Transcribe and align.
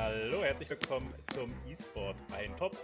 Hallo, 0.00 0.44
herzlich 0.44 0.70
willkommen 0.70 1.12
zum 1.34 1.52
E-Sport 1.68 2.14
Eintopf. 2.32 2.78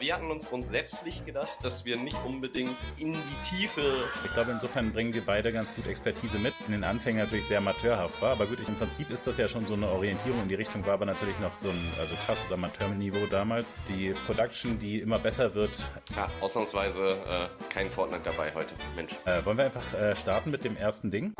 Wir 0.00 0.14
hatten 0.14 0.30
uns 0.30 0.50
grundsätzlich 0.50 1.24
gedacht, 1.24 1.56
dass 1.62 1.86
wir 1.86 1.96
nicht 1.96 2.22
unbedingt 2.26 2.76
in 2.98 3.14
die 3.14 3.56
Tiefe. 3.56 4.04
Ich 4.22 4.32
glaube, 4.34 4.50
insofern 4.50 4.92
bringen 4.92 5.14
wir 5.14 5.22
beide 5.24 5.50
ganz 5.50 5.74
gut 5.74 5.86
Expertise 5.86 6.38
mit. 6.38 6.52
In 6.66 6.72
den 6.72 6.84
Anfängen 6.84 7.20
natürlich 7.24 7.46
sehr 7.46 7.56
amateurhaft 7.58 8.20
war, 8.20 8.32
aber 8.32 8.44
gut, 8.44 8.58
im 8.68 8.74
Prinzip 8.74 9.08
ist 9.08 9.26
das 9.26 9.38
ja 9.38 9.48
schon 9.48 9.64
so 9.64 9.72
eine 9.72 9.88
Orientierung 9.88 10.42
in 10.42 10.48
die 10.48 10.56
Richtung, 10.56 10.84
war 10.84 10.92
aber 10.92 11.06
natürlich 11.06 11.38
noch 11.38 11.56
so 11.56 11.70
ein 11.70 11.92
also 11.98 12.14
krasses 12.26 12.52
Amateurniveau 12.52 13.26
damals. 13.30 13.72
Die 13.88 14.12
Production, 14.26 14.78
die 14.78 15.00
immer 15.00 15.18
besser 15.18 15.54
wird. 15.54 15.70
Ja, 16.14 16.30
ausnahmsweise 16.42 17.16
äh, 17.26 17.48
kein 17.72 17.90
Fortnite 17.90 18.24
dabei 18.24 18.52
heute, 18.52 18.74
Mensch. 18.94 19.12
Äh, 19.24 19.42
wollen 19.46 19.56
wir 19.56 19.64
einfach 19.64 19.94
äh, 19.94 20.14
starten 20.16 20.50
mit 20.50 20.64
dem 20.64 20.76
ersten 20.76 21.10
Ding? 21.10 21.32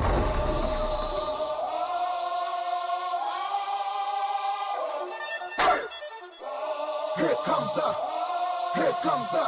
The, 7.79 8.81
here 8.81 8.93
comes 9.01 9.29
the, 9.29 9.45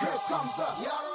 here 0.00 0.18
comes 0.28 0.56
the. 0.56 1.13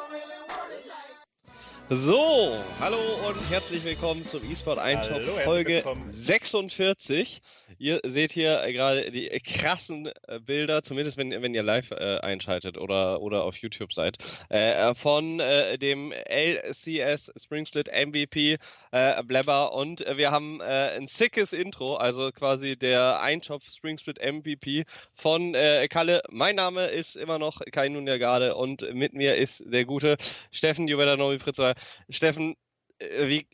So, 1.91 2.55
hallo 2.79 2.99
und 3.27 3.49
herzlich 3.49 3.84
willkommen 3.84 4.23
zum 4.27 4.43
eSport 4.52 4.77
Eintopf 4.77 5.09
Hallo, 5.09 5.34
Folge 5.43 5.77
willkommen. 5.77 6.03
46. 6.07 7.41
Ihr 7.79 7.99
seht 8.03 8.31
hier 8.31 8.62
gerade 8.71 9.09
die 9.09 9.27
krassen 9.39 10.12
äh, 10.27 10.39
Bilder, 10.39 10.84
zumindest 10.84 11.17
wenn, 11.17 11.31
wenn 11.41 11.55
ihr 11.55 11.63
live 11.63 11.89
äh, 11.89 12.20
einschaltet 12.20 12.77
oder, 12.77 13.21
oder 13.21 13.43
auf 13.43 13.57
YouTube 13.57 13.91
seid, 13.91 14.17
äh, 14.49 14.93
von 14.93 15.39
äh, 15.39 15.79
dem 15.79 16.12
LCS 16.12 17.31
Spring 17.41 17.65
Split 17.65 17.88
MVP 17.88 18.57
äh, 18.91 19.23
Blabber 19.23 19.73
und 19.73 20.05
äh, 20.05 20.15
wir 20.15 20.29
haben 20.29 20.62
äh, 20.62 20.95
ein 20.95 21.07
sickes 21.07 21.53
Intro, 21.53 21.95
also 21.95 22.31
quasi 22.31 22.77
der 22.77 23.20
Eintopf 23.20 23.67
Spring 23.67 23.98
Split 23.98 24.20
MVP 24.20 24.85
von 25.15 25.54
Kalle. 25.90 26.21
Mein 26.29 26.55
Name 26.55 26.85
ist 26.85 27.15
immer 27.15 27.40
noch 27.40 27.62
Kai 27.71 27.90
Nunjagade 27.90 28.55
und 28.55 28.93
mit 28.93 29.13
mir 29.13 29.37
ist 29.37 29.63
der 29.65 29.85
gute 29.85 30.17
Steffen 30.51 30.87
Juvedanovi 30.87 31.40
Fritzler. 31.40 31.73
Steffen, 32.10 32.55
äh, 32.99 33.27
wie 33.27 33.48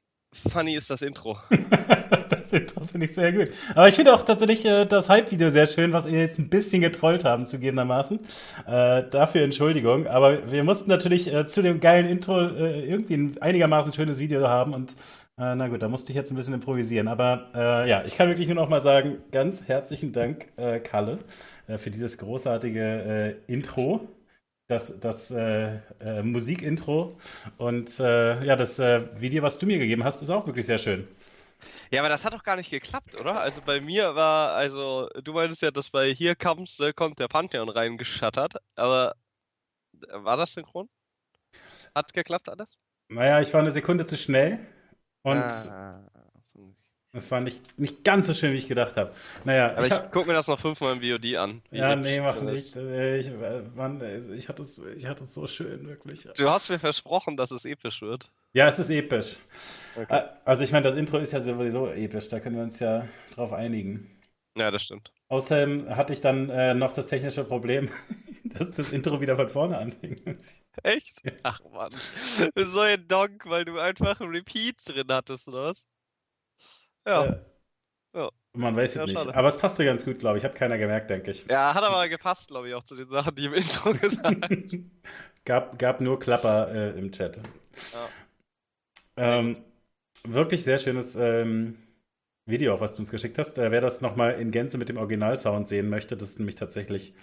funny 0.49 0.75
ist 0.75 0.89
das 0.89 1.01
Intro? 1.01 1.37
das 2.29 2.53
Intro 2.53 2.83
finde 2.85 3.05
ich 3.05 3.13
sehr 3.13 3.31
gut. 3.31 3.51
Aber 3.73 3.87
ich 3.87 3.95
finde 3.95 4.13
auch 4.13 4.23
tatsächlich 4.23 4.65
äh, 4.65 4.85
das 4.85 5.09
Hype-Video 5.09 5.49
sehr 5.49 5.67
schön, 5.67 5.93
was 5.93 6.11
wir 6.11 6.19
jetzt 6.19 6.39
ein 6.39 6.49
bisschen 6.49 6.81
getrollt 6.81 7.23
haben, 7.23 7.45
zugegebenermaßen. 7.45 8.19
Äh, 8.67 9.03
dafür 9.09 9.43
Entschuldigung. 9.43 10.07
Aber 10.07 10.51
wir 10.51 10.63
mussten 10.63 10.89
natürlich 10.89 11.33
äh, 11.33 11.45
zu 11.45 11.61
dem 11.61 11.79
geilen 11.79 12.07
Intro 12.07 12.41
äh, 12.41 12.85
irgendwie 12.85 13.15
ein 13.15 13.41
einigermaßen 13.41 13.93
schönes 13.93 14.19
Video 14.19 14.47
haben 14.47 14.73
und 14.73 14.93
äh, 15.37 15.55
na 15.55 15.67
gut, 15.67 15.81
da 15.81 15.89
musste 15.89 16.11
ich 16.11 16.15
jetzt 16.15 16.31
ein 16.31 16.35
bisschen 16.35 16.53
improvisieren. 16.53 17.07
Aber 17.07 17.85
ja, 17.85 18.05
ich 18.05 18.15
kann 18.15 18.29
wirklich 18.29 18.47
nur 18.47 18.55
noch 18.55 18.69
mal 18.69 18.79
sagen, 18.79 19.17
ganz 19.31 19.67
herzlichen 19.67 20.13
Dank, 20.13 20.47
Kalle, 20.85 21.19
für 21.75 21.91
dieses 21.91 22.17
großartige 22.17 23.35
Intro. 23.47 24.07
Das, 24.67 24.99
das 24.99 25.29
äh, 25.29 25.75
äh, 25.99 26.23
Musikintro 26.23 27.19
und 27.57 27.99
äh, 27.99 28.43
ja, 28.43 28.55
das 28.55 28.79
äh, 28.79 29.21
Video, 29.21 29.43
was 29.43 29.59
du 29.59 29.67
mir 29.67 29.77
gegeben 29.77 30.03
hast, 30.03 30.23
ist 30.23 30.29
auch 30.31 30.47
wirklich 30.47 30.65
sehr 30.65 30.79
schön. 30.79 31.07
Ja, 31.91 32.01
aber 32.01 32.09
das 32.09 32.25
hat 32.25 32.33
doch 32.33 32.43
gar 32.43 32.55
nicht 32.57 32.69
geklappt, 32.69 33.15
oder? 33.15 33.39
Also 33.41 33.61
bei 33.61 33.81
mir 33.81 34.15
war, 34.15 34.55
also 34.55 35.09
du 35.23 35.33
meintest 35.33 35.61
ja, 35.61 35.71
dass 35.71 35.89
bei 35.89 36.13
hier 36.13 36.35
kommst, 36.35 36.79
äh, 36.81 36.93
kommt 36.93 37.19
der 37.19 37.27
Pantheon 37.27 37.69
reingeschattert, 37.69 38.55
aber 38.75 39.15
war 40.11 40.37
das 40.37 40.53
synchron? 40.53 40.89
Hat 41.95 42.13
geklappt 42.13 42.49
alles? 42.49 42.77
Naja, 43.07 43.41
ich 43.41 43.53
war 43.53 43.61
eine 43.61 43.71
Sekunde 43.71 44.05
zu 44.05 44.17
schnell 44.17 44.59
und 45.23 45.35
Ah, 45.35 46.01
es 47.15 47.31
war 47.31 47.41
nicht, 47.41 47.79
nicht 47.79 48.03
ganz 48.03 48.27
so 48.27 48.33
schön, 48.33 48.53
wie 48.53 48.57
ich 48.57 48.67
gedacht 48.67 48.97
habe. 48.97 49.11
Naja, 49.43 49.71
aber 49.75 49.85
ich, 49.87 49.91
hab- 49.91 50.11
guck 50.11 50.27
mir 50.27 50.33
das 50.33 50.47
noch 50.47 50.59
fünfmal 50.59 50.93
im 50.93 51.01
VOD 51.01 51.35
an. 51.37 51.61
ja, 51.71 51.95
nee, 51.95 52.19
mach 52.19 52.35
das 52.35 52.43
nicht. 52.43 52.75
Äh, 52.75 53.19
Ich, 53.19 53.27
äh, 53.27 53.61
Mann, 53.75 54.01
ich 54.35 54.49
hatte 54.49 54.63
es, 54.63 54.77
ich 54.97 55.05
hatte 55.05 55.23
es 55.23 55.33
so 55.33 55.47
schön, 55.47 55.87
wirklich. 55.87 56.27
Du 56.35 56.49
hast 56.49 56.69
mir 56.69 56.79
versprochen, 56.79 57.37
dass 57.37 57.51
es 57.51 57.65
episch 57.65 58.01
wird. 58.01 58.29
Ja, 58.53 58.67
es 58.67 58.79
ist 58.79 58.89
episch. 58.89 59.37
Okay. 59.95 60.15
Äh, 60.17 60.23
Also 60.45 60.63
ich 60.63 60.71
meine, 60.71 60.87
das 60.87 60.95
Intro 60.95 61.17
ist 61.17 61.33
ja 61.33 61.41
sowieso 61.41 61.87
episch, 61.89 62.27
da 62.27 62.39
können 62.39 62.55
wir 62.55 62.63
uns 62.63 62.79
ja 62.79 63.07
drauf 63.33 63.53
einigen. 63.53 64.11
Ja, 64.57 64.71
das 64.71 64.83
stimmt. 64.83 65.11
Außerdem 65.27 65.95
hatte 65.95 66.13
ich 66.13 66.21
dann 66.21 66.49
äh, 66.49 66.73
noch 66.73 66.93
das 66.93 67.07
technische 67.07 67.43
Problem, 67.43 67.89
dass 68.45 68.71
das 68.71 68.91
Intro 68.93 69.19
wieder 69.19 69.35
von 69.35 69.49
vorne 69.49 69.77
anfing. 69.77 70.21
Echt? 70.83 71.21
Ach 71.43 71.59
man. 71.73 71.91
So 72.55 72.79
ein 72.81 73.07
Donk, 73.07 73.45
weil 73.47 73.65
du 73.65 73.79
einfach 73.79 74.19
ein 74.21 74.29
Repeat 74.29 74.77
drin 74.87 75.07
hattest, 75.09 75.47
oder 75.47 75.63
was? 75.63 75.85
Ja. 77.05 77.25
Äh, 77.25 77.39
Ja. 78.15 78.29
Man 78.53 78.75
weiß 78.75 78.91
es 78.91 78.97
Ja, 78.97 79.05
nicht. 79.05 79.19
schade. 79.19 79.35
Aber 79.35 79.49
es 79.49 79.57
passte 79.57 79.83
ganz 79.85 80.05
gut, 80.05 80.19
glaube 80.19 80.37
ich. 80.37 80.43
Hat 80.45 80.55
keiner 80.55 80.77
gemerkt, 80.77 81.09
denke 81.09 81.31
ich. 81.31 81.45
Ja, 81.49 81.73
hat 81.73 81.83
aber 81.83 82.07
gepasst, 82.07 82.47
glaube 82.47 82.69
ich, 82.69 82.73
auch 82.73 82.83
zu 82.83 82.95
den 82.95 83.09
Sachen, 83.09 83.35
die 83.35 83.45
im 83.45 83.53
Intro 83.55 83.93
gesagt 83.93 84.47
gab, 85.45 85.77
gab 85.77 86.01
nur 86.01 86.19
Klapper 86.19 86.73
äh, 86.73 86.97
im 86.97 87.11
Chat. 87.11 87.41
Ähm, 89.17 89.57
wirklich 90.23 90.63
sehr 90.63 90.79
schönes 90.79 91.15
ähm, 91.15 91.77
Video, 92.45 92.75
auch 92.75 92.81
was 92.81 92.93
du 92.95 93.01
uns 93.01 93.11
geschickt 93.11 93.37
hast. 93.37 93.57
Äh, 93.57 93.71
wer 93.71 93.81
das 93.81 94.01
nochmal 94.01 94.39
in 94.39 94.51
Gänze 94.51 94.77
mit 94.77 94.89
dem 94.89 94.97
Originalsound 94.97 95.67
sehen 95.67 95.89
möchte, 95.89 96.15
das 96.17 96.31
ist 96.31 96.39
nämlich 96.39 96.55
tatsächlich 96.55 97.13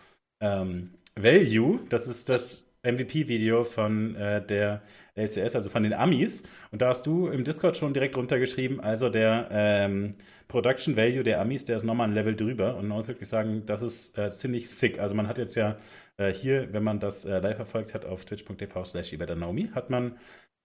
ähm, 0.40 0.94
Value. 1.14 1.80
Das 1.88 2.08
ist 2.08 2.28
das 2.28 2.71
MVP-Video 2.82 3.64
von 3.64 4.16
äh, 4.16 4.44
der 4.44 4.82
LCS, 5.14 5.54
also 5.54 5.70
von 5.70 5.82
den 5.82 5.92
Amis. 5.92 6.42
Und 6.70 6.82
da 6.82 6.88
hast 6.88 7.06
du 7.06 7.28
im 7.28 7.44
Discord 7.44 7.76
schon 7.76 7.94
direkt 7.94 8.16
runtergeschrieben, 8.16 8.80
also 8.80 9.08
der 9.08 9.48
ähm, 9.50 10.14
Production 10.48 10.96
Value 10.96 11.22
der 11.22 11.40
Amis, 11.40 11.64
der 11.64 11.76
ist 11.76 11.84
nochmal 11.84 12.08
ein 12.08 12.14
Level 12.14 12.34
drüber. 12.34 12.76
Und 12.76 12.88
man 12.88 12.96
muss 12.96 13.08
wirklich 13.08 13.28
sagen, 13.28 13.64
das 13.66 13.82
ist 13.82 14.18
äh, 14.18 14.30
ziemlich 14.30 14.70
sick. 14.70 14.98
Also 14.98 15.14
man 15.14 15.28
hat 15.28 15.38
jetzt 15.38 15.54
ja 15.54 15.76
äh, 16.16 16.32
hier, 16.32 16.72
wenn 16.72 16.82
man 16.82 17.00
das 17.00 17.24
äh, 17.24 17.38
live 17.38 17.56
verfolgt 17.56 17.94
hat 17.94 18.04
auf 18.04 18.24
twitch.tv 18.24 18.84
slash 18.84 19.12
Naomi, 19.12 19.70
hat 19.74 19.90
man 19.90 20.18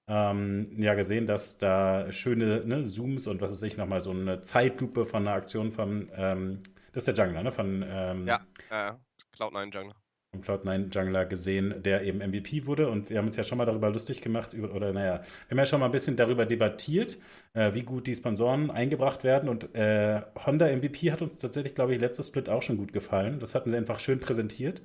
ähm, 0.07 0.71
ja 0.77 0.93
gesehen, 0.93 1.27
dass 1.27 1.57
da 1.57 2.11
schöne 2.11 2.65
ne, 2.65 2.83
Zooms 2.83 3.27
und 3.27 3.41
was 3.41 3.51
weiß 3.51 3.63
ich, 3.63 3.77
nochmal 3.77 4.01
so 4.01 4.11
eine 4.11 4.41
Zeitlupe 4.41 5.05
von 5.05 5.27
einer 5.27 5.35
Aktion 5.35 5.71
von, 5.71 6.09
ähm, 6.15 6.59
das 6.93 7.05
ist 7.05 7.17
der 7.17 7.25
Jungler, 7.25 7.43
ne? 7.43 7.51
Von, 7.51 7.85
ähm, 7.87 8.25
Ja, 8.25 8.45
ja, 8.71 8.99
Cloud9 9.35 9.73
Jungler. 9.73 9.95
Vom 10.37 10.41
Cloud9 10.41 10.93
Jungler 10.93 11.25
gesehen, 11.25 11.75
der 11.83 12.03
eben 12.03 12.19
MVP 12.19 12.65
wurde. 12.65 12.89
Und 12.89 13.09
wir 13.09 13.17
haben 13.17 13.25
uns 13.25 13.35
ja 13.35 13.43
schon 13.43 13.57
mal 13.57 13.65
darüber 13.65 13.89
lustig 13.89 14.21
gemacht, 14.21 14.53
über, 14.53 14.73
oder 14.73 14.93
naja, 14.93 15.21
wir 15.47 15.51
haben 15.51 15.57
ja 15.59 15.65
schon 15.65 15.79
mal 15.79 15.87
ein 15.87 15.91
bisschen 15.91 16.15
darüber 16.15 16.45
debattiert, 16.45 17.17
äh, 17.53 17.73
wie 17.73 17.83
gut 17.83 18.07
die 18.07 18.15
Sponsoren 18.15 18.71
eingebracht 18.71 19.23
werden. 19.23 19.49
Und 19.49 19.73
äh, 19.75 20.21
Honda 20.45 20.67
MVP 20.67 21.11
hat 21.11 21.21
uns 21.21 21.37
tatsächlich, 21.37 21.75
glaube 21.75 21.93
ich, 21.95 22.01
letztes 22.01 22.27
Split 22.27 22.49
auch 22.49 22.61
schon 22.63 22.77
gut 22.77 22.93
gefallen. 22.93 23.39
Das 23.39 23.55
hatten 23.55 23.69
sie 23.69 23.77
einfach 23.77 23.99
schön 23.99 24.19
präsentiert. 24.19 24.81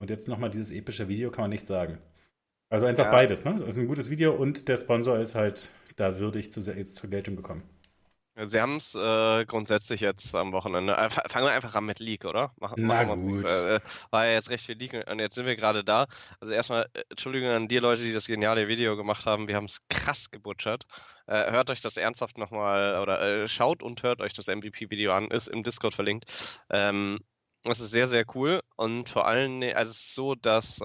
Und 0.00 0.10
jetzt 0.10 0.28
nochmal 0.28 0.50
dieses 0.50 0.70
epische 0.70 1.08
Video, 1.08 1.30
kann 1.30 1.42
man 1.44 1.50
nicht 1.50 1.66
sagen. 1.66 1.98
Also 2.70 2.86
einfach 2.86 3.06
Ja. 3.06 3.10
beides, 3.10 3.44
ne? 3.44 3.56
Das 3.58 3.68
ist 3.70 3.78
ein 3.78 3.88
gutes 3.88 4.10
Video 4.10 4.34
und 4.34 4.68
der 4.68 4.76
Sponsor 4.76 5.18
ist 5.18 5.34
halt 5.34 5.70
da 5.96 6.18
würdig 6.18 6.52
zu, 6.52 6.60
jetzt 6.60 6.96
zur 6.96 7.10
Geltung 7.10 7.36
gekommen. 7.36 7.62
Sie 8.46 8.60
haben 8.60 8.76
es 8.76 8.94
äh, 8.94 9.44
grundsätzlich 9.46 10.00
jetzt 10.00 10.34
am 10.34 10.52
Wochenende. 10.52 10.92
Äh, 10.96 11.10
fa- 11.10 11.28
fangen 11.28 11.46
wir 11.46 11.52
einfach 11.52 11.74
an 11.74 11.84
mit 11.86 11.98
League, 11.98 12.24
oder? 12.24 12.52
Mach, 12.60 12.74
Na 12.76 13.04
machen 13.04 13.26
wir- 13.26 13.42
gut. 13.42 13.44
Äh, 13.44 13.80
war 14.10 14.26
ja 14.26 14.32
jetzt 14.34 14.50
recht 14.50 14.64
viel 14.66 14.76
League 14.76 14.94
und 15.10 15.18
jetzt 15.18 15.34
sind 15.34 15.46
wir 15.46 15.56
gerade 15.56 15.82
da. 15.82 16.06
Also 16.40 16.52
erstmal 16.52 16.86
äh, 16.94 17.02
Entschuldigung 17.10 17.50
an 17.50 17.68
die 17.68 17.78
Leute, 17.78 18.02
die 18.02 18.12
das 18.12 18.26
geniale 18.26 18.68
Video 18.68 18.96
gemacht 18.96 19.26
haben. 19.26 19.48
Wir 19.48 19.56
haben 19.56 19.64
es 19.64 19.80
krass 19.88 20.30
gebutschert. 20.30 20.84
Äh, 21.26 21.50
hört 21.50 21.68
euch 21.70 21.80
das 21.80 21.96
ernsthaft 21.96 22.38
nochmal 22.38 23.00
oder 23.02 23.20
äh, 23.20 23.48
schaut 23.48 23.82
und 23.82 24.02
hört 24.02 24.20
euch 24.20 24.32
das 24.34 24.46
MVP-Video 24.46 25.12
an. 25.12 25.28
Ist 25.30 25.48
im 25.48 25.62
Discord 25.64 25.94
verlinkt. 25.94 26.26
Ähm, 26.70 27.18
das 27.64 27.80
ist 27.80 27.90
sehr, 27.90 28.06
sehr 28.08 28.24
cool 28.36 28.62
und 28.76 29.08
vor 29.08 29.26
allem, 29.26 29.62
also 29.74 29.90
es 29.90 29.98
ist 29.98 30.14
so, 30.14 30.34
dass 30.36 30.76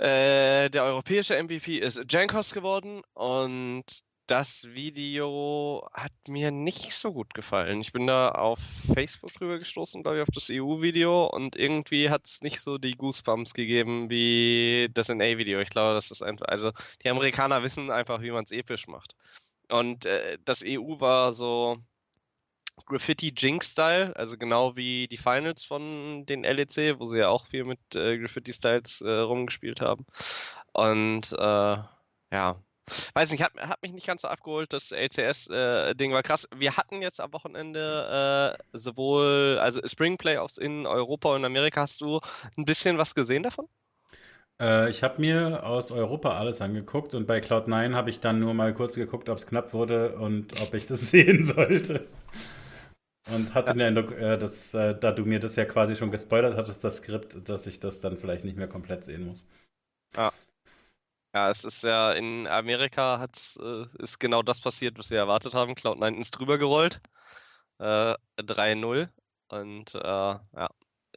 der 0.00 0.72
europäische 0.74 1.34
MVP 1.42 1.78
ist 1.78 2.00
Jankos 2.08 2.52
geworden 2.54 3.02
und 3.14 3.84
das 4.28 4.64
Video 4.74 5.88
hat 5.94 6.12
mir 6.28 6.50
nicht 6.50 6.92
so 6.92 7.12
gut 7.12 7.32
gefallen. 7.32 7.80
Ich 7.80 7.92
bin 7.92 8.06
da 8.06 8.30
auf 8.30 8.58
Facebook 8.92 9.32
drüber 9.32 9.58
gestoßen, 9.58 10.02
glaube 10.02 10.18
ich, 10.18 10.22
auf 10.22 10.34
das 10.34 10.50
EU-Video 10.50 11.26
und 11.26 11.56
irgendwie 11.56 12.10
hat 12.10 12.26
es 12.26 12.42
nicht 12.42 12.60
so 12.60 12.76
die 12.76 12.94
Goosebumps 12.94 13.54
gegeben 13.54 14.10
wie 14.10 14.90
das 14.92 15.08
NA-Video. 15.08 15.60
Ich 15.60 15.70
glaube, 15.70 15.94
das 15.94 16.10
ist 16.10 16.22
einfach, 16.22 16.46
also 16.46 16.72
die 17.02 17.08
Amerikaner 17.08 17.62
wissen 17.62 17.90
einfach, 17.90 18.20
wie 18.20 18.30
man 18.30 18.44
es 18.44 18.52
episch 18.52 18.86
macht. 18.86 19.16
Und 19.70 20.04
äh, 20.04 20.38
das 20.44 20.62
EU 20.64 21.00
war 21.00 21.32
so 21.32 21.78
Graffiti-Jink-Style, 22.84 24.14
also 24.14 24.36
genau 24.36 24.76
wie 24.76 25.08
die 25.08 25.16
Finals 25.16 25.64
von 25.64 26.26
den 26.26 26.44
LEC, 26.44 27.00
wo 27.00 27.06
sie 27.06 27.18
ja 27.18 27.28
auch 27.28 27.46
viel 27.46 27.64
mit 27.64 27.80
äh, 27.94 28.18
Graffiti-Styles 28.18 29.00
äh, 29.00 29.10
rumgespielt 29.10 29.80
haben. 29.80 30.04
Und 30.72 31.32
äh, 31.32 31.78
ja, 32.30 32.62
weiß 33.14 33.30
nicht, 33.32 33.42
hat, 33.42 33.54
hat 33.56 33.82
mich 33.82 33.92
nicht 33.92 34.06
ganz 34.06 34.22
so 34.22 34.28
abgeholt. 34.28 34.72
Das 34.72 34.92
LCS-Ding 34.92 36.12
war 36.12 36.22
krass. 36.22 36.48
Wir 36.54 36.76
hatten 36.76 37.02
jetzt 37.02 37.20
am 37.20 37.32
Wochenende 37.32 38.58
äh, 38.72 38.78
sowohl, 38.78 39.58
also 39.60 39.80
Spring 39.86 40.16
Playoffs 40.18 40.58
in 40.58 40.86
Europa 40.86 41.34
und 41.34 41.44
Amerika. 41.44 41.82
Hast 41.82 42.00
du 42.00 42.20
ein 42.56 42.64
bisschen 42.64 42.98
was 42.98 43.14
gesehen 43.14 43.42
davon? 43.42 43.68
Äh, 44.60 44.90
ich 44.90 45.02
habe 45.02 45.20
mir 45.20 45.64
aus 45.64 45.92
Europa 45.92 46.36
alles 46.38 46.60
angeguckt 46.60 47.14
und 47.14 47.26
bei 47.26 47.38
Cloud9 47.38 47.94
habe 47.94 48.10
ich 48.10 48.20
dann 48.20 48.40
nur 48.40 48.54
mal 48.54 48.74
kurz 48.74 48.94
geguckt, 48.96 49.28
ob 49.28 49.38
es 49.38 49.46
knapp 49.46 49.72
wurde 49.72 50.16
und 50.16 50.60
ob 50.60 50.74
ich 50.74 50.86
das 50.86 51.10
sehen 51.10 51.42
sollte. 51.42 52.08
und 53.30 53.54
hatte 53.54 53.72
den 53.74 53.82
Eindruck, 53.82 54.12
äh, 54.12 54.38
dass, 54.38 54.74
äh, 54.74 54.94
da 54.98 55.12
du 55.12 55.24
mir 55.24 55.40
das 55.40 55.56
ja 55.56 55.64
quasi 55.64 55.96
schon 55.96 56.10
gespoilert 56.10 56.56
hattest, 56.56 56.82
das 56.84 56.96
Skript, 56.98 57.48
dass 57.48 57.66
ich 57.66 57.80
das 57.80 58.00
dann 58.00 58.16
vielleicht 58.16 58.44
nicht 58.44 58.56
mehr 58.56 58.68
komplett 58.68 59.04
sehen 59.04 59.26
muss. 59.26 59.46
Ja. 60.16 60.32
Ja, 61.38 61.50
es 61.50 61.64
ist 61.64 61.84
ja 61.84 62.10
in 62.14 62.48
Amerika 62.48 63.20
hat's, 63.20 63.56
äh, 63.62 63.84
ist 64.02 64.18
genau 64.18 64.42
das 64.42 64.60
passiert, 64.60 64.98
was 64.98 65.10
wir 65.10 65.18
erwartet 65.18 65.54
haben. 65.54 65.74
Cloud9 65.74 66.18
ist 66.18 66.32
drüber 66.32 66.58
gerollt. 66.58 67.00
Äh, 67.78 68.16
3-0. 68.38 69.08
Und 69.48 69.94
äh, 69.94 69.98
ja, 69.98 70.68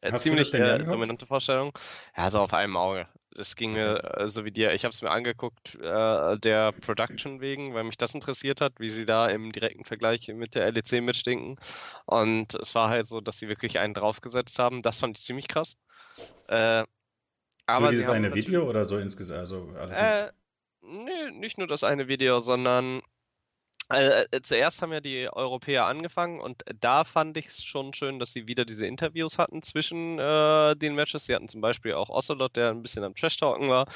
Hast 0.03 0.21
ziemlich 0.21 0.53
äh, 0.53 0.77
dominante 0.77 1.25
Vorstellung. 1.25 1.75
Ja, 2.15 2.29
so 2.29 2.37
auf 2.37 2.53
einem 2.53 2.77
Auge. 2.77 3.07
Das 3.31 3.55
ging 3.55 3.73
mir 3.73 4.15
äh, 4.15 4.29
so 4.29 4.45
wie 4.45 4.51
dir. 4.51 4.75
Ich 4.75 4.83
habe 4.83 4.93
es 4.93 5.01
mir 5.01 5.09
angeguckt, 5.09 5.73
äh, 5.81 6.37
der 6.37 6.71
Production 6.71 7.41
wegen, 7.41 7.73
weil 7.73 7.85
mich 7.85 7.97
das 7.97 8.13
interessiert 8.13 8.61
hat, 8.61 8.73
wie 8.77 8.91
sie 8.91 9.05
da 9.05 9.27
im 9.27 9.51
direkten 9.51 9.85
Vergleich 9.85 10.27
mit 10.27 10.53
der 10.53 10.71
LEC 10.71 11.01
mitstinken. 11.01 11.57
Und 12.05 12.53
es 12.53 12.75
war 12.75 12.89
halt 12.89 13.07
so, 13.07 13.21
dass 13.21 13.39
sie 13.39 13.47
wirklich 13.47 13.79
einen 13.79 13.95
draufgesetzt 13.95 14.59
haben. 14.59 14.83
Das 14.83 14.99
fand 14.99 15.17
ich 15.17 15.25
ziemlich 15.25 15.47
krass. 15.47 15.77
Äh, 16.47 16.83
aber 17.65 17.85
Nur 17.85 17.91
dieses 17.91 18.09
eine 18.09 18.33
Video 18.33 18.67
oder 18.67 18.85
so 18.85 18.97
insgesamt? 18.97 19.39
Also 19.39 19.69
alles 19.77 19.97
äh, 19.97 20.31
nee, 20.81 21.31
nicht 21.31 21.57
nur 21.57 21.67
das 21.67 21.83
eine 21.83 22.07
Video, 22.07 22.39
sondern 22.39 23.01
äh, 23.91 24.25
äh, 24.31 24.41
zuerst 24.41 24.81
haben 24.81 24.93
ja 24.93 25.01
die 25.01 25.29
Europäer 25.31 25.85
angefangen 25.85 26.39
und 26.39 26.63
da 26.79 27.03
fand 27.03 27.35
ich 27.37 27.47
es 27.47 27.63
schon 27.63 27.93
schön, 27.93 28.19
dass 28.19 28.31
sie 28.31 28.47
wieder 28.47 28.63
diese 28.63 28.85
Interviews 28.85 29.37
hatten 29.37 29.61
zwischen 29.61 30.17
äh, 30.17 30.75
den 30.75 30.95
Matches. 30.95 31.25
Sie 31.25 31.35
hatten 31.35 31.49
zum 31.49 31.61
Beispiel 31.61 31.93
auch 31.93 32.09
Ocelot, 32.09 32.55
der 32.55 32.69
ein 32.71 32.81
bisschen 32.81 33.03
am 33.03 33.15
Trash-Talken 33.15 33.69
war. 33.69 33.87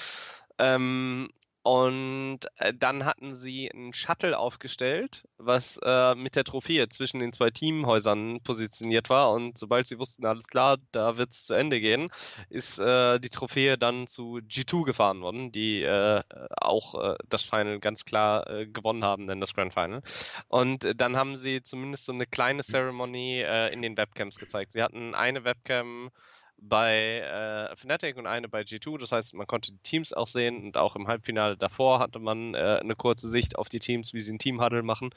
Ähm, 0.57 1.29
und 1.65 2.41
äh, 2.57 2.75
dann 2.75 3.05
hatten 3.05 3.33
sie 3.33 3.71
einen 3.71 3.91
Shuttle 3.91 4.37
aufgestellt, 4.37 5.27
was 5.39 5.79
äh, 5.83 6.13
mit 6.13 6.35
der 6.35 6.43
Trophäe 6.43 6.87
zwischen 6.89 7.19
den 7.19 7.33
zwei 7.33 7.49
Teamhäusern 7.49 8.39
positioniert 8.43 9.09
war. 9.09 9.31
Und 9.31 9.57
sobald 9.57 9.87
sie 9.87 9.97
wussten, 9.97 10.27
alles 10.27 10.45
klar, 10.45 10.77
da 10.91 11.17
wird 11.17 11.31
es 11.31 11.45
zu 11.45 11.55
Ende 11.55 11.79
gehen, 11.79 12.09
ist 12.51 12.77
äh, 12.77 13.17
die 13.19 13.31
Trophäe 13.31 13.79
dann 13.79 14.05
zu 14.05 14.41
G2 14.47 14.85
gefahren 14.85 15.21
worden, 15.21 15.51
die 15.51 15.81
äh, 15.81 16.21
auch 16.61 16.93
äh, 17.03 17.15
das 17.29 17.41
Final 17.41 17.79
ganz 17.79 18.05
klar 18.05 18.47
äh, 18.47 18.67
gewonnen 18.67 19.03
haben, 19.03 19.25
denn 19.25 19.39
das 19.39 19.55
Grand 19.55 19.73
Final. 19.73 20.03
Und 20.47 20.85
dann 20.95 21.17
haben 21.17 21.37
sie 21.37 21.63
zumindest 21.63 22.05
so 22.05 22.11
eine 22.13 22.27
kleine 22.27 22.61
Ceremony 22.61 23.41
in 23.71 23.81
den 23.81 23.97
Webcams 23.97 24.37
gezeigt. 24.37 24.73
Sie 24.73 24.83
hatten 24.83 25.15
eine 25.15 25.43
Webcam 25.43 26.11
bei 26.57 27.19
äh, 27.19 27.75
Fnatic 27.75 28.17
und 28.17 28.27
eine 28.27 28.49
bei 28.49 28.61
G2. 28.61 28.97
Das 28.99 29.11
heißt, 29.11 29.33
man 29.33 29.47
konnte 29.47 29.71
die 29.71 29.79
Teams 29.79 30.13
auch 30.13 30.27
sehen 30.27 30.63
und 30.63 30.77
auch 30.77 30.95
im 30.95 31.07
Halbfinale 31.07 31.57
davor 31.57 31.99
hatte 31.99 32.19
man 32.19 32.53
äh, 32.53 32.79
eine 32.81 32.95
kurze 32.95 33.29
Sicht 33.29 33.57
auf 33.57 33.69
die 33.69 33.79
Teams, 33.79 34.13
wie 34.13 34.21
sie 34.21 34.31
einen 34.31 34.39
Teamhuddle 34.39 34.83
machen, 34.83 35.11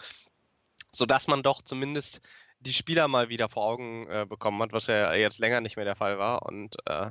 sodass 0.92 1.28
man 1.28 1.42
doch 1.42 1.62
zumindest 1.62 2.20
die 2.60 2.72
Spieler 2.72 3.08
mal 3.08 3.28
wieder 3.28 3.48
vor 3.48 3.64
Augen 3.64 4.08
äh, 4.08 4.26
bekommen 4.28 4.60
hat, 4.62 4.72
was 4.72 4.88
ja 4.88 5.14
jetzt 5.14 5.38
länger 5.38 5.60
nicht 5.60 5.76
mehr 5.76 5.84
der 5.84 5.96
Fall 5.96 6.18
war. 6.18 6.42
Und 6.42 6.76
äh, 6.86 7.10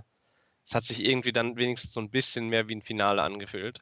es 0.66 0.76
hat 0.76 0.84
sich 0.84 1.04
irgendwie 1.06 1.32
dann 1.32 1.56
wenigstens 1.58 1.94
so 1.94 2.02
ein 2.02 2.12
bisschen 2.12 2.50
mehr 2.50 2.68
wie 2.68 2.76
ein 2.76 2.82
Finale 2.82 3.24
angefühlt. 3.24 3.82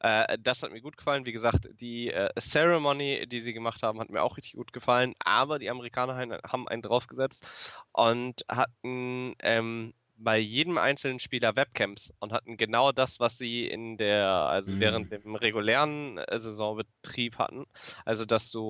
Äh, 0.00 0.38
das 0.40 0.62
hat 0.62 0.72
mir 0.72 0.80
gut 0.80 0.96
gefallen. 0.96 1.26
Wie 1.26 1.32
gesagt, 1.32 1.68
die 1.80 2.08
äh, 2.10 2.30
Ceremony, 2.38 3.26
die 3.26 3.40
sie 3.40 3.52
gemacht 3.52 3.82
haben, 3.82 4.00
hat 4.00 4.10
mir 4.10 4.22
auch 4.22 4.36
richtig 4.36 4.54
gut 4.54 4.72
gefallen. 4.72 5.14
Aber 5.24 5.58
die 5.58 5.70
Amerikaner 5.70 6.16
haben 6.46 6.68
einen 6.68 6.82
draufgesetzt 6.82 7.46
und 7.92 8.42
hatten 8.48 9.34
ähm, 9.40 9.94
bei 10.22 10.38
jedem 10.38 10.76
einzelnen 10.76 11.18
Spieler 11.18 11.56
Webcams 11.56 12.12
und 12.18 12.32
hatten 12.32 12.58
genau 12.58 12.92
das, 12.92 13.20
was 13.20 13.38
sie 13.38 13.66
in 13.66 13.96
der, 13.96 14.26
also 14.28 14.72
Mhm. 14.72 14.80
während 14.80 15.12
dem 15.12 15.34
regulären 15.34 16.18
äh, 16.18 16.38
Saisonbetrieb 16.38 17.38
hatten. 17.38 17.64
Also, 18.04 18.26
dass 18.26 18.50
du 18.50 18.60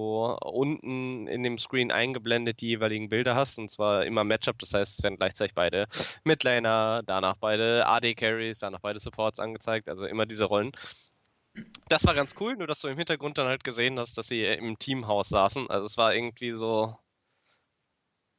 unten 0.43 1.27
in 1.27 1.43
dem 1.43 1.59
Screen 1.59 1.91
eingeblendet 1.91 2.61
die 2.61 2.69
jeweiligen 2.69 3.09
Bilder 3.09 3.35
hast, 3.35 3.59
und 3.59 3.69
zwar 3.69 4.05
immer 4.07 4.23
Matchup, 4.25 4.59
das 4.61 4.75
heißt, 4.75 4.99
es 4.99 5.03
werden 5.03 5.17
gleichzeitig 5.17 5.55
beide 5.55 5.87
Midlaner, 6.25 7.03
danach 7.05 7.37
beide 7.37 7.85
AD-Carries, 7.87 8.61
danach 8.61 8.81
beide 8.81 9.01
Supports 9.01 9.41
angezeigt, 9.41 9.89
also 9.89 10.07
immer 10.07 10.27
diese 10.27 10.45
Rollen. 10.45 10.71
Das 11.89 12.05
war 12.05 12.15
ganz 12.15 12.35
cool, 12.41 12.57
nur 12.57 12.67
dass 12.67 12.81
du 12.81 12.89
im 12.89 12.97
Hintergrund 12.97 13.39
dann 13.39 13.47
halt 13.47 13.65
gesehen 13.65 13.99
hast, 13.99 14.17
dass 14.17 14.29
sie 14.29 14.45
im 14.45 14.79
Teamhaus 14.79 15.29
saßen. 15.29 15.71
Also 15.71 15.87
es 15.87 15.97
war 15.97 16.15
irgendwie 16.15 16.57
so. 16.57 16.97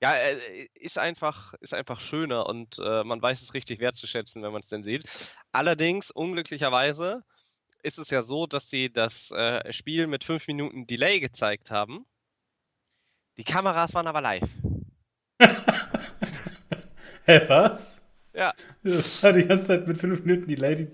Ja, 0.01 0.15
äh, 0.15 0.68
ist 0.73 0.97
einfach, 0.97 1.53
ist 1.62 1.73
einfach 1.73 2.00
schöner 2.00 2.47
und 2.47 2.79
äh, 2.79 3.03
man 3.03 3.21
weiß 3.21 3.41
es 3.41 3.53
richtig 3.53 3.79
wertzuschätzen, 3.79 4.41
wenn 4.41 4.51
man 4.51 4.62
es 4.62 4.68
denn 4.68 4.83
sieht. 4.83 5.03
Allerdings, 5.51 6.09
unglücklicherweise, 6.09 7.23
ist 7.83 8.00
es 8.00 8.09
ja 8.09 8.23
so, 8.23 8.47
dass 8.47 8.69
sie 8.69 8.91
das 8.91 9.31
äh, 9.31 9.71
Spiel 9.71 10.07
mit 10.07 10.23
fünf 10.23 10.47
Minuten 10.47 10.88
Delay 10.88 11.19
gezeigt 11.19 11.69
haben. 11.71 12.06
Die 13.38 13.44
Kameras 13.44 13.94
waren 13.94 14.07
aber 14.07 14.21
live. 14.21 14.50
Hä, 17.25 17.41
was? 17.47 18.01
Ja. 18.33 18.53
Das 18.83 19.21
war 19.23 19.33
die 19.33 19.45
ganze 19.45 19.68
Zeit 19.68 19.88
mit 19.88 19.97
fünf 19.97 20.23
Minuten 20.23 20.47
die 20.47 20.56
Lady. 20.56 20.88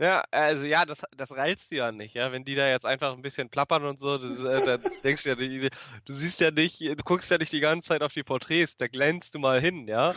Ja, 0.00 0.24
also 0.30 0.64
ja, 0.64 0.86
das, 0.86 1.02
das 1.14 1.36
reizt 1.36 1.70
du 1.70 1.76
ja 1.76 1.92
nicht, 1.92 2.14
ja. 2.14 2.32
Wenn 2.32 2.42
die 2.42 2.54
da 2.54 2.66
jetzt 2.66 2.86
einfach 2.86 3.12
ein 3.12 3.20
bisschen 3.20 3.50
plappern 3.50 3.84
und 3.84 4.00
so, 4.00 4.16
das, 4.16 4.42
äh, 4.42 4.62
dann 4.62 4.82
denkst 5.04 5.24
du 5.24 5.28
ja, 5.28 5.34
die, 5.34 5.68
du 6.06 6.12
siehst 6.14 6.40
ja 6.40 6.50
nicht, 6.50 6.80
du 6.80 6.96
guckst 7.04 7.30
ja 7.30 7.36
nicht 7.36 7.52
die 7.52 7.60
ganze 7.60 7.88
Zeit 7.88 8.02
auf 8.02 8.14
die 8.14 8.22
Porträts, 8.22 8.78
da 8.78 8.86
glänzt 8.86 9.34
du 9.34 9.38
mal 9.38 9.60
hin, 9.60 9.86
ja. 9.86 10.14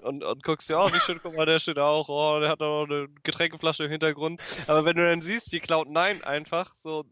Und, 0.00 0.24
und 0.24 0.42
guckst 0.42 0.70
ja, 0.70 0.82
oh, 0.82 0.90
wie 0.94 1.00
schön, 1.00 1.20
guck 1.22 1.36
mal, 1.36 1.44
der 1.44 1.58
steht 1.58 1.78
auch, 1.78 2.08
oh, 2.08 2.40
der 2.40 2.48
hat 2.48 2.62
auch 2.62 2.84
eine 2.84 3.08
Getränkeflasche 3.22 3.84
im 3.84 3.90
Hintergrund. 3.90 4.40
Aber 4.66 4.86
wenn 4.86 4.96
du 4.96 5.04
dann 5.04 5.20
siehst, 5.20 5.52
wie 5.52 5.60
Cloud9 5.60 6.22
einfach 6.22 6.74
so 6.76 7.04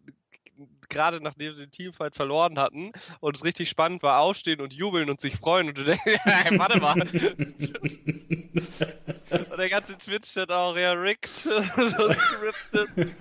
gerade 0.89 1.21
nachdem 1.21 1.55
sie 1.55 1.63
den 1.63 1.71
Teamfight 1.71 2.15
verloren 2.15 2.59
hatten 2.59 2.93
und 3.21 3.37
es 3.37 3.45
richtig 3.45 3.69
spannend 3.69 4.03
war, 4.03 4.21
aufstehen 4.21 4.61
und 4.61 4.73
jubeln 4.73 5.11
und 5.11 5.21
sich 5.21 5.37
freuen 5.37 5.69
und 5.69 5.79
du 5.79 5.85
denkst, 5.85 6.03
hey, 6.25 6.59
warte 6.59 6.81
mal. 6.81 7.01
und 9.51 9.59
der 9.59 9.69
ganze 9.69 9.99
Twitch-Chat 9.99 10.51
auch, 10.51 10.77
ja, 10.77 10.93
rigged, 10.93 11.29
so 11.29 11.61
scripted. 11.61 13.15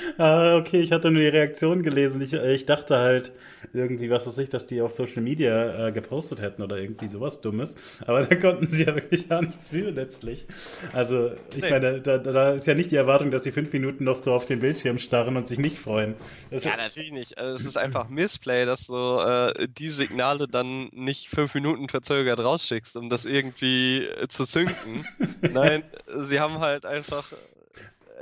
Ah, 0.18 0.56
okay, 0.56 0.80
ich 0.80 0.92
hatte 0.92 1.10
nur 1.10 1.20
die 1.20 1.28
Reaktion 1.28 1.82
gelesen. 1.82 2.20
Ich, 2.22 2.32
äh, 2.32 2.54
ich 2.54 2.64
dachte 2.64 2.96
halt 2.96 3.32
irgendwie, 3.72 4.08
was 4.08 4.26
weiß 4.26 4.38
ich, 4.38 4.48
dass 4.48 4.64
die 4.64 4.80
auf 4.80 4.92
Social 4.92 5.22
Media 5.22 5.88
äh, 5.88 5.92
gepostet 5.92 6.40
hätten 6.40 6.62
oder 6.62 6.78
irgendwie 6.78 7.08
sowas 7.08 7.40
Dummes. 7.40 7.76
Aber 8.06 8.22
da 8.24 8.34
konnten 8.36 8.66
sie 8.66 8.84
ja 8.84 8.94
wirklich 8.94 9.28
gar 9.28 9.42
nichts 9.42 9.68
für 9.70 9.90
letztlich. 9.90 10.46
Also, 10.92 11.32
ich 11.54 11.64
Nee. 11.64 11.70
meine, 11.70 12.00
da, 12.00 12.18
da 12.18 12.52
ist 12.52 12.66
ja 12.66 12.74
nicht 12.74 12.90
die 12.92 12.96
Erwartung, 12.96 13.30
dass 13.30 13.42
sie 13.44 13.52
fünf 13.52 13.72
Minuten 13.72 14.04
noch 14.04 14.16
so 14.16 14.32
auf 14.32 14.46
den 14.46 14.60
Bildschirm 14.60 14.98
starren 14.98 15.36
und 15.36 15.46
sich 15.46 15.58
nicht 15.58 15.78
freuen. 15.78 16.14
Das 16.50 16.64
Ja, 16.64 16.76
natürlich 16.76 17.12
nicht. 17.12 17.38
Also, 17.38 17.56
es 17.56 17.64
ist 17.66 17.76
einfach 17.76 18.08
Missplay, 18.08 18.64
dass 18.64 18.86
du 18.86 19.18
äh, 19.18 19.68
die 19.68 19.90
Signale 19.90 20.46
dann 20.48 20.88
nicht 20.92 21.28
fünf 21.28 21.54
Minuten 21.54 21.88
verzögert 21.88 22.38
rausschickst, 22.38 22.96
um 22.96 23.10
das 23.10 23.24
irgendwie 23.24 24.04
äh, 24.06 24.28
zu 24.28 24.44
synken. 24.44 25.04
Nein, 25.52 25.82
sie 26.16 26.40
haben 26.40 26.60
halt 26.60 26.86
einfach. 26.86 27.24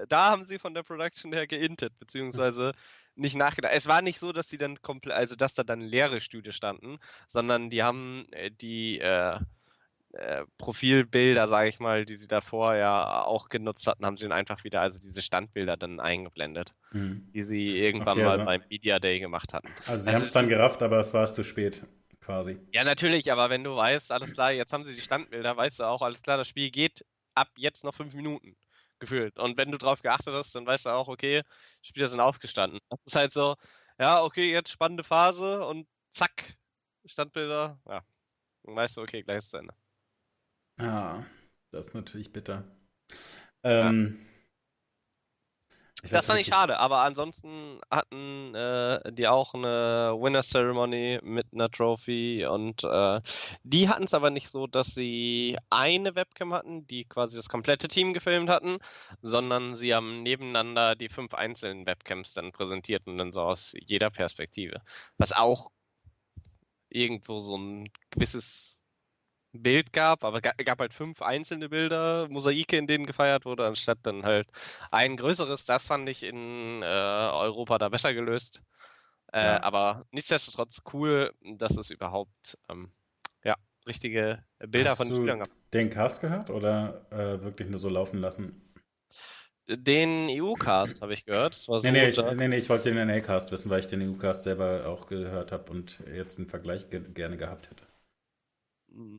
Da 0.08 0.30
haben 0.30 0.44
sie 0.46 0.58
von 0.58 0.74
der 0.74 0.82
Production 0.82 1.32
her 1.32 1.46
geintet, 1.46 1.92
beziehungsweise 1.98 2.72
nicht 3.14 3.36
nachgedacht. 3.36 3.72
Es 3.74 3.86
war 3.86 4.02
nicht 4.02 4.18
so, 4.18 4.32
dass 4.32 4.48
sie 4.48 4.58
dann 4.58 4.80
komplett, 4.82 5.16
also 5.16 5.36
dass 5.36 5.54
da 5.54 5.62
dann 5.64 5.80
leere 5.80 6.20
Stühle 6.20 6.52
standen, 6.52 6.98
sondern 7.28 7.70
die 7.70 7.82
haben 7.82 8.26
äh, 8.32 8.50
die 8.50 8.98
äh, 9.00 9.38
äh, 10.12 10.44
Profilbilder, 10.58 11.48
sage 11.48 11.68
ich 11.68 11.80
mal, 11.80 12.04
die 12.04 12.14
sie 12.16 12.28
davor 12.28 12.74
ja 12.76 13.24
auch 13.24 13.48
genutzt 13.48 13.86
hatten, 13.86 14.04
haben 14.06 14.16
sie 14.16 14.24
dann 14.24 14.32
einfach 14.32 14.64
wieder, 14.64 14.80
also 14.80 14.98
diese 15.00 15.22
Standbilder 15.22 15.76
dann 15.76 16.00
eingeblendet 16.00 16.74
Hm. 16.92 17.30
die 17.34 17.42
sie 17.42 17.76
irgendwann 17.80 18.12
Okay, 18.18 18.24
mal 18.24 18.30
also- 18.32 18.44
beim 18.44 18.62
Media 18.70 19.00
Day 19.00 19.18
gemacht 19.18 19.52
hatten. 19.54 19.66
Also, 19.88 20.02
sie 20.04 20.10
Also 20.10 20.10
haben 20.12 20.22
es 20.22 20.32
dann 20.32 20.48
gerafft, 20.48 20.82
aber 20.82 21.00
es 21.00 21.12
war 21.12 21.24
es 21.24 21.34
zu 21.34 21.42
spät, 21.42 21.82
quasi. 22.20 22.60
Ja, 22.72 22.84
natürlich, 22.84 23.32
aber 23.32 23.50
wenn 23.50 23.64
du 23.64 23.74
weißt, 23.74 24.12
alles 24.12 24.32
klar, 24.32 24.52
jetzt 24.52 24.72
haben 24.72 24.84
sie 24.84 24.94
die 24.94 25.00
Standbilder, 25.00 25.56
weißt 25.56 25.80
du 25.80 25.84
auch, 25.84 26.00
alles 26.02 26.22
klar, 26.22 26.36
das 26.36 26.46
Spiel 26.46 26.70
geht 26.70 27.04
ab 27.34 27.48
jetzt 27.56 27.82
noch 27.82 27.94
fünf 27.94 28.14
Minuten 28.14 28.56
gefühlt. 29.04 29.38
Und 29.38 29.56
wenn 29.56 29.70
du 29.70 29.78
drauf 29.78 30.02
geachtet 30.02 30.34
hast, 30.34 30.54
dann 30.54 30.66
weißt 30.66 30.86
du 30.86 30.90
auch, 30.90 31.08
okay, 31.08 31.42
Spieler 31.82 32.08
sind 32.08 32.20
aufgestanden. 32.20 32.80
Das 32.90 33.00
ist 33.06 33.16
halt 33.16 33.32
so, 33.32 33.56
ja, 33.98 34.22
okay, 34.22 34.50
jetzt 34.50 34.70
spannende 34.70 35.04
Phase 35.04 35.64
und 35.64 35.86
zack, 36.12 36.56
Standbilder, 37.04 37.78
ja. 37.86 38.02
Dann 38.64 38.76
weißt 38.76 38.96
du, 38.96 39.02
okay, 39.02 39.22
gleich 39.22 39.38
ist 39.38 39.50
zu 39.50 39.58
Ende. 39.58 39.74
Ah, 40.78 41.24
das 41.70 41.88
ist 41.88 41.94
natürlich 41.94 42.32
bitter. 42.32 42.64
Ähm, 43.62 44.26
ich 44.26 44.33
Das 46.10 46.26
fand 46.26 46.38
nicht, 46.38 46.48
ich 46.48 46.54
schade, 46.54 46.78
aber 46.78 46.98
ansonsten 47.00 47.80
hatten 47.90 48.54
äh, 48.54 49.12
die 49.12 49.26
auch 49.28 49.54
eine 49.54 50.14
Winner 50.18 50.42
Ceremony 50.42 51.20
mit 51.22 51.46
einer 51.52 51.70
Trophy 51.70 52.46
und 52.46 52.84
äh, 52.84 53.20
die 53.62 53.88
hatten 53.88 54.04
es 54.04 54.14
aber 54.14 54.30
nicht 54.30 54.50
so, 54.50 54.66
dass 54.66 54.88
sie 54.88 55.56
eine 55.70 56.14
Webcam 56.14 56.52
hatten, 56.52 56.86
die 56.86 57.04
quasi 57.04 57.36
das 57.36 57.48
komplette 57.48 57.88
Team 57.88 58.12
gefilmt 58.12 58.50
hatten, 58.50 58.78
sondern 59.22 59.74
sie 59.74 59.94
haben 59.94 60.22
nebeneinander 60.22 60.94
die 60.94 61.08
fünf 61.08 61.34
einzelnen 61.34 61.86
Webcams 61.86 62.34
dann 62.34 62.52
präsentiert 62.52 63.06
und 63.06 63.18
dann 63.18 63.32
so 63.32 63.40
aus 63.42 63.72
jeder 63.78 64.10
Perspektive. 64.10 64.82
Was 65.18 65.32
auch 65.32 65.70
irgendwo 66.88 67.40
so 67.40 67.56
ein 67.56 67.88
gewisses 68.10 68.73
Bild 69.62 69.92
gab, 69.92 70.24
aber 70.24 70.40
ga- 70.40 70.52
gab 70.64 70.80
halt 70.80 70.94
fünf 70.94 71.22
einzelne 71.22 71.68
Bilder, 71.70 72.28
Mosaike, 72.28 72.76
in 72.76 72.86
denen 72.86 73.06
gefeiert 73.06 73.44
wurde, 73.46 73.66
anstatt 73.66 73.98
dann 74.02 74.24
halt 74.24 74.48
ein 74.90 75.16
größeres. 75.16 75.64
Das 75.66 75.86
fand 75.86 76.08
ich 76.08 76.22
in 76.24 76.82
äh, 76.82 76.86
Europa 76.86 77.78
da 77.78 77.88
besser 77.88 78.14
gelöst. 78.14 78.62
Äh, 79.32 79.38
Ja. 79.44 79.62
Aber 79.62 80.06
nichtsdestotrotz 80.12 80.82
cool, 80.92 81.32
dass 81.42 81.76
es 81.76 81.90
überhaupt 81.90 82.58
ähm, 82.70 82.92
ja, 83.44 83.56
richtige 83.86 84.44
Bilder 84.58 84.90
Hast 84.90 84.98
von 84.98 85.08
den 85.08 85.16
Spielern 85.16 85.38
gab. 85.40 85.50
den 85.72 85.90
Cast 85.90 86.20
gehört 86.20 86.50
oder 86.50 87.06
äh, 87.10 87.42
wirklich 87.42 87.68
nur 87.68 87.78
so 87.78 87.88
laufen 87.88 88.20
lassen? 88.20 88.60
Den 89.68 90.28
EU-Cast 90.28 91.00
habe 91.02 91.14
ich 91.14 91.24
gehört. 91.24 91.54
Das 91.54 91.68
war 91.68 91.80
so 91.80 91.86
Nee, 91.88 91.92
nee, 91.92 92.08
ich, 92.08 92.18
nee, 92.18 92.48
nee, 92.48 92.56
ich 92.58 92.68
wollte 92.70 92.84
den 92.90 92.98
NA-Cast 92.98 93.50
wissen, 93.52 93.70
weil 93.70 93.80
ich 93.80 93.86
den 93.86 94.00
EU-Cast 94.00 94.42
selber 94.44 94.86
auch 94.86 95.06
gehört 95.06 95.52
habe 95.52 95.70
und 95.70 95.98
jetzt 96.14 96.38
einen 96.38 96.48
Vergleich 96.48 96.88
ge 96.90 97.00
gerne 97.14 97.36
gehabt 97.36 97.70
hätte. 97.70 97.84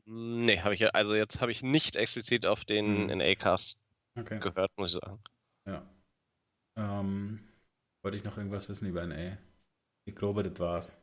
Nee, 0.06 0.60
habe 0.60 0.74
ich 0.74 0.80
ja, 0.80 0.88
also 0.88 1.14
jetzt 1.14 1.40
habe 1.40 1.52
ich 1.52 1.62
nicht 1.62 1.96
explizit 1.96 2.46
auf 2.46 2.64
den 2.64 3.08
Hm. 3.08 3.10
NA-Cast 3.10 3.76
Okay. 4.18 4.40
gehört, 4.40 4.72
muss 4.76 4.94
ich 4.94 5.00
sagen. 5.00 5.22
Ja. 5.66 5.86
Ähm, 6.76 7.40
wollte 8.02 8.16
ich 8.18 8.24
noch 8.24 8.38
irgendwas 8.38 8.68
wissen 8.68 8.88
über 8.88 9.02
NA? 9.02 9.38
Ich 10.06 10.16
glaube, 10.16 10.42
das 10.44 10.58
war's. 10.60 10.98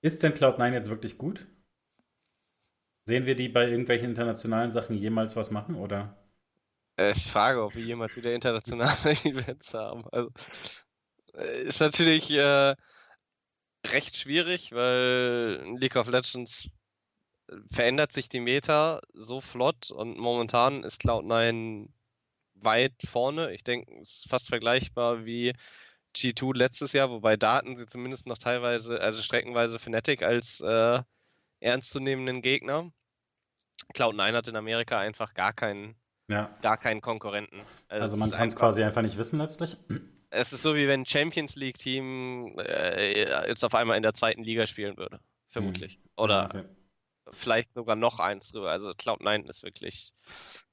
Ist 0.00 0.24
denn 0.24 0.34
Cloud9 0.34 0.72
jetzt 0.72 0.88
wirklich 0.90 1.18
gut? 1.18 1.46
Sehen 3.06 3.26
wir 3.26 3.34
die 3.34 3.48
bei 3.48 3.66
irgendwelchen 3.68 4.10
internationalen 4.10 4.70
Sachen 4.70 4.94
jemals 4.96 5.34
was 5.34 5.50
machen 5.50 5.74
oder? 5.74 6.16
Äh, 6.96 7.12
Ich 7.12 7.30
frage, 7.30 7.62
ob 7.64 7.74
wir 7.74 7.82
jemals 7.82 8.16
wieder 8.16 8.32
internationale 8.34 8.92
Events 9.24 9.72
haben. 9.74 10.04
Also, 10.12 10.30
äh, 11.34 11.62
ist 11.64 11.80
natürlich 11.80 12.30
äh, 12.30 12.74
recht 13.86 14.16
schwierig, 14.16 14.72
weil 14.72 15.62
in 15.64 15.76
League 15.76 15.96
of 15.96 16.08
Legends 16.08 16.68
äh, 17.48 17.56
verändert 17.70 18.12
sich 18.12 18.28
die 18.28 18.40
Meta 18.40 19.00
so 19.14 19.40
flott 19.40 19.90
und 19.90 20.18
momentan 20.18 20.84
ist 20.84 21.00
Cloud9 21.00 21.88
weit 22.54 22.94
vorne. 23.04 23.52
Ich 23.52 23.64
denke, 23.64 23.92
es 24.02 24.18
ist 24.18 24.28
fast 24.28 24.48
vergleichbar 24.48 25.24
wie 25.24 25.54
G2 26.16 26.56
letztes 26.56 26.92
Jahr, 26.92 27.10
wobei 27.10 27.36
Daten 27.36 27.76
sie 27.76 27.86
zumindest 27.86 28.26
noch 28.26 28.38
teilweise, 28.38 29.00
also 29.00 29.22
streckenweise 29.22 29.78
Fnatic 29.78 30.22
als 30.22 30.60
äh, 30.60 31.00
ernstzunehmenden 31.60 32.42
Gegner. 32.42 32.90
Cloud9 33.94 34.32
hat 34.34 34.48
in 34.48 34.56
Amerika 34.56 34.98
einfach 34.98 35.34
gar 35.34 35.52
keinen 35.52 35.94
Ja. 36.28 36.56
gar 36.62 36.76
keinen 36.76 37.00
Konkurrenten. 37.00 37.60
Also 37.88 38.14
es 38.14 38.20
man 38.20 38.30
kann 38.30 38.48
es 38.48 38.56
quasi 38.56 38.82
einfach 38.82 39.02
nicht 39.02 39.16
wissen 39.16 39.38
letztlich. 39.38 39.76
Es 40.30 40.52
ist 40.52 40.62
so 40.62 40.74
wie 40.74 40.88
wenn 40.88 41.02
ein 41.02 41.06
Champions 41.06 41.56
League 41.56 41.78
Team 41.78 42.54
äh, 42.58 43.48
jetzt 43.48 43.64
auf 43.64 43.74
einmal 43.74 43.96
in 43.96 44.02
der 44.02 44.14
zweiten 44.14 44.42
Liga 44.42 44.66
spielen 44.66 44.96
würde, 44.96 45.20
vermutlich. 45.48 45.98
Oder 46.16 46.48
Okay. 46.48 46.64
vielleicht 47.32 47.72
sogar 47.72 47.96
noch 47.96 48.20
eins 48.20 48.50
drüber. 48.50 48.70
Also 48.70 48.90
Cloud9 48.90 49.48
ist 49.48 49.62
wirklich 49.62 50.12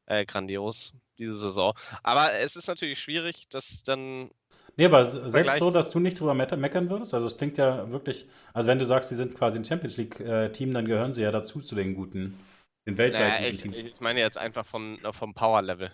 äh, 0.07 0.25
grandios 0.25 0.93
diese 1.17 1.33
Saison. 1.35 1.73
Aber 2.03 2.33
es 2.33 2.55
ist 2.55 2.67
natürlich 2.67 2.99
schwierig, 2.99 3.47
dass 3.49 3.83
dann 3.83 4.29
Nee, 4.77 4.85
aber 4.85 5.05
selbst 5.05 5.57
so, 5.57 5.71
dass 5.71 5.89
du 5.89 5.99
nicht 5.99 6.19
drüber 6.19 6.33
meckern 6.33 6.89
würdest, 6.89 7.13
also 7.13 7.25
es 7.25 7.37
klingt 7.37 7.57
ja 7.57 7.89
wirklich, 7.91 8.27
also 8.53 8.67
wenn 8.67 8.77
du 8.77 8.85
sagst, 8.85 9.09
sie 9.09 9.15
sind 9.15 9.33
quasi 9.33 9.57
ein 9.57 9.63
Champions 9.63 9.95
League-Team, 9.95 10.73
dann 10.73 10.85
gehören 10.85 11.13
sie 11.13 11.21
ja 11.21 11.31
dazu 11.31 11.61
zu 11.61 11.75
den 11.75 11.95
guten, 11.95 12.37
den 12.85 12.97
weltweit 12.97 13.37
naja, 13.37 13.47
ich, 13.47 13.61
Teams. 13.61 13.81
ich 13.85 13.99
meine 14.01 14.19
jetzt 14.19 14.37
einfach 14.37 14.65
vom, 14.65 14.99
vom 15.11 15.33
Power 15.33 15.61
Level. 15.61 15.91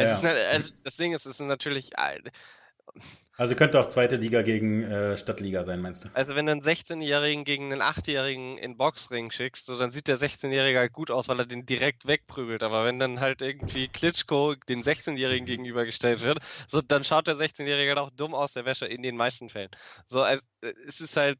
Es 0.00 0.22
Ja. 0.22 0.30
ist, 0.30 0.66
es, 0.66 0.74
das 0.82 0.96
Ding 0.96 1.12
ist, 1.12 1.26
es 1.26 1.38
ist 1.38 1.46
natürlich, 1.46 1.92
Also 3.36 3.54
könnte 3.54 3.80
auch 3.80 3.86
zweite 3.86 4.16
Liga 4.16 4.42
gegen 4.42 4.82
äh, 4.82 5.16
Stadtliga 5.16 5.62
sein, 5.62 5.80
meinst 5.80 6.04
du? 6.04 6.08
Also 6.14 6.34
wenn 6.34 6.46
du 6.46 6.52
einen 6.52 6.62
16-Jährigen 6.62 7.44
gegen 7.44 7.72
einen 7.72 7.82
8-Jährigen 7.82 8.58
in 8.58 8.76
Boxring 8.76 9.30
schickst, 9.30 9.66
so, 9.66 9.78
dann 9.78 9.90
sieht 9.90 10.08
der 10.08 10.18
16-Jährige 10.18 10.78
halt 10.78 10.92
gut 10.92 11.10
aus, 11.10 11.28
weil 11.28 11.38
er 11.38 11.46
den 11.46 11.64
direkt 11.64 12.06
wegprügelt. 12.06 12.62
Aber 12.62 12.84
wenn 12.84 12.98
dann 12.98 13.20
halt 13.20 13.42
irgendwie 13.42 13.88
Klitschko 13.88 14.56
den 14.68 14.82
16-Jährigen 14.82 15.46
gegenübergestellt 15.46 16.22
wird, 16.22 16.38
so 16.66 16.80
dann 16.82 17.04
schaut 17.04 17.28
der 17.28 17.36
16-Jährige 17.36 17.90
halt 17.90 17.98
auch 17.98 18.10
dumm 18.10 18.34
aus 18.34 18.52
der 18.52 18.64
Wäsche 18.64 18.86
in 18.86 19.02
den 19.02 19.16
meisten 19.16 19.48
Fällen. 19.48 19.70
So, 20.06 20.22
also, 20.22 20.42
äh, 20.62 20.72
es 20.86 21.00
ist 21.00 21.16
halt 21.16 21.38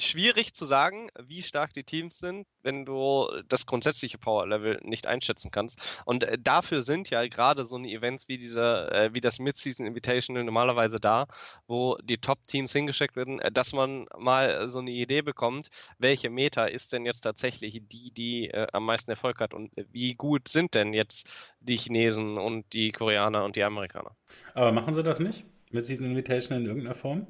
schwierig 0.00 0.54
zu 0.54 0.64
sagen, 0.66 1.08
wie 1.18 1.42
stark 1.42 1.72
die 1.72 1.84
Teams 1.84 2.18
sind, 2.18 2.46
wenn 2.62 2.84
du 2.84 3.28
das 3.48 3.66
grundsätzliche 3.66 4.18
Power-Level 4.18 4.80
nicht 4.82 5.06
einschätzen 5.06 5.50
kannst. 5.50 5.78
Und 6.04 6.24
äh, 6.24 6.38
dafür 6.38 6.82
sind 6.82 7.10
ja 7.10 7.26
gerade 7.26 7.64
so 7.64 7.76
eine 7.76 7.88
Events 7.88 8.28
wie 8.28 8.38
dieser, 8.38 8.92
äh, 8.92 9.14
wie 9.14 9.20
das 9.20 9.38
Mid-Season 9.38 9.86
Invitational 9.86 10.44
normalerweise 10.44 11.00
da, 11.00 11.26
wo 11.66 11.96
die 12.02 12.18
Top-Teams 12.18 12.72
hingeschickt 12.72 13.16
werden, 13.16 13.40
äh, 13.40 13.52
dass 13.52 13.72
man 13.72 14.06
mal 14.18 14.68
so 14.68 14.78
eine 14.78 14.90
Idee 14.90 15.22
bekommt, 15.22 15.68
welche 15.98 16.30
Meta 16.30 16.66
ist 16.66 16.92
denn 16.92 17.06
jetzt 17.06 17.22
tatsächlich 17.22 17.82
die, 17.88 18.12
die 18.12 18.48
äh, 18.50 18.66
am 18.72 18.84
meisten 18.84 19.10
Erfolg 19.10 19.40
hat 19.40 19.54
und 19.54 19.72
wie 19.90 20.14
gut 20.14 20.48
sind 20.48 20.74
denn 20.74 20.92
jetzt 20.92 21.26
die 21.60 21.76
Chinesen 21.76 22.38
und 22.38 22.72
die 22.72 22.92
Koreaner 22.92 23.44
und 23.44 23.56
die 23.56 23.64
Amerikaner. 23.64 24.16
Aber 24.54 24.72
machen 24.72 24.94
sie 24.94 25.02
das 25.02 25.20
nicht? 25.20 25.44
Mit 25.70 25.88
diesen 25.88 26.06
Invitation 26.06 26.58
in 26.58 26.66
irgendeiner 26.66 26.94
Form? 26.94 27.26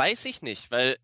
Weiß 0.00 0.24
ich 0.24 0.42
nicht, 0.42 0.70
weil 0.70 0.96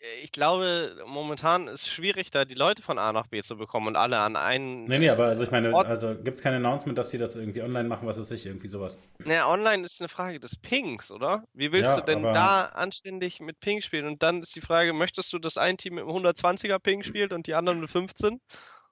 äh, 0.00 0.20
ich 0.22 0.32
glaube, 0.32 1.02
momentan 1.06 1.68
ist 1.68 1.82
es 1.82 1.88
schwierig, 1.88 2.30
da 2.30 2.44
die 2.44 2.54
Leute 2.54 2.82
von 2.82 2.98
A 2.98 3.12
nach 3.12 3.26
B 3.26 3.42
zu 3.42 3.56
bekommen 3.56 3.88
und 3.88 3.96
alle 3.96 4.18
an 4.18 4.36
einen. 4.36 4.84
Nee, 4.84 4.98
nee, 4.98 5.08
aber 5.10 5.26
also 5.26 5.44
ich 5.44 5.50
meine, 5.50 5.74
Ort- 5.74 5.86
also 5.86 6.14
gibt 6.14 6.38
es 6.38 6.42
kein 6.42 6.54
Announcement, 6.54 6.96
dass 6.96 7.10
sie 7.10 7.18
das 7.18 7.36
irgendwie 7.36 7.62
online 7.62 7.88
machen, 7.88 8.06
was 8.06 8.18
weiß 8.18 8.30
ich, 8.32 8.46
irgendwie 8.46 8.68
sowas. 8.68 8.98
Naja, 9.18 9.48
online 9.48 9.84
ist 9.84 10.00
eine 10.00 10.08
Frage 10.08 10.38
des 10.38 10.56
Pings, 10.56 11.10
oder? 11.10 11.44
Wie 11.54 11.72
willst 11.72 11.90
Ja, 11.90 11.96
du 11.96 12.02
denn 12.02 12.22
da 12.32 12.66
anständig 12.66 13.40
mit 13.40 13.58
Ping 13.60 13.82
spielen? 13.82 14.06
Und 14.06 14.22
dann 14.22 14.40
ist 14.40 14.54
die 14.54 14.60
Frage, 14.60 14.92
möchtest 14.92 15.32
du, 15.32 15.38
dass 15.38 15.56
ein 15.58 15.76
Team 15.76 15.94
mit 15.94 16.04
einem 16.04 16.12
120er 16.12 16.78
Ping 16.78 17.02
spielt 17.02 17.32
und 17.32 17.46
die 17.46 17.54
anderen 17.54 17.80
mit 17.80 17.90
15? 17.90 18.40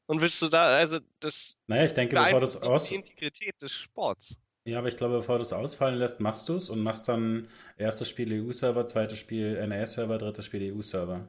Und 0.07 0.21
willst 0.21 0.43
du 0.43 0.49
da, 0.49 0.67
also 0.67 0.99
das 1.21 1.57
Naja, 1.67 1.85
ich 1.87 1.95
denke, 1.95 2.17
bevor 2.17 2.41
beeinflusst 2.41 2.63
aus... 2.63 2.89
die 2.89 2.95
Integrität 2.97 3.63
des 3.63 3.73
Sports. 3.73 4.37
Ja, 4.67 4.79
aber 4.79 4.89
ich 4.89 4.97
glaube, 4.97 5.19
bevor 5.19 5.37
du 5.37 5.43
es 5.43 5.53
ausfallen 5.53 5.99
lässt, 5.99 6.21
machst 6.21 6.49
du 6.49 6.57
es 6.57 6.71
und 6.71 6.83
machst 6.83 7.07
dann 7.09 7.49
erstes 7.77 8.09
Spiel 8.09 8.33
EU-Server, 8.33 8.87
zweites 8.87 9.19
Spiel 9.19 9.57
NA-Server, 9.67 10.17
drittes 10.19 10.47
Spiel 10.47 10.63
EU-Server. 10.63 11.29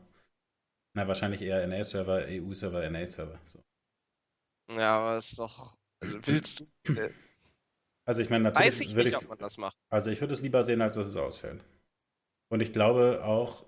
Na, 0.96 1.08
wahrscheinlich 1.08 1.42
eher 1.42 1.62
NA-Server, 1.68 2.28
EU-Server, 2.28 2.90
NA-Server. 2.90 3.40
So. 3.44 3.62
Ja, 4.72 5.00
aber 5.00 5.18
ist 5.18 5.38
doch. 5.38 5.76
Also 6.02 6.20
willst 6.26 6.60
du. 6.62 6.66
Äh, 6.96 7.10
Also 8.08 8.22
ich 8.22 8.30
meine, 8.30 8.46
weiß 8.54 8.80
natürlich 8.80 8.90
ich 8.92 8.96
würde 8.96 9.10
nicht, 9.10 9.18
ich, 9.18 9.24
ob 9.24 9.30
man 9.30 9.40
das 9.40 9.58
macht. 9.58 9.76
also 9.90 10.12
ich 10.12 10.22
würde 10.22 10.34
es 10.34 10.42
lieber 10.42 10.62
sehen, 10.64 10.82
als 10.82 10.96
dass 10.96 11.08
es 11.08 11.16
ausfällt. 11.18 11.66
Und 12.50 12.62
ich 12.62 12.74
glaube 12.74 13.24
auch, 13.26 13.66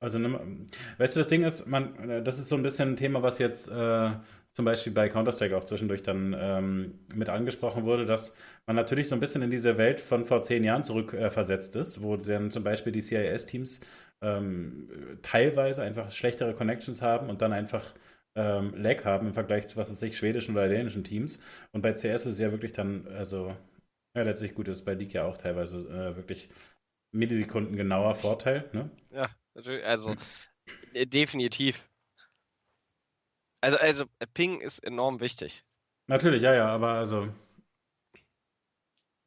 also 0.00 0.18
nimm- 0.18 0.66
weißt 0.98 1.16
du, 1.16 1.20
das 1.20 1.28
Ding 1.28 1.44
ist, 1.44 1.66
man, 1.66 2.10
äh, 2.10 2.22
das 2.22 2.38
ist 2.38 2.48
so 2.48 2.56
ein 2.56 2.62
bisschen 2.62 2.90
ein 2.92 2.96
Thema, 2.96 3.22
was 3.22 3.38
jetzt 3.38 3.68
äh, 3.68 4.10
zum 4.54 4.64
Beispiel 4.64 4.92
bei 4.92 5.08
Counter-Strike 5.08 5.56
auch 5.56 5.64
zwischendurch 5.64 6.02
dann 6.02 6.36
ähm, 6.38 6.98
mit 7.14 7.28
angesprochen 7.28 7.84
wurde, 7.84 8.04
dass 8.04 8.36
man 8.66 8.76
natürlich 8.76 9.08
so 9.08 9.14
ein 9.14 9.20
bisschen 9.20 9.42
in 9.42 9.50
diese 9.50 9.78
Welt 9.78 10.00
von 10.00 10.24
vor 10.24 10.42
zehn 10.42 10.62
Jahren 10.64 10.84
zurückversetzt 10.84 11.76
äh, 11.76 11.80
ist, 11.80 12.02
wo 12.02 12.16
dann 12.16 12.50
zum 12.50 12.62
Beispiel 12.62 12.92
die 12.92 13.00
CIS-Teams 13.00 13.80
ähm, 14.22 14.88
teilweise 15.22 15.82
einfach 15.82 16.10
schlechtere 16.10 16.54
Connections 16.54 17.02
haben 17.02 17.30
und 17.30 17.42
dann 17.42 17.52
einfach 17.52 17.94
ähm, 18.34 18.74
Lag 18.76 19.04
haben 19.04 19.28
im 19.28 19.34
Vergleich 19.34 19.68
zu, 19.68 19.76
was 19.76 19.90
weiß 19.90 20.02
ich, 20.02 20.16
schwedischen 20.16 20.54
oder 20.54 20.68
dänischen 20.68 21.04
Teams. 21.04 21.40
Und 21.72 21.82
bei 21.82 21.92
CS 21.92 22.04
ist 22.04 22.26
es 22.26 22.38
ja 22.38 22.50
wirklich 22.50 22.72
dann, 22.72 23.06
also, 23.08 23.54
ja, 24.16 24.22
letztlich 24.22 24.54
gut, 24.54 24.68
ist 24.68 24.84
bei 24.84 24.94
League 24.94 25.12
ja 25.12 25.24
auch 25.24 25.36
teilweise 25.36 25.78
äh, 25.88 26.16
wirklich 26.16 26.50
Millisekunden 27.14 27.76
genauer 27.76 28.14
Vorteil, 28.14 28.68
ne? 28.72 28.90
Ja, 29.10 29.28
natürlich, 29.54 29.84
also 29.84 30.14
äh, 30.94 31.06
definitiv. 31.06 31.86
Also, 33.62 33.78
also 33.78 34.04
äh, 34.18 34.26
Ping 34.26 34.60
ist 34.60 34.80
enorm 34.80 35.20
wichtig. 35.20 35.64
Natürlich, 36.08 36.42
ja, 36.42 36.54
ja, 36.54 36.66
aber 36.68 36.88
also. 36.88 37.28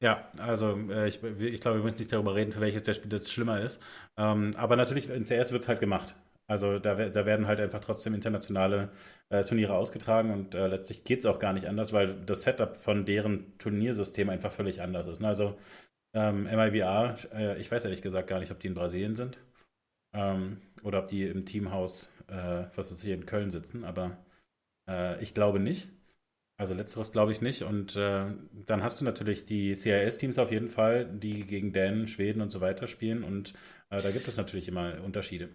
Ja, 0.01 0.29
also 0.37 0.77
äh, 0.89 1.07
ich, 1.07 1.23
ich 1.23 1.61
glaube, 1.61 1.77
wir 1.79 1.83
müssen 1.83 1.97
nicht 1.99 2.11
darüber 2.11 2.35
reden, 2.35 2.51
für 2.51 2.59
welches 2.61 2.83
der 2.83 2.93
Spiel 2.93 3.09
das 3.09 3.31
schlimmer 3.31 3.61
ist. 3.61 3.81
Ähm, 4.17 4.53
aber 4.57 4.75
natürlich, 4.75 5.09
in 5.09 5.23
CS 5.23 5.51
wird 5.51 5.63
es 5.63 5.67
halt 5.67 5.79
gemacht. 5.79 6.13
Also 6.47 6.77
da, 6.79 6.93
da 6.95 7.25
werden 7.25 7.47
halt 7.47 7.59
einfach 7.59 7.79
trotzdem 7.79 8.13
internationale 8.13 8.91
äh, 9.29 9.43
Turniere 9.43 9.73
ausgetragen 9.73 10.31
und 10.31 10.53
äh, 10.53 10.67
letztlich 10.67 11.03
geht 11.03 11.19
es 11.19 11.25
auch 11.25 11.39
gar 11.39 11.53
nicht 11.53 11.67
anders, 11.67 11.91
weil 11.91 12.13
das 12.25 12.43
Setup 12.43 12.77
von 12.77 13.05
deren 13.05 13.57
Turniersystem 13.57 14.29
einfach 14.29 14.51
völlig 14.51 14.81
anders 14.81 15.07
ist. 15.07 15.21
Ne? 15.21 15.27
Also 15.27 15.57
ähm, 16.13 16.43
MIBA, 16.43 17.15
äh, 17.33 17.59
ich 17.59 17.71
weiß 17.71 17.85
ehrlich 17.85 18.03
gesagt 18.03 18.27
gar 18.29 18.39
nicht, 18.39 18.51
ob 18.51 18.59
die 18.59 18.67
in 18.67 18.75
Brasilien 18.75 19.15
sind 19.15 19.39
ähm, 20.13 20.61
oder 20.83 20.99
ob 20.99 21.07
die 21.07 21.23
im 21.23 21.45
Teamhaus, 21.45 22.11
äh, 22.27 22.65
was 22.75 22.91
weiß 22.91 23.03
ich, 23.03 23.11
in 23.11 23.25
Köln 23.25 23.49
sitzen, 23.49 23.83
aber 23.83 24.17
äh, 24.87 25.21
ich 25.23 25.33
glaube 25.33 25.59
nicht. 25.59 25.89
Also 26.57 26.73
letzteres 26.73 27.11
glaube 27.11 27.31
ich 27.33 27.41
nicht. 27.41 27.63
Und 27.63 27.95
äh, 27.97 28.27
dann 28.67 28.83
hast 28.83 29.01
du 29.01 29.05
natürlich 29.05 29.45
die 29.45 29.75
CIS-Teams 29.75 30.39
auf 30.39 30.51
jeden 30.51 30.69
Fall, 30.69 31.05
die 31.07 31.45
gegen 31.47 31.73
Dänen, 31.73 32.07
Schweden 32.07 32.41
und 32.41 32.51
so 32.51 32.61
weiter 32.61 32.87
spielen. 32.87 33.23
Und 33.23 33.53
äh, 33.89 34.01
da 34.01 34.11
gibt 34.11 34.27
es 34.27 34.37
natürlich 34.37 34.67
immer 34.69 35.01
Unterschiede. 35.03 35.49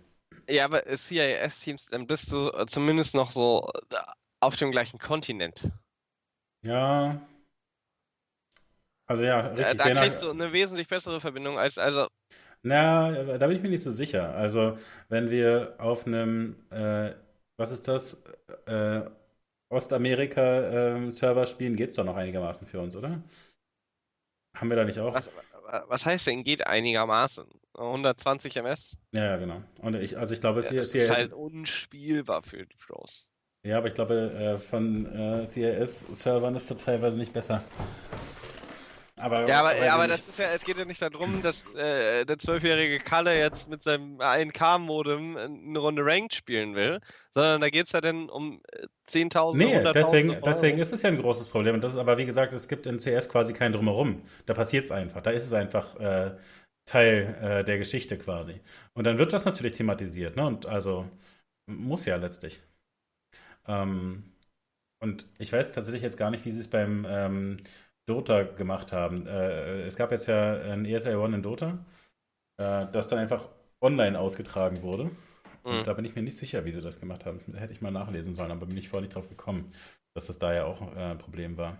Ja, 0.50 0.66
aber 0.66 0.82
CIS-Teams, 0.98 1.86
dann 1.86 2.06
bist 2.06 2.30
du 2.30 2.50
äh, 2.50 2.66
zumindest 2.66 3.14
noch 3.14 3.30
so 3.30 3.70
äh, 3.90 3.96
auf 4.40 4.56
dem 4.56 4.70
gleichen 4.70 4.98
Kontinent. 4.98 5.70
Ja. 6.62 7.20
Also 9.06 9.24
ja, 9.24 9.48
Da, 9.54 9.74
richtig. 9.74 9.74
da 9.74 9.90
Dänemark- 9.90 9.90
kriegst 9.90 10.22
du 10.22 10.30
eine 10.30 10.52
wesentlich 10.52 10.88
bessere 10.88 11.20
Verbindung 11.20 11.58
als, 11.58 11.78
also, 11.78 12.08
Na, 12.62 13.38
da 13.38 13.46
bin 13.46 13.56
ich 13.56 13.62
mir 13.62 13.70
nicht 13.70 13.82
so 13.82 13.92
sicher. 13.92 14.34
Also, 14.34 14.76
wenn 15.08 15.30
wir 15.30 15.74
auf 15.78 16.06
einem, 16.06 16.56
äh, 16.70 17.12
was 17.56 17.72
ist 17.72 17.88
das, 17.88 18.22
äh, 18.66 19.02
Ostamerika-Server 19.70 21.46
spielen, 21.46 21.76
geht 21.76 21.90
es 21.90 21.96
doch 21.96 22.04
noch 22.04 22.16
einigermaßen 22.16 22.66
für 22.66 22.80
uns, 22.80 22.96
oder? 22.96 23.22
Haben 24.56 24.68
wir 24.68 24.76
da 24.76 24.84
nicht 24.84 24.98
auch? 24.98 25.14
Was, 25.14 25.30
was 25.88 26.04
heißt 26.04 26.26
denn 26.26 26.42
geht 26.42 26.66
einigermaßen? 26.66 27.46
120 27.74 28.56
ms? 28.56 28.96
Ja, 29.12 29.24
ja, 29.24 29.36
genau. 29.36 29.62
Und 29.80 29.94
ich, 29.94 30.18
also 30.18 30.34
ich 30.34 30.40
glaube, 30.40 30.60
Ja, 30.60 30.68
CIS, 30.68 30.92
das 30.92 30.94
ist 30.94 31.10
halt 31.10 31.32
unspielbar 31.32 32.42
für 32.42 32.66
die 32.66 32.76
Pros. 32.76 33.30
ja, 33.64 33.78
aber 33.78 33.86
ich 33.86 33.94
glaube, 33.94 34.14
äh, 34.32 34.58
von 34.58 35.06
äh, 35.06 35.46
CIS-Servern 35.46 36.56
ist 36.56 36.70
das 36.70 36.78
teilweise 36.78 37.16
nicht 37.16 37.32
besser. 37.32 37.62
Aber, 39.20 39.46
Ja, 39.46 39.60
aber, 39.60 39.92
aber 39.92 40.08
das 40.08 40.26
ist 40.26 40.38
ja, 40.38 40.50
es 40.52 40.64
geht 40.64 40.78
ja 40.78 40.84
nicht 40.84 41.02
darum, 41.02 41.42
dass 41.42 41.68
äh, 41.74 42.24
der 42.24 42.38
zwölfjährige 42.38 42.98
Kalle 42.98 43.36
jetzt 43.38 43.68
mit 43.68 43.82
seinem 43.82 44.20
1K-Modem 44.20 45.36
eine 45.36 45.78
Runde 45.78 46.02
Ranked 46.04 46.34
spielen 46.34 46.74
will, 46.74 47.00
sondern 47.32 47.60
da 47.60 47.70
geht 47.70 47.86
es 47.86 47.92
ja 47.92 48.00
dann 48.00 48.28
um 48.28 48.60
äh, 48.72 48.86
10.000, 49.08 49.56
Nee, 49.56 49.76
100.000 49.76 49.92
deswegen, 49.92 50.30
Euro. 50.30 50.40
deswegen 50.44 50.78
ist 50.78 50.92
es 50.92 51.02
ja 51.02 51.10
ein 51.10 51.18
großes 51.20 51.48
Problem. 51.48 51.74
Und 51.74 51.82
das 51.84 51.92
ist 51.92 51.98
aber, 51.98 52.18
wie 52.18 52.26
gesagt, 52.26 52.52
es 52.52 52.68
gibt 52.68 52.86
in 52.86 52.98
CS 52.98 53.28
quasi 53.28 53.52
kein 53.52 53.72
Drumherum. 53.72 54.22
Da 54.46 54.54
passiert 54.54 54.86
es 54.86 54.90
einfach. 54.90 55.22
Da 55.22 55.30
ist 55.30 55.46
es 55.46 55.52
einfach 55.52 55.96
äh, 56.00 56.36
Teil 56.86 57.36
äh, 57.42 57.64
der 57.64 57.78
Geschichte 57.78 58.18
quasi. 58.18 58.60
Und 58.94 59.04
dann 59.04 59.18
wird 59.18 59.32
das 59.32 59.44
natürlich 59.44 59.74
thematisiert, 59.74 60.36
ne? 60.36 60.46
Und 60.46 60.66
also 60.66 61.08
muss 61.66 62.06
ja 62.06 62.16
letztlich. 62.16 62.60
Ähm, 63.66 64.32
und 65.02 65.26
ich 65.38 65.52
weiß 65.52 65.72
tatsächlich 65.72 66.02
jetzt 66.02 66.16
gar 66.18 66.30
nicht, 66.30 66.44
wie 66.44 66.52
sie 66.52 66.60
es 66.60 66.68
beim 66.68 67.06
ähm, 67.08 67.56
Dota 68.10 68.42
gemacht 68.44 68.92
haben. 68.92 69.26
Äh, 69.26 69.82
es 69.84 69.96
gab 69.96 70.12
jetzt 70.12 70.26
ja 70.28 70.54
ein 70.60 70.84
ESL 70.86 71.16
One 71.16 71.36
in 71.36 71.42
Dota, 71.42 71.84
äh, 72.58 72.86
das 72.92 73.08
dann 73.08 73.18
einfach 73.20 73.48
online 73.80 74.18
ausgetragen 74.20 74.82
wurde. 74.82 75.10
Und 75.68 75.86
Mhm. 75.86 75.86
da 75.86 75.94
bin 75.94 76.04
ich 76.04 76.16
mir 76.16 76.22
nicht 76.22 76.38
sicher, 76.38 76.64
wie 76.64 76.72
sie 76.72 76.82
das 76.82 77.00
gemacht 77.00 77.26
haben. 77.26 77.38
Das 77.48 77.60
hätte 77.60 77.72
ich 77.72 77.82
mal 77.82 77.90
nachlesen 77.92 78.34
sollen, 78.34 78.50
aber 78.52 78.66
bin 78.66 78.76
ich 78.78 78.88
vorher 78.90 79.02
nicht 79.02 79.14
drauf 79.16 79.28
gekommen, 79.28 79.72
dass 80.14 80.26
das 80.28 80.38
da 80.38 80.52
ja 80.54 80.64
auch 80.64 80.82
äh, 80.96 81.12
ein 81.12 81.18
Problem 81.18 81.56
war. 81.58 81.78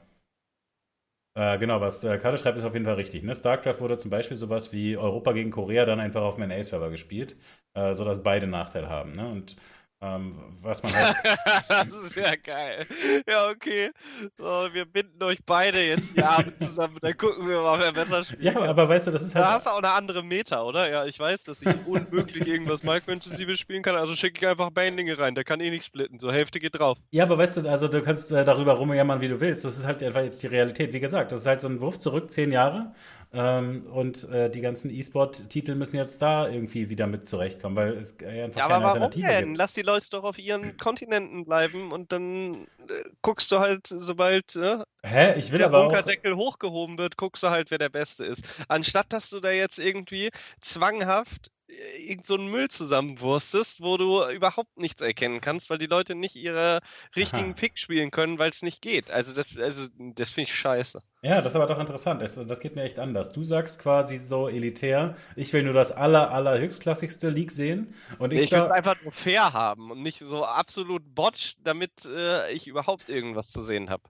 Äh, 1.37 1.59
genau, 1.59 1.81
was 1.81 2.03
äh, 2.05 2.19
Kalle 2.19 2.39
schreibt, 2.39 2.59
ist 2.59 2.65
auf 2.65 2.73
jeden 2.75 2.85
Fall 2.85 2.95
richtig. 2.97 3.23
Ne? 3.23 3.35
StarCraft 3.35 3.81
wurde 3.81 3.99
zum 3.99 4.11
Beispiel 4.11 4.37
sowas 4.37 4.73
wie 4.73 4.97
Europa 4.97 5.33
gegen 5.33 5.51
Korea 5.51 5.85
dann 5.85 6.01
einfach 6.01 6.23
auf 6.23 6.35
dem 6.37 6.45
NA-Server 6.45 6.91
gespielt, 6.91 7.37
äh, 7.75 7.95
sodass 7.95 8.23
beide 8.23 8.47
Nachteil 8.49 8.89
haben. 8.89 9.13
Ne? 9.13 9.29
Und 9.29 9.57
ähm, 10.03 10.35
was 10.63 10.83
man 10.83 10.95
halt. 10.95 11.17
das 11.69 11.89
ist 11.89 12.17
ja 12.17 12.35
geil. 12.37 12.87
Ja, 13.29 13.49
okay. 13.49 13.91
So, 14.39 14.69
wir 14.73 14.85
binden 14.87 15.23
euch 15.23 15.39
beide 15.45 15.81
jetzt 15.83 16.17
die 16.17 16.23
Arme 16.23 16.53
zusammen, 16.59 16.97
dann 17.03 17.17
gucken 17.17 17.49
wir 17.49 17.61
mal, 17.63 17.79
wer 17.81 17.93
besser 17.93 18.25
spielt. 18.25 18.43
ja, 18.43 18.59
aber 18.61 18.89
weißt 18.89 19.07
du, 19.09 19.11
das 19.11 19.23
ist 19.23 19.35
Da 19.35 19.45
halt. 19.45 19.55
hast 19.57 19.67
du 19.67 19.71
auch 19.71 19.79
eine 19.79 19.91
andere 19.91 20.23
Meta, 20.23 20.63
oder? 20.63 20.91
Ja, 20.91 21.05
ich 21.05 21.19
weiß, 21.19 21.45
dass 21.45 21.61
ich 21.63 21.69
unmöglich 21.87 22.47
irgendwas 22.47 22.83
Micro-intensives 22.83 23.59
spielen 23.59 23.83
kann, 23.83 23.95
also 23.97 24.15
schicke 24.17 24.39
ich 24.41 24.47
einfach 24.49 24.71
Bindinge 24.71 25.19
rein. 25.19 25.35
Der 25.35 25.45
kann 25.45 25.61
eh 25.61 25.71
nicht 25.71 25.85
splitten. 25.85 26.19
So, 26.19 26.33
Hälfte 26.33 26.61
geht 26.61 26.79
drauf. 26.79 26.99
Ja, 27.11 27.25
aber 27.25 27.37
weißt 27.39 27.59
du, 27.59 27.69
also 27.71 27.89
du 27.89 28.03
kannst 28.03 28.33
äh, 28.33 28.45
darüber 28.45 28.75
rumjammern, 28.75 29.21
wie 29.21 29.29
du 29.29 29.41
willst. 29.41 29.65
Das 29.65 29.77
ist 29.77 29.87
halt 29.87 30.03
einfach 30.03 30.23
jetzt 30.23 30.43
die 30.43 30.47
Realität. 30.47 30.93
Wie 30.93 31.01
gesagt, 31.01 31.33
das 31.33 31.41
ist 31.41 31.47
halt 31.47 31.61
so 31.61 31.69
ein 31.69 31.81
Wurf 31.81 31.99
zurück, 31.99 32.31
zehn 32.31 32.53
Jahre. 32.53 32.93
Ähm, 33.33 33.87
und 33.87 34.25
äh, 34.31 34.51
die 34.51 34.61
ganzen 34.61 34.91
E-Sport-Titel 34.91 35.75
müssen 35.77 35.97
jetzt 35.97 36.21
da 36.23 36.49
irgendwie 36.49 36.89
wieder 36.89 37.07
mit 37.07 37.29
zurechtkommen, 37.29 37.77
weil 37.77 37.93
es 37.97 38.21
äh, 38.21 38.43
einfach 38.45 38.61
Ja, 38.61 38.67
keine 38.67 38.85
aber 38.85 38.85
warum 38.85 38.93
Alternative 39.03 39.27
denn? 39.27 39.55
gibt. 39.55 39.57
Lass 39.57 39.73
die 39.73 39.83
Leute 39.83 40.09
doch 40.11 40.25
auf 40.25 40.39
ihren 40.39 40.77
Kontinenten 40.77 41.45
bleiben 41.45 41.93
und 41.93 42.13
dann 42.13 42.67
äh, 42.89 43.05
guckst 43.23 43.51
du 43.53 43.61
halt, 43.61 43.87
sobald 43.87 44.57
äh, 44.57 44.85
Hä? 45.03 45.39
Ich 45.39 45.51
will 45.53 45.61
der 45.61 45.69
aber 45.69 45.81
auch. 45.81 45.83
Bunkerdeckel 45.89 46.37
hochgehoben 46.37 46.99
wird, 46.99 47.17
guckst 47.17 47.43
du 47.43 47.51
halt, 47.51 47.71
wer 47.71 47.79
der 47.79 47.89
Beste 47.89 48.25
ist. 48.25 48.45
Anstatt 48.69 49.13
dass 49.13 49.31
du 49.31 49.41
da 49.41 49.51
jetzt 49.51 49.79
irgendwie 49.79 50.31
zwanghaft 50.61 51.51
irgend 51.99 52.27
so 52.27 52.35
einen 52.35 52.51
Müll 52.51 52.69
zusammenwurstest, 52.69 53.81
wo 53.81 53.97
du 53.97 54.25
überhaupt 54.31 54.77
nichts 54.79 55.03
erkennen 55.03 55.41
kannst, 55.41 55.71
weil 55.71 55.79
die 55.79 55.87
Leute 55.87 56.15
nicht 56.15 56.37
ihre 56.37 56.81
richtigen 57.17 57.51
Aha. 57.51 57.55
Pick 57.55 57.79
spielen 57.79 58.11
können, 58.11 58.39
weil 58.39 58.51
es 58.51 58.63
nicht 58.63 58.83
geht. 58.83 59.11
Also 59.11 59.33
das, 59.33 59.57
also 59.57 59.87
das 59.99 60.31
finde 60.31 60.51
ich 60.51 60.55
scheiße. 60.55 60.99
Ja, 61.23 61.43
das 61.43 61.53
ist 61.53 61.57
aber 61.57 61.67
doch 61.67 61.79
interessant. 61.79 62.23
Das, 62.23 62.35
das 62.35 62.61
geht 62.61 62.77
mir 62.77 62.83
echt 62.83 62.99
anders. 62.99 63.33
Du 63.33 63.45
sagst 63.45 63.81
quasi 63.81 64.17
so 64.19 64.49
elitär, 64.49 65.17
ich 65.37 65.53
will 65.53 65.63
nur 65.63 65.75
das 65.75 65.93
aller, 65.93 66.31
aller 66.31 66.59
höchstklassigste 66.59 67.29
League 67.29 67.53
sehen. 67.53 67.95
Und 68.19 68.33
ich, 68.33 68.41
Ich 68.43 68.53
will 68.53 68.61
es 68.61 68.71
einfach 68.71 69.01
nur 69.03 69.13
fair 69.13 69.53
haben 69.53 69.91
und 69.91 70.03
nicht 70.03 70.21
so 70.21 70.45
absolut 70.45 71.15
botch, 71.15 71.57
damit 71.63 72.07
äh, 72.07 72.51
ich 72.53 72.67
überhaupt 72.67 73.09
irgendwas 73.09 73.51
zu 73.51 73.63
sehen 73.63 73.91
habe. 73.91 74.05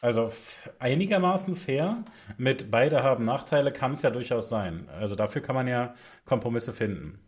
Also 0.00 0.32
einigermaßen 0.78 1.56
fair, 1.56 2.04
mit 2.38 2.70
beide 2.70 3.02
haben 3.02 3.24
Nachteile, 3.24 3.72
kann 3.72 3.92
es 3.92 4.02
ja 4.02 4.10
durchaus 4.10 4.48
sein. 4.48 4.88
Also 4.88 5.14
dafür 5.14 5.42
kann 5.42 5.54
man 5.54 5.68
ja 5.68 5.94
Kompromisse 6.24 6.72
finden. 6.72 7.20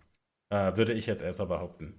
Äh, 0.51 0.77
würde 0.77 0.93
ich 0.93 1.07
jetzt 1.07 1.23
erst 1.23 1.39
mal 1.39 1.47
behaupten. 1.47 1.95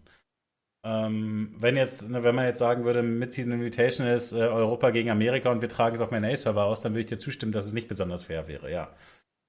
Ähm, 0.85 1.55
wenn 1.57 1.77
jetzt, 1.77 2.09
ne, 2.09 2.23
wenn 2.23 2.35
man 2.35 2.45
jetzt 2.45 2.57
sagen 2.59 2.83
würde, 2.83 3.01
Mid-Season 3.03 3.53
Invitation 3.53 4.05
ist 4.05 4.33
äh, 4.33 4.37
Europa 4.41 4.89
gegen 4.91 5.09
Amerika 5.09 5.49
und 5.49 5.61
wir 5.61 5.69
tragen 5.69 5.95
es 5.95 6.01
auf 6.01 6.11
meinen 6.11 6.29
A-Server 6.31 6.65
aus, 6.65 6.81
dann 6.81 6.93
würde 6.93 7.01
ich 7.01 7.07
dir 7.07 7.19
zustimmen, 7.19 7.53
dass 7.53 7.65
es 7.65 7.73
nicht 7.73 7.87
besonders 7.87 8.23
fair 8.23 8.47
wäre, 8.47 8.69
ja. 8.71 8.93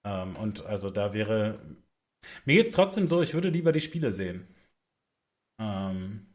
Ähm, 0.07 0.37
und 0.37 0.65
also 0.67 0.91
da 0.91 1.13
wäre. 1.13 1.59
Mir 2.45 2.57
geht 2.57 2.69
es 2.69 2.73
trotzdem 2.73 3.09
so, 3.09 3.21
ich 3.23 3.35
würde 3.35 3.49
lieber 3.51 3.73
die 3.73 3.81
Spiele 3.81 4.13
sehen. 4.13 4.47
Ähm, 5.61 6.27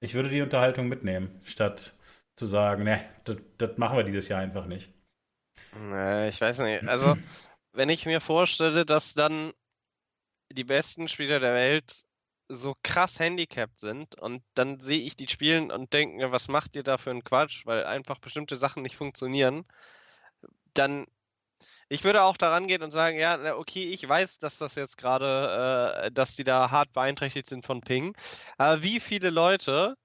ich 0.00 0.14
würde 0.14 0.28
die 0.28 0.42
Unterhaltung 0.42 0.88
mitnehmen, 0.88 1.40
statt 1.44 1.94
zu 2.36 2.46
sagen, 2.46 2.84
ne, 2.84 3.04
das 3.58 3.78
machen 3.78 3.96
wir 3.96 4.04
dieses 4.04 4.28
Jahr 4.28 4.40
einfach 4.40 4.66
nicht. 4.66 4.92
Nee, 5.78 6.28
ich 6.28 6.40
weiß 6.40 6.60
nicht. 6.60 6.86
Also, 6.88 7.16
wenn 7.72 7.88
ich 7.88 8.06
mir 8.06 8.20
vorstelle, 8.20 8.84
dass 8.84 9.14
dann 9.14 9.52
die 10.50 10.64
besten 10.64 11.08
Spieler 11.08 11.40
der 11.40 11.54
Welt 11.54 12.06
so 12.48 12.74
krass 12.82 13.18
handicapped 13.18 13.78
sind 13.78 14.20
und 14.20 14.42
dann 14.54 14.78
sehe 14.80 15.00
ich 15.00 15.16
die 15.16 15.28
spielen 15.28 15.70
und 15.70 15.92
denke, 15.92 16.16
mir, 16.16 16.32
was 16.32 16.48
macht 16.48 16.76
ihr 16.76 16.82
da 16.82 16.98
für 16.98 17.10
einen 17.10 17.24
Quatsch, 17.24 17.64
weil 17.66 17.84
einfach 17.84 18.18
bestimmte 18.18 18.56
Sachen 18.56 18.82
nicht 18.82 18.96
funktionieren, 18.96 19.64
dann 20.74 21.06
ich 21.88 22.04
würde 22.04 22.22
auch 22.22 22.36
daran 22.36 22.66
gehen 22.66 22.82
und 22.82 22.90
sagen, 22.90 23.18
ja, 23.18 23.56
okay, 23.56 23.84
ich 23.90 24.06
weiß, 24.06 24.38
dass 24.38 24.58
das 24.58 24.74
jetzt 24.74 24.98
gerade, 24.98 26.04
äh, 26.06 26.10
dass 26.12 26.36
die 26.36 26.44
da 26.44 26.70
hart 26.70 26.92
beeinträchtigt 26.92 27.46
sind 27.46 27.64
von 27.64 27.80
Ping, 27.80 28.16
aber 28.58 28.82
wie 28.82 29.00
viele 29.00 29.30
Leute 29.30 29.96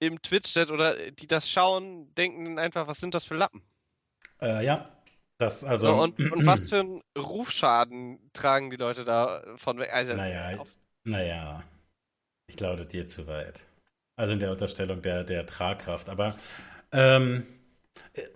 im 0.00 0.20
Twitch-Chat 0.22 0.70
oder 0.70 1.10
die 1.10 1.26
das 1.26 1.48
schauen, 1.48 2.14
denken 2.14 2.44
dann 2.44 2.58
einfach, 2.58 2.86
was 2.86 3.00
sind 3.00 3.14
das 3.14 3.24
für 3.24 3.34
Lappen? 3.34 3.62
Äh, 4.40 4.64
ja, 4.64 4.88
das, 5.38 5.64
also. 5.64 5.88
So, 5.88 5.94
und, 6.02 6.18
und 6.32 6.46
was 6.46 6.64
für 6.64 6.80
einen 6.80 7.02
Rufschaden 7.16 8.18
tragen 8.32 8.70
die 8.70 8.76
Leute 8.76 9.04
da 9.04 9.42
von 9.56 9.78
weg? 9.78 9.90
Also, 9.92 10.14
Naja, 10.14 10.58
auf- 10.60 10.68
Naja, 11.04 11.62
ich 12.46 12.56
glaube, 12.56 12.82
das 12.82 12.88
geht 12.92 13.08
zu 13.08 13.26
weit. 13.26 13.64
Also 14.16 14.32
in 14.32 14.38
der 14.38 14.52
Unterstellung 14.52 15.02
der, 15.02 15.24
der 15.24 15.46
Tragkraft. 15.46 16.08
Aber 16.08 16.36
ähm, 16.92 17.46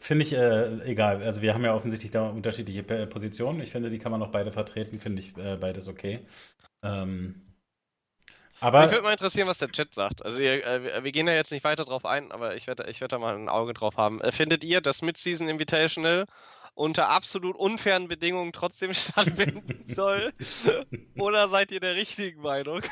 finde 0.01 0.25
ich 0.25 0.33
äh, 0.33 0.81
egal. 0.85 1.23
Also 1.23 1.43
wir 1.43 1.55
haben 1.55 1.65
ja 1.65 1.75
offensichtlich 1.75 2.11
da 2.11 2.29
unterschiedliche 2.29 2.83
Positionen. 2.83 3.61
Ich 3.61 3.71
finde, 3.71 3.91
die 3.91 3.99
kann 3.99 4.11
man 4.13 4.23
auch 4.23 4.31
beide 4.33 4.51
vertreten. 4.53 4.99
Finde 4.99 5.21
ich 5.23 5.37
äh, 5.37 5.57
beides 5.57 5.87
okay. 5.89 6.27
Ähm, 6.83 7.43
aber 8.61 8.83
Mich 8.83 8.91
würde 8.91 9.03
mal 9.03 9.13
interessieren, 9.13 9.49
was 9.49 9.59
der 9.59 9.71
Chat 9.71 9.95
sagt. 9.95 10.25
Also 10.25 10.41
ihr, 10.41 10.65
äh, 10.67 11.03
wir- 11.05 11.13
gehen 11.13 11.27
da 11.27 11.33
jetzt 11.33 11.53
nicht 11.53 11.65
weiter 11.65 11.85
drauf 11.85 12.05
ein, 12.05 12.33
aber 12.33 12.57
ich 12.57 12.67
werde 12.67 12.89
ich 12.91 13.01
werd 13.01 13.13
da 13.13 13.19
mal 13.19 13.35
ein 13.35 13.49
Auge 13.49 13.75
drauf 13.75 13.97
haben. 13.97 14.21
Äh, 14.21 14.33
Findet 14.33 14.65
ihr, 14.65 14.81
dass 14.81 15.03
Mid-Season 15.03 15.49
Invitational 15.49 16.27
unter 16.75 17.09
absolut 17.09 17.57
unfairen 17.57 18.09
Bedingungen 18.09 18.53
trotzdem 18.53 18.95
stattfinden 18.95 19.85
soll? 19.93 20.33
Oder 21.19 21.49
seid 21.49 21.71
ihr 21.73 21.81
der 21.81 21.95
richtigen 21.97 22.41
Meinung? 22.43 22.83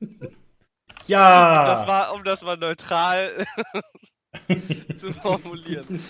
ja! 1.06 1.64
Das 1.66 1.86
war, 1.86 2.14
um 2.14 2.24
das 2.24 2.42
mal 2.42 2.56
neutral 2.56 3.46
zu 4.98 5.12
formulieren. 5.14 6.00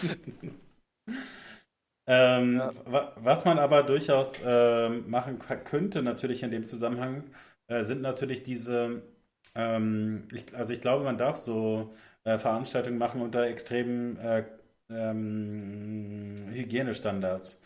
Ähm, 2.08 2.58
Ja. 2.58 2.72
wa- 2.84 3.12
Was 3.16 3.44
man 3.44 3.58
aber 3.58 3.82
durchaus 3.82 4.40
ähm, 4.44 5.08
machen 5.10 5.38
könnte, 5.38 6.02
natürlich 6.02 6.42
in 6.42 6.50
dem 6.50 6.66
Zusammenhang, 6.66 7.24
äh, 7.68 7.84
sind 7.84 8.02
natürlich 8.02 8.42
diese, 8.42 9.02
ähm, 9.54 10.26
ich, 10.32 10.54
also 10.56 10.72
ich 10.72 10.80
glaube, 10.80 11.04
man 11.04 11.18
darf 11.18 11.36
so 11.36 11.92
äh, 12.24 12.38
Veranstaltungen 12.38 12.98
machen 12.98 13.20
unter 13.20 13.46
extremen 13.46 14.16
äh, 14.18 14.44
ähm, 14.90 16.34
Hygienestandards. 16.52 17.60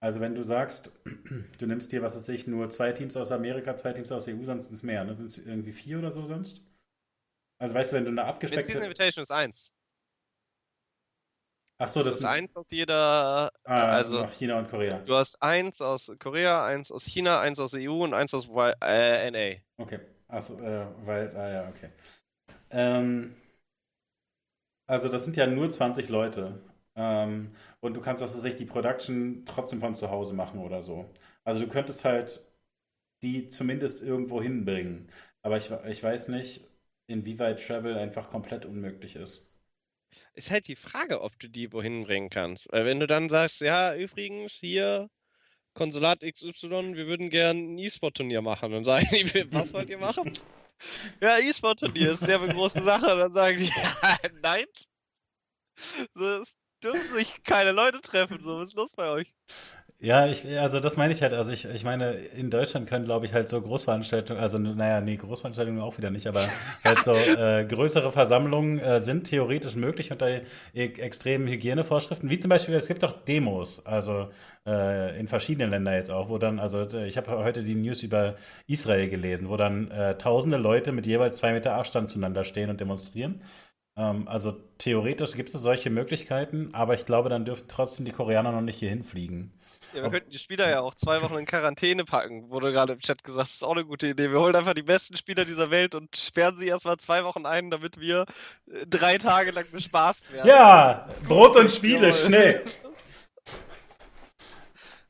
Also 0.00 0.20
wenn 0.20 0.34
du 0.34 0.42
sagst, 0.42 0.92
du 1.58 1.66
nimmst 1.66 1.92
dir, 1.92 2.02
was 2.02 2.16
weiß 2.16 2.28
ich, 2.30 2.46
nur 2.46 2.68
zwei 2.70 2.92
Teams 2.92 3.16
aus 3.16 3.32
Amerika, 3.32 3.76
zwei 3.76 3.92
Teams 3.92 4.12
aus 4.12 4.26
der 4.26 4.36
EU, 4.36 4.44
sonst 4.44 4.66
sind 4.66 4.74
es 4.74 4.82
mehr, 4.82 5.04
ne? 5.04 5.16
Sind 5.16 5.26
es 5.26 5.38
irgendwie 5.38 5.72
vier 5.72 5.98
oder 5.98 6.10
so 6.10 6.26
sonst? 6.26 6.62
Also 7.58 7.74
weißt 7.74 7.92
du, 7.92 7.96
wenn 7.96 8.04
du 8.04 8.10
eine 8.10 8.24
abgespeckte... 8.24 8.72
Invitation 8.72 9.22
ist 9.22 9.30
eins. 9.30 9.72
Ach 11.78 11.88
so, 11.88 12.02
das 12.02 12.16
ist 12.16 12.24
eins 12.24 12.56
aus 12.56 12.70
jeder, 12.70 13.52
ah, 13.64 13.82
also 13.82 14.22
noch 14.22 14.32
China 14.32 14.58
und 14.58 14.70
Korea. 14.70 14.98
Du 14.98 15.14
hast 15.14 15.40
eins 15.42 15.80
aus 15.80 16.10
Korea, 16.18 16.64
eins 16.64 16.90
aus 16.90 17.04
China, 17.04 17.40
eins 17.40 17.60
aus 17.60 17.74
EU 17.74 18.02
und 18.04 18.14
eins 18.14 18.32
aus 18.32 18.48
äh, 18.82 19.26
NA. 19.28 19.82
Okay, 19.82 20.00
achso, 20.28 20.58
äh, 20.58 20.86
weil, 21.04 21.36
ah 21.36 21.50
ja, 21.50 21.68
okay. 21.68 21.90
Ähm, 22.70 23.34
also 24.86 25.08
das 25.08 25.24
sind 25.24 25.36
ja 25.36 25.46
nur 25.46 25.70
20 25.70 26.08
Leute. 26.08 26.60
Ähm, 26.94 27.50
und 27.80 27.96
du 27.96 28.00
kannst, 28.00 28.22
ich, 28.44 28.56
die 28.56 28.64
Production 28.64 29.44
trotzdem 29.44 29.80
von 29.80 29.94
zu 29.94 30.10
Hause 30.10 30.34
machen 30.34 30.60
oder 30.60 30.82
so. 30.82 31.10
Also 31.44 31.64
du 31.64 31.68
könntest 31.68 32.04
halt 32.04 32.40
die 33.22 33.48
zumindest 33.48 34.02
irgendwo 34.02 34.42
hinbringen. 34.42 35.10
Aber 35.42 35.56
ich, 35.58 35.70
ich 35.88 36.02
weiß 36.02 36.28
nicht, 36.28 36.64
inwieweit 37.06 37.64
Travel 37.66 37.96
einfach 37.98 38.30
komplett 38.30 38.66
unmöglich 38.66 39.16
ist. 39.16 39.45
Ist 40.36 40.50
halt 40.50 40.68
die 40.68 40.76
Frage, 40.76 41.22
ob 41.22 41.38
du 41.38 41.48
die 41.48 41.72
wohin 41.72 42.04
bringen 42.04 42.28
kannst. 42.28 42.70
Weil 42.70 42.84
wenn 42.84 43.00
du 43.00 43.06
dann 43.06 43.30
sagst, 43.30 43.62
ja, 43.62 43.96
übrigens, 43.96 44.52
hier, 44.52 45.08
Konsulat 45.72 46.20
XY, 46.20 46.94
wir 46.94 47.06
würden 47.06 47.30
gern 47.30 47.74
ein 47.74 47.78
E-Sport-Turnier 47.78 48.42
machen. 48.42 48.70
Dann 48.70 48.84
sagen 48.84 49.06
die, 49.10 49.18
was 49.52 49.72
wollt 49.72 49.88
ihr 49.88 49.98
machen? 49.98 50.32
ja, 51.22 51.38
E-Sport-Turnier 51.38 52.12
ist 52.12 52.20
sehr 52.20 52.40
eine 52.40 52.52
große 52.52 52.82
Sache. 52.82 53.14
Und 53.14 53.18
dann 53.20 53.34
sagen 53.34 53.58
die, 53.58 53.64
ja, 54.02 54.18
nein. 54.42 54.66
So, 56.14 56.42
es 56.42 56.54
dürfen 56.82 57.14
sich 57.14 57.42
keine 57.42 57.72
Leute 57.72 58.02
treffen. 58.02 58.38
So, 58.38 58.58
was 58.58 58.68
ist 58.68 58.76
los 58.76 58.92
bei 58.94 59.08
euch? 59.08 59.32
Ja, 59.98 60.26
ich, 60.26 60.44
also 60.60 60.78
das 60.78 60.98
meine 60.98 61.14
ich 61.14 61.22
halt. 61.22 61.32
Also 61.32 61.52
ich, 61.52 61.64
ich 61.64 61.82
meine, 61.82 62.12
in 62.12 62.50
Deutschland 62.50 62.86
können, 62.86 63.06
glaube 63.06 63.24
ich, 63.24 63.32
halt 63.32 63.48
so 63.48 63.62
Großveranstaltungen, 63.62 64.42
also 64.42 64.58
naja, 64.58 65.00
nee, 65.00 65.16
Großveranstaltungen 65.16 65.80
auch 65.80 65.96
wieder 65.96 66.10
nicht, 66.10 66.26
aber 66.26 66.46
halt 66.84 66.98
so 67.02 67.12
äh, 67.14 67.64
größere 67.64 68.12
Versammlungen 68.12 68.78
äh, 68.78 69.00
sind 69.00 69.24
theoretisch 69.24 69.74
möglich 69.74 70.12
unter 70.12 70.28
e 70.28 70.40
extremen 70.74 71.48
Hygienevorschriften, 71.48 72.28
wie 72.28 72.38
zum 72.38 72.50
Beispiel, 72.50 72.74
es 72.74 72.88
gibt 72.88 73.02
auch 73.04 73.12
Demos, 73.24 73.84
also 73.86 74.28
äh, 74.66 75.18
in 75.18 75.28
verschiedenen 75.28 75.70
Ländern 75.70 75.94
jetzt 75.94 76.10
auch, 76.10 76.28
wo 76.28 76.36
dann, 76.36 76.58
also 76.60 76.82
äh, 76.82 77.06
ich 77.06 77.16
habe 77.16 77.30
heute 77.30 77.62
die 77.62 77.74
News 77.74 78.02
über 78.02 78.36
Israel 78.66 79.08
gelesen, 79.08 79.48
wo 79.48 79.56
dann 79.56 79.90
äh, 79.90 80.18
tausende 80.18 80.58
Leute 80.58 80.92
mit 80.92 81.06
jeweils 81.06 81.38
zwei 81.38 81.52
Meter 81.54 81.72
Abstand 81.74 82.10
zueinander 82.10 82.44
stehen 82.44 82.68
und 82.68 82.80
demonstrieren. 82.80 83.40
Ähm, 83.96 84.28
also 84.28 84.52
theoretisch 84.78 85.32
gibt 85.34 85.54
es 85.54 85.62
solche 85.62 85.90
Möglichkeiten, 85.90 86.70
aber 86.74 86.94
ich 86.94 87.06
glaube, 87.06 87.28
dann 87.30 87.44
dürfen 87.46 87.66
trotzdem 87.68 88.06
die 88.06 88.12
Koreaner 88.12 88.52
noch 88.52 88.62
nicht 88.62 88.78
hier 88.78 88.90
hinfliegen. 88.90 89.52
Ja, 89.96 90.02
wir 90.02 90.10
könnten 90.10 90.30
die 90.30 90.38
Spieler 90.38 90.68
ja 90.68 90.82
auch 90.82 90.94
zwei 90.94 91.22
Wochen 91.22 91.38
in 91.38 91.46
Quarantäne 91.46 92.04
packen, 92.04 92.50
wurde 92.50 92.70
gerade 92.70 92.92
im 92.92 93.00
Chat 93.00 93.24
gesagt. 93.24 93.48
Das 93.48 93.54
ist 93.54 93.64
auch 93.64 93.72
eine 93.72 93.86
gute 93.86 94.08
Idee. 94.08 94.30
Wir 94.30 94.40
holen 94.40 94.54
einfach 94.54 94.74
die 94.74 94.82
besten 94.82 95.16
Spieler 95.16 95.46
dieser 95.46 95.70
Welt 95.70 95.94
und 95.94 96.14
sperren 96.14 96.58
sie 96.58 96.66
erstmal 96.66 96.98
zwei 96.98 97.24
Wochen 97.24 97.46
ein, 97.46 97.70
damit 97.70 97.98
wir 97.98 98.26
äh, 98.70 98.86
drei 98.86 99.16
Tage 99.16 99.52
lang 99.52 99.64
bespaßt 99.72 100.34
werden. 100.34 100.48
Ja, 100.48 101.08
Brot 101.26 101.56
und 101.56 101.70
Spiele, 101.70 102.12
schnell. 102.12 102.62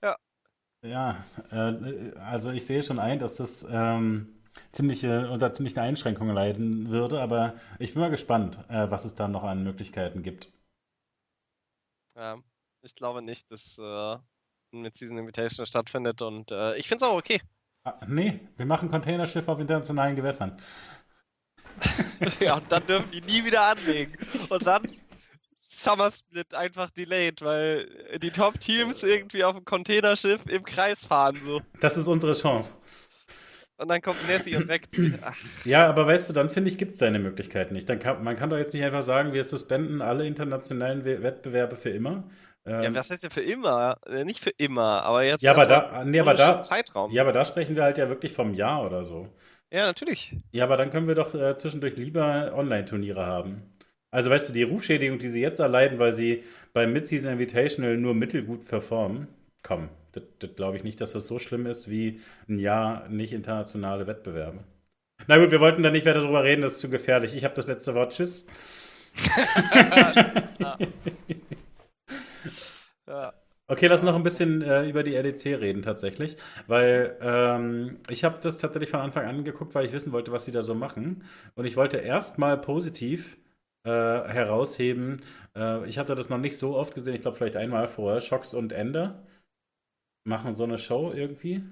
ja. 0.03 0.17
Ja, 0.83 1.25
äh, 1.51 2.17
also 2.21 2.53
ich 2.53 2.65
sehe 2.65 2.85
schon 2.85 3.01
ein, 3.01 3.19
dass 3.19 3.35
das 3.35 3.67
ähm, 3.69 4.41
ziemliche, 4.71 5.29
unter 5.31 5.53
ziemlichen 5.53 5.81
Einschränkungen 5.81 6.33
leiden 6.33 6.91
würde, 6.91 7.21
aber 7.21 7.55
ich 7.81 7.95
bin 7.95 8.03
mal 8.03 8.11
gespannt, 8.11 8.57
äh, 8.69 8.89
was 8.89 9.05
es 9.05 9.17
da 9.17 9.27
noch 9.27 9.43
an 9.43 9.65
Möglichkeiten 9.65 10.23
gibt. 10.23 10.53
Ja, 12.15 12.39
ich 12.83 12.95
glaube 12.95 13.21
nicht, 13.21 13.51
dass 13.51 13.77
äh, 13.79 14.17
mit 14.83 14.97
Season 14.97 15.19
Invitation 15.19 15.67
stattfindet 15.67 16.23
und 16.23 16.51
äh, 16.51 16.77
ich 16.77 16.89
finde 16.89 17.05
es 17.05 17.11
auch 17.11 17.17
okay. 17.17 17.41
Ah, 17.85 17.95
nee, 18.09 18.41
wir 18.57 18.67
machen 18.67 18.89
Containerschiff 18.89 19.47
auf 19.49 19.61
internationalen 19.61 20.17
Gewässern. 20.17 20.57
ja, 22.41 22.57
und 22.57 22.71
dann 22.71 22.87
dürfen 22.87 23.11
die 23.13 23.21
nie 23.21 23.45
wieder 23.45 23.63
anlegen. 23.63 24.17
Und 24.49 24.67
dann 24.67 24.83
Summer 25.69 26.11
Split 26.11 26.55
einfach 26.55 26.91
delayed, 26.91 27.43
weil 27.43 28.19
die 28.21 28.31
Top-Teams 28.31 29.03
irgendwie 29.03 29.45
auf 29.45 29.55
dem 29.55 29.65
Containerschiff 29.65 30.47
im 30.49 30.65
Kreis 30.65 31.05
fahren. 31.05 31.41
So. 31.45 31.61
Das 31.81 31.97
ist 31.97 32.07
unsere 32.07 32.33
Chance. 32.33 32.73
Und 33.77 33.89
dann 33.89 34.01
kommt 34.01 34.27
Nessie 34.27 34.57
und 34.57 34.69
weckt. 34.69 34.97
Ja, 35.65 35.87
aber 35.87 36.07
weißt 36.07 36.29
du, 36.29 36.33
dann 36.33 36.49
finde 36.49 36.71
ich, 36.71 36.79
gibt 36.79 36.93
es 36.93 36.99
seine 36.99 37.19
Möglichkeiten 37.19 37.75
nicht. 37.75 37.89
Dann 37.89 37.99
kann, 37.99 38.25
man 38.25 38.37
kann 38.37 38.49
doch 38.49 38.57
jetzt 38.57 38.73
nicht 38.73 38.85
einfach 38.85 39.03
sagen, 39.03 39.33
wir 39.33 39.45
suspenden 39.45 40.01
alle 40.01 40.27
internationalen 40.27 41.05
Wettbewerbe 41.05 41.77
für 41.77 41.91
immer 41.91 42.25
ähm, 42.67 42.83
ja, 42.83 42.95
was 42.95 43.11
heißt 43.11 43.23
ja 43.23 43.31
für 43.31 43.43
immer? 43.43 43.99
Äh, 44.07 44.25
nicht 44.25 44.43
für 44.43 44.51
immer, 44.51 45.05
aber 45.05 45.23
jetzt. 45.23 45.43
Ja, 45.43 45.53
aber 45.53 45.67
da, 45.67 46.05
nee, 46.05 46.19
aber 46.19 46.35
da, 46.35 46.63
Zeitraum. 46.63 47.13
Ja, 47.13 47.23
aber 47.23 47.33
da 47.33 47.45
sprechen 47.45 47.77
wir 47.77 47.85
halt 47.85 47.99
ja 47.99 48.09
wirklich 48.09 48.33
vom 48.33 48.55
Jahr 48.55 48.85
oder 48.85 49.05
so. 49.05 49.29
Ja, 49.71 49.87
natürlich. 49.87 50.35
Ja, 50.51 50.65
aber 50.65 50.77
dann 50.77 50.91
können 50.91 51.07
wir 51.07 51.15
doch 51.15 51.35
äh, 51.35 51.57
zwischendurch 51.57 51.97
lieber 51.97 52.53
Online-Turniere 52.55 53.25
haben. 53.25 53.63
Also, 54.11 54.31
weißt 54.31 54.49
du, 54.49 54.53
die 54.53 54.65
Rufschädigung, 54.65 55.19
die 55.19 55.29
sie 55.29 55.41
jetzt 55.41 55.61
erleiden, 55.61 55.99
weil 55.99 56.13
sie 56.13 56.43
beim 56.73 56.93
Mid-Season 56.93 57.33
Invitational 57.33 57.97
nur 57.97 58.15
mittelgut 58.15 58.67
performen, 58.67 59.29
komm, 59.63 59.89
das, 60.13 60.25
das 60.39 60.55
glaube 60.57 60.77
ich 60.77 60.85
nicht, 60.85 61.01
dass 61.01 61.13
das 61.13 61.27
so 61.27 61.39
schlimm 61.39 61.67
ist 61.67 61.91
wie 61.91 62.21
ein 62.49 62.59
Jahr 62.59 63.09
nicht 63.09 63.33
internationale 63.33 64.07
Wettbewerbe. 64.07 64.59
Na 65.29 65.39
gut, 65.39 65.51
wir 65.51 65.61
wollten 65.61 65.83
da 65.83 65.91
nicht 65.91 66.07
weiter 66.07 66.21
drüber 66.21 66.45
reden, 66.45 66.63
das 66.63 66.75
ist 66.75 66.81
zu 66.81 66.91
gefährlich. 66.91 67.35
Ich 67.35 67.45
habe 67.45 67.55
das 67.55 67.67
letzte 67.67 67.95
Wort. 67.95 68.13
Tschüss. 68.13 68.47
Okay, 73.69 73.87
lass 73.89 74.03
noch 74.05 74.15
ein 74.15 74.23
bisschen 74.23 74.63
äh, 74.63 74.89
über 74.89 75.03
die 75.03 75.17
RDC 75.17 75.47
reden 75.61 75.83
tatsächlich, 75.83 76.37
weil 76.69 77.17
ähm, 77.21 77.99
ich 78.09 78.23
habe 78.23 78.39
das 78.41 78.59
tatsächlich 78.59 78.91
von 78.91 79.01
Anfang 79.01 79.27
an 79.27 79.43
geguckt, 79.43 79.75
weil 79.75 79.85
ich 79.87 79.93
wissen 79.93 80.13
wollte, 80.13 80.31
was 80.31 80.45
sie 80.45 80.53
da 80.53 80.63
so 80.63 80.75
machen. 80.77 81.25
Und 81.57 81.65
ich 81.65 81.77
wollte 81.77 81.97
erstmal 81.97 82.59
positiv 82.59 83.37
äh, 83.85 83.91
herausheben. 83.91 85.23
Äh, 85.57 85.85
ich 85.89 85.99
hatte 85.99 86.15
das 86.15 86.29
noch 86.29 86.39
nicht 86.39 86.59
so 86.59 86.77
oft 86.77 86.95
gesehen, 86.95 87.15
ich 87.17 87.23
glaube 87.23 87.37
vielleicht 87.37 87.57
einmal 87.57 87.89
vorher. 87.89 88.21
Shocks 88.21 88.55
und 88.55 88.71
Ender 88.73 89.25
machen 90.25 90.53
so 90.53 90.65
eine 90.65 90.77
Show 90.79 91.13
irgendwie. 91.15 91.63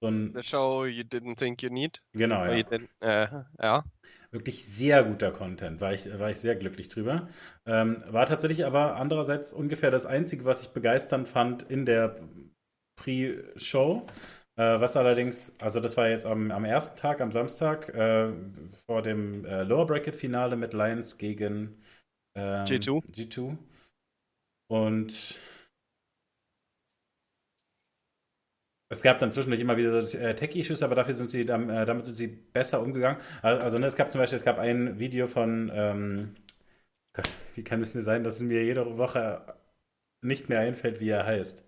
So 0.00 0.08
ein, 0.08 0.32
The 0.34 0.42
show 0.42 0.86
you 0.86 1.02
didn't 1.04 1.36
think 1.36 1.62
you 1.62 1.68
need. 1.68 2.00
Genau, 2.12 2.44
ja. 2.46 2.64
Äh, 3.00 3.28
ja. 3.60 3.84
Wirklich 4.30 4.64
sehr 4.64 5.04
guter 5.04 5.30
Content, 5.30 5.80
war 5.80 5.92
ich, 5.92 6.06
war 6.18 6.30
ich 6.30 6.38
sehr 6.38 6.56
glücklich 6.56 6.88
drüber. 6.88 7.28
Ähm, 7.66 8.02
war 8.08 8.26
tatsächlich 8.26 8.64
aber 8.64 8.96
andererseits 8.96 9.52
ungefähr 9.52 9.90
das 9.90 10.06
Einzige, 10.06 10.44
was 10.44 10.62
ich 10.62 10.68
begeisternd 10.70 11.28
fand 11.28 11.62
in 11.64 11.84
der 11.84 12.16
Pre-Show. 12.96 14.06
Äh, 14.56 14.80
was 14.80 14.96
allerdings, 14.96 15.54
also 15.58 15.80
das 15.80 15.96
war 15.96 16.08
jetzt 16.08 16.26
am, 16.26 16.50
am 16.50 16.64
ersten 16.64 16.98
Tag, 16.98 17.20
am 17.20 17.32
Samstag, 17.32 17.88
äh, 17.90 18.32
vor 18.86 19.02
dem 19.02 19.44
äh, 19.44 19.64
Lower 19.64 19.86
Bracket-Finale 19.86 20.56
mit 20.56 20.72
Lions 20.72 21.18
gegen 21.18 21.82
ähm, 22.34 22.64
G2. 22.64 23.02
G2. 23.12 23.56
Und 24.68 25.38
Es 28.92 29.02
gab 29.02 29.20
dann 29.20 29.30
zwischendurch 29.30 29.60
immer 29.60 29.76
wieder 29.76 30.02
so, 30.02 30.18
äh, 30.18 30.34
Tech-Issues, 30.34 30.82
aber 30.82 30.96
dafür 30.96 31.14
sind 31.14 31.30
sie, 31.30 31.42
äh, 31.42 31.46
damit 31.46 32.04
sind 32.04 32.16
sie 32.16 32.26
besser 32.26 32.82
umgegangen. 32.82 33.20
Also, 33.40 33.62
also 33.62 33.78
ne, 33.78 33.86
es 33.86 33.94
gab 33.94 34.10
zum 34.10 34.20
Beispiel, 34.20 34.36
es 34.36 34.44
gab 34.44 34.58
ein 34.58 34.98
Video 34.98 35.28
von, 35.28 35.70
ähm, 35.72 36.34
Gott, 37.12 37.30
wie 37.54 37.62
kann 37.62 37.80
es 37.82 37.92
denn 37.92 38.02
sein, 38.02 38.24
dass 38.24 38.34
es 38.36 38.42
mir 38.42 38.64
jede 38.64 38.98
Woche 38.98 39.54
nicht 40.22 40.48
mehr 40.48 40.58
einfällt, 40.60 40.98
wie 40.98 41.10
er 41.10 41.24
heißt? 41.24 41.64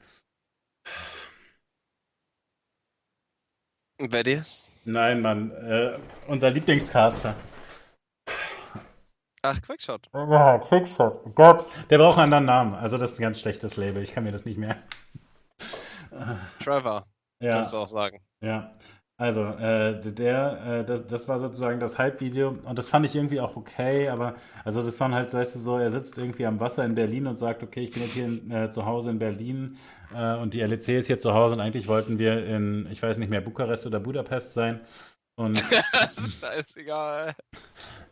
Wer 3.98 4.22
dir? 4.24 4.44
Nein, 4.84 5.20
Mann, 5.20 5.52
äh, 5.52 5.96
unser 6.26 6.50
Lieblingscaster. 6.50 7.36
Ach, 9.42 9.62
Quickshot. 9.62 10.08
Oh, 10.12 10.58
Quickshot. 10.58 11.20
Oh 11.24 11.30
Gott, 11.30 11.66
der 11.88 11.98
braucht 11.98 12.18
einen 12.18 12.32
anderen 12.32 12.44
Namen. 12.46 12.74
Also 12.74 12.98
das 12.98 13.12
ist 13.12 13.20
ein 13.20 13.22
ganz 13.22 13.38
schlechtes 13.38 13.76
Label. 13.76 14.02
Ich 14.02 14.12
kann 14.12 14.24
mir 14.24 14.32
das 14.32 14.44
nicht 14.44 14.58
mehr. 14.58 14.82
Trevor. 16.60 17.06
Ja. 17.42 17.56
Kannst 17.56 17.72
du 17.72 17.76
auch 17.76 17.88
sagen. 17.88 18.20
Ja. 18.40 18.72
Also, 19.18 19.44
äh, 19.44 20.00
der, 20.00 20.80
äh, 20.80 20.84
das, 20.84 21.06
das 21.06 21.28
war 21.28 21.38
sozusagen 21.38 21.78
das 21.78 21.98
Hype-Video 21.98 22.56
und 22.64 22.76
das 22.76 22.88
fand 22.88 23.06
ich 23.06 23.14
irgendwie 23.14 23.40
auch 23.40 23.54
okay, 23.54 24.08
aber 24.08 24.34
also 24.64 24.82
das 24.82 24.98
waren 24.98 25.14
halt, 25.14 25.32
weißt 25.32 25.54
du, 25.54 25.58
so, 25.60 25.78
er 25.78 25.90
sitzt 25.90 26.18
irgendwie 26.18 26.44
am 26.46 26.58
Wasser 26.58 26.84
in 26.84 26.96
Berlin 26.96 27.28
und 27.28 27.36
sagt, 27.36 27.62
okay, 27.62 27.80
ich 27.84 27.92
bin 27.92 28.02
jetzt 28.02 28.14
hier 28.14 28.24
in, 28.24 28.50
äh, 28.50 28.70
zu 28.70 28.84
Hause 28.84 29.10
in 29.10 29.20
Berlin 29.20 29.76
äh, 30.12 30.36
und 30.38 30.54
die 30.54 30.60
LEC 30.60 30.88
ist 30.88 31.06
hier 31.06 31.20
zu 31.20 31.34
Hause 31.34 31.54
und 31.54 31.60
eigentlich 31.60 31.86
wollten 31.86 32.18
wir 32.18 32.44
in, 32.44 32.88
ich 32.90 33.00
weiß 33.00 33.18
nicht 33.18 33.28
mehr, 33.28 33.40
Bukarest 33.42 33.86
oder 33.86 34.00
Budapest 34.00 34.54
sein. 34.54 34.80
Und 35.36 35.62
das 35.92 36.18
ist 36.18 36.40
scheißegal. 36.40 37.34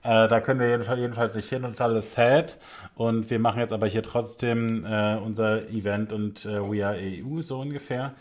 Äh, 0.03 0.29
da 0.29 0.41
können 0.41 0.61
wir 0.61 0.69
jedenfalls, 0.69 1.01
jedenfalls 1.01 1.35
nicht 1.35 1.49
hin 1.49 1.65
und 1.65 1.73
ist 1.73 1.81
alles 1.81 2.13
sad. 2.13 2.59
Und 2.95 3.31
wir 3.31 3.39
machen 3.39 3.61
jetzt 3.61 3.73
aber 3.73 3.87
hier 3.87 4.03
trotzdem 4.03 4.87
äh, 4.87 5.17
unser 5.17 5.69
Event 5.71 6.13
und 6.13 6.45
äh, 6.47 6.61
We 6.61 6.87
Are 6.87 6.97
EU 6.97 7.43
so 7.43 7.61
ungefähr. 7.61 8.15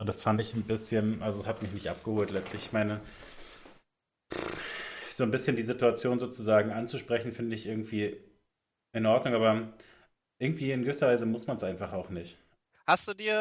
Und 0.00 0.08
das 0.08 0.22
fand 0.22 0.40
ich 0.40 0.54
ein 0.54 0.62
bisschen, 0.62 1.22
also 1.22 1.40
es 1.40 1.46
hat 1.46 1.60
mich 1.60 1.72
nicht 1.72 1.88
abgeholt 1.88 2.30
letztlich. 2.30 2.64
Ich 2.64 2.72
meine, 2.72 3.02
so 5.10 5.24
ein 5.24 5.30
bisschen 5.30 5.56
die 5.56 5.62
Situation 5.62 6.18
sozusagen 6.18 6.70
anzusprechen, 6.72 7.32
finde 7.32 7.54
ich 7.54 7.66
irgendwie 7.66 8.18
in 8.94 9.04
Ordnung, 9.04 9.34
aber 9.34 9.74
irgendwie 10.38 10.72
in 10.72 10.82
gewisser 10.82 11.08
Weise 11.08 11.26
muss 11.26 11.46
man 11.46 11.58
es 11.58 11.64
einfach 11.64 11.92
auch 11.92 12.08
nicht. 12.08 12.38
Hast 12.86 13.08
du 13.08 13.14
dir 13.14 13.34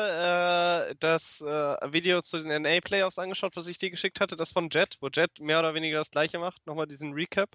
äh, 0.90 0.96
das 1.00 1.40
äh, 1.40 1.94
Video 1.94 2.22
zu 2.22 2.44
den 2.44 2.62
NA-Playoffs 2.62 3.20
angeschaut, 3.20 3.56
was 3.56 3.68
ich 3.68 3.78
dir 3.78 3.90
geschickt 3.90 4.20
hatte, 4.20 4.36
das 4.36 4.52
von 4.52 4.70
Jet, 4.70 4.98
wo 5.00 5.08
Jet 5.08 5.40
mehr 5.40 5.60
oder 5.60 5.74
weniger 5.74 6.00
das 6.00 6.12
gleiche 6.12 6.40
macht? 6.40 6.68
Nochmal 6.68 6.88
diesen 6.88 7.14
Recap 7.14 7.50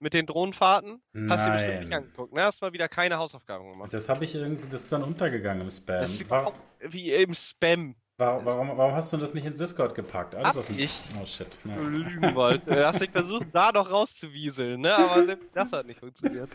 mit 0.00 0.12
den 0.12 0.26
Drohnenfahrten? 0.26 1.02
Nein. 1.14 1.30
Hast 1.30 1.46
du 1.46 1.50
dir 1.50 1.56
bestimmt 1.56 1.80
nicht 1.80 1.94
angeguckt, 1.94 2.34
ne? 2.34 2.42
Hast 2.42 2.60
mal 2.60 2.74
wieder 2.74 2.88
keine 2.88 3.16
Hausaufgaben 3.16 3.70
gemacht. 3.70 3.92
Das 3.94 4.10
habe 4.10 4.22
ich 4.26 4.34
irgendwie, 4.34 4.68
das 4.68 4.82
ist 4.82 4.92
dann 4.92 5.02
untergegangen 5.02 5.62
im 5.62 5.70
Spam. 5.70 6.02
Das 6.02 6.10
ist 6.10 6.28
War, 6.28 6.52
wie 6.80 7.10
im 7.10 7.34
Spam. 7.34 7.96
Warum, 8.20 8.44
warum, 8.46 8.76
warum, 8.76 8.94
hast 8.94 9.12
du 9.12 9.16
das 9.16 9.32
nicht 9.32 9.46
ins 9.46 9.58
Discord 9.58 9.94
gepackt? 9.94 10.34
Alles 10.34 10.48
Hab 10.48 10.56
aus 10.56 10.66
dem... 10.66 10.76
ich. 10.76 11.02
Oh 11.22 11.24
shit. 11.24 11.56
Ja. 11.64 11.76
Du 11.76 11.84
lügen 11.84 12.34
wollte. 12.34 12.74
Du 12.74 12.84
hast 12.84 13.00
dich 13.00 13.12
versucht, 13.12 13.46
da 13.52 13.70
noch 13.70 13.92
rauszuwieseln, 13.92 14.80
ne? 14.80 14.96
Aber 14.96 15.36
das 15.54 15.70
hat 15.70 15.86
nicht 15.86 16.00
funktioniert. 16.00 16.50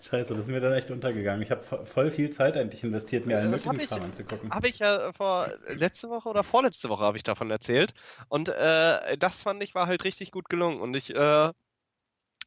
Scheiße, 0.00 0.32
das 0.32 0.44
ist 0.44 0.48
mir 0.48 0.60
dann 0.60 0.74
echt 0.74 0.92
untergegangen. 0.92 1.42
Ich 1.42 1.50
habe 1.50 1.62
voll 1.84 2.12
viel 2.12 2.30
Zeit 2.30 2.56
eigentlich 2.56 2.84
investiert, 2.84 3.26
mir 3.26 3.38
allen 3.38 3.50
möglichen 3.50 3.78
Kram 3.78 4.02
anzugucken. 4.02 4.52
Habe 4.52 4.68
ich 4.68 4.78
ja 4.78 5.12
vor 5.12 5.48
letzte 5.66 6.08
Woche 6.08 6.28
oder 6.28 6.44
vorletzte 6.44 6.88
Woche 6.88 7.02
habe 7.02 7.16
ich 7.16 7.24
davon 7.24 7.50
erzählt. 7.50 7.94
Und 8.28 8.50
äh, 8.50 9.18
das 9.18 9.42
fand 9.42 9.60
ich 9.64 9.74
war 9.74 9.88
halt 9.88 10.04
richtig 10.04 10.30
gut 10.30 10.48
gelungen. 10.48 10.80
Und 10.80 10.94
ich 10.94 11.12
äh, 11.16 11.50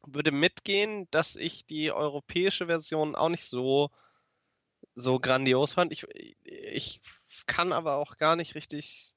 würde 0.06 0.32
mitgehen, 0.32 1.08
dass 1.10 1.36
ich 1.36 1.66
die 1.66 1.92
europäische 1.92 2.66
Version 2.66 3.16
auch 3.16 3.28
nicht 3.28 3.44
so, 3.44 3.90
so 4.94 5.20
grandios 5.20 5.74
fand. 5.74 5.92
Ich, 5.92 6.06
ich 6.42 7.02
kann 7.46 7.72
aber 7.72 7.96
auch 7.96 8.16
gar 8.18 8.36
nicht 8.36 8.54
richtig. 8.54 9.14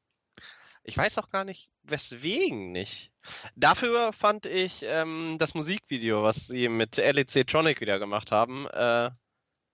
Ich 0.83 0.97
weiß 0.97 1.17
auch 1.17 1.29
gar 1.29 1.43
nicht, 1.43 1.69
weswegen 1.83 2.71
nicht. 2.71 3.11
Dafür 3.55 4.13
fand 4.13 4.45
ich 4.45 4.81
ähm, 4.83 5.35
das 5.39 5.53
Musikvideo, 5.53 6.23
was 6.23 6.47
sie 6.47 6.69
mit 6.69 6.97
LEC 6.97 7.45
Tronic 7.45 7.81
wieder 7.81 7.99
gemacht 7.99 8.31
haben, 8.31 8.65
äh, 8.67 9.11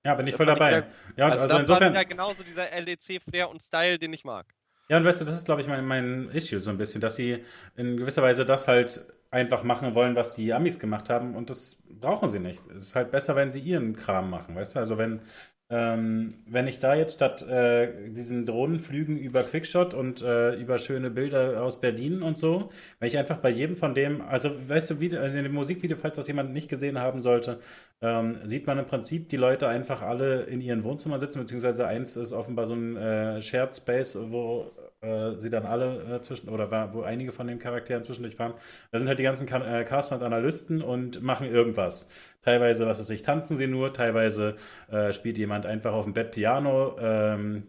Ja, 0.05 0.15
bin 0.15 0.27
ich 0.27 0.35
voll 0.35 0.45
dabei. 0.47 0.71
ja- 0.71 0.87
Ja, 1.17 1.25
also, 1.29 1.43
also, 1.43 1.57
insofern. 1.59 1.93
ja 1.93 2.03
genauso 2.03 2.43
dieser 2.43 2.69
LEC-Flair 2.71 3.49
und 3.49 3.61
Style, 3.61 3.97
den 3.99 4.13
ich 4.13 4.23
mag. 4.23 4.45
Ja, 4.89 4.97
und 4.97 5.05
weißt 5.05 5.21
du, 5.21 5.25
das 5.25 5.35
ist, 5.37 5.45
glaube 5.45 5.61
ich, 5.61 5.67
mein, 5.67 5.85
mein 5.85 6.29
Issue 6.29 6.59
so 6.59 6.69
ein 6.69 6.77
bisschen, 6.77 7.01
dass 7.01 7.15
sie 7.15 7.43
in 7.75 7.97
gewisser 7.97 8.21
Weise 8.21 8.45
das 8.45 8.67
halt 8.67 9.07
einfach 9.31 9.63
machen 9.63 9.95
wollen, 9.95 10.15
was 10.15 10.33
die 10.35 10.53
Amis 10.53 10.79
gemacht 10.79 11.09
haben 11.09 11.35
und 11.35 11.49
das 11.49 11.81
brauchen 11.89 12.29
sie 12.29 12.39
nicht. 12.39 12.59
Es 12.67 12.83
ist 12.83 12.95
halt 12.95 13.09
besser, 13.11 13.35
wenn 13.35 13.49
sie 13.51 13.59
ihren 13.59 13.95
Kram 13.95 14.29
machen, 14.29 14.55
weißt 14.55 14.75
du? 14.75 14.79
Also 14.79 14.97
wenn, 14.99 15.21
ähm, 15.69 16.35
wenn 16.45 16.67
ich 16.67 16.79
da 16.79 16.93
jetzt 16.93 17.15
statt 17.15 17.41
äh, 17.47 18.11
diesen 18.11 18.45
Drohnenflügen 18.45 19.17
über 19.17 19.41
Quickshot 19.41 19.95
und 19.95 20.21
äh, 20.21 20.53
über 20.55 20.77
schöne 20.77 21.09
Bilder 21.09 21.63
aus 21.63 21.81
Berlin 21.81 22.21
und 22.21 22.37
so, 22.37 22.69
wenn 22.99 23.07
ich 23.07 23.17
einfach 23.17 23.37
bei 23.37 23.49
jedem 23.49 23.75
von 23.75 23.95
dem, 23.95 24.21
also 24.21 24.51
weißt 24.67 24.91
du, 24.91 24.99
wie, 24.99 25.07
in 25.07 25.33
dem 25.33 25.53
Musikvideo, 25.53 25.97
falls 25.97 26.17
das 26.17 26.27
jemand 26.27 26.53
nicht 26.53 26.69
gesehen 26.69 26.99
haben 26.99 27.19
sollte, 27.19 27.59
ähm, 28.01 28.37
sieht 28.43 28.67
man 28.67 28.77
im 28.77 28.85
Prinzip 28.85 29.29
die 29.29 29.37
Leute 29.37 29.67
einfach 29.67 30.03
alle 30.03 30.43
in 30.43 30.61
ihren 30.61 30.83
Wohnzimmern 30.83 31.19
sitzen, 31.19 31.39
beziehungsweise 31.39 31.87
eins 31.87 32.15
ist 32.15 32.31
offenbar 32.31 32.67
so 32.67 32.75
ein 32.75 32.95
äh, 32.95 33.41
Shared 33.41 33.73
Space, 33.73 34.15
wo 34.19 34.71
äh, 35.01 35.35
sie 35.37 35.49
dann 35.49 35.65
alle 35.65 36.15
äh, 36.15 36.21
zwischen, 36.21 36.49
oder 36.49 36.71
war, 36.71 36.93
wo 36.93 37.01
einige 37.01 37.31
von 37.31 37.47
den 37.47 37.59
Charakteren 37.59 38.03
zwischendurch 38.03 38.37
waren. 38.39 38.53
Da 38.91 38.99
sind 38.99 39.07
halt 39.07 39.19
die 39.19 39.23
ganzen 39.23 39.45
Ka 39.45 39.79
äh, 39.79 39.83
Caster 39.83 40.15
und 40.15 40.23
Analysten 40.23 40.81
und 40.81 41.21
machen 41.21 41.47
irgendwas. 41.47 42.09
Teilweise, 42.41 42.85
was 42.87 42.99
weiß 42.99 43.09
ich, 43.11 43.23
tanzen 43.23 43.57
sie 43.57 43.67
nur, 43.67 43.93
teilweise 43.93 44.55
äh, 44.89 45.11
spielt 45.13 45.37
jemand 45.37 45.65
einfach 45.65 45.93
auf 45.93 46.05
dem 46.05 46.13
Bett 46.13 46.31
Piano. 46.31 46.97
Ähm, 46.99 47.63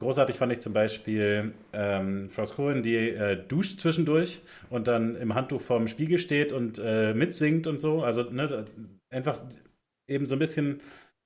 Großartig 0.00 0.36
fand 0.36 0.52
ich 0.52 0.58
zum 0.58 0.72
Beispiel 0.72 1.54
ähm, 1.72 2.28
Frost 2.28 2.56
Cohen, 2.56 2.82
die 2.82 2.96
äh, 2.96 3.36
duscht 3.46 3.80
zwischendurch 3.80 4.40
und 4.68 4.88
dann 4.88 5.14
im 5.16 5.34
Handtuch 5.34 5.60
vorm 5.60 5.86
Spiegel 5.86 6.18
steht 6.18 6.52
und 6.52 6.78
mitsingt 7.14 7.66
und 7.66 7.80
so. 7.80 8.02
Also 8.02 8.24
ne, 8.24 8.64
einfach 9.08 9.40
eben 10.08 10.26
so 10.26 10.34
ein 10.34 10.38
bisschen 10.40 10.80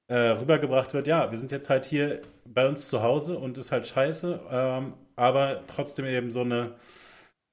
äh, 0.09 0.15
rübergebracht 0.31 0.95
wird, 0.95 1.07
ja, 1.07 1.31
wir 1.31 1.39
sind 1.39 1.53
jetzt 1.53 1.71
halt 1.71 1.85
hier 1.87 2.23
bei 2.47 2.67
uns 2.67 2.89
zu 2.89 3.03
Hause 3.03 3.39
und 3.39 3.59
ist 3.59 3.73
halt 3.73 3.87
scheiße, 3.87 4.41
ähm, 4.51 4.95
aber 5.17 5.65
trotzdem 5.67 6.07
eben 6.07 6.31
so 6.31 6.41
eine 6.41 6.75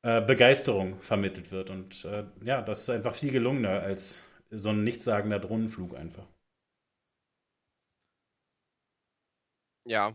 äh, 0.04 0.22
Begeisterung 0.22 1.00
vermittelt 1.02 1.52
wird. 1.52 1.70
Und 1.70 2.06
äh, 2.06 2.24
ja, 2.44 2.62
das 2.62 2.82
ist 2.84 2.90
einfach 2.90 3.14
viel 3.16 3.32
gelungener 3.32 3.82
als 3.82 4.22
so 4.52 4.70
ein 4.70 4.84
nichtssagender 4.84 5.40
Drohnenflug 5.40 5.96
einfach. 5.98 6.26
Ja. 9.88 10.14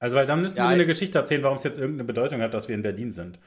Also, 0.00 0.16
weil 0.16 0.26
dann 0.26 0.42
müssten 0.42 0.58
Ja, 0.58 0.64
sie 0.64 0.68
mir 0.68 0.74
eine 0.74 0.82
ich- 0.84 0.88
Geschichte 0.88 1.18
erzählen, 1.18 1.42
warum 1.42 1.56
es 1.56 1.64
jetzt 1.64 1.78
irgendeine 1.78 2.04
Bedeutung 2.06 2.40
hat, 2.40 2.54
dass 2.54 2.68
wir 2.68 2.74
in 2.74 2.82
Berlin 2.82 3.10
sind. 3.12 3.40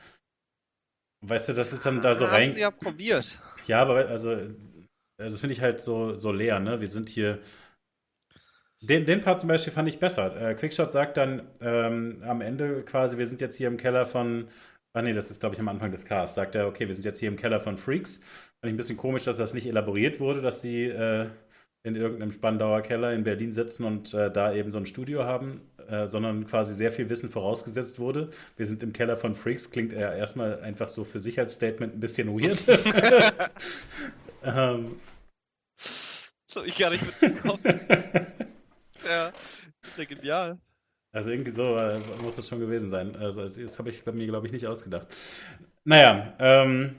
Weißt 1.24 1.50
du, 1.50 1.54
das 1.54 1.72
ist 1.72 1.86
dann 1.86 2.02
da 2.02 2.14
so 2.16 2.26
Haben 2.26 2.34
rein. 2.34 2.52
sie 2.54 2.60
ja 2.60 2.72
probiert. 2.72 3.40
Ja, 3.68 3.82
aber 3.84 4.08
also, 4.08 4.36
also 5.20 5.38
finde 5.38 5.54
ich 5.54 5.62
halt 5.62 5.80
so, 5.80 6.16
so 6.16 6.32
leer, 6.32 6.60
ne? 6.60 6.82
Wir 6.82 6.90
sind 6.90 7.10
hier. 7.10 7.40
Den, 8.84 9.06
den 9.06 9.22
Part 9.22 9.40
zum 9.40 9.48
Beispiel 9.48 9.72
fand 9.72 9.88
ich 9.88 10.00
besser. 10.00 10.36
Äh, 10.42 10.56
Quickshot 10.56 10.92
sagt 10.92 11.18
dann 11.18 11.44
ähm, 11.62 12.24
am 12.26 12.42
Ende 12.42 12.82
quasi, 12.82 13.18
wir 13.18 13.28
sind 13.28 13.40
jetzt 13.40 13.56
hier 13.56 13.68
im 13.68 13.78
Keller 13.78 14.06
von. 14.06 14.48
Ach 14.94 15.04
nee, 15.04 15.14
das 15.14 15.32
ist, 15.32 15.40
glaube 15.40 15.56
ich, 15.56 15.62
am 15.62 15.70
Anfang 15.70 15.92
des 15.92 16.04
Casts. 16.04 16.36
Sagt 16.36 16.56
er, 16.56 16.68
okay, 16.68 16.88
wir 16.88 16.96
sind 16.96 17.06
jetzt 17.06 17.20
hier 17.20 17.30
im 17.30 17.38
Keller 17.38 17.62
von 17.62 17.78
Freaks. 17.78 18.18
Fand 18.18 18.66
ich 18.66 18.74
ein 18.74 18.78
bisschen 18.78 18.98
komisch, 18.98 19.24
dass 19.24 19.38
das 19.38 19.54
nicht 19.54 19.68
elaboriert 19.68 20.20
wurde, 20.20 20.42
dass 20.42 20.62
sie 20.62 20.86
äh, 20.86 21.28
in 21.84 21.96
irgendeinem 21.96 22.32
Spandauer 22.32 22.82
Keller 22.82 23.14
in 23.14 23.24
Berlin 23.24 23.54
sitzen 23.54 23.86
und 23.86 24.14
äh, 24.14 24.32
da 24.32 24.54
eben 24.54 24.72
so 24.72 24.80
ein 24.80 24.86
Studio 24.86 25.24
haben, 25.24 25.62
äh, 25.88 26.08
sondern 26.08 26.46
quasi 26.46 26.74
sehr 26.74 26.92
viel 26.92 27.10
Wissen 27.10 27.30
vorausgesetzt 27.30 28.00
wurde. 28.00 28.32
Wir 28.58 28.66
sind 28.66 28.84
im 28.84 28.94
Keller 28.94 29.16
von 29.16 29.36
Freaks, 29.36 29.72
klingt 29.72 29.94
er 29.94 30.16
erstmal 30.16 30.60
einfach 30.62 30.90
so 30.90 31.04
für 31.04 31.20
sich 31.20 31.40
als 31.40 31.54
Statement 31.54 31.96
ein 31.96 32.00
bisschen 32.00 32.28
weird. 32.30 32.66
ähm, 34.44 35.00
hab 36.56 36.66
ich 36.66 36.78
gar 36.78 36.90
nicht 36.90 37.06
mitbekommen. 37.06 37.62
ja. 39.08 39.32
Ist 39.84 39.98
ja 39.98 40.06
genial. 40.06 40.60
also 41.12 41.30
irgendwie 41.32 41.52
so 41.52 41.76
äh, 41.78 42.00
muss 42.24 42.36
das 42.36 42.48
schon 42.48 42.60
gewesen 42.60 42.90
sein. 42.90 43.16
Also 43.16 43.42
das, 43.42 43.56
das 43.56 43.80
habe 43.80 43.90
ich 43.90 44.04
bei 44.04 44.12
mir, 44.12 44.28
glaube 44.28 44.48
ich, 44.48 44.54
nicht 44.54 44.68
ausgedacht. 44.68 45.08
Naja, 45.84 46.34
ähm, 46.40 46.96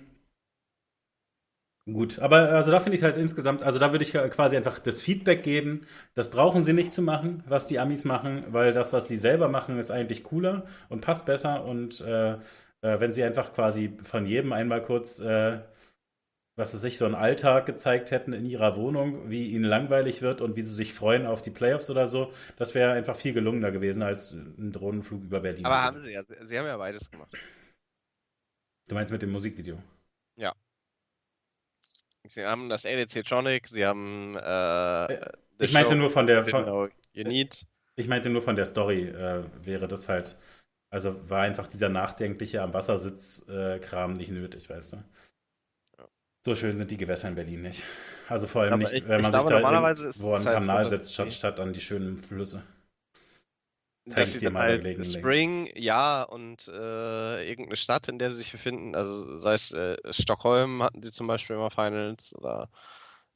gut. 1.87 2.19
Aber 2.19 2.51
also 2.51 2.71
da 2.71 2.81
finde 2.81 2.97
ich 2.97 3.05
halt 3.05 3.17
insgesamt, 3.17 3.63
also 3.63 3.79
da 3.79 3.93
würde 3.93 4.05
ich 4.05 4.13
quasi 4.13 4.57
einfach 4.57 4.79
das 4.81 5.01
Feedback 5.01 5.43
geben. 5.43 5.87
Das 6.15 6.31
brauchen 6.31 6.65
sie 6.65 6.73
nicht 6.73 6.93
zu 6.93 7.03
machen, 7.03 7.43
was 7.47 7.67
die 7.67 7.79
Amis 7.79 8.05
machen, 8.05 8.45
weil 8.49 8.73
das, 8.73 8.93
was 8.93 9.09
sie 9.09 9.17
selber 9.17 9.49
machen, 9.49 9.79
ist 9.79 9.91
eigentlich 9.91 10.25
cooler 10.25 10.67
und 10.89 11.01
passt 11.01 11.27
besser. 11.27 11.65
Und 11.65 12.01
äh, 12.01 12.33
äh, 12.83 13.01
wenn 13.01 13.13
sie 13.13 13.25
einfach 13.25 13.55
quasi 13.55 13.97
von 14.03 14.27
jedem 14.27 14.53
einmal 14.53 14.83
kurz, 14.83 15.21
äh, 15.21 15.61
was 16.57 16.75
weiß 16.75 16.85
ich, 16.85 16.99
so 16.99 17.07
einen 17.07 17.15
Alltag 17.15 17.67
gezeigt 17.67 18.11
hätten 18.11 18.33
in 18.33 18.45
ihrer 18.45 18.77
Wohnung, 18.77 19.31
wie 19.31 19.47
ihnen 19.49 19.65
langweilig 19.65 20.21
wird 20.23 20.41
und 20.41 20.57
wie 20.57 20.63
sie 20.63 20.75
sich 20.75 20.93
freuen 20.93 21.27
auf 21.27 21.43
die 21.43 21.51
Playoffs 21.51 21.89
oder 21.89 22.07
so, 22.07 22.33
das 22.57 22.75
wäre 22.75 22.93
einfach 22.93 23.17
viel 23.17 23.33
gelungener 23.33 23.71
gewesen 23.71 24.03
als 24.03 24.33
ein 24.33 24.73
Drohnenflug 24.73 25.23
über 25.23 25.41
Berlin. 25.41 25.65
Aber 25.65 25.83
haben 25.83 26.01
sie 26.01 26.13
ja. 26.13 26.23
Sie 26.25 26.35
sie 26.43 26.59
haben 26.59 26.67
ja 26.67 26.77
beides 26.77 27.11
gemacht. 27.11 27.37
Du 28.89 28.95
meinst 28.95 29.13
mit 29.13 29.23
dem 29.23 29.31
Musikvideo? 29.31 29.79
Sie 32.25 32.45
haben 32.45 32.69
das 32.69 32.85
LEC 32.85 33.25
Tronic, 33.25 33.69
sie 33.69 33.85
haben 33.85 34.37
äh, 34.37 35.09
The 35.59 35.65
Ich 35.65 35.73
meinte 35.73 35.91
Show 35.91 35.99
nur 35.99 36.11
von 36.11 36.27
der, 36.27 36.45
von, 36.45 36.65
Genau, 36.65 36.89
You 37.13 37.25
Need. 37.25 37.67
ich 37.97 38.07
meinte 38.07 38.31
nur 38.31 38.43
von 38.43 38.55
der 38.55 38.65
Story 38.65 39.09
äh, 39.09 39.45
wäre 39.63 39.89
das 39.89 40.09
halt, 40.09 40.39
also 40.91 41.29
war 41.29 41.43
einfach 41.43 41.67
dieser 41.67 41.89
nachdenkliche 41.89 42.63
am 42.63 42.75
Wassersitz 42.75 43.49
äh, 43.49 43.81
Kram 43.81 44.13
nicht 44.13 44.31
nötig, 44.31 44.71
weißt 44.71 44.93
du? 44.95 44.97
So 46.45 46.55
schön 46.55 46.77
sind 46.77 46.91
die 46.91 46.97
Gewässer 46.97 47.29
in 47.29 47.35
Berlin 47.37 47.63
nicht. 47.63 47.83
Also 48.29 48.47
vor 48.47 48.63
allem 48.63 48.79
nicht, 48.79 48.93
ich- 48.93 49.09
wenn 49.09 49.23
man 49.23 49.33
sich 49.33 49.43
da 49.45 49.61
irgendwo 49.61 50.35
an 50.35 50.45
halt 50.45 50.59
Kanal 50.59 50.89
setzt, 50.89 51.15
statt, 51.15 51.33
statt 51.33 51.61
an 51.61 51.73
die 51.73 51.81
schönen 51.81 52.19
Flüsse. 52.19 52.63
Zeig 54.09 54.17
dass 54.25 54.33
sie 54.33 54.41
dann 54.41 54.59
halt 54.59 54.83
gelegentlich. 54.83 55.19
Spring, 55.23 55.71
ja, 55.77 56.25
und 56.25 56.67
äh, 56.67 57.49
irgendeine 57.49 57.77
Stadt, 57.77 58.09
in 58.09 58.19
der 58.19 58.33
sie 58.33 58.39
sich 58.39 58.51
befinden, 58.51 58.97
also 58.97 59.39
sei 59.39 59.55
es 59.55 59.71
äh, 59.71 59.97
Stockholm 60.11 60.83
hatten 60.83 61.03
sie 61.03 61.13
zum 61.13 61.29
Beispiel 61.29 61.55
immer 61.55 61.71
Finals 61.71 62.35
oder 62.35 62.69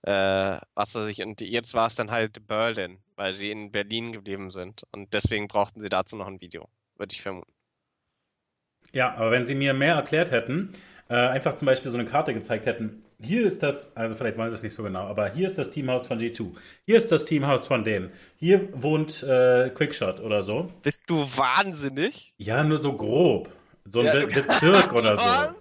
äh, 0.02 0.58
was 0.74 0.94
weiß 0.96 1.06
ich, 1.06 1.22
und 1.22 1.40
jetzt 1.40 1.74
war 1.74 1.86
es 1.86 1.94
dann 1.94 2.10
halt 2.10 2.44
Berlin, 2.48 2.98
weil 3.14 3.34
sie 3.36 3.52
in 3.52 3.70
Berlin 3.70 4.12
geblieben 4.12 4.50
sind 4.50 4.82
und 4.90 5.12
deswegen 5.12 5.46
brauchten 5.46 5.80
sie 5.80 5.88
dazu 5.88 6.16
noch 6.16 6.26
ein 6.26 6.40
Video, 6.40 6.68
würde 6.96 7.12
ich 7.14 7.22
vermuten. 7.22 7.52
Ja, 8.92 9.14
aber 9.14 9.30
wenn 9.30 9.46
sie 9.46 9.54
mir 9.54 9.74
mehr 9.74 9.94
erklärt 9.94 10.30
hätten, 10.30 10.72
äh, 11.08 11.14
einfach 11.14 11.56
zum 11.56 11.66
Beispiel 11.66 11.90
so 11.90 11.98
eine 11.98 12.06
Karte 12.08 12.34
gezeigt 12.34 12.66
hätten, 12.66 13.02
hier 13.20 13.46
ist 13.46 13.62
das, 13.62 13.96
also 13.96 14.14
vielleicht 14.14 14.36
wollen 14.36 14.50
sie 14.50 14.56
es 14.56 14.62
nicht 14.62 14.74
so 14.74 14.82
genau, 14.82 15.04
aber 15.06 15.30
hier 15.30 15.46
ist 15.46 15.56
das 15.58 15.70
Teamhaus 15.70 16.06
von 16.06 16.18
G2, 16.18 16.50
hier 16.84 16.96
ist 16.98 17.10
das 17.12 17.24
Teamhaus 17.24 17.66
von 17.66 17.84
denen, 17.84 18.10
hier 18.36 18.68
wohnt 18.72 19.22
äh, 19.22 19.70
Quickshot 19.70 20.20
oder 20.20 20.42
so. 20.42 20.70
Bist 20.82 21.08
du 21.08 21.20
wahnsinnig? 21.36 22.34
Ja, 22.38 22.62
nur 22.64 22.78
so 22.78 22.92
grob. 22.94 23.48
So 23.88 24.00
ein 24.00 24.06
Ja, 24.06 24.12
Be 24.14 24.26
Bezirk 24.26 24.92
oder 24.92 25.16
so. 25.16 25.24
Was? 25.24 25.54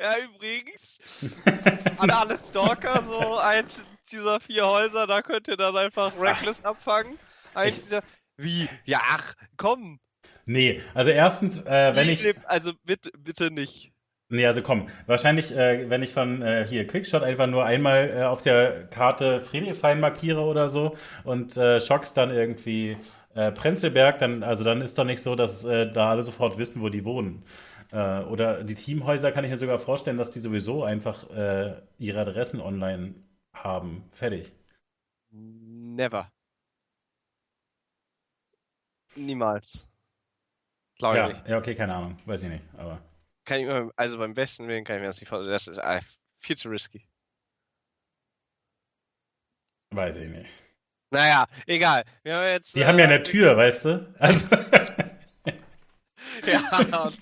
Ja, 0.00 0.14
übrigens, 0.24 1.00
an 1.98 2.10
alle 2.10 2.38
Stalker, 2.38 3.02
so 3.08 3.36
eins 3.38 3.84
dieser 4.12 4.38
vier 4.38 4.66
Häuser, 4.66 5.06
da 5.08 5.22
könnt 5.22 5.48
ihr 5.48 5.56
dann 5.56 5.76
einfach 5.76 6.12
Reckless 6.20 6.64
abfangen. 6.64 7.18
Eins 7.52 7.78
Ich- 7.78 7.84
dieser, 7.84 8.02
wie? 8.36 8.68
Ja, 8.84 9.00
ach, 9.02 9.34
komm. 9.56 9.98
Nee, 10.46 10.82
also 10.94 11.10
erstens, 11.10 11.56
äh, 11.64 11.96
wenn 11.96 12.08
ich. 12.10 12.20
Philipp, 12.20 12.42
Also 12.46 12.72
bitte, 12.84 13.10
bitte 13.18 13.50
nicht. 13.50 13.90
Nee, 14.34 14.46
also 14.46 14.62
komm, 14.62 14.88
wahrscheinlich, 15.06 15.54
äh, 15.56 15.88
wenn 15.90 16.02
ich 16.02 16.12
von 16.12 16.42
äh, 16.42 16.66
hier 16.68 16.86
Quickshot 16.86 17.22
einfach 17.22 17.46
nur 17.46 17.64
einmal 17.64 18.10
äh, 18.10 18.22
auf 18.24 18.42
der 18.42 18.86
Karte 18.88 19.40
Friedrichshain 19.40 20.00
markiere 20.00 20.40
oder 20.40 20.68
so 20.68 20.96
und 21.24 21.56
äh, 21.56 21.80
Schocks 21.80 22.12
dann 22.14 22.30
irgendwie 22.30 22.96
äh, 23.34 23.52
Prenzlberg, 23.52 24.18
dann, 24.18 24.42
also 24.42 24.64
dann 24.64 24.80
ist 24.80 24.98
doch 24.98 25.04
nicht 25.04 25.22
so, 25.22 25.36
dass 25.36 25.64
äh, 25.64 25.90
da 25.90 26.10
alle 26.10 26.22
sofort 26.22 26.58
wissen, 26.58 26.82
wo 26.82 26.88
die 26.88 27.04
wohnen. 27.04 27.44
Äh, 27.92 28.20
oder 28.22 28.64
die 28.64 28.74
Teamhäuser 28.74 29.30
kann 29.32 29.44
ich 29.44 29.50
mir 29.50 29.56
sogar 29.56 29.78
vorstellen, 29.78 30.18
dass 30.18 30.32
die 30.32 30.40
sowieso 30.40 30.84
einfach 30.84 31.26
ihre 31.98 32.20
Adressen 32.20 32.60
online 32.60 33.14
haben. 33.52 34.04
Fertig. 34.12 34.52
Never. 35.32 36.32
Niemals. 39.16 39.84
Glaube 40.98 41.18
ich 41.18 41.22
Ja, 41.22 41.28
nicht. 41.28 41.44
ja, 41.46 41.56
okay, 41.58 41.74
keine 41.74 41.94
Ahnung, 41.94 42.16
weiß 42.26 42.42
ich 42.44 42.48
nicht, 42.50 42.64
aber. 42.76 43.00
Kann 43.44 43.60
ich 43.60 43.66
mir, 43.66 43.90
also 43.96 44.18
beim 44.18 44.34
besten 44.34 44.68
Willen 44.68 44.84
kann 44.84 44.96
ich 44.96 45.02
mir 45.02 45.08
das 45.08 45.20
nicht 45.20 45.28
vorstellen. 45.28 45.52
Das 45.52 45.68
ist 45.68 45.78
äh, 45.78 46.00
viel 46.38 46.56
zu 46.56 46.68
risky. 46.68 47.06
Weiß 49.90 50.16
ich 50.16 50.28
nicht. 50.28 50.50
Naja, 51.10 51.46
egal. 51.66 52.04
Wir 52.22 52.34
haben 52.34 52.46
jetzt. 52.46 52.74
Die 52.74 52.84
haben 52.84 52.98
ja 52.98 53.04
äh, 53.04 53.08
eine 53.08 53.22
Tür, 53.22 53.56
weißt 53.56 53.84
du? 53.84 54.14
Also, 54.18 54.46
Ja, 56.46 57.04
und 57.04 57.18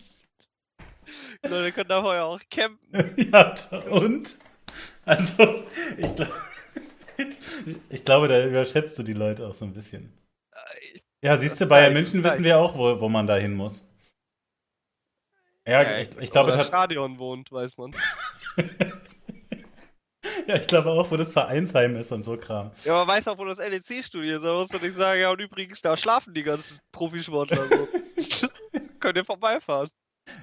Leute 1.51 1.73
können 1.73 1.89
da 1.89 2.03
vorher 2.03 2.25
auch 2.25 2.41
campen. 2.51 3.15
ja, 3.33 3.55
und? 3.91 4.37
Also, 5.05 5.65
ich, 5.99 6.17
glaub, 6.17 6.29
ich 7.91 8.05
glaube, 8.05 8.29
da 8.29 8.45
überschätzt 8.45 8.99
du 8.99 9.03
die 9.03 9.13
Leute 9.13 9.47
auch 9.47 9.55
so 9.55 9.65
ein 9.65 9.75
bisschen. 9.75 10.13
Ja, 11.23 11.37
siehst 11.37 11.61
du, 11.61 11.67
Bayern 11.67 11.93
München 11.93 12.25
wissen 12.25 12.45
wir 12.45 12.59
auch, 12.59 12.77
wo, 12.77 13.01
wo 13.01 13.09
man 13.09 13.27
da 13.27 13.37
hin 13.37 13.55
muss. 13.55 13.85
Ja, 15.66 15.98
ich, 15.98 16.09
ich 16.20 16.31
glaube, 16.33 16.53
tats- 16.53 16.68
Stadion 16.68 17.18
wohnt, 17.18 17.53
weiß 17.53 17.77
man. 17.79 17.92
ja, 20.46 20.57
ich 20.57 20.66
glaube 20.66 20.90
auch, 20.90 21.11
wo 21.11 21.16
das 21.16 21.33
Vereinsheim 21.33 21.96
ist 21.96 22.11
und 22.12 22.22
so 22.22 22.37
Kram. 22.37 22.70
Ja, 22.85 22.94
man 23.05 23.09
weiß 23.09 23.29
auch, 23.29 23.38
wo 23.38 23.44
das 23.44 23.59
LEC-Studio 23.59 24.37
ist. 24.38 24.44
Da 24.44 24.55
muss 24.55 24.72
man 24.72 24.83
nicht 24.83 24.96
sagen, 24.96 25.20
ja, 25.20 25.31
und 25.31 25.40
übrigens, 25.40 25.81
da 25.81 25.96
schlafen 25.96 26.35
die 26.35 26.42
ganzen 26.42 26.79
Profisportler 26.92 27.66
so. 27.68 28.48
Könnt 29.01 29.16
ihr 29.16 29.25
vorbeifahren. 29.25 29.88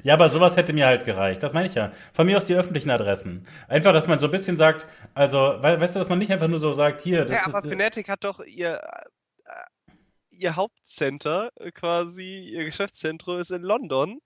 Ja, 0.03 0.13
aber 0.15 0.29
sowas 0.29 0.57
hätte 0.57 0.73
mir 0.73 0.85
halt 0.85 1.05
gereicht. 1.05 1.41
Das 1.41 1.53
meine 1.53 1.67
ich 1.67 1.75
ja. 1.75 1.91
Von 2.13 2.25
mir 2.25 2.37
aus 2.37 2.45
die 2.45 2.55
öffentlichen 2.55 2.89
Adressen. 2.89 3.47
Einfach, 3.69 3.93
dass 3.93 4.07
man 4.07 4.19
so 4.19 4.25
ein 4.27 4.31
bisschen 4.31 4.57
sagt, 4.57 4.85
also, 5.13 5.37
we 5.37 5.79
weißt 5.79 5.95
du, 5.95 5.99
dass 5.99 6.09
man 6.09 6.19
nicht 6.19 6.31
einfach 6.31 6.49
nur 6.49 6.59
so 6.59 6.73
sagt, 6.73 6.99
hier, 7.01 7.23
das 7.23 7.31
Ja, 7.31 7.47
ist. 7.47 7.55
aber 7.55 7.69
Fnatic 7.69 8.09
hat 8.09 8.23
doch 8.25 8.41
ihr, 8.43 8.81
äh, 9.45 9.91
ihr 10.31 10.55
Hauptcenter 10.57 11.49
äh, 11.55 11.71
quasi, 11.71 12.39
ihr 12.53 12.65
Geschäftszentrum 12.65 13.39
ist 13.39 13.51
in 13.51 13.61
London. 13.61 14.19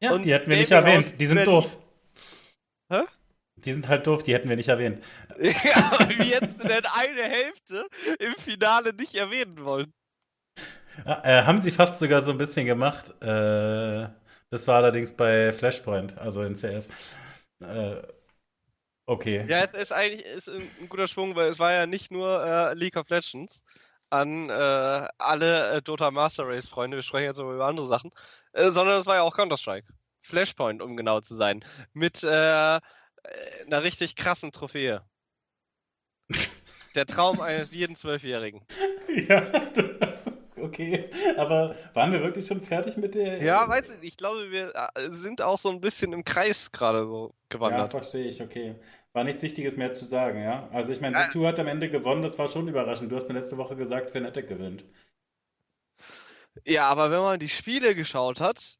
Ja, 0.00 0.12
und 0.12 0.24
die 0.24 0.32
hätten 0.32 0.50
wir 0.50 0.56
nicht 0.56 0.72
erwähnt. 0.72 1.14
aus 1.14 1.20
Die 1.20 1.26
sind 1.26 1.46
Berlin. 1.46 1.46
doof. 1.46 1.78
Hä? 2.90 3.04
Die 3.56 3.72
sind 3.72 3.88
halt 3.88 4.06
doof, 4.08 4.22
die 4.24 4.34
hätten 4.34 4.48
wir 4.48 4.56
nicht 4.56 4.68
erwähnt. 4.68 5.04
Ja, 5.64 5.92
aber 5.92 6.10
wie 6.18 6.34
hättest 6.34 6.58
du 6.62 6.68
denn 6.68 6.84
eine 6.86 7.22
Hälfte 7.24 7.86
im 8.18 8.34
Finale 8.36 8.92
nicht 8.92 9.14
erwähnen 9.14 9.64
wollen? 9.64 9.92
Ah, 11.04 11.22
Äh, 11.24 11.44
haben 11.44 11.60
sie 11.60 11.70
fast 11.70 11.98
sogar 11.98 12.20
so 12.22 12.30
ein 12.32 12.38
bisschen 12.38 12.66
gemacht. 12.66 13.10
Äh, 13.22 14.08
das 14.50 14.66
war 14.66 14.76
allerdings 14.76 15.12
bei 15.16 15.52
Flashpoint, 15.52 16.18
also 16.18 16.42
in 16.42 16.54
CS. 16.54 16.88
Äh, 17.60 17.96
okay. 19.06 19.46
Ja, 19.46 19.64
es 19.64 19.74
ist 19.74 19.92
eigentlich 19.92 20.24
ist 20.24 20.48
ein 20.48 20.70
ein 20.80 20.88
guter 20.88 21.08
Schwung, 21.08 21.34
weil 21.34 21.48
es 21.50 21.58
war 21.58 21.72
ja 21.72 21.86
nicht 21.86 22.10
nur 22.10 22.44
äh, 22.44 22.74
League 22.74 22.96
of 22.96 23.08
Legends 23.08 23.60
an 24.10 24.48
äh, 24.50 24.52
alle 25.18 25.72
äh, 25.78 25.82
Dota 25.82 26.10
Master 26.10 26.46
Race 26.46 26.68
Freunde, 26.68 26.96
wir 26.98 27.02
sprechen 27.02 27.24
jetzt 27.26 27.38
aber 27.40 27.54
über 27.54 27.66
andere 27.66 27.86
Sachen, 27.86 28.10
äh, 28.52 28.70
sondern 28.70 28.98
es 29.00 29.06
war 29.06 29.16
ja 29.16 29.22
auch 29.22 29.36
Counter-Strike. 29.36 29.86
Flashpoint, 30.22 30.82
um 30.82 30.96
genau 30.96 31.20
zu 31.20 31.34
sein. 31.34 31.64
Mit 31.92 32.22
äh, 32.24 32.76
äh, 32.76 32.80
einer 33.66 33.82
richtig 33.82 34.16
krassen 34.16 34.52
Trophäe. 34.52 35.02
Der 36.94 37.06
Traum 37.06 37.40
eines 37.40 37.72
jeden 37.72 37.94
Zwölfjährigen. 37.96 38.60
Ja, 39.28 39.42
okay. 40.56 41.10
Aber 41.36 41.74
waren 41.94 42.12
wir 42.12 42.20
wirklich 42.22 42.46
schon 42.46 42.60
fertig 42.60 42.96
mit 42.96 43.14
der? 43.14 43.42
Ja, 43.42 43.68
weiß 43.68 43.88
ich. 43.90 44.02
Ich 44.02 44.16
glaube, 44.16 44.50
wir 44.50 44.72
äh, 44.94 45.10
sind 45.10 45.42
auch 45.42 45.58
so 45.58 45.70
ein 45.70 45.80
bisschen 45.80 46.12
im 46.12 46.24
Kreis 46.24 46.70
gerade 46.72 47.06
so 47.06 47.34
Ja, 47.34 47.34
gewandert. 47.48 47.92
verstehe 47.92 48.26
ich, 48.26 48.42
okay. 48.42 48.74
War 49.12 49.24
nichts 49.24 49.42
Wichtiges 49.42 49.76
mehr 49.76 49.92
zu 49.92 50.04
sagen, 50.04 50.40
ja? 50.42 50.68
Also 50.72 50.92
ich 50.92 51.00
meine, 51.00 51.16
Ja. 51.18 51.24
G2 51.28 51.46
hat 51.48 51.58
am 51.58 51.66
Ende 51.66 51.90
gewonnen, 51.90 52.22
das 52.22 52.38
war 52.38 52.48
schon 52.48 52.68
überraschend. 52.68 53.10
Du 53.10 53.16
hast 53.16 53.28
mir 53.28 53.34
letzte 53.34 53.56
Woche 53.56 53.74
gesagt, 53.74 54.10
Fnatic 54.10 54.46
gewinnt. 54.48 54.84
Ja, 56.64 56.88
aber 56.88 57.10
wenn 57.10 57.20
man 57.20 57.38
die 57.38 57.48
Spiele 57.48 57.94
geschaut 57.94 58.40
hat, 58.40 58.76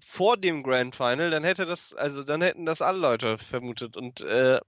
vor 0.00 0.36
dem 0.36 0.62
Grand 0.62 0.94
Final, 0.96 1.30
dann 1.30 1.44
hätte 1.44 1.66
das, 1.66 1.92
also 1.94 2.24
dann 2.24 2.42
hätten 2.42 2.66
das 2.66 2.82
alle 2.82 2.98
Leute 2.98 3.38
vermutet. 3.38 3.96
Und 3.96 4.20
äh, 4.22 4.60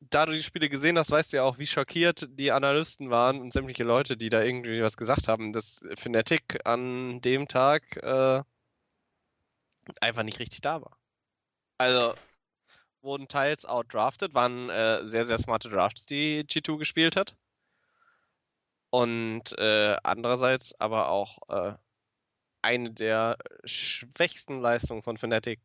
da 0.00 0.26
du 0.26 0.32
die 0.32 0.42
Spiele 0.42 0.68
gesehen 0.68 0.98
hast, 0.98 1.10
weißt 1.10 1.32
du 1.32 1.38
ja 1.38 1.42
auch, 1.44 1.58
wie 1.58 1.66
schockiert 1.66 2.28
die 2.30 2.52
Analysten 2.52 3.10
waren 3.10 3.40
und 3.40 3.52
sämtliche 3.52 3.84
Leute, 3.84 4.16
die 4.16 4.28
da 4.30 4.42
irgendwie 4.42 4.82
was 4.82 4.96
gesagt 4.96 5.28
haben, 5.28 5.52
dass 5.52 5.80
Fnatic 5.96 6.60
an 6.64 7.20
dem 7.20 7.48
Tag 7.48 7.96
äh, 7.96 8.42
einfach 10.00 10.22
nicht 10.22 10.38
richtig 10.38 10.60
da 10.60 10.82
war. 10.82 10.96
Also 11.78 12.14
wurden 13.00 13.28
teils 13.28 13.64
outdrafted, 13.64 14.34
waren 14.34 14.70
äh, 14.70 15.08
sehr, 15.08 15.26
sehr 15.26 15.38
smarte 15.38 15.68
Drafts, 15.68 16.06
die 16.06 16.44
G2 16.44 16.78
gespielt 16.78 17.16
hat. 17.16 17.36
Und 18.90 19.58
äh, 19.58 19.96
andererseits 20.02 20.78
aber 20.78 21.08
auch 21.08 21.38
äh, 21.48 21.74
eine 22.62 22.92
der 22.92 23.38
schwächsten 23.64 24.60
Leistungen 24.60 25.02
von 25.02 25.18
Fnatic 25.18 25.60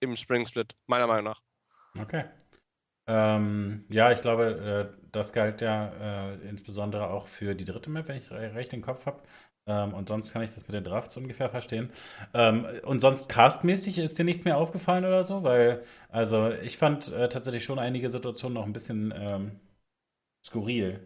im 0.00 0.16
Spring 0.16 0.46
Split, 0.46 0.74
meiner 0.86 1.06
Meinung 1.06 1.24
nach. 1.24 1.42
Okay. 2.00 2.24
Ähm, 3.06 3.86
ja, 3.90 4.12
ich 4.12 4.20
glaube, 4.20 4.94
äh, 4.96 5.08
das 5.12 5.32
galt 5.32 5.60
ja 5.62 6.32
äh, 6.32 6.48
insbesondere 6.48 7.10
auch 7.10 7.28
für 7.28 7.54
die 7.54 7.64
dritte 7.64 7.90
Map, 7.90 8.08
wenn 8.08 8.18
ich 8.18 8.30
re 8.30 8.54
recht 8.54 8.72
im 8.74 8.82
Kopf 8.82 9.06
habe. 9.06 9.22
Ähm, 9.66 9.94
und 9.94 10.08
sonst 10.08 10.32
kann 10.32 10.42
ich 10.42 10.54
das 10.54 10.66
mit 10.68 10.74
den 10.74 10.84
Drafts 10.84 11.16
ungefähr 11.16 11.50
verstehen. 11.50 11.90
Ähm, 12.34 12.66
und 12.84 13.00
sonst 13.00 13.28
castmäßig 13.30 13.98
ist 13.98 14.18
dir 14.18 14.24
nichts 14.24 14.44
mehr 14.44 14.58
aufgefallen 14.58 15.04
oder 15.04 15.24
so? 15.24 15.42
Weil, 15.44 15.84
also 16.10 16.52
ich 16.52 16.78
fand 16.78 17.12
äh, 17.12 17.28
tatsächlich 17.28 17.64
schon 17.64 17.78
einige 17.78 18.10
Situationen 18.10 18.54
noch 18.54 18.66
ein 18.66 18.72
bisschen 18.74 19.14
ähm, 19.16 19.60
skurril. 20.44 21.00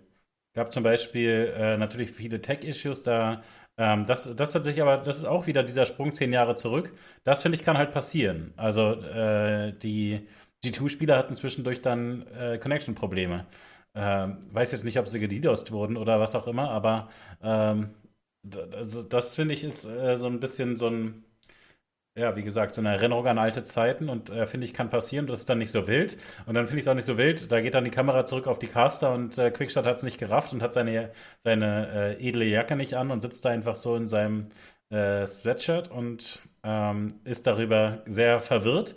Gab 0.55 0.73
zum 0.73 0.83
Beispiel 0.83 1.53
äh, 1.57 1.77
natürlich 1.79 2.12
viele 2.12 2.42
Tech-Issues 2.42 3.03
da. 3.03 3.42
Ähm, 3.78 4.06
das, 4.06 4.35
das 4.37 4.52
tatsächlich, 4.52 4.82
aber 4.82 4.98
das 4.98 5.16
ist 5.16 5.24
auch 5.24 5.46
wieder 5.46 5.62
dieser 5.62 5.87
Sprung 5.87 6.12
zehn 6.12 6.32
Jahre 6.32 6.54
zurück. 6.56 6.92
Das 7.24 7.42
finde 7.42 7.56
ich 7.56 7.62
kann 7.64 7.78
halt 7.78 7.92
passieren. 7.92 8.52
Also 8.56 8.92
äh, 9.02 9.72
die 9.78 10.28
G2-Spieler 10.64 11.16
hatten 11.16 11.35
zwischendurch 11.35 11.80
dann 11.82 12.26
äh, 12.28 12.58
Connection-Probleme. 12.58 13.46
Ähm, 13.94 14.48
weiß 14.52 14.72
jetzt 14.72 14.85
nicht, 14.85 14.98
ob 14.98 15.08
sie 15.08 15.18
gedidost 15.20 15.70
wurden 15.72 15.96
oder 15.96 16.20
was 16.20 16.35
auch 16.35 16.46
immer, 16.46 16.70
aber 16.70 17.11
ähm, 17.42 17.90
d- 18.42 18.58
also 18.74 19.02
das 19.02 19.35
finde 19.35 19.52
ich 19.54 19.64
ist 19.64 19.85
äh, 19.85 20.16
so 20.16 20.26
ein 20.28 20.40
bisschen 20.40 20.76
so 20.76 20.88
ein, 20.88 21.24
ja, 22.14 22.37
wie 22.37 22.42
gesagt, 22.42 22.75
so 22.75 22.81
eine 22.83 22.90
Erinnerung 22.90 23.27
an 23.27 23.38
alte 23.38 23.62
Zeiten 23.62 24.09
und 24.11 24.29
äh, 24.29 24.46
finde 24.46 24.66
ich 24.66 24.75
kann 24.75 24.90
passieren, 24.90 25.27
das 25.27 25.40
ist 25.40 25.48
dann 25.48 25.59
nicht 25.59 25.70
so 25.70 25.87
wild. 25.87 26.18
Und 26.46 26.55
dann 26.55 26.66
finde 26.66 26.81
ich 26.81 26.87
es 26.87 26.88
auch 26.88 26.94
nicht 26.94 27.07
so 27.07 27.16
wild, 27.16 27.51
da 27.51 27.61
geht 27.62 27.75
dann 27.75 27.85
die 27.85 27.90
Kamera 27.90 28.27
zurück 28.27 28.46
auf 28.46 28.59
die 28.59 28.66
Caster 28.66 29.12
und 29.14 29.38
äh, 29.38 29.51
Quickshot 29.51 29.87
hat 29.87 29.96
es 29.96 30.03
nicht 30.03 30.18
gerafft 30.18 30.53
und 30.53 30.62
hat 30.62 30.75
seine, 30.75 31.12
seine 31.38 32.16
äh, 32.18 32.29
edle 32.29 32.44
Jacke 32.44 32.77
nicht 32.77 32.94
an 32.94 33.11
und 33.11 33.22
sitzt 33.22 33.44
da 33.44 33.51
einfach 33.51 33.77
so 33.77 33.96
in 33.96 34.07
seinem 34.07 34.51
äh, 34.90 35.27
Sweatshirt 35.27 35.90
und 35.90 36.40
ähm, 36.62 37.20
ist 37.25 37.46
darüber 37.46 38.03
sehr 38.07 38.40
verwirrt. 38.40 38.94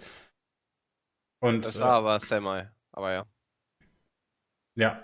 Und 1.39 1.65
Das 1.65 1.77
äh, 1.77 1.79
war 1.79 1.93
aber 1.93 2.19
Semi, 2.19 2.63
aber 2.91 3.13
ja. 3.13 3.25
ja. 4.75 5.01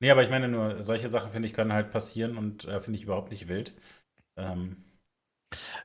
Nee, 0.00 0.10
aber 0.10 0.22
ich 0.22 0.30
meine 0.30 0.48
nur, 0.48 0.82
solche 0.82 1.08
Sachen, 1.08 1.30
finde 1.30 1.48
ich, 1.48 1.54
können 1.54 1.72
halt 1.72 1.90
passieren 1.90 2.38
und 2.38 2.64
äh, 2.66 2.80
finde 2.80 2.98
ich 2.98 3.04
überhaupt 3.04 3.30
nicht 3.32 3.48
wild. 3.48 3.74
Ähm, 4.36 4.84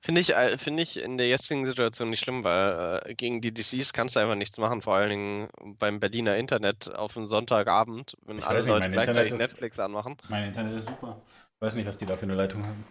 Finde 0.06 0.20
ich, 0.20 0.36
äh, 0.36 0.58
finde 0.58 0.84
ich 0.84 0.98
in 1.00 1.18
der 1.18 1.30
jetzigen 1.30 1.66
Situation 1.66 2.10
nicht 2.10 2.20
schlimm, 2.20 2.44
weil 2.44 3.02
äh, 3.06 3.16
gegen 3.16 3.40
die 3.40 3.54
DCs 3.54 3.94
kannst 3.94 4.18
du 4.18 4.20
einfach 4.20 4.36
nichts 4.36 4.58
machen, 4.58 4.82
vor 4.82 4.96
allen 4.96 5.10
Dingen 5.10 5.50
beim 5.80 6.02
Berliner 6.02 6.36
Internet 6.36 6.94
auf 6.94 7.16
einen 7.16 7.26
Sonntagabend, 7.26 8.18
wenn 8.26 8.40
Ich 8.40 8.46
alle 8.46 8.60
nicht, 8.60 8.68
Leute 8.68 8.92
gleichzeitig 8.92 9.32
ist- 9.32 9.40
Netflix 9.40 9.80
anmachen. 9.80 10.18
mein 10.28 10.50
Internet 10.50 10.78
ist 10.80 10.90
super. 10.90 11.22
Weiß 11.62 11.76
nicht, 11.76 11.88
was 11.88 11.98
die 11.98 12.06
da 12.06 12.18
für 12.18 12.24
eine 12.24 12.34
Leitung 12.34 12.66
haben. 12.68 12.84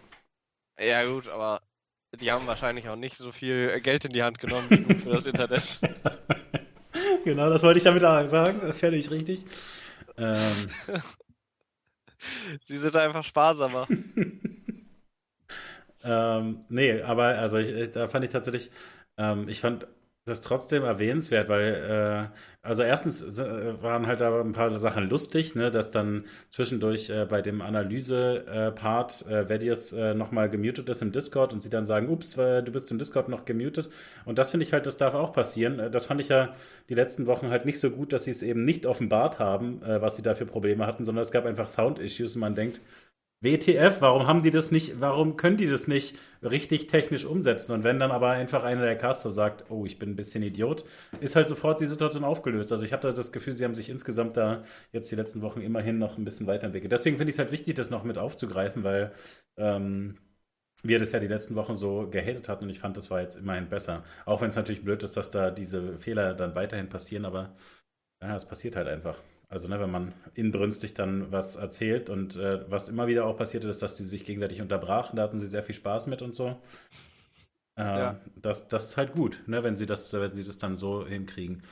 Ja 0.79 1.03
gut, 1.03 1.27
aber 1.27 1.61
die 2.19 2.31
haben 2.31 2.47
wahrscheinlich 2.47 2.89
auch 2.89 2.95
nicht 2.95 3.15
so 3.15 3.31
viel 3.31 3.69
äh, 3.75 3.79
Geld 3.79 4.05
in 4.05 4.11
die 4.13 4.23
Hand 4.23 4.39
genommen 4.39 4.65
wie 4.71 4.77
du 4.83 4.95
für 4.97 5.09
das 5.11 5.27
Internet. 5.27 5.81
genau, 7.23 7.47
das 7.51 7.61
wollte 7.61 7.77
ich 7.77 7.83
damit 7.83 8.03
auch 8.03 8.25
sagen. 8.25 8.73
Völlig 8.73 9.11
richtig. 9.11 9.45
Ähm, 10.17 10.67
Die 12.69 12.77
sind 12.77 12.95
einfach 12.95 13.23
sparsamer. 13.23 13.87
Ähm, 16.03 16.65
nee, 16.69 17.01
aber 17.01 17.25
also 17.39 17.57
ich, 17.57 17.91
da 17.91 18.07
fand 18.07 18.25
ich 18.25 18.31
tatsächlich, 18.31 18.71
ähm, 19.17 19.47
ich 19.47 19.61
fand 19.61 19.87
das 20.25 20.39
trotzdem 20.39 20.83
erwähnenswert, 20.83 21.49
weil, 21.49 22.29
äh, 22.31 22.37
also 22.61 22.81
erstens 22.81 23.21
äh, 23.39 23.81
waren 23.83 24.07
halt 24.07 24.21
da 24.21 24.39
ein 24.39 24.53
paar 24.53 24.77
Sachen 24.79 25.09
lustig, 25.09 25.53
ne, 25.55 25.69
dass 25.69 25.91
dann 25.91 26.23
zwischendurch 26.49 27.09
äh, 27.09 27.25
bei 27.25 27.41
dem 27.41 27.61
Analyse-Part 27.61 29.25
äh, 29.27 29.49
Vedius 29.49 29.91
äh, 29.91 30.13
nochmal 30.13 30.49
gemutet 30.49 30.87
ist 30.89 31.01
im 31.01 31.11
Discord 31.11 31.51
und 31.51 31.61
sie 31.61 31.69
dann 31.69 31.85
sagen, 31.85 32.07
ups, 32.09 32.37
äh, 32.37 32.63
du 32.63 32.71
bist 32.71 32.89
im 32.91 32.99
Discord 32.99 33.27
noch 33.27 33.43
gemutet. 33.43 33.89
Und 34.23 34.37
das 34.37 34.49
finde 34.51 34.65
ich 34.65 34.71
halt, 34.71 34.85
das 34.85 34.95
darf 34.97 35.13
auch 35.13 35.33
passieren. 35.33 35.79
Äh, 35.79 35.91
Das 35.91 36.05
fand 36.05 36.21
ich 36.21 36.29
ja 36.29 36.55
die 36.89 36.95
letzten 36.95 37.25
Wochen 37.25 37.49
halt 37.49 37.65
nicht 37.65 37.79
so 37.81 37.91
gut, 37.91 38.13
dass 38.13 38.23
sie 38.23 38.31
es 38.31 38.43
eben 38.43 38.63
nicht 38.63 38.85
offenbart 38.85 39.39
haben, 39.39 39.81
was 39.81 40.15
sie 40.15 40.21
da 40.21 40.33
für 40.35 40.45
Probleme 40.45 40.85
hatten, 40.87 41.03
sondern 41.05 41.23
es 41.23 41.31
gab 41.31 41.45
einfach 41.45 41.67
Sound-Issues 41.67 42.35
und 42.35 42.41
man 42.41 42.55
denkt, 42.55 42.79
WTF, 43.43 43.99
warum 43.99 44.25
haben 44.25 44.41
die 44.41 44.51
das 44.51 44.71
nicht, 44.71 45.01
warum 45.01 45.35
können 45.35 45.57
die 45.57 45.67
das 45.67 45.87
nicht 45.87 46.17
richtig 46.41 46.87
technisch 46.87 47.25
umsetzen? 47.25 47.73
Und 47.73 47.83
wenn 47.83 47.99
dann 47.99 48.11
aber 48.11 48.29
einfach 48.29 48.63
einer 48.63 48.83
der 48.83 48.97
Caster 48.97 49.31
sagt, 49.31 49.69
oh, 49.69 49.85
ich 49.85 49.99
bin 49.99 50.11
ein 50.11 50.15
bisschen 50.15 50.43
Idiot, 50.43 50.85
ist 51.19 51.35
halt 51.35 51.49
sofort 51.49 51.81
die 51.81 51.87
Situation 51.87 52.23
aufgelöst. 52.23 52.71
Also 52.71 52.85
ich 52.85 52.93
hatte 52.93 53.13
das 53.13 53.33
Gefühl, 53.33 53.53
sie 53.53 53.65
haben 53.65 53.75
sich 53.75 53.89
insgesamt 53.89 54.37
da 54.37 54.63
jetzt 54.93 55.11
die 55.11 55.15
letzten 55.15 55.41
Wochen 55.41 55.61
immerhin 55.61 55.99
noch 55.99 56.17
ein 56.17 56.23
bisschen 56.23 56.47
weiterentwickelt. 56.47 56.91
Deswegen 56.91 57.17
finde 57.17 57.31
ich 57.31 57.35
es 57.35 57.39
halt 57.39 57.51
wichtig, 57.51 57.75
das 57.75 57.89
noch 57.89 58.03
mit 58.03 58.17
aufzugreifen, 58.17 58.83
weil 58.83 59.11
ähm, 59.57 60.15
wir 60.83 60.99
das 60.99 61.11
ja 61.11 61.19
die 61.19 61.27
letzten 61.27 61.55
Wochen 61.55 61.75
so 61.75 62.07
gehatet 62.09 62.47
hatten 62.49 62.65
und 62.65 62.69
ich 62.69 62.79
fand, 62.79 62.95
das 62.97 63.11
war 63.11 63.21
jetzt 63.21 63.35
immerhin 63.35 63.69
besser. 63.69 64.03
Auch 64.25 64.41
wenn 64.41 64.49
es 64.49 64.55
natürlich 64.55 64.83
blöd 64.83 65.03
ist, 65.03 65.17
dass 65.17 65.31
da 65.31 65.51
diese 65.51 65.97
Fehler 65.97 66.33
dann 66.33 66.55
weiterhin 66.55 66.89
passieren, 66.89 67.25
aber 67.25 67.55
ja, 68.21 68.35
es 68.35 68.45
passiert 68.45 68.75
halt 68.75 68.87
einfach. 68.87 69.19
Also, 69.53 69.67
ne, 69.69 69.79
wenn 69.79 69.91
man 69.91 70.13
inbrünstig 70.35 70.95
dann 70.95 71.31
was 71.31 71.55
erzählt 71.55 72.09
und 72.09 72.35
äh, 72.37 72.69
was 72.71 72.89
immer 72.89 73.07
wieder 73.07 73.25
auch 73.25 73.37
passierte, 73.37 73.69
ist, 73.69 73.81
dass 73.83 73.95
die 73.95 74.05
sich 74.05 74.25
gegenseitig 74.25 74.61
unterbrachen, 74.61 75.15
da 75.17 75.23
hatten 75.23 75.39
sie 75.39 75.47
sehr 75.47 75.63
viel 75.63 75.75
Spaß 75.75 76.07
mit 76.07 76.21
und 76.23 76.33
so. 76.35 76.59
Äh, 77.77 77.83
Ja. 77.95 78.21
das, 78.35 78.67
das 78.67 78.89
ist 78.89 78.97
halt 78.97 79.13
gut, 79.13 79.41
ne, 79.47 79.63
wenn 79.63 79.75
sie 79.75 79.85
das, 79.85 80.13
wenn 80.13 80.33
sie 80.33 80.43
das 80.43 80.57
dann 80.57 80.75
so 80.75 81.07
hinkriegen. 81.07 81.63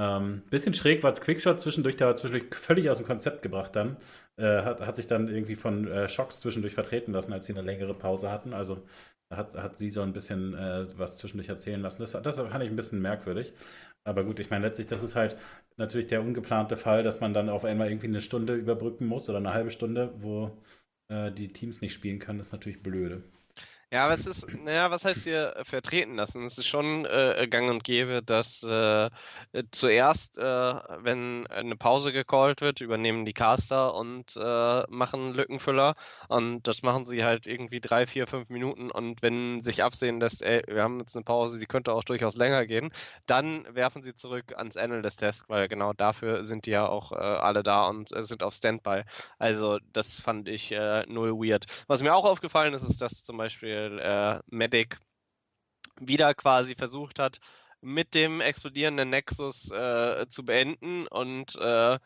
Ähm, 0.00 0.42
bisschen 0.50 0.74
schräg 0.74 1.02
war 1.02 1.12
Quickshot 1.12 1.58
zwischendurch, 1.60 1.96
der 1.96 2.06
war 2.08 2.16
zwischendurch 2.16 2.54
völlig 2.54 2.88
aus 2.88 2.98
dem 2.98 3.06
Konzept 3.06 3.42
gebracht 3.42 3.74
dann. 3.74 3.96
Äh, 4.36 4.62
hat, 4.62 4.80
hat 4.80 4.94
sich 4.96 5.08
dann 5.08 5.28
irgendwie 5.28 5.56
von 5.56 5.88
äh, 5.88 6.08
Schocks 6.08 6.38
zwischendurch 6.40 6.74
vertreten 6.74 7.12
lassen, 7.12 7.32
als 7.32 7.46
sie 7.46 7.52
eine 7.52 7.62
längere 7.62 7.94
Pause 7.94 8.30
hatten. 8.30 8.52
Also 8.54 8.84
hat, 9.34 9.54
hat 9.56 9.76
sie 9.76 9.90
so 9.90 10.02
ein 10.02 10.12
bisschen 10.12 10.54
äh, 10.54 10.86
was 10.96 11.16
zwischendurch 11.16 11.48
erzählen 11.48 11.82
lassen. 11.82 12.00
Das, 12.02 12.12
das 12.12 12.36
fand 12.36 12.62
ich 12.64 12.70
ein 12.70 12.76
bisschen 12.76 13.02
merkwürdig. 13.02 13.52
Aber 14.04 14.24
gut, 14.24 14.40
ich 14.40 14.50
meine, 14.50 14.66
letztlich, 14.66 14.86
das 14.88 15.02
ist 15.02 15.14
halt 15.14 15.36
natürlich 15.76 16.06
der 16.08 16.22
ungeplante 16.22 16.76
Fall, 16.76 17.02
dass 17.02 17.20
man 17.20 17.34
dann 17.34 17.48
auf 17.48 17.64
einmal 17.64 17.88
irgendwie 17.88 18.06
eine 18.08 18.20
Stunde 18.22 18.54
überbrücken 18.54 19.06
muss 19.06 19.28
oder 19.28 19.38
eine 19.38 19.52
halbe 19.54 19.70
Stunde, 19.70 20.14
wo 20.18 20.50
äh, 21.08 21.30
die 21.32 21.48
Teams 21.48 21.80
nicht 21.80 21.94
spielen 21.94 22.18
können. 22.18 22.38
Das 22.38 22.48
ist 22.48 22.52
natürlich 22.52 22.82
blöde. 22.82 23.22
Ja, 23.90 24.04
aber 24.04 24.12
es 24.12 24.26
ist, 24.26 24.46
naja, 24.52 24.90
was 24.90 25.06
heißt 25.06 25.24
hier 25.24 25.56
äh, 25.56 25.64
vertreten 25.64 26.16
lassen? 26.16 26.44
Es 26.44 26.58
ist 26.58 26.66
schon 26.66 27.06
äh, 27.06 27.46
gang 27.48 27.70
und 27.70 27.84
gäbe, 27.84 28.22
dass 28.22 28.62
äh, 28.62 29.06
äh, 29.06 29.10
zuerst, 29.70 30.36
äh, 30.36 30.42
wenn 30.42 31.46
eine 31.46 31.74
Pause 31.74 32.12
gecallt 32.12 32.60
wird, 32.60 32.82
übernehmen 32.82 33.24
die 33.24 33.32
Caster 33.32 33.94
und 33.94 34.36
äh, 34.36 34.82
machen 34.90 35.32
Lückenfüller. 35.32 35.94
Und 36.28 36.64
das 36.66 36.82
machen 36.82 37.06
sie 37.06 37.24
halt 37.24 37.46
irgendwie 37.46 37.80
drei, 37.80 38.06
vier, 38.06 38.26
fünf 38.26 38.50
Minuten. 38.50 38.90
Und 38.90 39.22
wenn 39.22 39.60
sich 39.62 39.82
absehen 39.82 40.20
lässt, 40.20 40.42
ey, 40.42 40.62
wir 40.68 40.82
haben 40.82 40.98
jetzt 41.00 41.16
eine 41.16 41.24
Pause, 41.24 41.58
die 41.58 41.64
könnte 41.66 41.94
auch 41.94 42.04
durchaus 42.04 42.36
länger 42.36 42.66
gehen, 42.66 42.90
dann 43.24 43.64
werfen 43.74 44.02
sie 44.02 44.14
zurück 44.14 44.52
ans 44.54 44.76
Ende 44.76 45.00
des 45.00 45.16
Tests, 45.16 45.44
weil 45.48 45.66
genau 45.66 45.94
dafür 45.94 46.44
sind 46.44 46.66
die 46.66 46.70
ja 46.72 46.86
auch 46.86 47.12
alle 47.12 47.62
da 47.62 47.86
und 47.88 48.10
sind 48.10 48.42
auf 48.42 48.52
Standby. 48.54 49.02
Also 49.38 49.78
das 49.94 50.20
fand 50.20 50.46
ich 50.48 50.70
null 51.06 51.32
weird. 51.32 51.64
Was 51.86 52.02
mir 52.02 52.14
auch 52.14 52.24
aufgefallen 52.24 52.74
ist, 52.74 52.82
ist, 52.82 53.00
dass 53.00 53.24
zum 53.24 53.36
Beispiel 53.38 53.77
Beispiel 53.78 53.98
äh, 54.00 54.40
Medic 54.50 54.98
wieder 56.00 56.34
quasi 56.34 56.74
versucht 56.74 57.18
hat, 57.18 57.38
mit 57.80 58.14
dem 58.14 58.40
explodierenden 58.40 59.10
Nexus 59.10 59.70
äh, 59.70 60.26
zu 60.28 60.44
beenden 60.44 61.06
und 61.06 61.56
äh, 61.56 61.98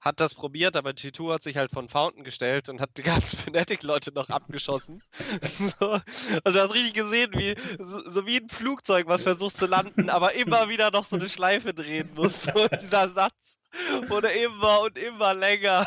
hat 0.00 0.18
das 0.18 0.34
probiert, 0.34 0.76
aber 0.76 0.90
G2 0.90 1.34
hat 1.34 1.42
sich 1.42 1.58
halt 1.58 1.70
von 1.70 1.88
Fountain 1.88 2.24
gestellt 2.24 2.70
und 2.70 2.80
hat 2.80 2.96
die 2.96 3.02
ganzen 3.02 3.38
Fnatic-Leute 3.52 4.12
noch 4.12 4.30
abgeschossen. 4.30 5.02
so. 5.78 5.92
Und 5.92 6.54
du 6.54 6.60
hast 6.60 6.74
richtig 6.74 6.94
gesehen, 6.94 7.32
wie 7.34 7.54
so, 7.78 8.08
so, 8.08 8.26
wie 8.26 8.38
ein 8.38 8.48
Flugzeug, 8.48 9.06
was 9.08 9.22
versucht 9.22 9.56
zu 9.56 9.66
landen, 9.66 10.08
aber 10.08 10.32
immer 10.32 10.68
wieder 10.68 10.90
noch 10.90 11.04
so 11.04 11.16
eine 11.16 11.28
Schleife 11.28 11.74
drehen 11.74 12.14
muss. 12.14 12.46
Und 12.54 12.80
dieser 12.80 13.10
Satz 13.10 13.58
wurde 14.08 14.28
immer 14.28 14.80
und 14.80 14.98
immer 14.98 15.32
länger, 15.32 15.86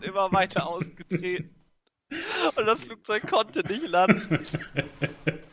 immer 0.00 0.30
weiter 0.30 0.68
ausgetreten. 0.68 1.63
Und 2.56 2.66
das 2.66 2.80
Flugzeug 2.82 3.26
konnte 3.26 3.66
nicht 3.66 3.88
landen. 3.88 4.46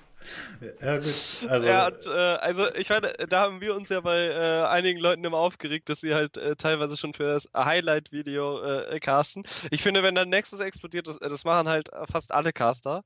Ja, 0.82 0.98
gut. 0.98 1.50
Also, 1.50 1.68
ja, 1.68 1.88
und, 1.88 2.06
äh, 2.06 2.10
also 2.10 2.74
ich 2.76 2.90
meine, 2.90 3.12
da 3.28 3.42
haben 3.42 3.60
wir 3.60 3.76
uns 3.76 3.90
ja 3.90 4.02
bei 4.02 4.28
äh, 4.28 4.68
einigen 4.68 5.00
Leuten 5.00 5.24
immer 5.24 5.38
aufgeregt, 5.38 5.90
dass 5.90 6.02
sie 6.02 6.14
halt 6.14 6.38
äh, 6.38 6.56
teilweise 6.56 6.96
schon 6.96 7.16
für 7.16 7.24
das 7.24 7.50
Highlight-Video 7.56 8.62
äh, 8.62 9.00
casten. 9.00 9.44
Ich 9.72 9.82
finde, 9.82 10.04
wenn 10.04 10.14
dann 10.14 10.30
Nexus 10.30 10.60
explodiert, 10.60 11.08
das, 11.08 11.18
das 11.18 11.44
machen 11.44 11.68
halt 11.68 11.90
fast 12.06 12.32
alle 12.32 12.54
Caster. 12.54 13.04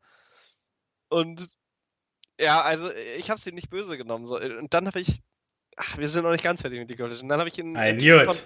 Und 1.07 1.47
ja, 2.39 2.61
also 2.61 2.91
ich 3.17 3.29
habe 3.29 3.39
sie 3.39 3.51
nicht 3.51 3.69
böse 3.69 3.97
genommen. 3.97 4.25
So. 4.25 4.37
Und 4.39 4.73
dann 4.73 4.87
habe 4.87 4.99
ich. 4.99 5.21
Ach, 5.77 5.97
wir 5.97 6.09
sind 6.09 6.23
noch 6.23 6.31
nicht 6.31 6.43
ganz 6.43 6.61
fertig 6.61 6.79
mit 6.79 6.91
of 6.91 6.99
Legends. 6.99 7.21
Dann 7.27 7.39
habe 7.39 7.49
ich 7.49 7.59
in, 7.59 7.75
I 7.75 7.93
knew 7.93 8.21
it 8.21 8.43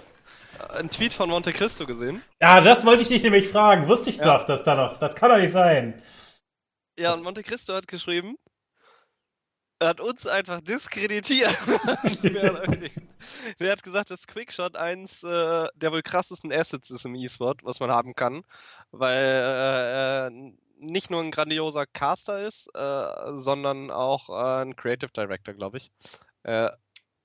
einen 0.69 0.89
Tweet 0.89 1.13
von 1.13 1.29
Monte 1.29 1.53
Cristo 1.53 1.85
gesehen. 1.85 2.21
Ja, 2.41 2.61
das 2.61 2.85
wollte 2.85 3.03
ich 3.03 3.07
dich 3.07 3.23
nämlich 3.23 3.49
fragen. 3.49 3.87
Wusste 3.87 4.09
ich 4.09 4.17
ja. 4.17 4.37
doch, 4.37 4.45
dass 4.45 4.63
da 4.63 4.75
noch. 4.75 4.97
Das 4.97 5.15
kann 5.15 5.29
doch 5.29 5.37
nicht 5.37 5.51
sein. 5.51 6.01
Ja, 6.97 7.13
und 7.13 7.23
Monte 7.23 7.43
Cristo 7.43 7.73
hat 7.73 7.87
geschrieben, 7.87 8.35
er 9.79 9.89
hat 9.89 10.01
uns 10.01 10.27
einfach 10.27 10.61
diskreditiert. 10.61 11.57
der 13.59 13.71
hat 13.71 13.83
gesagt, 13.83 14.11
dass 14.11 14.27
Quickshot 14.27 14.75
eins 14.75 15.23
äh, 15.23 15.67
der 15.75 15.91
wohl 15.91 16.01
krassesten 16.01 16.51
Assets 16.51 16.91
ist 16.91 17.05
im 17.05 17.15
E-Sport, 17.15 17.63
was 17.63 17.79
man 17.79 17.89
haben 17.89 18.13
kann, 18.15 18.43
weil 18.91 19.15
äh, 19.15 20.25
er 20.25 20.31
nicht 20.79 21.09
nur 21.09 21.21
ein 21.21 21.31
grandioser 21.31 21.85
Caster 21.85 22.45
ist, 22.45 22.67
äh, 22.73 23.37
sondern 23.37 23.91
auch 23.91 24.29
äh, 24.29 24.63
ein 24.63 24.75
Creative 24.75 25.11
Director, 25.11 25.53
glaube 25.53 25.77
ich. 25.77 25.91
Äh, 26.43 26.69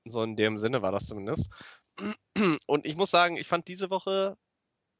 so 0.04 0.22
in 0.22 0.36
dem 0.36 0.58
Sinne 0.58 0.82
war 0.82 0.92
das 0.92 1.06
zumindest. 1.06 1.50
Und 2.66 2.86
ich 2.86 2.96
muss 2.96 3.10
sagen, 3.10 3.36
ich 3.36 3.46
fand 3.46 3.68
diese 3.68 3.90
Woche 3.90 4.36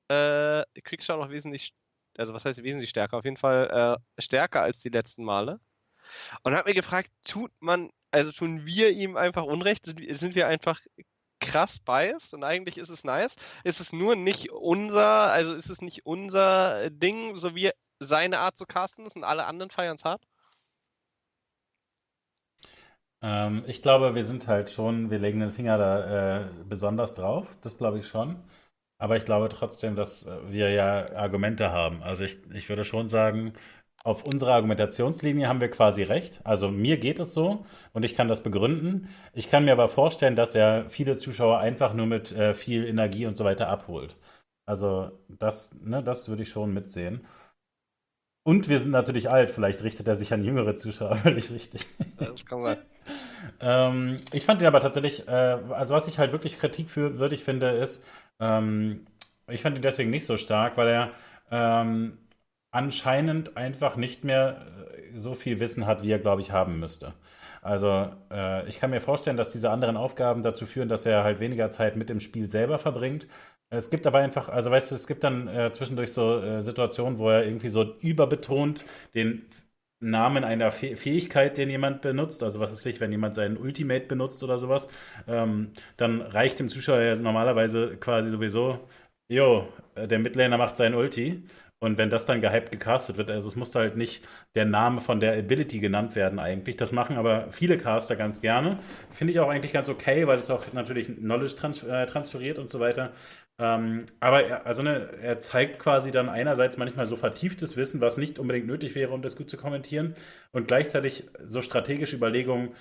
äh, 0.09 0.65
Quickshot 0.83 1.19
noch 1.19 1.31
wesentlich, 1.31 1.75
also 2.17 2.35
was 2.35 2.45
heißt 2.45 2.63
wesentlich 2.63 2.91
stärker? 2.91 3.17
Auf 3.17 3.25
jeden 3.25 3.37
Fall 3.37 3.99
äh, 4.17 4.23
stärker 4.23 4.63
als 4.63 4.81
die 4.81 4.91
letzten 4.91 5.25
Male. 5.25 5.61
Und 6.43 6.55
habe 6.55 6.71
mir 6.71 6.75
gefragt, 6.75 7.11
tut 7.25 7.51
man, 7.61 7.91
also 8.11 8.33
tun 8.33 8.67
wir 8.67 8.91
ihm 8.91 9.17
einfach 9.17 9.45
Unrecht? 9.45 9.87
Sind, 9.87 10.01
sind 10.17 10.35
wir 10.35 10.47
einfach 10.47 10.81
krass 11.41 11.79
biased 11.81 12.35
und 12.35 12.45
eigentlich 12.45 12.79
ist 12.79 12.89
es 12.89 13.05
nice? 13.05 13.37
Ist 13.65 13.81
es 13.81 13.93
nur 13.93 14.17
nicht 14.17 14.51
unser, 14.53 15.33
also 15.33 15.55
ist 15.55 15.69
es 15.69 15.81
nicht 15.83 16.07
unser 16.07 16.91
Ding, 16.91 17.39
so 17.39 17.55
wie 17.55 17.71
seine 18.01 18.39
Art 18.39 18.57
zu 18.57 18.67
casten 18.67 19.07
ist 19.07 19.17
und 19.17 19.25
alle 19.25 19.47
anderen 19.47 19.71
feiern 19.71 19.97
es 19.97 20.05
hart? 20.05 20.23
Ähm, 23.25 23.65
ich 23.67 23.83
glaube, 23.83 24.15
wir 24.15 24.25
sind 24.25 24.49
halt 24.49 24.71
schon, 24.71 25.11
wir 25.11 25.19
legen 25.19 25.41
den 25.41 25.53
Finger 25.53 25.79
da 25.79 26.41
äh, 26.43 26.47
besonders 26.69 27.15
drauf, 27.15 27.47
das 27.63 27.79
glaube 27.79 27.99
ich 28.01 28.09
schon. 28.09 28.37
Aber 28.99 29.17
ich 29.17 29.25
glaube 29.27 29.49
trotzdem, 29.51 29.97
dass 29.97 30.29
wir 30.49 30.71
ja 30.71 31.13
Argumente 31.17 31.71
haben. 31.73 32.03
Also 32.03 32.25
ich, 32.25 32.39
ich 32.55 32.69
würde 32.69 32.85
schon 32.85 33.09
sagen, 33.09 33.55
auf 34.05 34.25
unserer 34.25 34.55
Argumentationslinie 34.55 35.49
haben 35.49 35.61
wir 35.61 35.71
quasi 35.71 36.03
recht. 36.05 36.41
Also 36.45 36.71
mir 36.71 36.99
geht 36.99 37.21
es 37.21 37.35
so 37.35 37.67
und 37.95 38.05
ich 38.05 38.15
kann 38.15 38.29
das 38.29 38.43
begründen. 38.43 39.09
Ich 39.35 39.49
kann 39.51 39.67
mir 39.67 39.73
aber 39.75 39.89
vorstellen, 39.89 40.37
dass 40.37 40.55
er 40.57 40.91
viele 40.91 41.17
Zuschauer 41.19 41.59
einfach 41.61 41.95
nur 41.95 42.07
mit 42.07 42.33
äh, 42.33 42.55
viel 42.55 42.87
Energie 42.87 43.27
und 43.27 43.37
so 43.37 43.45
weiter 43.45 43.69
abholt. 43.69 44.17
Also 44.67 45.13
das, 45.29 45.75
ne, 45.83 46.03
das 46.03 46.29
würde 46.29 46.43
ich 46.43 46.51
schon 46.51 46.73
mitsehen. 46.75 47.27
Und 48.45 48.69
wir 48.69 48.79
sind 48.79 48.91
natürlich 48.91 49.31
alt, 49.31 49.51
vielleicht 49.51 49.83
richtet 49.83 50.07
er 50.07 50.17
sich 50.17 50.33
an 50.33 50.45
jüngere 50.45 50.77
Zuschauer, 50.77 51.17
völlig 51.23 51.51
richtig. 51.51 51.87
Das 52.19 52.45
kann 52.45 52.63
sein. 52.63 52.79
ähm, 53.61 54.17
ich 54.33 54.45
fand 54.45 54.61
ihn 54.61 54.67
aber 54.67 54.81
tatsächlich, 54.81 55.27
äh, 55.27 55.31
also 55.31 55.95
was 55.95 56.07
ich 56.09 56.19
halt 56.19 56.33
wirklich 56.33 56.59
kritikwürdig 56.59 57.43
finde, 57.43 57.71
ist, 57.71 58.05
ähm, 58.39 59.07
ich 59.49 59.63
fand 59.63 59.77
ihn 59.77 59.83
deswegen 59.83 60.11
nicht 60.11 60.27
so 60.27 60.37
stark, 60.37 60.77
weil 60.77 60.89
er 60.89 61.11
ähm, 61.51 62.19
anscheinend 62.71 63.57
einfach 63.57 63.97
nicht 63.97 64.25
mehr 64.25 64.67
äh, 64.93 65.19
so 65.19 65.35
viel 65.35 65.59
Wissen 65.59 65.87
hat, 65.87 66.03
wie 66.03 66.11
er, 66.11 66.19
glaube 66.19 66.43
ich, 66.43 66.51
haben 66.51 66.79
müsste. 66.79 67.15
Also 67.65 68.11
äh, 68.31 68.69
ich 68.69 68.79
kann 68.79 68.91
mir 68.91 69.01
vorstellen, 69.01 69.37
dass 69.37 69.51
diese 69.51 69.71
anderen 69.71 69.97
Aufgaben 69.97 70.43
dazu 70.43 70.67
führen, 70.67 70.89
dass 70.89 71.07
er 71.07 71.25
halt 71.25 71.41
weniger 71.41 71.71
Zeit 71.71 71.97
mit 71.97 72.09
dem 72.11 72.21
Spiel 72.21 72.49
selber 72.49 72.79
verbringt 72.79 73.27
es 73.71 73.91
gibt 73.91 74.07
aber 74.07 74.19
einfach, 74.19 74.49
also 74.49 74.71
weißt 74.71 74.91
du, 74.91 74.95
es 74.95 75.07
gibt 75.07 75.25
dann 75.25 75.49
äh, 75.49 75.73
zwischendurch 75.73 76.13
so 76.13 76.41
äh, 76.41 76.63
Situationen, 76.63 77.19
wo 77.19 77.31
er 77.31 77.45
irgendwie 77.45 77.69
so 77.69 77.97
überbetont 78.01 78.85
den 79.15 79.47
Namen 80.01 80.45
einer 80.45 80.71
Fäh 80.71 80.97
Fähigkeit, 80.97 81.57
den 81.57 81.71
jemand 81.71 82.03
benutzt, 82.03 82.43
also 82.43 82.61
was 82.61 82.73
ist 82.73 82.85
ich, 82.87 83.01
wenn 83.01 83.11
jemand 83.13 83.35
seinen 83.35 83.57
Ultimate 83.57 84.07
benutzt 84.07 84.43
oder 84.43 84.59
sowas, 84.59 84.89
ähm, 85.27 85.73
dann 85.97 86.21
reicht 86.21 86.59
dem 86.59 86.69
Zuschauer 86.69 87.01
ja 87.01 87.15
normalerweise 87.17 87.97
quasi 87.97 88.31
sowieso, 88.31 88.81
jo, 89.29 89.67
äh, 89.95 90.07
der 90.07 90.19
Midlaner 90.19 90.59
macht 90.59 90.77
sein 90.77 90.95
Ulti. 90.95 91.43
Und 91.85 91.99
wenn 91.99 92.09
das 92.09 92.25
dann 92.25 92.41
gehypt 92.41 92.73
gecastet 92.73 93.19
wird, 93.19 93.31
also 93.31 93.47
es 93.47 93.57
musste 93.57 93.79
halt 93.79 93.97
nicht 93.97 94.27
der 94.55 94.65
Name 94.65 95.03
von 95.03 95.21
der 95.21 95.39
Ability 95.39 95.81
genannt 95.81 96.17
werden 96.17 96.39
eigentlich. 96.39 96.79
Das 96.79 96.93
machen 96.93 97.17
aber 97.19 97.51
viele 97.51 97.77
Caster 97.77 98.17
ganz 98.17 98.41
gerne. 98.41 98.79
Finde 99.11 99.35
ich 99.35 99.41
auch 99.41 99.51
eigentlich 99.51 99.73
ganz 99.73 99.91
okay, 99.91 100.27
weil 100.27 100.39
es 100.39 100.51
auch 100.51 100.73
natürlich 100.73 101.07
Knowledge 101.07 101.57
trans 101.57 101.83
äh, 101.83 102.07
transferiert 102.07 102.59
und 102.59 102.71
so 102.71 102.81
weiter. 102.81 103.13
Ähm, 103.61 104.07
aber 104.19 104.45
er, 104.45 104.67
also 104.67 104.83
ne, 104.83 105.11
er 105.21 105.39
zeigt 105.39 105.79
quasi 105.79 106.11
dann 106.11 106.31
einerseits 106.31 106.79
manchmal 106.79 107.05
so 107.05 107.17
vertieftes 107.17 107.77
Wissen, 107.77 108.01
was 108.01 108.17
nicht 108.17 108.39
unbedingt 108.39 108.67
nötig 108.67 108.95
wäre, 108.95 109.13
um 109.13 109.21
das 109.21 109.37
gut 109.37 109.51
zu 109.51 109.57
kommentieren, 109.57 110.17
und 110.53 110.67
gleichzeitig 110.67 111.25
so 111.45 111.61
strategische 111.61 112.17
Überlegungen 112.17 112.75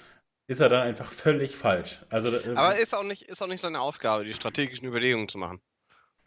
ist 0.48 0.62
er 0.62 0.70
dann 0.70 0.82
einfach 0.82 1.12
völlig 1.12 1.56
falsch. 1.58 2.00
Also, 2.10 2.36
äh, 2.36 2.56
aber 2.56 2.78
ist 2.78 2.96
auch, 2.96 3.04
nicht, 3.04 3.24
ist 3.24 3.42
auch 3.42 3.48
nicht 3.48 3.62
seine 3.62 3.82
Aufgabe, 3.82 4.24
die 4.24 4.34
strategischen 4.34 4.88
Überlegungen 4.88 5.28
zu 5.28 5.38
machen. 5.38 5.62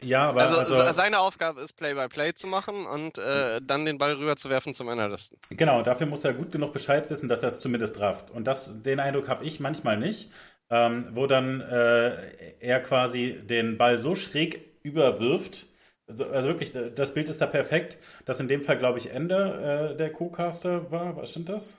Ja, 0.02 0.28
aber 0.28 0.42
also, 0.42 0.74
also 0.74 0.92
seine 0.92 1.20
Aufgabe 1.20 1.62
ist 1.62 1.72
Play-by-Play 1.72 2.28
-play 2.30 2.34
zu 2.34 2.46
machen 2.46 2.86
und 2.86 3.16
äh, 3.16 3.60
dann 3.62 3.84
den 3.86 3.96
Ball 3.96 4.12
rüberzuwerfen 4.12 4.74
zum 4.74 4.88
Analysten. 4.88 5.38
Genau, 5.50 5.82
dafür 5.82 6.06
muss 6.06 6.24
er 6.24 6.34
gut 6.34 6.52
genug 6.52 6.72
Bescheid 6.72 7.08
wissen, 7.08 7.28
dass 7.28 7.42
er 7.42 7.48
es 7.48 7.60
zumindest 7.60 7.98
rafft. 8.00 8.30
Und 8.30 8.46
das, 8.46 8.82
den 8.82 9.00
Eindruck 9.00 9.28
habe 9.28 9.44
ich 9.44 9.58
manchmal 9.58 9.96
nicht 9.96 10.30
ähm, 10.70 11.08
wo 11.12 11.26
dann 11.26 11.60
äh, 11.60 12.54
er 12.60 12.80
quasi 12.80 13.40
den 13.44 13.78
Ball 13.78 13.98
so 13.98 14.14
schräg 14.14 14.76
überwirft. 14.82 15.66
Also, 16.08 16.26
also, 16.26 16.48
wirklich, 16.48 16.72
das 16.72 17.14
Bild 17.14 17.28
ist 17.28 17.40
da 17.40 17.46
perfekt, 17.46 17.98
dass 18.24 18.38
in 18.38 18.48
dem 18.48 18.62
Fall, 18.62 18.78
glaube 18.78 18.98
ich, 18.98 19.10
Ende 19.10 19.90
äh, 19.92 19.96
der 19.96 20.12
Co-Caster 20.12 20.90
war. 20.90 21.16
Was 21.16 21.30
stimmt 21.30 21.48
das? 21.48 21.76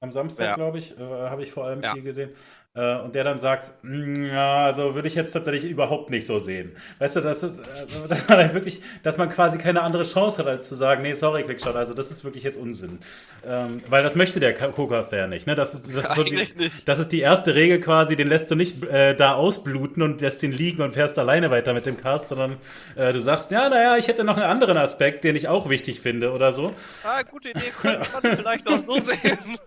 am 0.00 0.12
Samstag, 0.12 0.44
Ja. 0.46 0.54
glaube 0.54 0.78
ich, 0.78 0.96
äh, 0.96 1.02
habe 1.02 1.42
ich 1.42 1.50
vor 1.50 1.64
allem 1.64 1.82
Ja. 1.82 1.92
viel 1.92 2.02
gesehen. 2.02 2.30
Äh, 2.74 2.96
und 3.00 3.14
der 3.14 3.24
dann 3.24 3.38
sagt, 3.38 3.72
"Mm, 3.82 4.26
ja, 4.26 4.66
also 4.66 4.94
würde 4.94 5.08
ich 5.08 5.14
jetzt 5.14 5.32
tatsächlich 5.32 5.64
überhaupt 5.64 6.10
nicht 6.10 6.26
so 6.26 6.38
sehen. 6.38 6.76
Weißt 6.98 7.16
du, 7.16 7.20
das 7.22 7.42
ist, 7.42 7.58
äh, 7.58 7.62
dass 8.08 8.28
man 8.28 8.38
halt 8.38 8.54
wirklich, 8.54 8.82
dass 9.02 9.16
man 9.16 9.30
quasi 9.30 9.58
keine 9.58 9.82
andere 9.82 10.04
Chance 10.04 10.38
hat, 10.38 10.46
als 10.46 10.68
zu 10.68 10.74
sagen, 10.74 11.02
nee, 11.02 11.14
sorry, 11.14 11.42
Quickshot, 11.44 11.74
also 11.74 11.94
das 11.94 12.10
ist 12.10 12.24
wirklich 12.24 12.44
jetzt 12.44 12.58
Unsinn. 12.58 12.98
Ähm, 13.44 13.82
weil 13.88 14.02
das 14.02 14.14
möchte 14.14 14.38
der 14.38 14.54
Co-Caster 14.54 15.16
ja 15.16 15.26
nicht. 15.26 15.46
Ne? 15.46 15.54
Das, 15.54 15.72
ist, 15.74 15.88
das, 15.96 16.06
ist 16.08 16.14
so 16.14 16.22
die, 16.22 16.70
das 16.84 16.98
ist 16.98 17.10
die 17.10 17.20
erste 17.20 17.54
Regel 17.54 17.80
quasi, 17.80 18.16
den 18.16 18.28
lässt 18.28 18.50
du 18.50 18.54
nicht 18.54 18.84
äh, 18.84 19.14
da 19.16 19.34
ausbluten 19.34 20.02
und 20.02 20.20
lässt 20.20 20.42
ihn 20.42 20.52
liegen 20.52 20.82
und 20.82 20.92
fährst 20.92 21.18
alleine 21.18 21.50
weiter 21.50 21.72
mit 21.72 21.86
dem 21.86 21.96
Cast, 21.96 22.28
sondern 22.28 22.58
äh, 22.96 23.12
du 23.12 23.20
sagst, 23.20 23.50
ja, 23.50 23.68
naja, 23.70 23.96
ich 23.96 24.08
hätte 24.08 24.24
noch 24.24 24.36
einen 24.36 24.46
anderen 24.46 24.76
Aspekt, 24.76 25.24
den 25.24 25.36
ich 25.36 25.48
auch 25.48 25.68
wichtig 25.70 26.00
finde 26.00 26.32
oder 26.32 26.52
so. 26.52 26.74
Ah, 27.02 27.22
gute 27.22 27.48
Idee, 27.50 27.72
könnte 27.80 28.08
man 28.12 28.36
vielleicht 28.36 28.68
auch 28.68 28.78
so 28.78 28.94
sehen. 29.00 29.58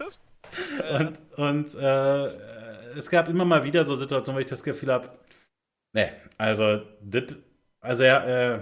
Und, 0.97 1.14
und 1.38 1.76
äh, 1.76 2.30
es 2.95 3.09
gab 3.09 3.27
immer 3.29 3.45
mal 3.45 3.63
wieder 3.63 3.83
so 3.83 3.95
Situationen, 3.95 4.37
wo 4.37 4.41
ich 4.41 4.47
das 4.47 4.63
Gefühl 4.63 4.91
habe, 4.91 5.09
ne, 5.93 6.11
also, 6.37 6.81
dit, 7.01 7.37
also 7.81 8.03
ja, 8.03 8.55
äh, 8.55 8.61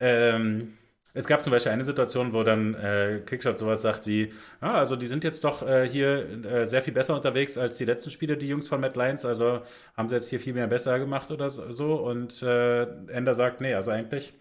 ähm, 0.00 0.76
es 1.14 1.28
gab 1.28 1.44
zum 1.44 1.52
Beispiel 1.52 1.72
eine 1.72 1.84
Situation, 1.84 2.32
wo 2.32 2.42
dann 2.42 2.74
äh, 2.74 3.22
Quickshot 3.24 3.58
sowas 3.58 3.82
sagt 3.82 4.06
wie, 4.06 4.32
ah, 4.60 4.78
also 4.78 4.96
die 4.96 5.06
sind 5.06 5.22
jetzt 5.22 5.44
doch 5.44 5.62
äh, 5.66 5.88
hier 5.88 6.44
äh, 6.44 6.66
sehr 6.66 6.82
viel 6.82 6.92
besser 6.92 7.14
unterwegs 7.14 7.56
als 7.56 7.78
die 7.78 7.84
letzten 7.84 8.10
Spiele, 8.10 8.36
die 8.36 8.48
Jungs 8.48 8.66
von 8.68 8.80
Mad 8.80 8.98
Lions, 8.98 9.24
also 9.24 9.62
haben 9.96 10.08
sie 10.08 10.16
jetzt 10.16 10.28
hier 10.28 10.40
viel 10.40 10.54
mehr 10.54 10.66
besser 10.66 10.98
gemacht 10.98 11.30
oder 11.30 11.50
so. 11.50 11.94
Und 11.96 12.42
äh, 12.42 12.82
Ender 13.12 13.34
sagt, 13.34 13.60
nee, 13.60 13.74
also 13.74 13.92
eigentlich, 13.92 14.34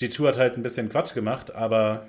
G2 0.00 0.28
hat 0.28 0.38
halt 0.38 0.56
ein 0.56 0.62
bisschen 0.62 0.88
Quatsch 0.88 1.14
gemacht, 1.14 1.52
aber 1.54 2.06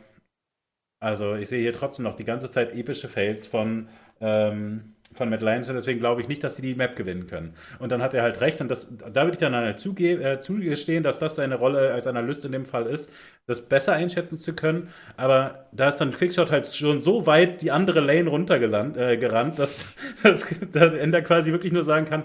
also 1.00 1.36
ich 1.36 1.50
sehe 1.50 1.62
hier 1.62 1.74
trotzdem 1.74 2.04
noch 2.04 2.16
die 2.16 2.24
ganze 2.26 2.50
Zeit 2.50 2.74
epische 2.76 3.10
Fails 3.10 3.48
von, 3.48 3.90
ähm, 4.22 4.95
von 5.16 5.30
Matt 5.30 5.42
Lyons 5.42 5.70
und 5.70 5.76
deswegen 5.76 6.00
glaube 6.00 6.22
ich 6.22 6.28
nicht, 6.28 6.44
dass 6.44 6.56
sie 6.56 6.62
die 6.62 6.76
Map 6.76 6.96
gewinnen 6.96 7.28
können. 7.28 7.54
Und 7.80 7.92
dann 7.92 8.02
hat 8.02 8.14
er 8.14 8.24
halt 8.24 8.42
recht 8.42 8.62
und 8.62 8.70
das, 8.70 8.90
da 8.98 9.24
würde 9.24 9.34
ich 9.34 9.38
dann 9.38 9.56
halt 9.56 9.80
zuge 9.80 10.12
äh, 10.22 10.40
zugestehen, 10.40 11.04
dass 11.04 11.20
das 11.20 11.36
seine 11.36 11.56
Rolle 11.56 11.94
als 11.94 12.08
Analyst 12.08 12.46
in 12.46 12.52
dem 12.52 12.66
Fall 12.66 12.86
ist, 12.86 13.12
das 13.48 13.62
besser 13.62 13.94
einschätzen 13.94 14.38
zu 14.38 14.54
können. 14.54 14.90
Aber 15.18 15.68
da 15.72 15.90
ist 15.90 15.98
dann 15.98 16.12
Quickshot 16.12 16.52
halt 16.52 16.68
schon 16.68 17.02
so 17.02 17.26
weit 17.26 17.62
die 17.62 17.72
andere 17.72 18.00
Lane 18.00 18.30
runtergerannt, 18.30 18.98
äh, 18.98 19.18
gerannt, 19.18 19.60
dass, 19.60 19.86
dass 20.24 20.46
der 20.74 21.02
Ender 21.02 21.22
quasi 21.22 21.52
wirklich 21.52 21.74
nur 21.74 21.84
sagen 21.84 22.06
kann, 22.06 22.24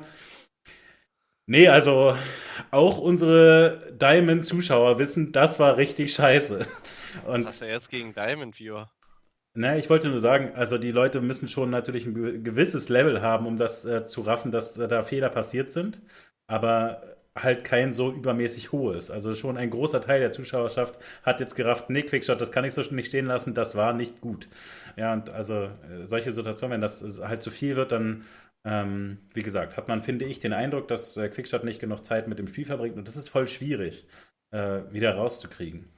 Nee, 1.46 1.66
also 1.66 2.16
auch 2.70 2.98
unsere 2.98 3.92
Diamond-Zuschauer 4.00 5.00
wissen, 5.00 5.32
das 5.32 5.58
war 5.58 5.78
richtig 5.78 6.14
scheiße. 6.14 6.64
Und 7.26 7.44
Was 7.44 7.54
hast 7.54 7.62
du 7.62 7.66
jetzt 7.66 7.90
gegen 7.90 8.14
Diamond 8.14 8.60
Viewer? 8.60 8.88
Ne, 9.54 9.78
ich 9.78 9.90
wollte 9.90 10.08
nur 10.08 10.20
sagen, 10.20 10.52
also 10.54 10.78
die 10.78 10.92
Leute 10.92 11.20
müssen 11.20 11.48
schon 11.48 11.70
natürlich 11.70 12.06
ein 12.06 12.14
ge- 12.14 12.38
gewisses 12.40 12.88
Level 12.88 13.20
haben, 13.20 13.46
um 13.46 13.56
das 13.56 13.84
äh, 13.84 14.04
zu 14.04 14.20
raffen, 14.22 14.52
dass 14.52 14.78
äh, 14.78 14.86
da 14.86 15.02
Fehler 15.02 15.28
passiert 15.28 15.72
sind, 15.72 16.00
aber 16.46 17.02
halt 17.34 17.64
kein 17.64 17.92
so 17.92 18.12
übermäßig 18.12 18.70
hohes. 18.70 19.10
Also 19.10 19.34
schon 19.34 19.56
ein 19.56 19.70
großer 19.70 20.00
Teil 20.00 20.20
der 20.20 20.30
Zuschauerschaft 20.32 21.00
hat 21.24 21.40
jetzt 21.40 21.56
gerafft, 21.56 21.90
nee, 21.90 22.02
Quickshot, 22.02 22.40
das 22.40 22.52
kann 22.52 22.64
ich 22.64 22.74
so 22.74 22.82
nicht 22.94 23.08
stehen 23.08 23.26
lassen, 23.26 23.52
das 23.54 23.74
war 23.74 23.92
nicht 23.92 24.20
gut. 24.20 24.48
Ja, 24.96 25.12
und 25.14 25.30
also 25.30 25.54
äh, 25.64 26.06
solche 26.06 26.30
Situationen, 26.32 26.74
wenn 26.74 26.80
das 26.80 27.02
äh, 27.18 27.22
halt 27.26 27.42
zu 27.42 27.50
viel 27.50 27.74
wird, 27.76 27.90
dann, 27.92 28.24
ähm, 28.64 29.18
wie 29.34 29.42
gesagt, 29.42 29.76
hat 29.76 29.88
man, 29.88 30.00
finde 30.00 30.26
ich, 30.26 30.38
den 30.38 30.52
Eindruck, 30.52 30.86
dass 30.88 31.16
äh, 31.16 31.28
Quickshot 31.28 31.64
nicht 31.64 31.80
genug 31.80 32.04
Zeit 32.04 32.28
mit 32.28 32.38
dem 32.38 32.46
Spiel 32.46 32.66
verbringt 32.66 32.96
und 32.96 33.08
das 33.08 33.16
ist 33.16 33.28
voll 33.28 33.48
schwierig, 33.48 34.06
äh, 34.52 34.82
wieder 34.92 35.14
rauszukriegen. 35.16 35.88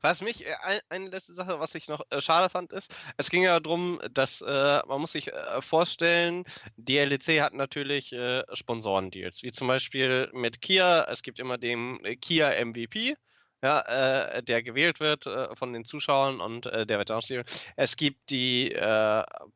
Was 0.00 0.20
mich, 0.20 0.46
äh, 0.46 0.54
ein, 0.62 0.80
eine 0.88 1.08
letzte 1.08 1.34
Sache, 1.34 1.60
was 1.60 1.74
ich 1.74 1.88
noch 1.88 2.02
äh, 2.10 2.20
schade 2.20 2.48
fand, 2.48 2.72
ist, 2.72 2.94
es 3.16 3.30
ging 3.30 3.42
ja 3.42 3.58
darum, 3.60 4.00
dass 4.12 4.40
äh, 4.40 4.80
man 4.86 5.00
muss 5.00 5.12
sich 5.12 5.32
äh, 5.32 5.62
vorstellen, 5.62 6.44
die 6.76 6.98
LEC 6.98 7.40
hat 7.40 7.54
natürlich 7.54 8.12
äh, 8.12 8.42
Sponsorendeals, 8.52 9.42
wie 9.42 9.52
zum 9.52 9.68
Beispiel 9.68 10.30
mit 10.32 10.60
Kia. 10.60 11.04
Es 11.10 11.22
gibt 11.22 11.38
immer 11.38 11.58
den 11.58 12.00
Kia 12.20 12.50
MVP, 12.64 13.16
ja, 13.62 13.80
äh, 13.80 14.42
der 14.42 14.62
gewählt 14.62 15.00
wird 15.00 15.26
äh, 15.26 15.54
von 15.54 15.72
den 15.72 15.84
Zuschauern 15.84 16.40
und 16.40 16.66
äh, 16.66 16.86
der 16.86 16.98
wird 16.98 17.10
ausgewählt. 17.10 17.50
Es 17.76 17.96
gibt 17.96 18.30
die 18.30 18.74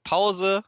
Pause. 0.05 0.63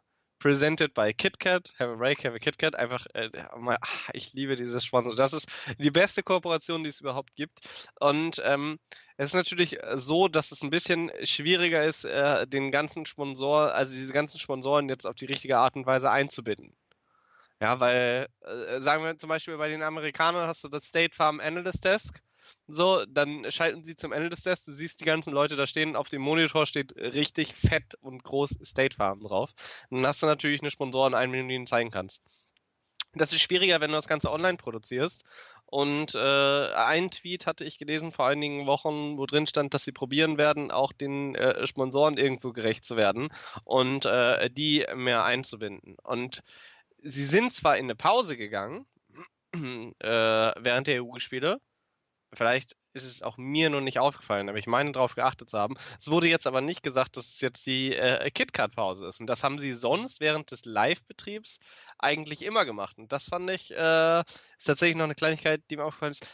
Presented 0.46 0.94
by 0.94 1.12
KitKat, 1.12 1.72
have 1.76 1.90
a 1.90 1.96
break, 1.96 2.22
have 2.22 2.32
a 2.32 2.38
KitKat. 2.38 2.76
Einfach, 2.76 3.04
äh, 3.14 3.30
mal, 3.58 3.78
ach, 3.80 4.10
ich 4.12 4.32
liebe 4.32 4.54
dieses 4.54 4.84
Sponsor. 4.84 5.16
Das 5.16 5.32
ist 5.32 5.48
die 5.78 5.90
beste 5.90 6.22
Kooperation, 6.22 6.84
die 6.84 6.88
es 6.90 7.00
überhaupt 7.00 7.34
gibt. 7.34 7.58
Und 7.98 8.40
ähm, 8.44 8.78
es 9.16 9.30
ist 9.30 9.34
natürlich 9.34 9.76
so, 9.96 10.28
dass 10.28 10.52
es 10.52 10.62
ein 10.62 10.70
bisschen 10.70 11.10
schwieriger 11.24 11.82
ist, 11.82 12.04
äh, 12.04 12.46
den 12.46 12.70
ganzen 12.70 13.06
Sponsor, 13.06 13.74
also 13.74 13.92
diese 13.92 14.12
ganzen 14.12 14.38
Sponsoren 14.38 14.88
jetzt 14.88 15.04
auf 15.04 15.16
die 15.16 15.26
richtige 15.26 15.58
Art 15.58 15.74
und 15.74 15.84
Weise 15.84 16.12
einzubinden. 16.12 16.76
Ja, 17.60 17.80
weil, 17.80 18.28
äh, 18.42 18.78
sagen 18.78 19.02
wir 19.02 19.18
zum 19.18 19.28
Beispiel 19.28 19.56
bei 19.56 19.68
den 19.68 19.82
Amerikanern 19.82 20.46
hast 20.46 20.62
du 20.62 20.68
das 20.68 20.84
State 20.84 21.16
Farm 21.16 21.40
Analyst 21.40 21.84
Desk. 21.84 22.22
So, 22.68 23.04
dann 23.06 23.50
schalten 23.50 23.84
sie 23.84 23.94
zum 23.94 24.12
Analyst 24.12 24.44
Desk. 24.44 24.64
Du 24.64 24.72
siehst 24.72 25.00
die 25.00 25.04
ganzen 25.04 25.32
Leute 25.32 25.56
da 25.56 25.66
stehen. 25.66 25.94
Auf 25.94 26.08
dem 26.08 26.22
Monitor 26.22 26.66
steht 26.66 26.96
richtig 26.96 27.54
fett 27.54 27.94
und 28.00 28.24
groß 28.24 28.58
State 28.64 28.96
Farm 28.96 29.20
drauf. 29.20 29.54
Und 29.88 29.98
dann 29.98 30.06
hast 30.08 30.22
du 30.22 30.26
natürlich 30.26 30.62
eine 30.62 30.70
Sponsoren-Einbindung, 30.70 31.48
die 31.48 31.54
du 31.54 31.58
ihnen 31.58 31.66
zeigen 31.66 31.90
kannst. 31.90 32.22
Das 33.14 33.32
ist 33.32 33.40
schwieriger, 33.40 33.80
wenn 33.80 33.90
du 33.90 33.96
das 33.96 34.08
Ganze 34.08 34.30
online 34.32 34.58
produzierst. 34.58 35.24
Und 35.64 36.14
äh, 36.14 36.72
ein 36.74 37.10
Tweet 37.10 37.46
hatte 37.46 37.64
ich 37.64 37.78
gelesen 37.78 38.12
vor 38.12 38.26
einigen 38.26 38.66
Wochen, 38.66 39.16
wo 39.16 39.26
drin 39.26 39.46
stand, 39.46 39.74
dass 39.74 39.84
sie 39.84 39.92
probieren 39.92 40.38
werden, 40.38 40.70
auch 40.70 40.92
den 40.92 41.34
äh, 41.34 41.66
Sponsoren 41.66 42.18
irgendwo 42.18 42.52
gerecht 42.52 42.84
zu 42.84 42.96
werden 42.96 43.30
und 43.64 44.04
äh, 44.04 44.48
die 44.50 44.86
mehr 44.94 45.24
einzubinden. 45.24 45.96
Und 46.02 46.42
sie 47.02 47.24
sind 47.24 47.52
zwar 47.52 47.76
in 47.78 47.86
eine 47.86 47.96
Pause 47.96 48.36
gegangen 48.36 48.86
äh, 49.54 49.58
während 50.08 50.86
der 50.86 51.02
EU-Spiele, 51.02 51.60
vielleicht 52.32 52.76
ist 52.92 53.04
es 53.04 53.22
auch 53.22 53.36
mir 53.36 53.68
nur 53.68 53.82
nicht 53.82 53.98
aufgefallen, 53.98 54.48
aber 54.48 54.58
ich 54.58 54.66
meine 54.66 54.92
darauf 54.92 55.14
geachtet 55.14 55.50
zu 55.50 55.58
haben. 55.58 55.76
Es 56.00 56.10
wurde 56.10 56.28
jetzt 56.28 56.46
aber 56.46 56.62
nicht 56.62 56.82
gesagt, 56.82 57.16
dass 57.16 57.26
es 57.26 57.40
jetzt 57.40 57.66
die 57.66 57.94
äh, 57.94 58.30
KitKat-Pause 58.30 59.06
ist. 59.06 59.20
Und 59.20 59.26
das 59.26 59.44
haben 59.44 59.58
sie 59.58 59.74
sonst 59.74 60.18
während 60.20 60.50
des 60.50 60.64
Live-Betriebs 60.64 61.60
eigentlich 61.98 62.42
immer 62.42 62.64
gemacht. 62.64 62.96
Und 62.98 63.12
das 63.12 63.26
fand 63.26 63.50
ich, 63.50 63.70
äh, 63.70 64.20
ist 64.20 64.64
tatsächlich 64.64 64.96
noch 64.96 65.04
eine 65.04 65.14
Kleinigkeit, 65.14 65.62
die 65.70 65.76
mir 65.76 65.84
aufgefallen 65.84 66.12
ist, 66.12 66.26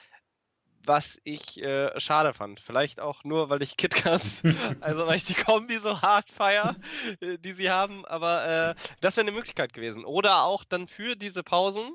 was 0.84 1.20
ich 1.24 1.62
äh, 1.62 1.98
schade 2.00 2.34
fand. 2.34 2.60
Vielleicht 2.60 3.00
auch 3.00 3.24
nur, 3.24 3.50
weil 3.50 3.62
ich 3.62 3.76
KitKats, 3.76 4.42
also 4.80 5.06
weil 5.06 5.16
ich 5.16 5.24
die 5.24 5.34
Kombi 5.34 5.78
so 5.78 6.00
hart 6.02 6.30
feier, 6.30 6.76
äh, 7.20 7.38
die 7.38 7.52
sie 7.52 7.70
haben, 7.70 8.04
aber 8.06 8.46
äh, 8.70 8.74
das 9.00 9.16
wäre 9.16 9.26
eine 9.26 9.36
Möglichkeit 9.36 9.72
gewesen. 9.72 10.04
Oder 10.04 10.44
auch 10.44 10.64
dann 10.64 10.88
für 10.88 11.16
diese 11.16 11.42
Pausen, 11.42 11.94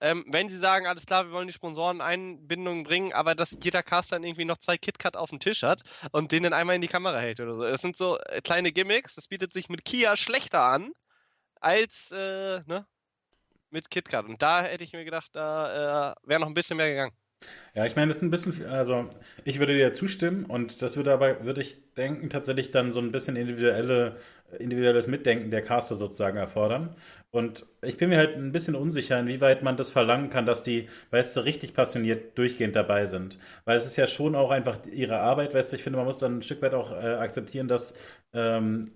ähm, 0.00 0.24
wenn 0.28 0.48
sie 0.48 0.58
sagen, 0.58 0.86
alles 0.86 1.06
klar, 1.06 1.26
wir 1.26 1.32
wollen 1.32 1.46
die 1.46 1.52
Sponsoren 1.52 2.00
Einbindungen 2.00 2.84
bringen, 2.84 3.12
aber 3.12 3.34
dass 3.34 3.56
jeder 3.62 3.82
Cast 3.82 4.12
dann 4.12 4.24
irgendwie 4.24 4.44
noch 4.44 4.58
zwei 4.58 4.76
KitKat 4.76 5.16
auf 5.16 5.30
dem 5.30 5.40
Tisch 5.40 5.62
hat 5.62 5.82
und 6.12 6.32
den 6.32 6.42
dann 6.42 6.52
einmal 6.52 6.76
in 6.76 6.82
die 6.82 6.88
Kamera 6.88 7.18
hält 7.18 7.40
oder 7.40 7.54
so. 7.54 7.62
Das 7.62 7.80
sind 7.80 7.96
so 7.96 8.18
äh, 8.18 8.40
kleine 8.42 8.72
Gimmicks, 8.72 9.14
das 9.14 9.28
bietet 9.28 9.52
sich 9.52 9.68
mit 9.68 9.84
Kia 9.84 10.16
schlechter 10.16 10.62
an 10.62 10.92
als 11.60 12.10
äh, 12.12 12.60
ne, 12.66 12.86
mit 13.70 13.90
KitKat. 13.90 14.26
Und 14.26 14.42
da 14.42 14.62
hätte 14.62 14.84
ich 14.84 14.92
mir 14.92 15.04
gedacht, 15.04 15.30
da 15.32 16.12
äh, 16.12 16.14
wäre 16.24 16.40
noch 16.40 16.48
ein 16.48 16.54
bisschen 16.54 16.76
mehr 16.76 16.88
gegangen. 16.88 17.16
Ja, 17.74 17.84
ich 17.84 17.96
meine, 17.96 18.08
das 18.08 18.18
ist 18.18 18.22
ein 18.22 18.30
bisschen, 18.30 18.64
also 18.66 19.08
ich 19.44 19.58
würde 19.58 19.74
dir 19.74 19.92
zustimmen 19.92 20.44
und 20.46 20.80
das 20.82 20.96
würde 20.96 21.12
aber, 21.12 21.44
würde 21.44 21.60
ich 21.60 21.92
denken, 21.94 22.30
tatsächlich 22.30 22.70
dann 22.70 22.90
so 22.92 23.00
ein 23.00 23.12
bisschen 23.12 23.36
individuelle, 23.36 24.16
individuelles 24.58 25.06
Mitdenken 25.06 25.50
der 25.50 25.62
Caster 25.62 25.94
sozusagen 25.96 26.38
erfordern. 26.38 26.96
Und 27.30 27.66
ich 27.82 27.98
bin 27.98 28.08
mir 28.08 28.18
halt 28.18 28.36
ein 28.36 28.52
bisschen 28.52 28.74
unsicher, 28.74 29.18
inwieweit 29.18 29.62
man 29.62 29.76
das 29.76 29.90
verlangen 29.90 30.30
kann, 30.30 30.46
dass 30.46 30.62
die, 30.62 30.88
weißt 31.10 31.36
du, 31.36 31.40
richtig 31.40 31.74
passioniert 31.74 32.38
durchgehend 32.38 32.74
dabei 32.76 33.06
sind. 33.06 33.38
Weil 33.64 33.76
es 33.76 33.86
ist 33.86 33.96
ja 33.96 34.06
schon 34.06 34.34
auch 34.34 34.50
einfach 34.50 34.78
ihre 34.90 35.18
Arbeit, 35.18 35.54
weißt 35.54 35.72
du, 35.72 35.76
ich 35.76 35.82
finde, 35.82 35.98
man 35.98 36.06
muss 36.06 36.18
dann 36.18 36.38
ein 36.38 36.42
Stück 36.42 36.62
weit 36.62 36.74
auch 36.74 36.92
äh, 36.92 36.94
akzeptieren, 37.16 37.68
dass 37.68 37.94
ähm, 38.32 38.92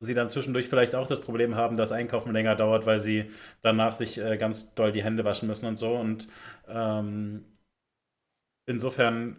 sie 0.00 0.14
dann 0.14 0.28
zwischendurch 0.28 0.68
vielleicht 0.68 0.94
auch 0.94 1.06
das 1.08 1.20
Problem 1.20 1.54
haben, 1.56 1.76
dass 1.76 1.92
Einkaufen 1.92 2.32
länger 2.32 2.54
dauert, 2.56 2.86
weil 2.86 3.00
sie 3.00 3.30
danach 3.62 3.94
sich 3.94 4.18
äh, 4.18 4.36
ganz 4.36 4.74
doll 4.74 4.92
die 4.92 5.02
Hände 5.04 5.24
waschen 5.24 5.48
müssen 5.48 5.66
und 5.66 5.78
so. 5.78 5.94
Und 5.94 6.28
ähm, 6.68 7.44
insofern 8.66 9.38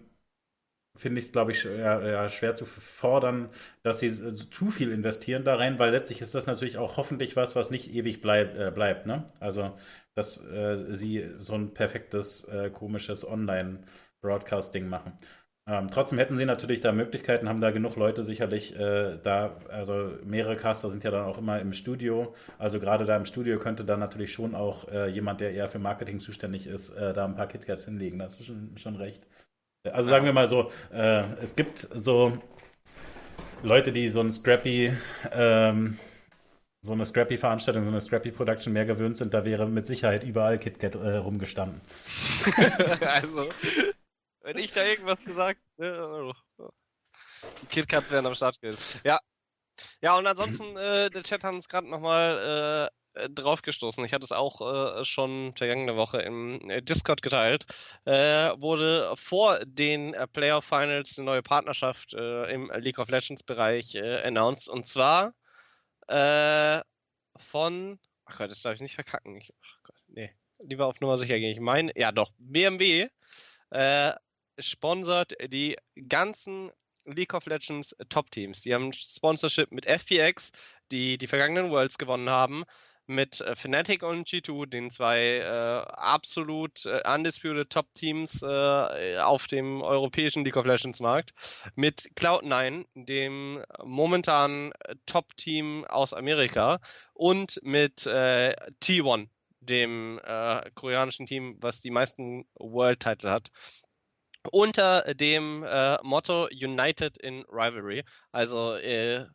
finde 0.95 1.19
ich 1.19 1.27
es, 1.27 1.31
glaube 1.31 1.51
ich, 1.51 1.63
ja, 1.63 2.27
schwer 2.29 2.55
zu 2.55 2.65
fordern, 2.65 3.49
dass 3.83 3.99
sie 3.99 4.09
so 4.09 4.29
zu 4.31 4.71
viel 4.71 4.91
investieren 4.91 5.43
da 5.43 5.55
rein, 5.55 5.77
weil 5.79 5.91
letztlich 5.91 6.21
ist 6.21 6.33
das 6.35 6.47
natürlich 6.47 6.77
auch 6.77 6.97
hoffentlich 6.97 7.35
was, 7.35 7.55
was 7.55 7.69
nicht 7.69 7.93
ewig 7.93 8.21
bleib, 8.21 8.57
äh, 8.57 8.71
bleibt. 8.71 9.05
Ne? 9.05 9.31
Also, 9.39 9.77
dass 10.15 10.43
äh, 10.45 10.91
sie 10.93 11.29
so 11.37 11.53
ein 11.53 11.73
perfektes, 11.73 12.45
äh, 12.45 12.71
komisches 12.71 13.27
Online-Broadcasting 13.27 14.87
machen. 14.89 15.13
Ähm, 15.69 15.89
trotzdem 15.91 16.17
hätten 16.17 16.37
sie 16.37 16.45
natürlich 16.45 16.79
da 16.79 16.93
Möglichkeiten, 16.93 17.49
haben 17.49 17.59
da 17.59 17.71
genug 17.71 17.97
Leute 17.97 18.23
sicherlich 18.23 18.73
äh, 18.79 19.17
da, 19.21 19.57
also 19.69 20.11
mehrere 20.23 20.55
Caster 20.55 20.89
sind 20.89 21.03
ja 21.03 21.11
dann 21.11 21.25
auch 21.25 21.37
immer 21.37 21.59
im 21.59 21.73
Studio. 21.73 22.33
Also 22.57 22.79
gerade 22.79 23.03
da 23.03 23.17
im 23.17 23.25
Studio 23.25 23.59
könnte 23.59 23.83
dann 23.83 23.99
natürlich 23.99 24.31
schon 24.31 24.55
auch 24.55 24.87
äh, 24.87 25.09
jemand, 25.09 25.41
der 25.41 25.51
eher 25.51 25.67
für 25.67 25.79
Marketing 25.79 26.21
zuständig 26.21 26.67
ist, 26.67 26.91
äh, 26.91 27.13
da 27.13 27.25
ein 27.25 27.35
paar 27.35 27.47
KitKats 27.47 27.83
hinlegen. 27.83 28.17
Das 28.17 28.39
ist 28.39 28.45
schon, 28.45 28.77
schon 28.77 28.95
recht. 28.95 29.27
Also 29.91 30.09
sagen 30.09 30.25
wir 30.25 30.33
mal 30.33 30.47
so, 30.47 30.71
äh, 30.93 31.23
es 31.41 31.55
gibt 31.55 31.87
so 31.93 32.37
Leute, 33.61 33.91
die 33.91 34.09
so 34.09 34.21
ein 34.21 34.31
scrappy 34.31 34.93
ähm, 35.33 35.97
so 36.81 36.93
eine 36.93 37.05
Scrappy-Veranstaltung, 37.05 37.83
so 37.83 37.89
eine 37.89 37.99
Scrappy-Production 37.99 38.71
mehr 38.71 38.85
gewöhnt 38.85 39.17
sind, 39.17 39.33
da 39.33 39.43
wäre 39.43 39.67
mit 39.67 39.85
Sicherheit 39.85 40.23
überall 40.23 40.57
KitKat 40.57 40.95
äh, 40.95 41.17
rumgestanden. 41.17 41.81
also, 43.01 43.49
wenn 44.47 44.57
ich 44.59 44.71
da 44.71 44.81
irgendwas 44.85 45.21
gesagt 45.25 45.59
ne, 45.77 46.33
die 47.61 47.65
KitKats 47.67 48.11
wären 48.11 48.25
am 48.25 48.33
Start 48.33 48.61
gewesen. 48.61 49.01
Ja. 49.03 49.19
Ja, 50.01 50.17
und 50.17 50.25
ansonsten, 50.25 50.75
äh, 50.77 51.09
der 51.09 51.21
Chat 51.21 51.43
hat 51.43 51.53
uns 51.53 51.67
gerade 51.67 51.87
nochmal 51.87 52.89
äh, 53.13 53.29
draufgestoßen. 53.29 54.03
Ich 54.05 54.13
hatte 54.13 54.23
es 54.23 54.31
auch 54.31 54.61
äh, 54.61 55.03
schon 55.03 55.53
vergangene 55.55 55.97
Woche 55.97 56.19
im 56.19 56.69
äh, 56.69 56.81
Discord 56.81 57.21
geteilt. 57.21 57.65
Äh, 58.05 58.51
wurde 58.57 59.13
vor 59.17 59.59
den 59.65 60.13
äh, 60.13 60.27
Playoff 60.27 60.65
Finals 60.65 61.17
eine 61.17 61.25
neue 61.25 61.43
Partnerschaft 61.43 62.13
äh, 62.13 62.51
im 62.51 62.71
League 62.77 62.99
of 62.99 63.09
Legends 63.09 63.43
Bereich 63.43 63.95
äh, 63.95 64.23
announced. 64.23 64.69
Und 64.69 64.87
zwar 64.87 65.33
äh, 66.07 66.81
von, 67.37 67.99
ach 68.25 68.37
Gott, 68.37 68.49
das 68.49 68.61
darf 68.61 68.75
ich 68.75 68.81
nicht 68.81 68.95
verkacken. 68.95 69.35
Ich, 69.35 69.53
ach 69.61 69.77
Gott, 69.83 70.01
nee, 70.07 70.33
lieber 70.59 70.87
auf 70.87 71.01
Nummer 71.01 71.17
sicher 71.17 71.37
gehen. 71.37 71.51
Ich 71.51 71.59
meine, 71.59 71.91
ja 71.95 72.11
doch, 72.13 72.31
BMW 72.39 73.09
äh, 73.71 74.13
sponsert 74.59 75.33
die 75.51 75.77
ganzen 76.07 76.71
League 77.05 77.33
of 77.33 77.45
Legends 77.45 77.95
Top 78.09 78.31
Teams. 78.31 78.61
Die 78.61 78.73
haben 78.73 78.91
Sponsorship 78.93 79.71
mit 79.71 79.85
FPX, 79.85 80.51
die 80.91 81.17
die 81.17 81.27
vergangenen 81.27 81.71
Worlds 81.71 81.97
gewonnen 81.97 82.29
haben, 82.29 82.63
mit 83.07 83.39
äh, 83.39 83.55
Fnatic 83.55 84.03
und 84.03 84.27
G2, 84.27 84.65
den 84.65 84.91
zwei 84.91 85.37
äh, 85.37 85.89
absolut 85.93 86.85
äh, 86.85 87.01
undisputed 87.09 87.69
Top 87.69 87.87
Teams 87.93 88.43
äh, 88.43 89.17
auf 89.19 89.47
dem 89.47 89.81
europäischen 89.81 90.43
League 90.43 90.57
of 90.57 90.65
Legends 90.65 90.99
Markt, 90.99 91.33
mit 91.75 92.09
Cloud9, 92.15 92.85
dem 92.95 93.63
momentanen 93.83 94.73
Top 95.05 95.35
Team 95.37 95.85
aus 95.85 96.13
Amerika 96.13 96.79
und 97.13 97.59
mit 97.63 98.05
äh, 98.05 98.53
T1, 98.83 99.29
dem 99.61 100.19
äh, 100.23 100.69
koreanischen 100.75 101.25
Team, 101.25 101.55
was 101.61 101.79
die 101.79 101.91
meisten 101.91 102.45
World 102.55 102.99
Title 102.99 103.31
hat 103.31 103.51
unter 104.51 105.13
dem 105.13 105.63
äh, 105.63 105.97
Motto 106.03 106.47
United 106.47 107.17
in 107.17 107.45
Rivalry, 107.49 108.03
also 108.31 108.75
äh, 108.75 109.25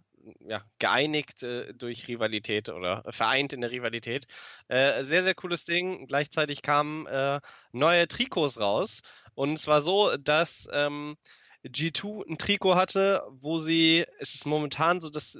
ja, 0.40 0.62
geeinigt 0.78 1.42
äh, 1.42 1.72
durch 1.74 2.08
Rivalität 2.08 2.68
oder 2.68 3.02
vereint 3.10 3.52
in 3.52 3.60
der 3.60 3.70
Rivalität. 3.70 4.26
Äh, 4.68 5.04
sehr, 5.04 5.24
sehr 5.24 5.34
cooles 5.34 5.64
Ding. 5.64 6.06
Gleichzeitig 6.06 6.62
kamen 6.62 7.06
äh, 7.06 7.40
neue 7.72 8.08
Trikots 8.08 8.58
raus. 8.58 9.00
Und 9.34 9.58
zwar 9.58 9.80
so, 9.80 10.16
dass 10.16 10.68
ähm, 10.72 11.16
G2 11.64 12.28
ein 12.28 12.38
Trikot 12.38 12.74
hatte, 12.74 13.22
wo 13.30 13.58
sie, 13.58 14.04
es 14.18 14.34
ist 14.34 14.46
momentan 14.46 15.00
so, 15.00 15.10
dass 15.10 15.38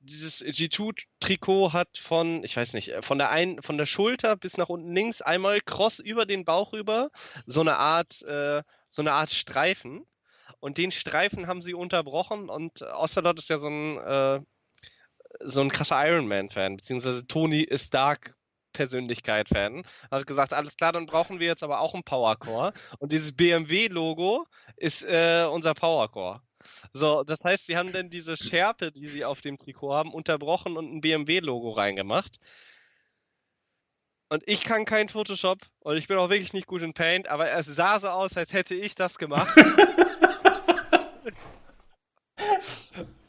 dieses 0.00 0.44
G2-Trikot 0.44 1.72
hat 1.72 1.98
von, 1.98 2.44
ich 2.44 2.56
weiß 2.56 2.74
nicht, 2.74 2.92
von 3.00 3.18
der 3.18 3.30
einen, 3.30 3.62
von 3.62 3.78
der 3.78 3.86
Schulter 3.86 4.36
bis 4.36 4.56
nach 4.56 4.68
unten 4.68 4.94
links 4.94 5.20
einmal 5.22 5.60
cross 5.60 5.98
über 5.98 6.24
den 6.24 6.44
Bauch 6.44 6.72
rüber, 6.72 7.10
so 7.46 7.60
eine 7.60 7.76
Art, 7.76 8.22
äh, 8.22 8.62
so 8.88 9.02
eine 9.02 9.12
Art 9.12 9.30
Streifen. 9.30 10.04
Und 10.60 10.78
den 10.78 10.90
Streifen 10.90 11.46
haben 11.46 11.62
sie 11.62 11.74
unterbrochen 11.74 12.48
und 12.48 12.82
Ocelot 12.82 13.38
ist 13.38 13.48
ja 13.48 13.58
so 13.58 13.68
ein, 13.68 13.98
äh, 13.98 14.40
so 15.40 15.60
ein 15.60 15.70
krasser 15.70 16.08
Iron 16.08 16.26
Man-Fan, 16.26 16.76
beziehungsweise 16.76 17.26
Tony 17.26 17.68
Stark 17.74 18.34
Persönlichkeit-Fan. 18.72 19.84
Hat 20.10 20.26
gesagt, 20.26 20.52
alles 20.52 20.76
klar, 20.76 20.92
dann 20.92 21.06
brauchen 21.06 21.40
wir 21.40 21.46
jetzt 21.46 21.62
aber 21.62 21.80
auch 21.80 21.94
ein 21.94 22.02
Powercore. 22.02 22.72
Und 22.98 23.12
dieses 23.12 23.32
BMW-Logo 23.32 24.46
ist 24.76 25.02
äh, 25.02 25.46
unser 25.50 25.74
Powercore. 25.74 26.40
So, 26.92 27.24
das 27.24 27.44
heißt, 27.44 27.66
sie 27.66 27.76
haben 27.76 27.92
dann 27.92 28.10
diese 28.10 28.36
Schärpe, 28.36 28.92
die 28.92 29.06
sie 29.06 29.24
auf 29.24 29.40
dem 29.40 29.58
Trikot 29.58 29.94
haben, 29.94 30.12
unterbrochen 30.12 30.76
und 30.76 30.92
ein 30.92 31.00
BMW-Logo 31.00 31.70
reingemacht. 31.70 32.38
Und 34.30 34.42
ich 34.46 34.60
kann 34.62 34.84
kein 34.84 35.08
Photoshop 35.08 35.60
und 35.80 35.96
ich 35.96 36.06
bin 36.06 36.18
auch 36.18 36.28
wirklich 36.28 36.52
nicht 36.52 36.66
gut 36.66 36.82
in 36.82 36.92
Paint, 36.92 37.28
aber 37.28 37.50
es 37.50 37.64
sah 37.66 37.98
so 37.98 38.08
aus, 38.08 38.36
als 38.36 38.52
hätte 38.52 38.74
ich 38.74 38.94
das 38.94 39.16
gemacht. 39.16 39.56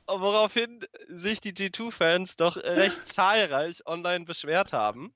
Woraufhin 0.07 0.85
sich 1.07 1.39
die 1.39 1.53
G2-Fans 1.53 2.35
doch 2.35 2.57
recht 2.57 3.07
zahlreich 3.07 3.85
online 3.85 4.25
beschwert 4.25 4.73
haben 4.73 5.13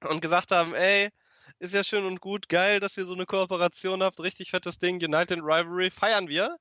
und 0.00 0.20
gesagt 0.22 0.50
haben, 0.50 0.74
ey, 0.74 1.10
ist 1.60 1.74
ja 1.74 1.84
schön 1.84 2.04
und 2.06 2.20
gut, 2.20 2.48
geil, 2.48 2.80
dass 2.80 2.96
ihr 2.96 3.04
so 3.04 3.12
eine 3.14 3.26
Kooperation 3.26 4.02
habt, 4.02 4.18
richtig 4.18 4.50
fettes 4.50 4.78
Ding, 4.78 4.96
United 4.96 5.38
Rivalry, 5.40 5.90
feiern 5.90 6.26
wir. 6.28 6.56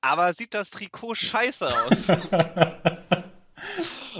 Aber 0.00 0.32
sieht 0.32 0.54
das 0.54 0.70
Trikot 0.70 1.14
scheiße 1.14 1.68
aus? 1.68 2.06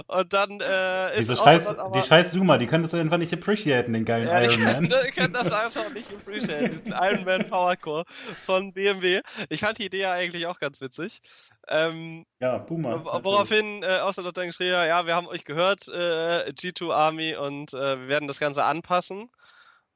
Und 0.07 0.33
dann 0.33 0.59
äh, 0.59 1.17
Diese 1.17 1.35
scheiß, 1.35 1.77
aber, 1.77 1.99
die 1.99 2.05
scheiß 2.05 2.31
Zoomer, 2.31 2.57
die 2.57 2.67
können 2.67 2.83
das 2.83 2.93
einfach 2.93 3.17
nicht 3.17 3.33
appreciaten, 3.33 3.93
den 3.93 4.05
geilen 4.05 4.27
ja, 4.27 4.41
Iron 4.41 4.63
Man. 4.63 4.83
Die 5.05 5.11
können 5.11 5.33
das 5.33 5.51
einfach 5.51 5.91
nicht 5.93 6.11
appreciaten, 6.11 6.71
diesen 6.71 6.91
Iron 6.93 7.25
Man 7.25 7.47
Powercore 7.47 8.05
von 8.45 8.73
BMW. 8.73 9.21
Ich 9.49 9.61
fand 9.61 9.77
die 9.79 9.85
Idee 9.85 10.01
ja 10.01 10.13
eigentlich 10.13 10.47
auch 10.47 10.59
ganz 10.59 10.81
witzig. 10.81 11.21
Ähm, 11.67 12.25
ja, 12.39 12.57
Boomer. 12.57 13.03
Woraufhin 13.05 13.83
äh, 13.83 13.99
Ocelot 14.05 14.35
dann 14.37 14.47
geschrieben 14.47 14.71
ja, 14.71 15.05
wir 15.05 15.15
haben 15.15 15.27
euch 15.27 15.43
gehört, 15.43 15.87
äh, 15.87 16.51
G2 16.51 16.93
Army, 16.93 17.35
und 17.35 17.73
äh, 17.73 17.99
wir 18.01 18.07
werden 18.07 18.27
das 18.27 18.39
Ganze 18.39 18.63
anpassen. 18.63 19.29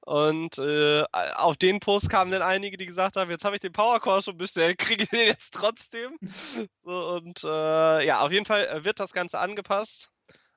Und 0.08 0.58
äh, 0.58 1.03
auf 1.36 1.58
den 1.58 1.82
Post 1.82 2.10
kamen 2.10 2.32
dann 2.32 2.41
einige, 2.41 2.78
die 2.78 2.86
gesagt 2.86 3.18
haben, 3.18 3.30
jetzt 3.30 3.43
habe 3.43 3.58
ich 3.58 3.60
den 3.60 3.74
Powercore 3.74 4.22
schon 4.22 4.38
bestellt, 4.38 4.78
kriege 4.80 5.03
ich 5.03 5.10
den 5.10 5.28
jetzt 5.28 5.53
trotzdem. 5.53 6.18
so, 6.86 7.10
und 7.16 7.43
äh, 7.43 8.05
ja, 8.05 8.22
auf 8.22 8.32
jeden 8.32 8.45
Fall 8.45 8.68
äh, 8.68 8.86
wird 8.86 9.01
das 9.01 9.12
Ganze 9.12 9.38
angepasst. 9.38 10.10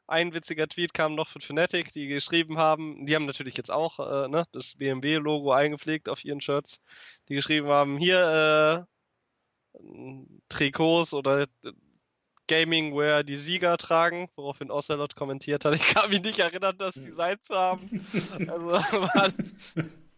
Ein 0.07 0.35
witziger 0.35 0.69
Tweet 0.69 0.95
kam 0.95 1.17
noch 1.17 1.29
von 1.29 1.41
Fnatic, 1.41 1.93
die 1.93 2.07
geschrieben 2.07 2.59
haben, 2.59 3.05
die 3.07 3.17
haben 3.17 3.27
natürlich 3.27 3.57
jetzt 3.57 3.73
auch 3.73 3.99
äh, 3.99 4.29
ne, 4.29 4.45
das 4.53 4.77
BMW-Logo 4.77 5.51
eingepflegt 5.51 6.09
auf 6.09 6.25
ihren 6.25 6.41
Shirts, 6.41 6.81
die 7.29 7.35
geschrieben 7.35 7.67
haben, 7.67 7.99
hier 7.99 8.87
äh, 9.75 9.81
Trikots 10.49 11.13
oder 11.13 11.49
Gaming-Wear 12.51 13.23
die 13.23 13.37
Sieger 13.37 13.77
tragen, 13.77 14.29
woraufhin 14.35 14.73
Ocelot 14.73 15.15
kommentiert 15.15 15.65
hat. 15.65 15.75
Ich 15.81 15.95
kann 15.95 16.11
mich 16.11 16.23
nicht 16.23 16.41
erinnern, 16.41 16.75
das 16.77 16.95
Design 16.95 17.37
zu 17.41 17.55
haben. 17.55 18.05
Also 18.49 18.67
war, 18.73 19.33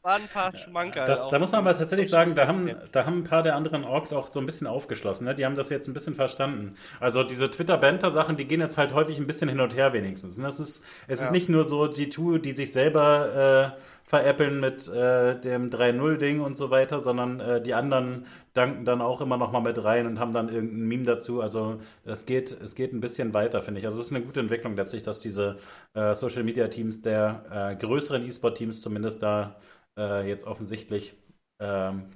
war 0.03 0.17
ein 0.17 0.29
paar 0.29 0.53
Schmankerl. 0.55 1.07
Das, 1.07 1.29
da 1.29 1.39
muss 1.39 1.53
man 1.53 1.61
aber 1.61 1.77
tatsächlich 1.77 2.11
sagen, 2.11 2.35
da 2.35 2.47
haben, 2.47 2.71
da 2.91 3.07
haben 3.07 3.19
ein 3.19 3.25
paar 3.25 3.43
der 3.43 3.55
anderen 3.55 3.85
Orks 3.85 4.13
auch 4.13 4.33
so 4.33 4.41
ein 4.41 4.47
bisschen 4.47 4.67
aufgeschlossen. 4.67 5.27
Ne? 5.27 5.35
Die 5.35 5.45
haben 5.45 5.55
das 5.55 5.71
jetzt 5.71 5.89
ein 5.89 5.95
bisschen 5.95 6.15
verstanden. 6.15 6.75
Also 7.01 7.23
diese 7.23 7.51
Twitter-Banter-Sachen, 7.51 8.37
die 8.37 8.47
gehen 8.47 8.61
jetzt 8.61 8.79
halt 8.79 8.93
häufig 8.95 9.19
ein 9.19 9.27
bisschen 9.27 9.49
hin 9.49 9.61
und 9.61 9.77
her 9.77 9.93
wenigstens. 9.93 10.37
Und 10.37 10.45
das 10.45 10.59
ist, 10.59 10.85
es 11.07 11.21
ja. 11.21 11.27
ist 11.27 11.33
nicht 11.33 11.49
nur 11.49 11.65
so 11.65 11.85
G2, 11.85 12.39
die 12.39 12.53
sich 12.53 12.73
selber 12.73 13.75
äh, 13.77 13.81
veräppeln 14.05 14.61
mit 14.61 14.89
äh, 14.89 15.41
dem 15.41 15.71
3-0-Ding 15.71 16.41
und 16.41 16.57
so 16.57 16.71
weiter, 16.71 17.01
sondern 17.01 17.41
äh, 17.41 17.63
die 17.63 17.73
anderen 17.73 18.27
danken 18.53 18.85
dann 18.85 19.01
auch 19.01 19.21
immer 19.21 19.37
noch 19.37 19.53
mal 19.53 19.61
mit 19.61 19.83
rein 19.83 20.07
und 20.07 20.19
haben 20.19 20.33
dann 20.33 20.49
irgendein 20.49 20.87
Meme 20.89 21.05
dazu. 21.05 21.41
Also 21.41 21.79
es 22.05 22.27
geht, 22.27 22.51
es 22.61 22.75
geht 22.75 22.93
ein 22.93 23.01
bisschen 23.01 23.33
weiter, 23.33 23.63
finde 23.63 23.81
ich. 23.81 23.87
Also 23.87 24.01
es 24.01 24.07
ist 24.07 24.13
eine 24.13 24.25
gute 24.25 24.41
Entwicklung 24.41 24.77
letztlich, 24.77 25.03
dass 25.03 25.21
diese 25.21 25.59
äh, 25.95 26.15
Social-Media-Teams 26.15 27.03
der 27.03 27.45
äh, 27.51 27.77
größeren 27.77 28.27
E-Sport-Teams 28.27 28.83
zumindest 28.83 29.23
da 29.23 29.57
äh, 29.99 30.27
jetzt 30.29 30.47
offensichtlich 30.47 31.15
ähm, 31.61 32.11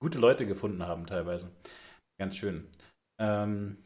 gute 0.00 0.18
Leute 0.18 0.46
gefunden 0.46 0.86
haben 0.86 1.06
teilweise. 1.06 1.50
Ganz 2.18 2.36
schön. 2.36 2.68
Ähm, 3.18 3.76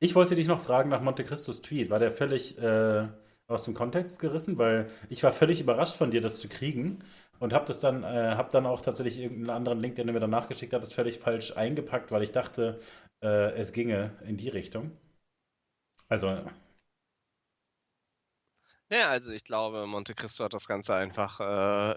ich 0.00 0.14
wollte 0.14 0.34
dich 0.34 0.46
noch 0.46 0.60
fragen 0.60 0.90
nach 0.90 1.00
Monte 1.00 1.24
Cristos 1.24 1.62
Tweet. 1.62 1.90
War 1.90 1.98
der 1.98 2.10
völlig 2.10 2.58
äh, 2.58 3.08
aus 3.46 3.64
dem 3.64 3.74
Kontext 3.74 4.18
gerissen? 4.18 4.58
Weil 4.58 4.86
ich 5.08 5.22
war 5.22 5.32
völlig 5.32 5.60
überrascht 5.60 5.96
von 5.96 6.10
dir, 6.10 6.20
das 6.20 6.38
zu 6.38 6.48
kriegen. 6.48 6.98
Und 7.40 7.52
habe 7.52 7.66
das 7.66 7.80
dann, 7.80 8.04
äh, 8.04 8.34
habe 8.36 8.50
dann 8.52 8.66
auch 8.66 8.80
tatsächlich 8.80 9.18
irgendeinen 9.18 9.50
anderen 9.50 9.80
Link, 9.80 9.96
den 9.96 10.06
du 10.06 10.12
mir 10.12 10.20
danach 10.20 10.48
geschickt 10.48 10.72
hattest, 10.72 10.94
völlig 10.94 11.18
falsch 11.18 11.56
eingepackt, 11.56 12.12
weil 12.12 12.22
ich 12.22 12.30
dachte, 12.32 12.80
äh, 13.22 13.52
es 13.54 13.72
ginge 13.72 14.12
in 14.26 14.36
die 14.36 14.48
Richtung. 14.48 14.92
Also, 16.08 16.38
ja, 18.90 19.08
also 19.08 19.32
ich 19.32 19.44
glaube, 19.44 19.86
Monte 19.86 20.14
Cristo 20.14 20.44
hat 20.44 20.54
das 20.54 20.66
Ganze 20.66 20.94
einfach 20.94 21.40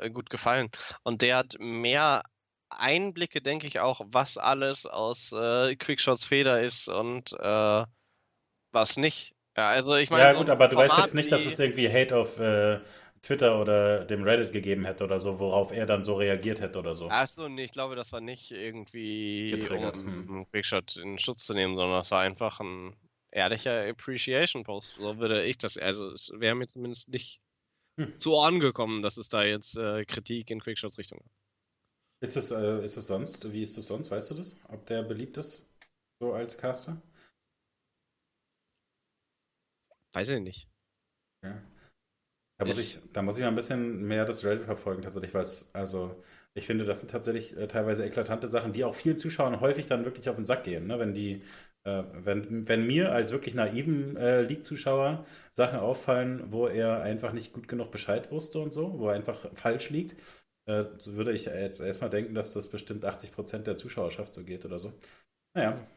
äh, 0.01 0.09
gut 0.09 0.29
gefallen. 0.29 0.69
Und 1.03 1.21
der 1.21 1.37
hat 1.37 1.55
mehr 1.59 2.23
Einblicke, 2.69 3.41
denke 3.41 3.67
ich 3.67 3.79
auch, 3.79 4.01
was 4.07 4.37
alles 4.37 4.85
aus 4.85 5.31
äh, 5.31 5.75
Quickshots 5.75 6.25
Feder 6.25 6.61
ist 6.61 6.87
und 6.87 7.33
äh, 7.33 7.85
was 8.71 8.97
nicht. 8.97 9.33
Ja, 9.55 9.69
also 9.69 9.95
ich 9.95 10.09
meine. 10.09 10.23
Ja, 10.23 10.33
gut, 10.33 10.47
so 10.47 10.51
aber 10.51 10.67
du 10.67 10.75
Format 10.75 10.91
weißt 10.91 10.99
jetzt 10.99 11.15
nicht, 11.15 11.31
dass 11.31 11.45
es 11.45 11.59
irgendwie 11.59 11.89
Hate 11.91 12.15
auf 12.15 12.39
äh, 12.39 12.79
Twitter 13.21 13.59
oder 13.59 14.05
dem 14.05 14.23
Reddit 14.23 14.51
gegeben 14.51 14.85
hätte 14.85 15.03
oder 15.03 15.19
so, 15.19 15.39
worauf 15.39 15.71
er 15.71 15.85
dann 15.85 16.03
so 16.03 16.15
reagiert 16.15 16.61
hätte 16.61 16.79
oder 16.79 16.93
so. 16.93 17.09
Achso, 17.09 17.49
nee, 17.49 17.63
ich 17.63 17.71
glaube, 17.71 17.95
das 17.95 18.11
war 18.11 18.21
nicht 18.21 18.51
irgendwie, 18.51 19.51
Getriggert. 19.51 19.97
um 19.97 20.27
hm. 20.27 20.47
Quickshot 20.51 20.97
in 20.97 21.17
Schutz 21.17 21.45
zu 21.45 21.53
nehmen, 21.53 21.75
sondern 21.75 21.99
das 21.99 22.11
war 22.11 22.21
einfach 22.21 22.59
ein 22.59 22.95
ehrlicher 23.31 23.87
Appreciation-Post. 23.89 24.95
So 24.95 25.17
würde 25.17 25.43
ich 25.45 25.57
das. 25.57 25.77
Also 25.77 26.07
es 26.07 26.31
wäre 26.33 26.55
mir 26.55 26.67
zumindest 26.67 27.09
nicht 27.09 27.41
hm. 27.99 28.19
zu 28.19 28.33
Ohren 28.33 28.59
gekommen, 28.59 29.01
dass 29.01 29.17
es 29.17 29.29
da 29.29 29.43
jetzt 29.43 29.77
äh, 29.77 30.05
Kritik 30.05 30.49
in 30.49 30.59
Quickshots 30.59 30.97
Richtung 30.97 31.19
gab. 31.19 31.31
Ist 32.19 32.35
es, 32.35 32.51
äh, 32.51 32.83
ist 32.83 32.97
es 32.97 33.07
sonst, 33.07 33.51
wie 33.51 33.61
ist 33.61 33.77
es 33.77 33.87
sonst, 33.87 34.09
weißt 34.09 34.31
du 34.31 34.35
das? 34.35 34.59
Ob 34.69 34.85
der 34.87 35.03
beliebt 35.03 35.37
ist, 35.37 35.67
so 36.19 36.33
als 36.33 36.57
Caster? 36.57 37.01
weiß 40.17 40.29
ich 40.29 40.41
nicht. 40.41 40.67
Ja. 41.43 41.61
Da 42.59 42.65
muss, 42.65 42.79
ich, 42.79 42.99
da 43.13 43.21
muss 43.21 43.37
ich 43.37 43.43
mal 43.43 43.49
ein 43.49 43.55
bisschen 43.55 44.03
mehr 44.07 44.25
das 44.25 44.43
Reddit 44.43 44.65
verfolgen, 44.65 45.03
tatsächlich, 45.03 45.33
weil 45.35 45.43
es, 45.43 45.69
also, 45.73 46.23
ich 46.55 46.65
finde, 46.65 46.85
das 46.85 47.01
sind 47.01 47.11
tatsächlich 47.11 47.55
äh, 47.55 47.67
teilweise 47.67 48.03
eklatante 48.03 48.47
Sachen, 48.47 48.73
die 48.73 48.83
auch 48.83 48.95
vielen 48.95 49.17
Zuschauern 49.17 49.61
häufig 49.61 49.85
dann 49.85 50.05
wirklich 50.05 50.27
auf 50.27 50.37
den 50.37 50.43
Sack 50.43 50.63
gehen, 50.63 50.87
ne? 50.87 50.97
wenn 50.97 51.13
die, 51.13 51.43
wenn, 52.13 52.67
wenn 52.67 52.85
mir 52.85 53.11
als 53.11 53.31
wirklich 53.31 53.55
naiven 53.55 54.17
äh, 54.17 54.41
League-Zuschauer 54.41 55.25
Sachen 55.51 55.79
auffallen, 55.79 56.51
wo 56.51 56.67
er 56.67 57.01
einfach 57.01 57.33
nicht 57.33 57.53
gut 57.53 57.67
genug 57.67 57.91
Bescheid 57.91 58.31
wusste 58.31 58.59
und 58.59 58.71
so, 58.71 58.99
wo 58.99 59.07
er 59.09 59.15
einfach 59.15 59.47
falsch 59.55 59.89
liegt, 59.89 60.15
äh, 60.65 60.85
so 60.97 61.15
würde 61.15 61.31
ich 61.31 61.45
jetzt 61.45 61.79
erstmal 61.79 62.09
denken, 62.09 62.35
dass 62.35 62.51
das 62.53 62.69
bestimmt 62.69 63.05
80% 63.05 63.59
der 63.59 63.77
Zuschauerschaft 63.77 64.33
so 64.33 64.43
geht 64.43 64.65
oder 64.65 64.79
so. 64.79 64.93
Naja. 65.53 65.87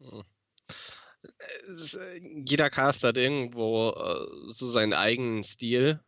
Hm. 0.00 0.24
Äh, 1.22 2.20
jeder 2.44 2.70
Cast 2.70 3.04
hat 3.04 3.16
irgendwo 3.16 3.90
äh, 3.90 4.52
so 4.52 4.66
seinen 4.68 4.92
eigenen 4.92 5.42
Stil, 5.42 6.00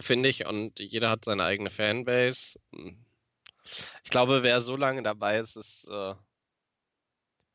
finde 0.00 0.28
ich, 0.28 0.46
und 0.46 0.78
jeder 0.78 1.10
hat 1.10 1.24
seine 1.24 1.44
eigene 1.44 1.70
Fanbase. 1.70 2.58
Hm. 2.74 3.04
Ich 4.04 4.10
glaube, 4.10 4.42
wer 4.42 4.60
so 4.60 4.76
lange 4.76 5.02
dabei 5.02 5.38
ist, 5.38 5.56
ist 5.56 5.86
äh, 5.90 6.14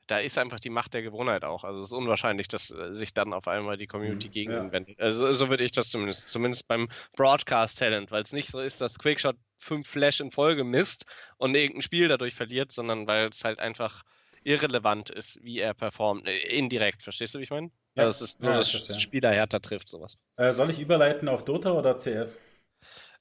da 0.07 0.19
ist 0.19 0.37
einfach 0.37 0.59
die 0.59 0.69
Macht 0.69 0.93
der 0.93 1.01
Gewohnheit 1.01 1.43
auch. 1.43 1.63
Also 1.63 1.79
es 1.79 1.87
ist 1.87 1.93
unwahrscheinlich, 1.93 2.47
dass 2.47 2.71
äh, 2.71 2.93
sich 2.93 3.13
dann 3.13 3.33
auf 3.33 3.47
einmal 3.47 3.77
die 3.77 3.87
Community 3.87 4.27
mhm, 4.27 4.31
gegen 4.31 4.53
ihn 4.53 4.71
wendet. 4.71 4.99
Also 4.99 5.33
so 5.33 5.49
würde 5.49 5.63
ich 5.63 5.71
das 5.71 5.89
zumindest, 5.89 6.29
zumindest 6.29 6.67
beim 6.67 6.89
Broadcast-Talent, 7.15 8.11
weil 8.11 8.23
es 8.23 8.33
nicht 8.33 8.49
so 8.49 8.59
ist, 8.59 8.81
dass 8.81 8.99
Quickshot 8.99 9.37
fünf 9.57 9.87
Flash 9.87 10.19
in 10.19 10.31
Folge 10.31 10.63
misst 10.63 11.05
und 11.37 11.55
irgendein 11.55 11.81
Spiel 11.81 12.07
dadurch 12.07 12.35
verliert, 12.35 12.71
sondern 12.71 13.07
weil 13.07 13.29
es 13.29 13.43
halt 13.43 13.59
einfach 13.59 14.03
irrelevant 14.43 15.09
ist, 15.09 15.39
wie 15.41 15.59
er 15.59 15.73
performt. 15.73 16.27
Äh, 16.27 16.37
indirekt, 16.57 17.01
verstehst 17.01 17.33
du, 17.33 17.39
wie 17.39 17.43
ich 17.43 17.49
meine? 17.49 17.71
Ja, 17.95 18.03
also 18.03 18.23
es 18.23 18.31
ist 18.31 18.41
nur, 18.41 18.51
ja, 18.51 18.57
dass 18.57 19.01
Spieler 19.01 19.31
härter 19.31 19.61
trifft, 19.61 19.89
sowas. 19.89 20.17
Äh, 20.35 20.51
soll 20.51 20.69
ich 20.69 20.79
überleiten 20.79 21.29
auf 21.29 21.45
Dota 21.45 21.71
oder 21.71 21.95
CS? 21.95 22.39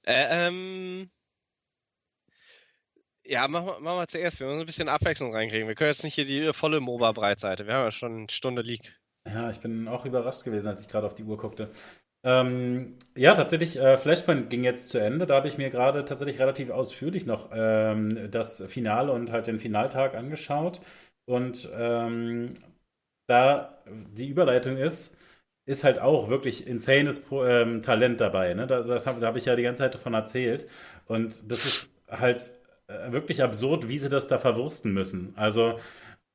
Äh, 0.05 0.49
ähm, 0.49 1.11
ja, 3.25 3.49
machen 3.49 3.67
wir, 3.67 3.81
machen 3.81 4.09
zuerst. 4.09 4.41
Wir 4.41 4.47
müssen 4.47 4.61
ein 4.61 4.67
bisschen 4.67 4.89
Abwechslung 4.89 5.35
reinkriegen. 5.35 5.69
Wir 5.69 5.75
können 5.75 5.91
jetzt 5.91 6.05
nicht 6.05 6.15
hier 6.15 6.25
die 6.25 6.53
volle 6.53 6.81
MOBA-Breitseite. 6.81 7.67
Wir 7.67 7.75
haben 7.75 7.85
ja 7.85 7.93
schon 7.93 8.13
eine 8.13 8.31
Stunde 8.31 8.63
League. 8.63 8.99
Ja, 9.27 9.51
ich 9.51 9.61
bin 9.61 9.87
auch 9.89 10.05
überrascht 10.05 10.45
gewesen, 10.45 10.69
als 10.69 10.81
ich 10.81 10.89
gerade 10.89 11.07
auf 11.07 11.15
die 11.15 11.25
Uhr 11.25 11.37
guckte. 11.37 11.71
Ähm, 12.25 12.99
ja, 13.17 13.35
tatsächlich, 13.35 13.77
äh, 13.77 13.97
Flashpoint 13.99 14.51
ging 14.51 14.65
jetzt 14.65 14.91
zu 14.91 14.99
Ende. 14.99 15.27
Da 15.27 15.37
habe 15.37 15.49
ich 15.49 15.59
mir 15.59 15.71
gerade 15.71 16.05
tatsächlich 16.05 16.39
relativ 16.41 16.71
ausführlich 16.71 17.27
noch 17.27 17.51
ähm, 17.53 18.31
das 18.31 18.63
Finale 18.69 19.13
und 19.13 19.33
halt 19.33 19.47
den 19.47 19.59
Finaltag 19.59 20.15
angeschaut. 20.15 20.81
Und 21.25 21.69
ähm, 21.75 22.51
da 23.29 23.79
die 23.87 24.29
Überleitung 24.29 24.77
ist, 24.77 25.17
ist 25.67 25.85
halt 25.85 26.01
auch 26.01 26.29
wirklich 26.29 26.67
insanes 26.67 27.21
Pro, 27.23 27.45
ähm, 27.45 27.83
Talent 27.83 28.21
dabei. 28.21 28.55
Ne? 28.55 28.67
Da, 28.67 28.83
da 28.83 29.05
habe 29.05 29.39
ich 29.39 29.45
ja 29.47 29.57
die 29.57 29.63
ganze 29.63 29.81
Zeit 29.85 29.95
davon 29.95 30.15
erzählt. 30.15 30.67
Und 31.07 31.51
das 31.51 31.65
ist 31.65 32.03
halt 32.09 32.53
wirklich 33.09 33.43
absurd, 33.43 33.89
wie 33.89 33.99
sie 33.99 34.09
das 34.09 34.29
da 34.29 34.39
verwursten 34.39 34.93
müssen. 34.93 35.33
Also 35.37 35.79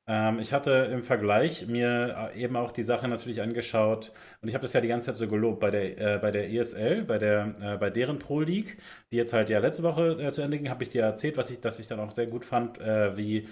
ähm, 0.08 0.38
ich 0.38 0.54
hatte 0.54 0.88
im 0.90 1.02
Vergleich 1.02 1.66
mir 1.66 2.30
äh, 2.34 2.42
eben 2.42 2.56
auch 2.56 2.72
die 2.72 2.82
Sache 2.82 3.06
natürlich 3.08 3.42
angeschaut 3.42 4.10
und 4.40 4.48
ich 4.48 4.54
habe 4.54 4.62
das 4.62 4.72
ja 4.72 4.80
die 4.80 4.88
ganze 4.88 5.06
Zeit 5.06 5.16
so 5.16 5.28
gelobt 5.28 5.60
bei 5.60 5.70
der, 5.70 6.14
äh, 6.14 6.18
bei 6.18 6.30
der 6.30 6.50
ESL, 6.50 7.04
bei, 7.04 7.18
der, 7.18 7.54
äh, 7.60 7.76
bei 7.76 7.90
deren 7.90 8.18
Pro 8.18 8.40
League, 8.40 8.78
die 9.12 9.16
jetzt 9.16 9.34
halt 9.34 9.50
ja 9.50 9.58
letzte 9.58 9.82
Woche 9.82 10.12
äh, 10.18 10.30
zu 10.30 10.40
Ende 10.40 10.56
ging, 10.56 10.70
habe 10.70 10.82
ich 10.82 10.88
dir 10.88 11.02
erzählt, 11.02 11.36
was 11.36 11.50
ich, 11.50 11.60
dass 11.60 11.78
ich 11.78 11.88
dann 11.88 12.00
auch 12.00 12.10
sehr 12.10 12.26
gut 12.26 12.46
fand, 12.46 12.80
äh, 12.80 13.16
wie 13.16 13.46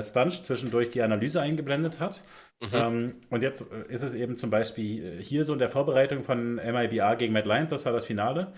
Sponge 0.00 0.30
zwischendurch 0.30 0.90
die 0.90 1.02
Analyse 1.02 1.40
eingeblendet 1.40 2.00
hat. 2.00 2.22
Mhm. 2.60 2.68
Ähm, 2.72 3.14
und 3.30 3.42
jetzt 3.42 3.60
ist 3.88 4.02
es 4.02 4.14
eben 4.14 4.36
zum 4.36 4.50
Beispiel 4.50 5.18
hier 5.20 5.44
so 5.44 5.52
in 5.52 5.58
der 5.58 5.68
Vorbereitung 5.68 6.24
von 6.24 6.56
MIBA 6.56 7.14
gegen 7.14 7.32
Mad 7.32 7.46
Lions, 7.46 7.70
das 7.70 7.84
war 7.84 7.92
das 7.92 8.06
Finale. 8.06 8.48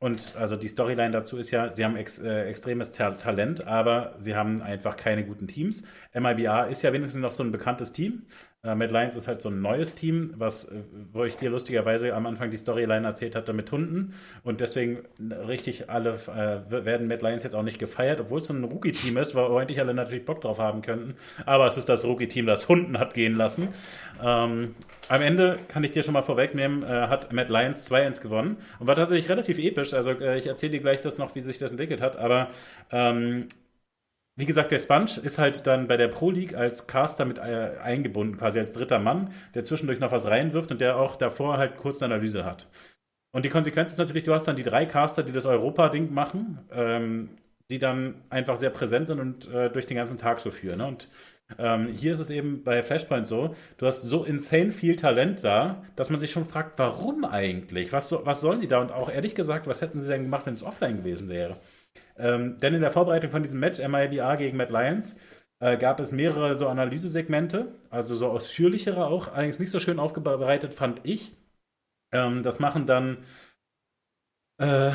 Und 0.00 0.36
also 0.36 0.54
die 0.54 0.68
Storyline 0.68 1.10
dazu 1.10 1.38
ist 1.38 1.50
ja, 1.50 1.70
sie 1.70 1.84
haben 1.84 1.96
ex, 1.96 2.20
äh, 2.20 2.44
extremes 2.44 2.92
Ta 2.92 3.10
Talent, 3.12 3.66
aber 3.66 4.14
sie 4.18 4.36
haben 4.36 4.62
einfach 4.62 4.94
keine 4.94 5.24
guten 5.26 5.48
Teams. 5.48 5.82
MIBA 6.14 6.64
ist 6.64 6.82
ja 6.82 6.92
wenigstens 6.92 7.20
noch 7.20 7.32
so 7.32 7.42
ein 7.42 7.50
bekanntes 7.50 7.92
Team. 7.92 8.26
Äh, 8.64 8.74
Mad 8.74 8.92
Lions 8.92 9.14
ist 9.14 9.28
halt 9.28 9.40
so 9.40 9.50
ein 9.50 9.60
neues 9.60 9.94
Team, 9.94 10.34
was, 10.36 10.64
äh, 10.64 10.82
wo 11.12 11.22
ich 11.22 11.36
dir 11.36 11.48
lustigerweise 11.48 12.12
am 12.12 12.26
Anfang 12.26 12.50
die 12.50 12.56
Storyline 12.56 13.06
erzählt 13.06 13.36
hatte 13.36 13.52
mit 13.52 13.70
Hunden. 13.70 14.14
Und 14.42 14.60
deswegen 14.60 15.04
richtig 15.46 15.88
alle 15.88 16.18
äh, 16.26 16.84
werden 16.84 17.06
Mad 17.06 17.24
Lions 17.24 17.44
jetzt 17.44 17.54
auch 17.54 17.62
nicht 17.62 17.78
gefeiert, 17.78 18.20
obwohl 18.20 18.40
es 18.40 18.46
so 18.46 18.54
ein 18.54 18.64
Rookie-Team 18.64 19.16
ist, 19.16 19.36
wo 19.36 19.56
eigentlich 19.56 19.78
alle 19.78 19.94
natürlich 19.94 20.24
Bock 20.24 20.40
drauf 20.40 20.58
haben 20.58 20.82
könnten. 20.82 21.14
Aber 21.46 21.68
es 21.68 21.76
ist 21.78 21.88
das 21.88 22.04
Rookie-Team, 22.04 22.46
das 22.46 22.68
Hunden 22.68 22.98
hat 22.98 23.14
gehen 23.14 23.36
lassen. 23.36 23.68
Ähm, 24.20 24.74
am 25.08 25.22
Ende 25.22 25.60
kann 25.68 25.84
ich 25.84 25.92
dir 25.92 26.02
schon 26.02 26.14
mal 26.14 26.22
vorwegnehmen, 26.22 26.82
äh, 26.82 26.86
hat 26.86 27.32
Mad 27.32 27.52
Lions 27.52 27.88
2-1 27.88 28.20
gewonnen 28.20 28.56
und 28.80 28.88
war 28.88 28.96
tatsächlich 28.96 29.28
relativ 29.28 29.60
episch. 29.60 29.94
Also 29.94 30.10
äh, 30.10 30.36
ich 30.36 30.48
erzähle 30.48 30.72
dir 30.72 30.80
gleich 30.80 31.00
das 31.00 31.16
noch, 31.16 31.36
wie 31.36 31.42
sich 31.42 31.58
das 31.58 31.70
entwickelt 31.70 32.02
hat. 32.02 32.16
Aber 32.16 32.48
ähm, 32.90 33.46
wie 34.38 34.46
gesagt, 34.46 34.70
der 34.70 34.78
Sponge 34.78 35.18
ist 35.20 35.36
halt 35.36 35.66
dann 35.66 35.88
bei 35.88 35.96
der 35.96 36.06
Pro 36.06 36.30
League 36.30 36.54
als 36.54 36.86
Caster 36.86 37.24
mit 37.24 37.38
äh, 37.38 37.72
eingebunden, 37.82 38.36
quasi 38.36 38.60
als 38.60 38.70
dritter 38.70 39.00
Mann, 39.00 39.32
der 39.54 39.64
zwischendurch 39.64 39.98
noch 39.98 40.12
was 40.12 40.26
reinwirft 40.26 40.70
und 40.70 40.80
der 40.80 40.96
auch 40.96 41.16
davor 41.16 41.58
halt 41.58 41.76
kurz 41.76 42.00
eine 42.00 42.14
Analyse 42.14 42.44
hat. 42.44 42.68
Und 43.32 43.44
die 43.44 43.48
Konsequenz 43.48 43.90
ist 43.90 43.98
natürlich, 43.98 44.22
du 44.22 44.32
hast 44.32 44.44
dann 44.44 44.54
die 44.54 44.62
drei 44.62 44.86
Caster, 44.86 45.24
die 45.24 45.32
das 45.32 45.44
Europa-Ding 45.44 46.14
machen, 46.14 46.60
ähm, 46.70 47.30
die 47.68 47.80
dann 47.80 48.22
einfach 48.30 48.56
sehr 48.56 48.70
präsent 48.70 49.08
sind 49.08 49.18
und 49.18 49.52
äh, 49.52 49.70
durch 49.70 49.86
den 49.86 49.96
ganzen 49.96 50.18
Tag 50.18 50.38
so 50.38 50.52
führen. 50.52 50.78
Ne? 50.78 50.86
Und 50.86 51.08
ähm, 51.58 51.88
hier 51.88 52.12
ist 52.12 52.20
es 52.20 52.30
eben 52.30 52.62
bei 52.62 52.84
Flashpoint 52.84 53.26
so, 53.26 53.56
du 53.78 53.86
hast 53.86 54.02
so 54.02 54.22
insane 54.22 54.70
viel 54.70 54.94
Talent 54.94 55.42
da, 55.42 55.82
dass 55.96 56.10
man 56.10 56.20
sich 56.20 56.30
schon 56.30 56.46
fragt, 56.46 56.78
warum 56.78 57.24
eigentlich? 57.24 57.92
Was, 57.92 58.12
was 58.24 58.40
sollen 58.40 58.60
die 58.60 58.68
da? 58.68 58.80
Und 58.80 58.92
auch 58.92 59.10
ehrlich 59.10 59.34
gesagt, 59.34 59.66
was 59.66 59.82
hätten 59.82 60.00
sie 60.00 60.08
denn 60.08 60.22
gemacht, 60.22 60.46
wenn 60.46 60.54
es 60.54 60.62
offline 60.62 60.98
gewesen 60.98 61.28
wäre? 61.28 61.56
Ähm, 62.18 62.58
denn 62.60 62.74
in 62.74 62.80
der 62.80 62.90
Vorbereitung 62.90 63.30
von 63.30 63.42
diesem 63.42 63.60
Match 63.60 63.78
MIBA 63.80 64.36
gegen 64.36 64.56
Matt 64.56 64.70
Lions 64.70 65.16
äh, 65.60 65.76
gab 65.76 66.00
es 66.00 66.12
mehrere 66.12 66.54
so 66.54 66.68
Analysesegmente, 66.68 67.72
also 67.90 68.14
so 68.14 68.28
ausführlichere 68.28 69.06
auch, 69.06 69.28
allerdings 69.32 69.58
nicht 69.58 69.70
so 69.70 69.80
schön 69.80 69.98
aufbereitet, 69.98 70.74
fand 70.74 71.06
ich. 71.06 71.32
Ähm, 72.12 72.42
das 72.42 72.60
machen 72.60 72.86
dann. 72.86 73.18
Äh, 74.58 74.92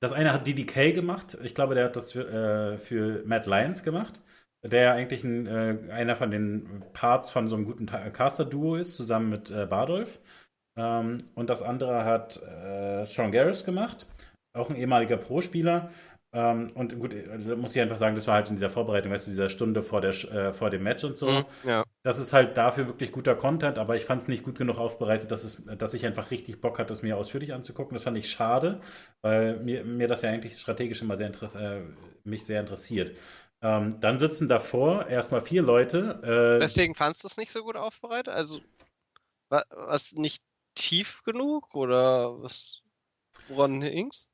das 0.00 0.12
eine 0.12 0.32
hat 0.32 0.46
DDK 0.46 0.94
gemacht. 0.94 1.36
Ich 1.42 1.54
glaube, 1.54 1.74
der 1.74 1.86
hat 1.86 1.96
das 1.96 2.12
für, 2.12 2.28
äh, 2.74 2.78
für 2.78 3.24
Matt 3.26 3.46
Lyons 3.46 3.82
gemacht, 3.82 4.20
der 4.64 4.82
ja 4.82 4.92
eigentlich 4.92 5.24
ein, 5.24 5.46
äh, 5.46 5.76
einer 5.90 6.14
von 6.14 6.30
den 6.30 6.84
Parts 6.92 7.30
von 7.30 7.48
so 7.48 7.56
einem 7.56 7.64
guten 7.64 7.86
Caster-Duo 7.86 8.76
ist, 8.76 8.96
zusammen 8.96 9.30
mit 9.30 9.50
äh, 9.50 9.66
Bardolph. 9.66 10.20
Ähm, 10.76 11.24
und 11.34 11.50
das 11.50 11.62
andere 11.62 12.04
hat 12.04 12.40
äh, 12.42 13.04
Sean 13.04 13.32
Garris 13.32 13.64
gemacht, 13.64 14.06
auch 14.56 14.70
ein 14.70 14.76
ehemaliger 14.76 15.16
Pro-Spieler. 15.16 15.90
Ähm, 16.30 16.72
und 16.74 16.98
gut, 16.98 17.14
da 17.14 17.56
muss 17.56 17.74
ich 17.74 17.80
einfach 17.80 17.96
sagen, 17.96 18.14
das 18.14 18.26
war 18.26 18.34
halt 18.34 18.50
in 18.50 18.56
dieser 18.56 18.68
Vorbereitung, 18.68 19.10
weißt 19.10 19.26
du, 19.26 19.30
dieser 19.30 19.48
Stunde 19.48 19.82
vor, 19.82 20.02
der, 20.02 20.10
äh, 20.10 20.52
vor 20.52 20.68
dem 20.68 20.82
Match 20.82 21.02
und 21.04 21.16
so. 21.16 21.30
Mhm, 21.30 21.44
ja. 21.64 21.84
Das 22.02 22.18
ist 22.18 22.34
halt 22.34 22.58
dafür 22.58 22.86
wirklich 22.86 23.12
guter 23.12 23.34
Content, 23.34 23.78
aber 23.78 23.96
ich 23.96 24.04
fand 24.04 24.22
es 24.22 24.28
nicht 24.28 24.44
gut 24.44 24.58
genug 24.58 24.78
aufbereitet, 24.78 25.30
dass, 25.30 25.44
es, 25.44 25.64
dass 25.64 25.94
ich 25.94 26.04
einfach 26.04 26.30
richtig 26.30 26.60
Bock 26.60 26.78
hatte, 26.78 26.88
das 26.88 27.02
mir 27.02 27.16
ausführlich 27.16 27.54
anzugucken. 27.54 27.94
Das 27.94 28.02
fand 28.02 28.18
ich 28.18 28.30
schade, 28.30 28.80
weil 29.22 29.58
mir, 29.60 29.84
mir 29.84 30.06
das 30.06 30.20
ja 30.20 30.30
eigentlich 30.30 30.58
strategisch 30.58 31.00
immer 31.00 31.16
sehr 31.16 31.30
äh, 31.30 31.80
mich 32.24 32.44
sehr 32.44 32.60
interessiert. 32.60 33.16
Ähm, 33.60 33.98
dann 34.00 34.18
sitzen 34.18 34.48
davor 34.48 35.08
erstmal 35.08 35.40
vier 35.40 35.62
Leute. 35.62 36.20
Äh, 36.22 36.60
Deswegen 36.60 36.94
fandst 36.94 37.24
du 37.24 37.28
es 37.28 37.38
nicht 37.38 37.50
so 37.50 37.62
gut 37.64 37.76
aufbereitet? 37.76 38.32
Also, 38.32 38.60
war, 39.48 39.64
was 39.70 40.12
nicht 40.12 40.42
tief 40.74 41.22
genug 41.24 41.74
oder 41.74 42.40
was? 42.42 42.82
Woran 43.48 43.80
hing's? 43.80 44.27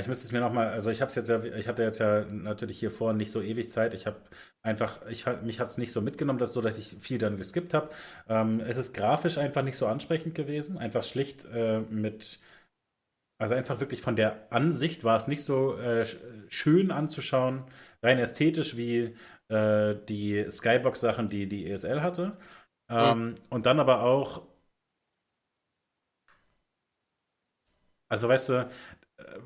Ich 0.00 0.08
müsste 0.08 0.24
es 0.24 0.32
mir 0.32 0.40
nochmal, 0.40 0.68
also 0.68 0.90
ich 0.90 1.00
habe 1.00 1.08
es 1.08 1.14
jetzt 1.14 1.28
ja, 1.28 1.42
ich 1.42 1.68
hatte 1.68 1.82
jetzt 1.82 1.98
ja 1.98 2.24
natürlich 2.24 2.78
hier 2.78 2.90
vor 2.90 3.12
nicht 3.12 3.30
so 3.30 3.40
ewig 3.42 3.70
Zeit. 3.70 3.94
Ich 3.94 4.06
habe 4.06 4.16
einfach, 4.62 5.06
ich, 5.08 5.24
mich 5.42 5.60
hat 5.60 5.68
es 5.68 5.78
nicht 5.78 5.92
so 5.92 6.00
mitgenommen, 6.00 6.38
dass 6.38 6.52
so, 6.52 6.60
dass 6.60 6.78
ich 6.78 6.96
viel 7.00 7.18
dann 7.18 7.36
geskippt 7.36 7.74
habe. 7.74 7.90
Ähm, 8.28 8.60
es 8.60 8.76
ist 8.76 8.94
grafisch 8.94 9.38
einfach 9.38 9.62
nicht 9.62 9.76
so 9.76 9.86
ansprechend 9.86 10.34
gewesen, 10.34 10.78
einfach 10.78 11.04
schlicht 11.04 11.44
äh, 11.46 11.80
mit, 11.80 12.40
also 13.38 13.54
einfach 13.54 13.80
wirklich 13.80 14.02
von 14.02 14.16
der 14.16 14.52
Ansicht 14.52 15.04
war 15.04 15.16
es 15.16 15.28
nicht 15.28 15.44
so 15.44 15.76
äh, 15.78 16.06
schön 16.48 16.90
anzuschauen, 16.90 17.64
rein 18.02 18.18
ästhetisch 18.18 18.76
wie 18.76 19.16
äh, 19.48 19.96
die 20.08 20.46
Skybox-Sachen, 20.50 21.28
die 21.28 21.48
die 21.48 21.70
ESL 21.70 22.02
hatte. 22.02 22.36
Ähm, 22.88 23.26
mhm. 23.30 23.34
Und 23.50 23.66
dann 23.66 23.80
aber 23.80 24.02
auch 24.02 24.42
Also 28.08 28.28
weißt 28.28 28.48
du, 28.50 28.70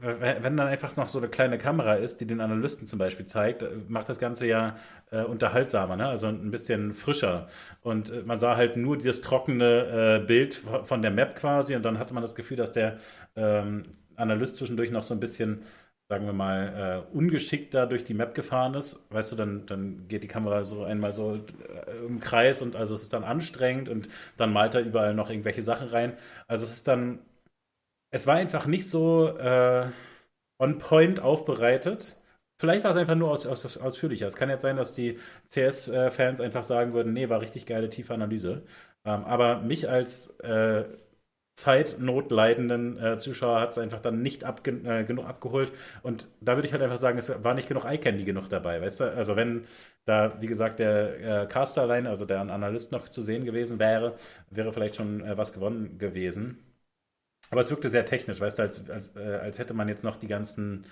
wenn 0.01 0.57
dann 0.57 0.67
einfach 0.67 0.97
noch 0.97 1.09
so 1.09 1.19
eine 1.19 1.29
kleine 1.29 1.59
Kamera 1.59 1.95
ist, 1.95 2.21
die 2.21 2.27
den 2.27 2.41
Analysten 2.41 2.87
zum 2.87 2.99
Beispiel 2.99 3.27
zeigt, 3.27 3.65
macht 3.89 4.09
das 4.09 4.19
Ganze 4.19 4.47
ja 4.47 4.77
äh, 5.11 5.23
unterhaltsamer, 5.23 5.97
ne? 5.97 6.09
also 6.09 6.29
ein 6.29 6.51
bisschen 6.51 6.95
frischer. 6.95 7.49
Und 7.83 8.11
äh, 8.11 8.23
man 8.23 8.39
sah 8.39 8.57
halt 8.57 8.77
nur 8.77 8.97
dieses 8.97 9.21
trockene 9.21 10.21
äh, 10.23 10.27
Bild 10.27 10.55
von 10.85 11.03
der 11.03 11.11
Map 11.11 11.37
quasi 11.37 11.77
und 11.77 11.83
dann 11.85 11.99
hatte 11.99 12.15
man 12.15 12.23
das 12.23 12.35
Gefühl, 12.35 12.57
dass 12.57 12.73
der 12.73 12.99
ähm, 13.37 13.85
Analyst 14.17 14.57
zwischendurch 14.57 14.91
noch 14.91 15.03
so 15.03 15.15
ein 15.15 15.21
bisschen 15.21 15.63
sagen 16.09 16.25
wir 16.25 16.33
mal, 16.33 17.05
äh, 17.13 17.17
ungeschickt 17.17 17.75
da 17.75 17.85
durch 17.85 18.03
die 18.03 18.15
Map 18.15 18.35
gefahren 18.35 18.73
ist, 18.75 19.13
weißt 19.13 19.33
du, 19.33 19.37
dann, 19.37 19.67
dann 19.67 20.09
geht 20.09 20.23
die 20.23 20.29
Kamera 20.29 20.65
so 20.65 20.83
einmal 20.83 21.13
so 21.13 21.35
äh, 21.35 22.07
im 22.07 22.19
Kreis 22.19 22.63
und 22.63 22.77
also 22.77 22.95
es 22.95 23.03
ist 23.03 23.13
dann 23.13 23.25
anstrengend 23.25 23.91
und 23.91 24.09
dann 24.39 24.51
malt 24.53 24.75
er 24.75 24.81
überall 24.81 25.13
noch 25.13 25.29
irgendwelche 25.29 25.61
Sachen 25.61 25.89
rein. 25.89 26.15
Also 26.47 26.65
es 26.65 26.73
ist 26.73 26.89
dann, 26.89 27.19
es 28.11 28.27
war 28.27 28.37
einfach 28.37 28.67
nicht 28.67 28.89
so 28.89 29.29
äh, 29.39 29.91
on 30.59 30.79
point 30.79 31.21
aufbereitet. 31.21 32.17
Vielleicht 32.61 32.85
war 32.85 32.91
es 32.93 32.97
einfach 32.97 33.15
nur 33.15 33.31
aus, 33.31 33.47
aus, 33.47 33.77
ausführlicher. 33.79 34.27
Es 34.27 34.37
kann 34.37 34.51
jetzt 34.51 34.63
sein, 34.63 34.77
dass 34.77 34.95
die 34.95 35.19
CS-Fans 35.49 36.41
einfach 36.41 36.65
sagen 36.65 36.93
würden, 36.95 37.13
nee, 37.13 37.29
war 37.29 37.41
richtig 37.41 37.67
geile, 37.67 37.91
tiefe 37.91 38.15
Analyse. 38.15 38.65
Ähm, 39.05 39.25
aber 39.25 39.61
mich 39.61 39.89
als 39.89 40.41
äh, 40.41 40.85
zeitnotleidenden 41.55 42.99
äh, 43.03 43.17
Zuschauer 43.19 43.61
hat 43.61 43.71
es 43.73 43.79
einfach 43.79 44.01
dann 44.01 44.23
nicht 44.23 44.45
abge 44.45 44.71
äh, 44.85 45.05
genug 45.05 45.27
abgeholt. 45.27 45.73
Und 46.03 46.29
da 46.41 46.57
würde 46.57 46.67
ich 46.69 46.73
halt 46.73 46.83
einfach 46.83 46.99
sagen, 46.99 47.19
es 47.19 47.33
war 47.45 47.55
nicht 47.55 47.69
genug 47.69 47.85
Eye-Candy 47.85 48.25
genug 48.25 48.49
dabei. 48.49 48.81
Weißt 48.81 49.01
du? 49.01 49.05
Also 49.15 49.37
wenn 49.37 49.67
da, 50.05 50.41
wie 50.41 50.47
gesagt, 50.47 50.79
der 50.79 51.43
äh, 51.43 51.47
Caster 51.49 51.83
allein, 51.83 52.07
also 52.07 52.25
der 52.27 52.41
Analyst 52.41 52.93
noch 52.93 53.09
zu 53.09 53.23
sehen 53.23 53.45
gewesen 53.45 53.79
wäre, 53.81 54.15
wäre 54.51 54.73
vielleicht 54.73 54.97
schon 54.97 55.21
äh, 55.25 55.37
was 55.37 55.53
gewonnen 55.53 55.99
gewesen. 55.99 56.59
Aber 57.51 57.61
es 57.61 57.71
wirkte 57.71 57.89
sehr 57.91 58.05
technisch, 58.07 58.41
weißt 58.41 58.59
du, 58.59 58.63
als, 58.63 58.91
als, 58.91 59.17
äh, 59.17 59.21
als 59.43 59.59
hätte 59.59 59.75
man 59.75 59.89
jetzt 59.89 60.05
noch 60.05 60.17
die 60.17 60.27
ganzen 60.29 60.85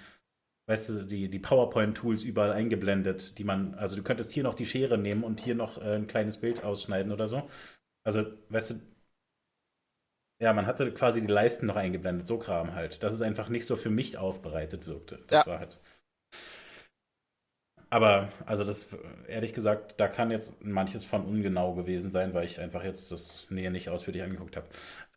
weißt 0.67 0.89
du, 0.89 1.05
die, 1.05 1.29
die 1.31 1.39
PowerPoint-Tools 1.39 2.25
überall 2.25 2.53
eingeblendet, 2.53 3.39
die 3.39 3.45
man, 3.45 3.75
also 3.75 3.97
du 3.97 4.03
könntest 4.03 4.33
hier 4.33 4.43
noch 4.43 4.55
die 4.55 4.67
Schere 4.67 4.99
nehmen 4.99 5.25
und 5.25 5.41
hier 5.41 5.55
noch 5.55 5.79
äh, 5.81 5.95
ein 5.97 6.07
kleines 6.09 6.39
Bild 6.39 6.65
ausschneiden 6.65 7.13
oder 7.13 7.29
so. 7.29 7.49
Also, 8.05 8.25
weißt 8.51 8.71
du, 8.73 8.75
ja, 10.39 10.53
man 10.53 10.67
hatte 10.67 10.93
quasi 10.93 11.21
die 11.21 11.27
Leisten 11.33 11.67
noch 11.67 11.77
eingeblendet, 11.77 12.27
so 12.27 12.39
Kram 12.39 12.75
halt. 12.75 13.03
Dass 13.03 13.15
es 13.15 13.23
einfach 13.23 13.49
nicht 13.49 13.67
so 13.67 13.77
für 13.77 13.91
mich 13.91 14.19
aufbereitet 14.19 14.87
wirkte. 14.87 15.19
Das 15.29 15.47
Ja. 15.47 15.53
war 15.53 15.59
halt. 15.61 15.79
Aber, 17.89 18.29
also 18.47 18.65
das, 18.65 18.89
ehrlich 19.29 19.53
gesagt, 19.53 20.01
da 20.01 20.09
kann 20.09 20.31
jetzt 20.33 20.63
manches 20.65 21.05
von 21.05 21.25
ungenau 21.25 21.75
gewesen 21.75 22.11
sein, 22.11 22.35
weil 22.35 22.45
ich 22.45 22.61
einfach 22.61 22.83
jetzt 22.83 23.13
das 23.13 23.47
Nähe 23.49 23.71
nicht 23.71 23.89
ausführlich 23.89 24.23
angeguckt 24.25 24.57
habe. 24.57 24.67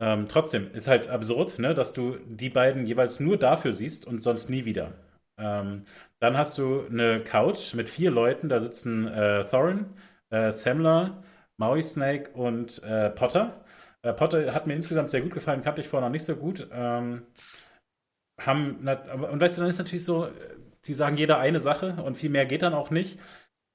Ähm, 0.00 0.28
trotzdem, 0.28 0.72
ist 0.72 0.86
halt 0.86 1.08
absurd, 1.10 1.58
ne, 1.58 1.74
dass 1.74 1.92
du 1.92 2.16
die 2.26 2.48
beiden 2.48 2.86
jeweils 2.86 3.18
nur 3.18 3.36
dafür 3.38 3.72
siehst 3.72 4.06
und 4.06 4.22
sonst 4.22 4.50
nie 4.50 4.64
wieder. 4.64 4.92
Ähm, 5.36 5.84
dann 6.20 6.36
hast 6.38 6.58
du 6.58 6.86
eine 6.86 7.22
Couch 7.24 7.74
mit 7.74 7.88
vier 7.88 8.10
Leuten, 8.12 8.48
da 8.48 8.60
sitzen 8.60 9.08
äh, 9.08 9.44
Thorin, 9.46 9.86
äh, 10.30 10.52
Samler, 10.52 11.22
Maui 11.56 11.82
Snake 11.82 12.30
und 12.34 12.82
äh, 12.84 13.10
Potter. 13.10 13.64
Äh, 14.02 14.12
Potter 14.12 14.54
hat 14.54 14.66
mir 14.68 14.74
insgesamt 14.74 15.10
sehr 15.10 15.22
gut 15.22 15.34
gefallen, 15.34 15.62
kannte 15.62 15.80
ich 15.80 15.88
vorher 15.88 16.08
noch 16.08 16.12
nicht 16.12 16.24
so 16.24 16.36
gut. 16.36 16.68
Ähm, 16.72 17.22
haben, 18.40 18.76
und 18.78 19.40
weißt 19.40 19.58
du, 19.58 19.60
dann 19.62 19.68
ist 19.68 19.78
natürlich 19.78 20.04
so, 20.04 20.28
die 20.86 20.94
sagen 20.94 21.16
jeder 21.16 21.38
eine 21.38 21.60
Sache 21.60 21.96
und 22.04 22.16
viel 22.16 22.30
mehr 22.30 22.46
geht 22.46 22.62
dann 22.62 22.74
auch 22.74 22.90
nicht. 22.90 23.18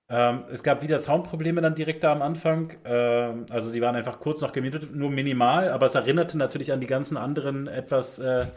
Ähm, 0.08 0.44
es 0.52 0.64
gab 0.64 0.84
wieder 0.84 1.00
Soundprobleme 1.00 1.62
dann 1.62 1.76
direkt 1.76 2.04
da 2.04 2.12
am 2.12 2.22
Anfang. 2.22 2.78
Ähm, 2.86 3.48
also 3.50 3.72
die 3.72 3.82
waren 3.82 3.96
einfach 3.96 4.20
kurz 4.20 4.42
noch 4.42 4.52
gemietet, 4.52 4.94
nur 4.96 5.10
minimal, 5.10 5.70
aber 5.70 5.88
es 5.88 5.96
erinnerte 5.96 6.38
natürlich 6.38 6.72
an 6.72 6.80
die 6.80 6.88
ganzen 6.88 7.18
anderen 7.18 7.68
etwas 7.68 8.20
äh, 8.20 8.48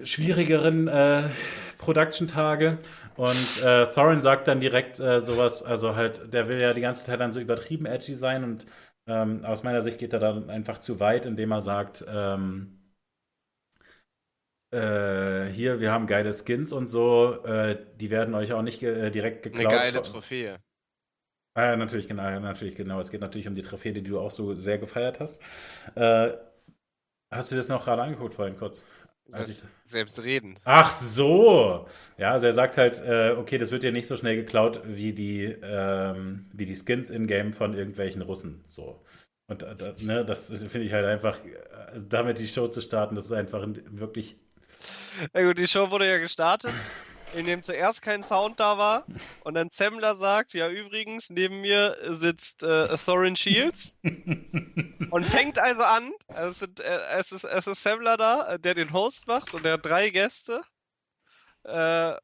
schwierigeren 0.00 0.88
äh, 0.88 1.30
Production-Tage. 1.78 2.78
Und 3.16 3.62
äh, 3.64 3.86
Thorin 3.90 4.20
sagt 4.20 4.46
dann 4.46 4.60
direkt 4.60 5.00
äh, 5.00 5.20
sowas, 5.20 5.62
also 5.62 5.96
halt, 5.96 6.32
der 6.32 6.48
will 6.48 6.60
ja 6.60 6.72
die 6.74 6.80
ganze 6.80 7.04
Zeit 7.04 7.20
dann 7.20 7.32
so 7.32 7.40
übertrieben 7.40 7.86
edgy 7.86 8.14
sein 8.14 8.44
und 8.44 8.66
ähm, 9.08 9.44
aus 9.44 9.62
meiner 9.62 9.82
Sicht 9.82 9.98
geht 9.98 10.12
er 10.12 10.18
dann 10.18 10.50
einfach 10.50 10.78
zu 10.78 11.00
weit, 11.00 11.26
indem 11.26 11.52
er 11.52 11.60
sagt, 11.60 12.04
ähm, 12.08 12.78
äh, 14.72 15.46
hier, 15.52 15.80
wir 15.80 15.92
haben 15.92 16.06
geile 16.06 16.32
Skins 16.32 16.72
und 16.72 16.86
so, 16.88 17.42
äh, 17.44 17.78
die 17.96 18.10
werden 18.10 18.34
euch 18.34 18.52
auch 18.52 18.62
nicht 18.62 18.80
ge 18.80 19.06
äh, 19.08 19.10
direkt 19.10 19.44
Eine 19.52 19.52
geklaut. 19.54 19.72
geile 19.72 20.02
Trophäe. 20.02 20.60
Ah, 21.54 21.70
ja, 21.70 21.76
natürlich, 21.76 22.06
genau, 22.06 22.22
ja, 22.24 22.38
natürlich, 22.38 22.74
genau. 22.76 23.00
Es 23.00 23.10
geht 23.10 23.22
natürlich 23.22 23.48
um 23.48 23.54
die 23.54 23.62
Trophäe, 23.62 23.92
die 23.92 24.02
du 24.02 24.18
auch 24.20 24.30
so 24.30 24.54
sehr 24.54 24.78
gefeiert 24.78 25.20
hast. 25.20 25.40
Äh, 25.94 26.32
hast 27.30 27.50
du 27.52 27.56
das 27.56 27.68
noch 27.68 27.84
gerade 27.84 28.02
angeguckt 28.02 28.34
vorhin 28.34 28.56
kurz? 28.56 28.84
Ich- 29.42 29.62
selbstredend. 29.84 30.60
Ach 30.64 30.92
so. 30.92 31.88
Ja, 32.16 32.32
also 32.32 32.46
er 32.46 32.52
sagt 32.52 32.76
halt, 32.76 33.00
äh, 33.00 33.30
okay, 33.36 33.58
das 33.58 33.72
wird 33.72 33.82
dir 33.82 33.90
nicht 33.90 34.06
so 34.06 34.16
schnell 34.16 34.36
geklaut 34.36 34.82
wie 34.84 35.12
die, 35.12 35.44
ähm, 35.62 36.46
wie 36.52 36.64
die 36.66 36.76
Skins 36.76 37.10
in-game 37.10 37.52
von 37.52 37.74
irgendwelchen 37.74 38.22
Russen. 38.22 38.62
So. 38.66 39.02
Und 39.48 39.62
äh, 39.64 39.74
da, 39.76 39.92
ne, 40.00 40.24
das 40.24 40.48
finde 40.48 40.82
ich 40.86 40.92
halt 40.92 41.06
einfach, 41.06 41.44
äh, 41.44 42.00
damit 42.08 42.38
die 42.38 42.46
Show 42.46 42.68
zu 42.68 42.80
starten, 42.80 43.16
das 43.16 43.26
ist 43.26 43.32
einfach 43.32 43.62
ein, 43.62 43.80
wirklich. 43.98 44.36
Na 45.32 45.42
gut, 45.42 45.58
die 45.58 45.66
Show 45.66 45.90
wurde 45.90 46.08
ja 46.08 46.18
gestartet, 46.18 46.72
indem 47.34 47.62
zuerst 47.62 48.02
kein 48.02 48.22
Sound 48.22 48.60
da 48.60 48.78
war 48.78 49.06
und 49.44 49.54
dann 49.54 49.68
Semmler 49.68 50.16
sagt, 50.16 50.54
ja 50.54 50.68
übrigens, 50.68 51.30
neben 51.30 51.60
mir 51.60 51.96
sitzt 52.10 52.62
äh, 52.62 52.96
Thorin 52.98 53.36
Shields 53.36 53.96
und 54.02 55.24
fängt 55.24 55.58
also 55.58 55.82
an, 55.82 56.12
also 56.28 56.50
es, 56.50 56.58
sind, 56.58 56.80
äh, 56.80 56.98
es, 57.18 57.32
ist, 57.32 57.44
es 57.44 57.66
ist 57.66 57.82
Semmler 57.82 58.16
da, 58.16 58.54
äh, 58.54 58.58
der 58.58 58.74
den 58.74 58.92
Host 58.92 59.26
macht 59.26 59.54
und 59.54 59.64
der 59.64 59.74
hat 59.74 59.86
drei 59.86 60.10
Gäste 60.10 60.62
äh, 61.64 62.14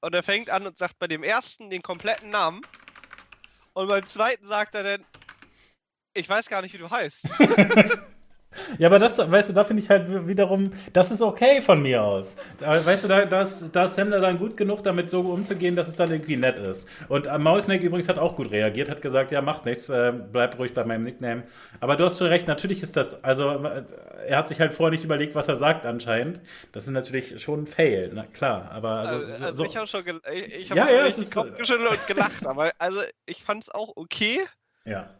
und 0.00 0.14
er 0.14 0.22
fängt 0.22 0.50
an 0.50 0.66
und 0.66 0.76
sagt 0.76 0.98
bei 0.98 1.06
dem 1.06 1.22
ersten 1.22 1.70
den 1.70 1.82
kompletten 1.82 2.30
Namen 2.30 2.60
und 3.72 3.88
beim 3.88 4.06
zweiten 4.06 4.46
sagt 4.46 4.74
er 4.74 4.82
dann, 4.82 5.04
ich 6.12 6.28
weiß 6.28 6.48
gar 6.48 6.62
nicht, 6.62 6.74
wie 6.74 6.78
du 6.78 6.90
heißt. 6.90 7.26
Ja, 8.78 8.88
aber 8.88 8.98
das, 8.98 9.18
weißt 9.18 9.50
du, 9.50 9.52
da 9.52 9.64
finde 9.64 9.82
ich 9.82 9.90
halt 9.90 10.26
wiederum, 10.26 10.72
das 10.92 11.10
ist 11.10 11.22
okay 11.22 11.60
von 11.60 11.82
mir 11.82 12.02
aus. 12.02 12.36
Weißt 12.60 13.04
du, 13.04 13.08
da, 13.08 13.24
da, 13.24 13.42
ist, 13.42 13.74
da 13.74 13.84
ist 13.84 13.94
Semmler 13.94 14.20
dann 14.20 14.38
gut 14.38 14.56
genug, 14.56 14.82
damit 14.82 15.10
so 15.10 15.20
umzugehen, 15.20 15.76
dass 15.76 15.88
es 15.88 15.96
dann 15.96 16.10
irgendwie 16.10 16.36
nett 16.36 16.58
ist. 16.58 16.88
Und 17.08 17.26
äh, 17.26 17.38
Mausneck 17.38 17.82
übrigens 17.82 18.08
hat 18.08 18.18
auch 18.18 18.36
gut 18.36 18.50
reagiert, 18.50 18.88
hat 18.90 19.02
gesagt, 19.02 19.32
ja, 19.32 19.42
macht 19.42 19.64
nichts, 19.64 19.88
äh, 19.88 20.12
bleib 20.32 20.58
ruhig 20.58 20.74
bei 20.74 20.84
meinem 20.84 21.04
Nickname. 21.04 21.44
Aber 21.80 21.96
du 21.96 22.04
hast 22.04 22.18
schon 22.18 22.28
recht, 22.28 22.46
natürlich 22.46 22.82
ist 22.82 22.96
das, 22.96 23.22
also 23.24 23.50
äh, 23.64 23.84
er 24.26 24.38
hat 24.38 24.48
sich 24.48 24.60
halt 24.60 24.74
vorher 24.74 24.90
nicht 24.92 25.04
überlegt, 25.04 25.34
was 25.34 25.48
er 25.48 25.56
sagt 25.56 25.86
anscheinend. 25.86 26.40
Das 26.72 26.84
ist 26.84 26.90
natürlich 26.90 27.42
schon 27.42 27.64
ein 27.64 27.66
Fail, 27.66 28.10
na 28.14 28.24
klar. 28.24 28.70
Aber 28.72 28.90
also, 28.90 29.14
Also, 29.16 29.32
so, 29.32 29.44
also 29.44 29.64
so, 29.64 29.70
ich 29.70 29.76
habe 29.76 29.86
schon, 29.86 30.02
ich, 30.32 30.54
ich 30.54 30.70
hab 30.70 30.78
ja, 30.78 30.88
ja, 30.90 31.06
es 31.06 31.18
ist- 31.18 31.36
und 31.36 31.56
gelacht, 32.06 32.46
aber 32.46 32.72
also 32.78 33.00
ich 33.26 33.42
fand 33.44 33.64
es 33.64 33.70
auch 33.70 33.92
okay. 33.96 34.40
ja. 34.84 35.10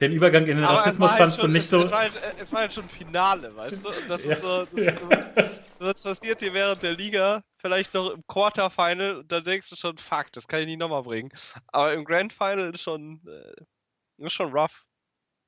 Den 0.00 0.12
Übergang 0.12 0.46
in 0.46 0.56
den 0.56 0.64
Aber 0.64 0.78
Rassismus 0.78 1.10
halt 1.10 1.18
fandst 1.18 1.40
schon, 1.40 1.50
du 1.50 1.52
nicht 1.58 1.68
so. 1.68 1.82
Es 1.82 1.90
war, 1.90 1.98
halt, 2.00 2.14
äh, 2.16 2.34
es 2.38 2.52
war 2.52 2.60
halt 2.60 2.72
schon 2.72 2.88
Finale, 2.88 3.54
weißt 3.54 3.84
du? 3.84 3.88
Und 3.88 4.08
das 4.08 4.22
Ja. 4.22 4.34
ist 4.34 4.40
so, 4.40 4.64
das, 4.66 4.84
Ja. 4.84 4.92
das, 5.00 5.34
das 5.78 6.02
passiert 6.02 6.40
dir 6.40 6.54
während 6.54 6.82
der 6.82 6.92
Liga, 6.94 7.42
vielleicht 7.60 7.94
noch 7.94 8.10
im 8.10 8.22
Quarterfinal, 8.28 9.16
und 9.16 9.32
dann 9.32 9.42
denkst 9.42 9.68
du 9.70 9.76
schon, 9.76 9.98
fuck, 9.98 10.30
das 10.32 10.46
kann 10.46 10.60
ich 10.60 10.66
nicht 10.66 10.78
nochmal 10.78 11.02
bringen. 11.02 11.30
Aber 11.68 11.92
im 11.94 12.04
Grand 12.04 12.32
Final 12.32 12.72
ist 12.74 12.82
schon, 12.82 13.20
äh, 13.26 14.24
ist 14.24 14.32
schon 14.34 14.52
rough. 14.52 14.84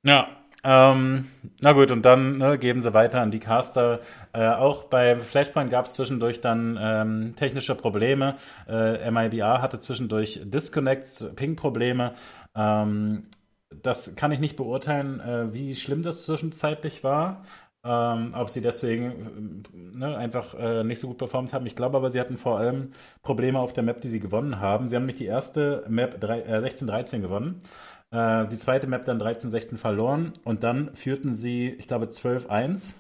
Ja, 0.04 0.28
ähm, 0.64 1.30
na 1.60 1.72
gut, 1.72 1.90
und 1.90 2.02
dann 2.02 2.38
ne, 2.38 2.58
geben 2.58 2.80
sie 2.80 2.92
weiter 2.94 3.20
an 3.20 3.30
die 3.30 3.38
Caster. 3.38 4.00
Äh, 4.32 4.48
auch 4.48 4.84
bei 4.84 5.16
Flashpoint 5.18 5.70
gab 5.70 5.86
es 5.86 5.94
zwischendurch 5.94 6.40
dann 6.40 6.78
ähm, 6.80 7.34
technische 7.36 7.74
Probleme. 7.74 8.36
Äh, 8.68 9.10
MIBA 9.10 9.62
hatte 9.62 9.78
zwischendurch 9.78 10.40
Disconnects, 10.44 11.32
Ping-Probleme. 11.36 12.14
Ähm, 12.54 13.24
das 13.70 14.16
kann 14.16 14.32
ich 14.32 14.40
nicht 14.40 14.56
beurteilen, 14.56 15.20
äh, 15.20 15.52
wie 15.54 15.74
schlimm 15.74 16.02
das 16.02 16.24
zwischenzeitlich 16.24 17.04
war. 17.04 17.44
Ähm, 17.82 18.34
ob 18.34 18.50
sie 18.50 18.60
deswegen 18.60 19.64
äh, 19.72 19.76
ne, 19.98 20.16
einfach 20.16 20.54
äh, 20.54 20.84
nicht 20.84 21.00
so 21.00 21.08
gut 21.08 21.18
performt 21.18 21.54
haben. 21.54 21.64
Ich 21.64 21.76
glaube 21.76 21.96
aber, 21.96 22.10
sie 22.10 22.20
hatten 22.20 22.36
vor 22.36 22.58
allem 22.58 22.92
Probleme 23.22 23.58
auf 23.58 23.72
der 23.72 23.82
Map, 23.82 24.02
die 24.02 24.08
sie 24.08 24.20
gewonnen 24.20 24.60
haben. 24.60 24.88
Sie 24.88 24.96
haben 24.96 25.04
nämlich 25.04 25.16
die 25.16 25.26
erste 25.26 25.84
Map 25.88 26.22
äh, 26.22 26.58
16-13 26.58 27.20
gewonnen. 27.20 27.62
Äh, 28.10 28.46
die 28.48 28.58
zweite 28.58 28.86
Map 28.86 29.06
dann 29.06 29.20
13-16 29.20 29.78
verloren 29.78 30.34
und 30.44 30.62
dann 30.62 30.94
führten 30.94 31.32
sie, 31.32 31.70
ich 31.70 31.88
glaube, 31.88 32.06
12-1 32.06 32.92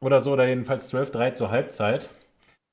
oder 0.00 0.20
so, 0.20 0.32
oder 0.32 0.46
jedenfalls 0.46 0.92
12-3 0.92 1.34
zur 1.34 1.50
Halbzeit. 1.50 2.10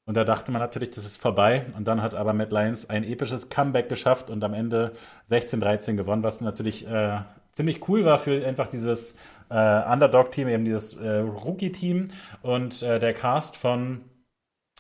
Und 0.05 0.17
da 0.17 0.23
dachte 0.23 0.51
man 0.51 0.61
natürlich, 0.61 0.91
das 0.91 1.05
ist 1.05 1.17
vorbei. 1.17 1.65
Und 1.77 1.87
dann 1.87 2.01
hat 2.01 2.15
aber 2.15 2.33
Matt 2.33 2.51
Lyons 2.51 2.89
ein 2.89 3.03
episches 3.03 3.49
Comeback 3.49 3.87
geschafft 3.87 4.29
und 4.29 4.43
am 4.43 4.53
Ende 4.53 4.93
16-13 5.29 5.95
gewonnen, 5.95 6.23
was 6.23 6.41
natürlich 6.41 6.87
äh, 6.87 7.19
ziemlich 7.53 7.87
cool 7.87 8.03
war 8.03 8.17
für 8.17 8.45
einfach 8.45 8.67
dieses 8.67 9.17
äh, 9.49 9.53
Underdog-Team, 9.53 10.47
eben 10.47 10.65
dieses 10.65 10.95
äh, 10.95 11.17
Rookie-Team. 11.17 12.09
Und 12.41 12.81
äh, 12.81 12.99
der 12.99 13.13
Cast 13.13 13.57
von 13.57 14.01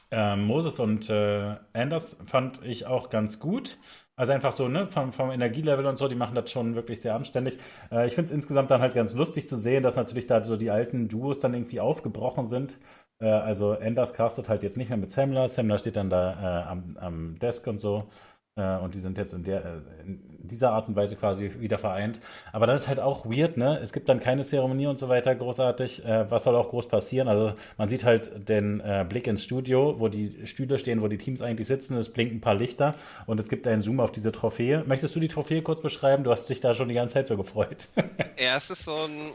äh, 0.09 0.35
Moses 0.35 0.79
und 0.79 1.09
äh, 1.09 1.55
Anders 1.73 2.19
fand 2.25 2.63
ich 2.65 2.87
auch 2.87 3.09
ganz 3.09 3.39
gut. 3.39 3.77
Also 4.15 4.33
einfach 4.33 4.51
so, 4.51 4.67
ne, 4.67 4.87
vom, 4.87 5.13
vom 5.13 5.31
Energielevel 5.31 5.85
und 5.85 5.97
so, 5.97 6.07
die 6.07 6.15
machen 6.15 6.35
das 6.35 6.51
schon 6.51 6.75
wirklich 6.75 7.01
sehr 7.01 7.15
anständig. 7.15 7.57
Ich 8.05 8.13
finde 8.13 8.23
es 8.23 8.31
insgesamt 8.31 8.69
dann 8.69 8.81
halt 8.81 8.93
ganz 8.93 9.15
lustig 9.15 9.47
zu 9.47 9.55
sehen, 9.55 9.81
dass 9.81 9.95
natürlich 9.95 10.27
da 10.27 10.43
so 10.43 10.57
die 10.57 10.69
alten 10.69 11.07
Duos 11.07 11.39
dann 11.39 11.55
irgendwie 11.55 11.79
aufgebrochen 11.79 12.45
sind. 12.45 12.77
Äh, 13.21 13.25
also 13.27 13.71
Anders 13.71 14.13
castet 14.13 14.49
halt 14.49 14.63
jetzt 14.63 14.77
nicht 14.77 14.89
mehr 14.89 14.97
mit 14.97 15.11
Samler. 15.11 15.47
Samler 15.47 15.77
steht 15.77 15.95
dann 15.95 16.09
da 16.09 16.33
äh, 16.33 16.69
am, 16.69 16.97
am 16.99 17.39
Desk 17.39 17.65
und 17.67 17.79
so. 17.79 18.09
Äh, 18.57 18.77
und 18.77 18.95
die 18.95 18.99
sind 18.99 19.17
jetzt 19.17 19.33
in, 19.33 19.43
der, 19.43 19.63
äh, 19.63 19.79
in 20.05 20.47
dieser 20.47 20.71
Art 20.71 20.89
und 20.89 20.95
Weise 20.95 21.15
quasi 21.15 21.51
wieder 21.59 21.77
vereint. 21.77 22.19
Aber 22.51 22.65
das 22.65 22.81
ist 22.81 22.87
halt 22.89 22.99
auch 22.99 23.25
weird, 23.25 23.55
ne? 23.55 23.79
Es 23.81 23.93
gibt 23.93 24.09
dann 24.09 24.19
keine 24.19 24.43
Zeremonie 24.43 24.87
und 24.87 24.97
so 24.97 25.07
weiter 25.07 25.33
großartig. 25.35 26.05
Äh, 26.05 26.29
was 26.29 26.43
soll 26.43 26.55
auch 26.55 26.69
groß 26.69 26.89
passieren? 26.89 27.29
Also 27.29 27.53
man 27.77 27.87
sieht 27.87 28.03
halt 28.03 28.49
den 28.49 28.81
Blick 29.07 29.27
ins 29.27 29.43
Studio, 29.43 29.95
wo 29.99 30.07
die 30.07 30.45
Stühle 30.47 30.79
stehen, 30.79 31.01
wo 31.01 31.07
die 31.07 31.17
Teams 31.17 31.41
eigentlich 31.41 31.67
sitzen. 31.67 31.97
Es 31.97 32.11
blinken 32.11 32.37
ein 32.37 32.41
paar 32.41 32.55
Lichter 32.55 32.95
und 33.25 33.39
es 33.39 33.47
gibt 33.47 33.67
einen 33.67 33.81
Zoom 33.81 33.99
auf 33.99 34.11
diese 34.11 34.31
Trophäe. 34.31 34.83
Möchtest 34.85 35.15
du 35.15 35.19
die 35.19 35.27
Trophäe 35.27 35.61
kurz 35.61 35.81
beschreiben? 35.81 36.23
Du 36.23 36.31
hast 36.31 36.49
dich 36.49 36.59
da 36.59 36.73
schon 36.73 36.89
die 36.89 36.95
ganze 36.95 37.13
Zeit 37.13 37.27
so 37.27 37.37
gefreut. 37.37 37.87
Ja, 38.37 38.57
es 38.57 38.69
ist 38.71 38.83
so 38.85 38.95
ein, 38.95 39.33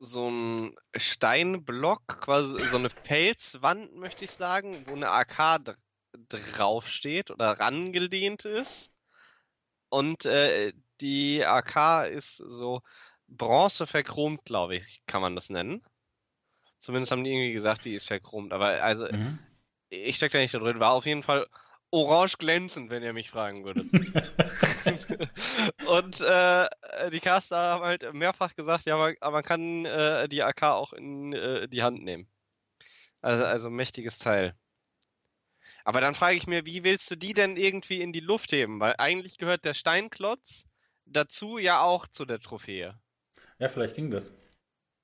so 0.00 0.28
ein 0.30 0.76
Steinblock, 0.96 2.06
quasi 2.08 2.66
so 2.68 2.76
eine 2.76 2.90
Felswand, 3.04 3.94
möchte 3.96 4.24
ich 4.24 4.32
sagen, 4.32 4.86
wo 4.86 4.96
eine 4.96 5.10
AK 5.10 5.58
dr 5.64 5.76
draufsteht 6.28 7.30
oder 7.30 7.60
rangelehnt 7.60 8.44
ist. 8.44 8.92
Und 9.90 10.24
äh, 10.24 10.72
die 11.00 11.44
AK 11.44 12.08
ist 12.08 12.36
so 12.38 12.82
Bronze 13.28 13.86
verchromt, 13.86 14.44
glaube 14.44 14.76
ich, 14.76 15.02
kann 15.06 15.22
man 15.22 15.36
das 15.36 15.50
nennen. 15.50 15.82
Zumindest 16.80 17.12
haben 17.12 17.24
die 17.24 17.30
irgendwie 17.30 17.52
gesagt, 17.52 17.84
die 17.84 17.94
ist 17.94 18.06
verchromt. 18.08 18.52
Aber 18.52 18.82
also, 18.82 19.06
Mhm. 19.10 19.38
ich 19.90 20.16
stecke 20.16 20.34
da 20.34 20.38
nicht 20.38 20.54
drin. 20.54 20.80
War 20.80 20.92
auf 20.92 21.06
jeden 21.06 21.22
Fall 21.22 21.46
orange 21.90 22.36
glänzend, 22.38 22.90
wenn 22.90 23.02
ihr 23.02 23.12
mich 23.12 23.30
fragen 23.30 23.64
würdet. 23.64 23.86
Und 25.86 26.20
äh, 26.20 26.68
die 27.10 27.20
Caster 27.20 27.56
haben 27.56 27.84
halt 27.84 28.12
mehrfach 28.14 28.54
gesagt, 28.54 28.84
ja, 28.84 28.96
man, 28.96 29.14
aber 29.20 29.38
man 29.38 29.44
kann 29.44 29.84
äh, 29.84 30.28
die 30.28 30.42
AK 30.42 30.62
auch 30.62 30.92
in 30.92 31.32
äh, 31.32 31.68
die 31.68 31.82
Hand 31.82 32.02
nehmen. 32.02 32.28
Also, 33.20 33.44
also 33.44 33.70
mächtiges 33.70 34.18
Teil. 34.18 34.54
Aber 35.84 36.00
dann 36.00 36.14
frage 36.14 36.36
ich 36.36 36.46
mir, 36.46 36.64
wie 36.66 36.84
willst 36.84 37.10
du 37.10 37.16
die 37.16 37.34
denn 37.34 37.56
irgendwie 37.56 38.00
in 38.00 38.12
die 38.12 38.20
Luft 38.20 38.52
heben? 38.52 38.80
Weil 38.80 38.94
eigentlich 38.98 39.38
gehört 39.38 39.64
der 39.64 39.74
Steinklotz 39.74 40.64
dazu 41.06 41.58
ja 41.58 41.82
auch 41.82 42.06
zu 42.06 42.24
der 42.24 42.38
Trophäe. 42.38 42.98
ja, 43.58 43.68
vielleicht 43.68 43.96
ging 43.96 44.10
das. 44.10 44.32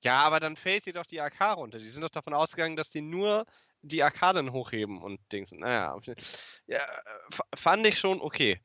Ja, 0.03 0.21
aber 0.23 0.39
dann 0.39 0.55
fällt 0.55 0.85
dir 0.85 0.93
doch 0.93 1.05
die 1.05 1.19
AK 1.19 1.57
runter. 1.57 1.79
Die 1.79 1.87
sind 1.87 2.01
doch 2.01 2.09
davon 2.09 2.33
ausgegangen, 2.33 2.75
dass 2.75 2.89
die 2.89 3.01
nur 3.01 3.45
die 3.81 3.99
dann 3.99 4.51
hochheben 4.51 5.01
und 5.01 5.19
Dings. 5.31 5.51
Naja, 5.51 5.97
ja, 6.67 6.79
fand 7.55 7.85
ich 7.87 7.99
schon 7.99 8.21
okay. 8.21 8.59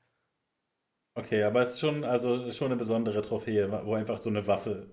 Okay, 1.14 1.42
aber 1.44 1.62
es 1.62 1.72
ist 1.72 1.80
schon, 1.80 2.04
also 2.04 2.50
schon 2.52 2.68
eine 2.68 2.76
besondere 2.76 3.22
Trophäe, 3.22 3.70
wo 3.86 3.94
einfach 3.94 4.18
so 4.18 4.28
eine 4.30 4.46
Waffe. 4.46 4.90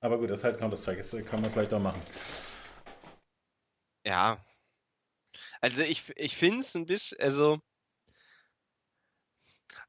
Aber 0.00 0.18
gut, 0.18 0.30
das 0.30 0.40
ist 0.40 0.44
halt 0.44 0.58
Counter-Strike, 0.58 0.98
das 0.98 1.26
kann 1.26 1.40
man 1.40 1.50
vielleicht 1.50 1.72
auch 1.74 1.80
machen. 1.80 2.00
Ja. 4.04 4.38
Also 5.60 5.82
ich, 5.82 6.04
ich 6.16 6.36
finde 6.36 6.60
es 6.60 6.74
ein 6.76 6.86
bisschen, 6.86 7.18
also. 7.20 7.60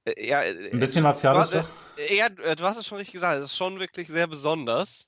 äh, 0.06 0.26
Ja, 0.28 0.44
äh, 0.44 0.72
Ein 0.72 0.80
bisschen 0.80 1.04
martialisch 1.04 1.50
du, 1.52 1.58
doch. 1.60 1.70
äh, 1.98 2.16
Ja, 2.18 2.28
äh, 2.28 2.56
du 2.56 2.64
hast 2.64 2.78
es 2.78 2.88
schon 2.88 2.98
richtig 2.98 3.14
gesagt. 3.14 3.40
Es 3.40 3.52
ist 3.52 3.58
schon 3.58 3.80
wirklich 3.80 4.08
sehr 4.08 4.28
besonders, 4.28 5.08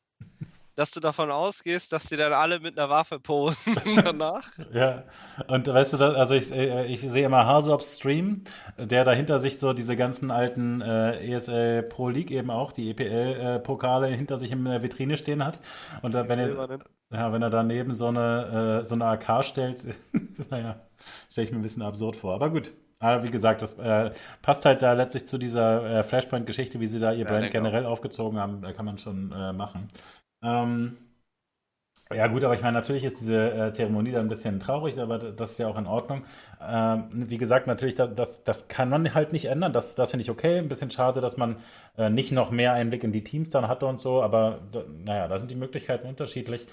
dass 0.78 0.91
du 0.91 0.99
davon 0.99 1.32
ausgehst, 1.32 1.91
dass 1.91 2.05
die 2.05 2.17
dann 2.17 2.34
alle 2.34 2.59
mit 2.59 2.78
einer 2.78 2.88
Waffe 2.88 3.19
posen 3.19 3.57
danach. 4.05 4.47
Ja, 4.71 5.05
und 5.47 5.65
weißt 5.67 5.93
du, 5.93 5.97
also 6.15 6.36
ich, 6.36 6.51
äh, 6.51 6.86
ich 6.86 7.01
sehe 7.01 7.25
immer 7.25 7.47
Hasops 7.47 7.97
Stream, 7.97 8.43
der 8.78 9.03
dahinter 9.03 9.39
sich 9.39 9.57
so 9.57 9.73
diese 9.73 9.95
ganzen 9.95 10.30
alten 10.30 10.82
äh, 10.82 11.34
ESL 11.34 11.82
Pro 11.82 12.09
League 12.09 12.30
eben 12.30 12.51
auch, 12.51 12.71
die 12.71 12.91
EPL-Pokale 12.91 14.07
hinter 14.07 14.38
sich 14.38 14.51
in 14.51 14.63
der 14.65 14.84
Vitrine 14.84 15.17
stehen 15.17 15.43
hat. 15.43 15.61
Und 16.03 16.13
da, 16.13 16.30
wenn 16.30 16.38
er, 16.38 16.80
ja, 17.11 17.34
wenn 17.34 17.41
er 17.41 17.49
daneben 17.49 17.95
so 17.95 18.07
eine, 18.07 18.82
äh, 18.84 18.86
so 18.86 18.93
eine 18.93 19.05
AK 19.05 19.43
stellt, 19.45 19.84
naja, 20.51 20.80
stelle 21.32 21.47
ich 21.47 21.51
mir 21.51 21.59
ein 21.59 21.63
bisschen 21.63 21.84
absurd 21.84 22.15
vor. 22.15 22.36
Aber 22.36 22.51
gut. 22.51 22.71
Aber 22.99 23.23
wie 23.23 23.30
gesagt, 23.32 23.61
das 23.61 23.78
äh, 23.78 24.11
passt 24.41 24.65
halt 24.65 24.82
da 24.82 24.93
letztlich 24.93 25.28
zu 25.28 25.38
dieser 25.38 25.99
äh, 25.99 26.03
Flashpoint-Geschichte, 26.03 26.80
wie 26.80 26.88
sie 26.88 26.99
da 26.99 27.11
ihr 27.11 27.25
Ja, 27.25 27.25
Brand 27.25 27.51
generell 27.51 27.86
aufgezogen 27.86 28.39
haben, 28.39 28.61
da 28.61 28.73
kann 28.73 28.86
man 28.86 28.97
schon 28.97 29.32
äh, 29.32 29.53
machen. 29.53 29.89
Ähm, 30.42 30.98
ja, 32.14 32.28
gut, 32.28 32.44
aber 32.44 32.54
ich 32.54 32.62
meine, 32.62 32.74
natürlich 32.78 33.04
ist 33.04 33.20
diese 33.22 33.52
äh, 33.52 33.74
Zeremonie 33.74 34.12
dann 34.12 34.26
ein 34.28 34.30
bisschen 34.30 34.60
traurig, 34.62 34.98
aber 35.00 35.18
das 35.20 35.52
ist 35.52 35.58
ja 35.58 35.68
auch 35.68 35.78
in 35.78 35.88
Ordnung. 35.88 36.24
Ähm, 36.62 37.03
wie 37.12 37.38
gesagt, 37.38 37.68
natürlich, 37.68 37.95
da, 37.95 38.08
das, 38.08 38.43
das 38.43 38.68
kann 38.68 38.89
man 38.89 39.14
halt 39.14 39.34
nicht 39.34 39.45
ändern. 39.45 39.74
Das, 39.74 39.95
das 39.95 40.12
finde 40.12 40.24
ich 40.24 40.30
okay. 40.30 40.58
Ein 40.58 40.70
bisschen 40.70 40.91
schade, 40.91 41.22
dass 41.22 41.38
man 41.38 41.58
äh, 41.97 42.10
nicht 42.10 42.32
noch 42.32 42.51
mehr 42.51 42.74
Einblick 42.74 43.03
in 43.03 43.12
die 43.12 43.24
Teams 43.24 43.49
dann 43.49 43.68
hatte 43.68 43.86
und 43.86 43.99
so, 43.99 44.22
aber 44.22 44.60
naja, 45.05 45.28
da 45.28 45.38
sind 45.38 45.51
die 45.51 45.55
Möglichkeiten 45.55 46.08
unterschiedlich. 46.08 46.68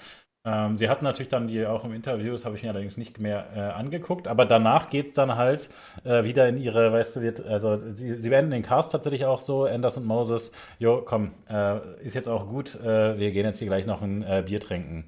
Ähm, 0.45 0.77
sie 0.77 0.89
hatten 0.89 1.03
natürlich 1.03 1.29
dann 1.29 1.47
die 1.47 1.65
auch 1.65 1.83
im 1.85 1.93
Interview, 1.93 2.31
das 2.31 2.45
habe 2.45 2.55
ich 2.55 2.61
mir 2.61 2.69
allerdings 2.69 2.97
nicht 2.97 3.19
mehr 3.19 3.47
äh, 3.55 3.59
angeguckt, 3.59 4.27
aber 4.27 4.45
danach 4.45 4.91
geht 4.91 5.07
es 5.07 5.13
dann 5.13 5.35
halt 5.35 5.71
äh, 6.03 6.23
wieder 6.23 6.47
in 6.47 6.57
ihre, 6.57 6.93
weißt 6.93 7.15
du, 7.15 7.21
wird, 7.21 7.43
also 7.43 7.79
sie, 7.89 8.21
sie 8.21 8.29
beenden 8.29 8.51
den 8.51 8.61
Cast 8.61 8.91
tatsächlich 8.91 9.25
auch 9.25 9.39
so, 9.39 9.65
Anders 9.65 9.97
und 9.97 10.05
Moses, 10.05 10.51
jo, 10.77 11.01
komm, 11.03 11.31
äh, 11.49 11.79
ist 12.03 12.13
jetzt 12.13 12.29
auch 12.29 12.47
gut, 12.47 12.75
äh, 12.75 13.17
wir 13.17 13.31
gehen 13.31 13.45
jetzt 13.45 13.57
hier 13.57 13.67
gleich 13.67 13.87
noch 13.87 14.03
ein 14.03 14.21
äh, 14.21 14.43
Bier 14.45 14.59
trinken 14.59 15.05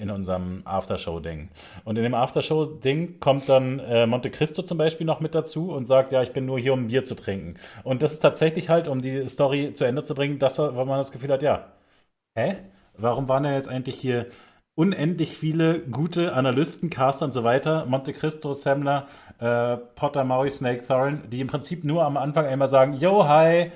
in 0.00 0.08
unserem 0.08 0.62
Aftershow-Ding. 0.64 1.50
Und 1.84 1.98
in 1.98 2.02
dem 2.02 2.14
Aftershow-Ding 2.14 3.20
kommt 3.20 3.50
dann 3.50 3.80
äh, 4.02 4.06
Monte 4.06 4.30
Cristo 4.30 4.62
zum 4.62 4.78
Beispiel 4.78 5.06
noch 5.06 5.20
mit 5.20 5.34
dazu 5.34 5.72
und 5.72 5.84
sagt, 5.86 6.12
ja, 6.12 6.22
ich 6.22 6.32
bin 6.32 6.46
nur 6.46 6.58
hier, 6.58 6.72
um 6.72 6.84
ein 6.84 6.88
Bier 6.88 7.04
zu 7.04 7.14
trinken. 7.14 7.54
Und 7.84 8.02
das 8.02 8.12
ist 8.12 8.20
tatsächlich 8.20 8.68
halt, 8.68 8.88
um 8.88 9.02
die 9.02 9.26
Story 9.26 9.72
zu 9.74 9.84
Ende 9.84 10.02
zu 10.04 10.14
bringen, 10.14 10.38
das, 10.38 10.58
wo 10.58 10.84
man 10.84 10.98
das 10.98 11.12
Gefühl 11.12 11.32
hat, 11.32 11.42
ja, 11.42 11.72
hä? 12.36 12.56
Warum 12.96 13.28
waren 13.28 13.44
denn 13.44 13.54
jetzt 13.54 13.68
eigentlich 13.68 13.96
hier 14.00 14.26
unendlich 14.74 15.36
viele 15.36 15.80
gute 15.80 16.32
Analysten, 16.34 16.90
Caster 16.90 17.24
und 17.26 17.32
so 17.32 17.44
weiter, 17.44 17.86
Monte 17.86 18.12
Cristo, 18.12 18.54
Semmler, 18.54 19.08
äh, 19.40 19.76
Potter, 19.96 20.24
Maui, 20.24 20.50
Snake, 20.50 20.86
Thorin, 20.86 21.22
die 21.30 21.40
im 21.40 21.48
Prinzip 21.48 21.84
nur 21.84 22.04
am 22.04 22.16
Anfang 22.16 22.46
einmal 22.46 22.68
sagen, 22.68 22.94
yo, 22.94 23.26
hi, 23.26 23.72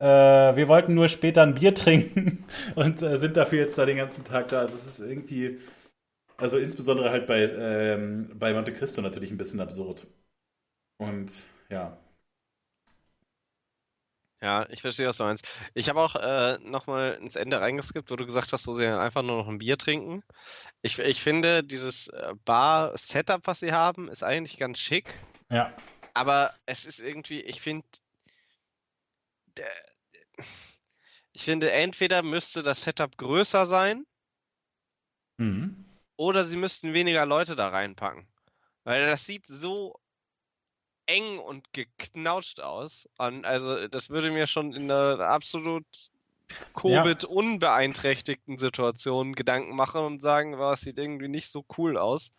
äh, 0.00 0.56
wir 0.56 0.68
wollten 0.68 0.94
nur 0.94 1.08
später 1.08 1.42
ein 1.42 1.54
Bier 1.54 1.74
trinken 1.76 2.44
und 2.74 3.02
äh, 3.02 3.18
sind 3.18 3.36
dafür 3.36 3.60
jetzt 3.60 3.78
da 3.78 3.86
den 3.86 3.96
ganzen 3.96 4.24
Tag 4.24 4.48
da. 4.48 4.60
Also 4.60 4.76
es 4.76 4.86
ist 4.86 5.00
irgendwie, 5.00 5.58
also 6.42 6.58
insbesondere 6.58 7.10
halt 7.10 7.26
bei, 7.26 7.44
ähm, 7.44 8.30
bei 8.34 8.52
Monte 8.52 8.72
Cristo 8.72 9.00
natürlich 9.00 9.30
ein 9.30 9.38
bisschen 9.38 9.60
absurd. 9.60 10.06
Und 10.98 11.44
ja. 11.70 11.96
Ja, 14.42 14.68
ich 14.70 14.80
verstehe, 14.80 15.06
was 15.06 15.18
du 15.18 15.22
meinst. 15.22 15.48
Ich 15.72 15.88
habe 15.88 16.00
auch 16.00 16.16
äh, 16.16 16.58
nochmal 16.64 17.12
ins 17.20 17.36
Ende 17.36 17.60
reingeskippt, 17.60 18.10
wo 18.10 18.16
du 18.16 18.26
gesagt 18.26 18.52
hast, 18.52 18.66
wo 18.66 18.74
sie 18.74 18.86
einfach 18.86 19.22
nur 19.22 19.36
noch 19.36 19.48
ein 19.48 19.58
Bier 19.58 19.78
trinken. 19.78 20.24
Ich, 20.82 20.98
ich 20.98 21.22
finde, 21.22 21.62
dieses 21.62 22.08
äh, 22.08 22.34
Bar-Setup, 22.44 23.46
was 23.46 23.60
sie 23.60 23.72
haben, 23.72 24.08
ist 24.08 24.24
eigentlich 24.24 24.58
ganz 24.58 24.80
schick. 24.80 25.14
Ja. 25.48 25.72
Aber 26.12 26.52
es 26.66 26.84
ist 26.84 26.98
irgendwie, 26.98 27.40
ich 27.40 27.60
finde, 27.60 27.86
ich 31.32 31.44
finde, 31.44 31.70
entweder 31.70 32.24
müsste 32.24 32.64
das 32.64 32.82
Setup 32.82 33.16
größer 33.16 33.64
sein 33.66 34.04
Mhm. 35.42 35.81
Oder 36.22 36.44
sie 36.44 36.56
müssten 36.56 36.94
weniger 36.94 37.26
Leute 37.26 37.56
da 37.56 37.68
reinpacken. 37.68 38.26
Weil 38.84 39.06
das 39.06 39.24
sieht 39.24 39.46
so 39.46 39.98
eng 41.06 41.38
und 41.40 41.72
geknautscht 41.72 42.60
aus. 42.60 43.08
Und 43.18 43.44
also, 43.44 43.88
das 43.88 44.08
würde 44.08 44.30
mir 44.30 44.46
schon 44.46 44.72
in 44.72 44.90
einer 44.90 45.18
absolut 45.20 45.84
Covid-unbeeinträchtigten 46.74 48.56
Situation 48.56 49.34
Gedanken 49.34 49.74
machen 49.74 50.02
und 50.02 50.20
sagen, 50.22 50.58
was 50.58 50.82
sieht 50.82 50.98
irgendwie 50.98 51.28
nicht 51.28 51.50
so 51.50 51.64
cool 51.76 51.96
aus 51.96 52.30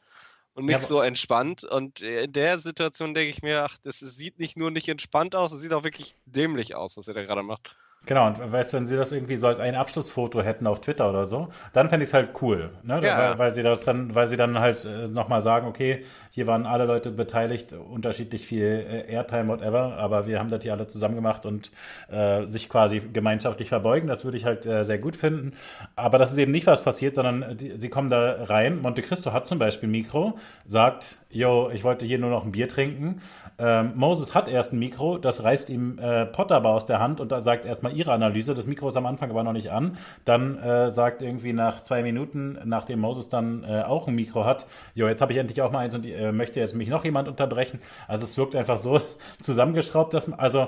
und 0.53 0.63
Ja, 0.63 0.77
nicht 0.77 0.85
aber- 0.85 0.87
so 0.87 1.01
entspannt. 1.01 1.63
Und 1.65 1.99
in 1.99 2.31
der 2.31 2.59
Situation 2.59 3.13
denke 3.13 3.31
ich 3.31 3.41
mir, 3.41 3.63
ach, 3.63 3.77
das 3.83 3.99
sieht 3.99 4.39
nicht 4.39 4.55
nur 4.55 4.71
nicht 4.71 4.87
entspannt 4.87 5.35
aus, 5.35 5.51
es 5.51 5.59
sieht 5.61 5.73
auch 5.73 5.83
wirklich 5.83 6.15
dämlich 6.25 6.73
aus, 6.75 6.95
was 6.95 7.07
ihr 7.09 7.13
da 7.13 7.23
gerade 7.23 7.43
macht. 7.43 7.75
Genau, 8.05 8.27
und 8.27 8.51
weißt 8.51 8.73
du, 8.73 8.77
wenn 8.77 8.85
sie 8.85 8.97
das 8.97 9.13
irgendwie 9.13 9.37
so 9.37 9.47
als 9.47 9.61
ein 9.61 9.75
Abschlussfoto 9.75 10.41
hätten 10.41 10.67
auf 10.67 10.81
Twitter 10.81 11.09
oder 11.09 11.25
so, 11.25 11.47
dann 11.71 11.87
fände 11.87 12.03
ich 12.03 12.09
es 12.09 12.13
halt 12.13 12.31
cool, 12.41 12.71
ne? 12.83 12.99
Ja. 13.01 13.17
Weil, 13.17 13.39
weil 13.39 13.51
sie 13.51 13.63
das 13.63 13.85
dann, 13.85 14.13
weil 14.13 14.27
sie 14.27 14.35
dann 14.35 14.59
halt 14.59 14.83
äh, 14.83 15.07
nochmal 15.07 15.39
sagen, 15.39 15.67
okay, 15.67 16.03
hier 16.29 16.45
waren 16.45 16.65
alle 16.65 16.85
Leute 16.85 17.11
beteiligt, 17.11 17.71
unterschiedlich 17.71 18.45
viel 18.45 18.63
äh, 18.65 19.09
Airtime, 19.09 19.47
whatever, 19.47 19.97
aber 19.97 20.27
wir 20.27 20.39
haben 20.39 20.49
das 20.49 20.63
hier 20.63 20.73
alle 20.73 20.87
zusammen 20.87 21.15
gemacht 21.15 21.45
und 21.45 21.71
äh, 22.11 22.45
sich 22.45 22.67
quasi 22.67 22.99
gemeinschaftlich 22.99 23.69
verbeugen, 23.69 24.09
das 24.09 24.25
würde 24.25 24.35
ich 24.35 24.43
halt 24.43 24.65
äh, 24.65 24.83
sehr 24.83 24.97
gut 24.97 25.15
finden. 25.15 25.53
Aber 25.95 26.17
das 26.17 26.33
ist 26.33 26.37
eben 26.37 26.51
nicht 26.51 26.67
was 26.67 26.83
passiert, 26.83 27.15
sondern 27.15 27.55
die, 27.55 27.77
sie 27.77 27.87
kommen 27.87 28.09
da 28.09 28.43
rein. 28.43 28.81
Monte 28.81 29.01
Cristo 29.01 29.31
hat 29.31 29.47
zum 29.47 29.59
Beispiel 29.59 29.87
ein 29.87 29.93
Mikro, 29.93 30.37
sagt, 30.65 31.19
yo, 31.29 31.69
ich 31.73 31.85
wollte 31.85 32.05
hier 32.05 32.19
nur 32.19 32.29
noch 32.29 32.43
ein 32.43 32.51
Bier 32.51 32.67
trinken. 32.67 33.21
Ähm, 33.59 33.93
Moses 33.95 34.35
hat 34.35 34.49
erst 34.49 34.73
ein 34.73 34.79
Mikro, 34.79 35.17
das 35.17 35.43
reißt 35.43 35.69
ihm 35.69 35.99
äh, 35.99 36.25
Potter 36.25 36.55
aber 36.55 36.71
aus 36.71 36.85
der 36.85 36.99
Hand 36.99 37.19
und 37.19 37.31
da 37.31 37.39
sagt 37.39 37.65
erstmal 37.65 37.92
ihre 37.93 38.11
Analyse. 38.11 38.53
Das 38.53 38.67
Mikro 38.67 38.87
ist 38.89 38.97
am 38.97 39.05
Anfang 39.05 39.29
aber 39.29 39.43
noch 39.43 39.53
nicht 39.53 39.71
an. 39.71 39.97
Dann 40.25 40.57
äh, 40.57 40.89
sagt 40.89 41.21
irgendwie 41.21 41.53
nach 41.53 41.81
zwei 41.81 42.03
Minuten, 42.03 42.59
nachdem 42.65 42.99
Moses 42.99 43.29
dann 43.29 43.63
äh, 43.63 43.83
auch 43.83 44.07
ein 44.07 44.15
Mikro 44.15 44.45
hat, 44.45 44.65
jo, 44.95 45.07
jetzt 45.07 45.21
habe 45.21 45.33
ich 45.33 45.39
endlich 45.39 45.61
auch 45.61 45.71
mal 45.71 45.79
eins 45.79 45.95
und 45.95 46.05
äh, 46.05 46.31
möchte 46.31 46.59
jetzt 46.59 46.75
mich 46.75 46.89
noch 46.89 47.05
jemand 47.05 47.27
unterbrechen. 47.27 47.79
Also 48.07 48.25
es 48.25 48.37
wirkt 48.37 48.55
einfach 48.55 48.77
so 48.77 49.01
zusammengeschraubt, 49.41 50.13
dass 50.13 50.31
also 50.33 50.67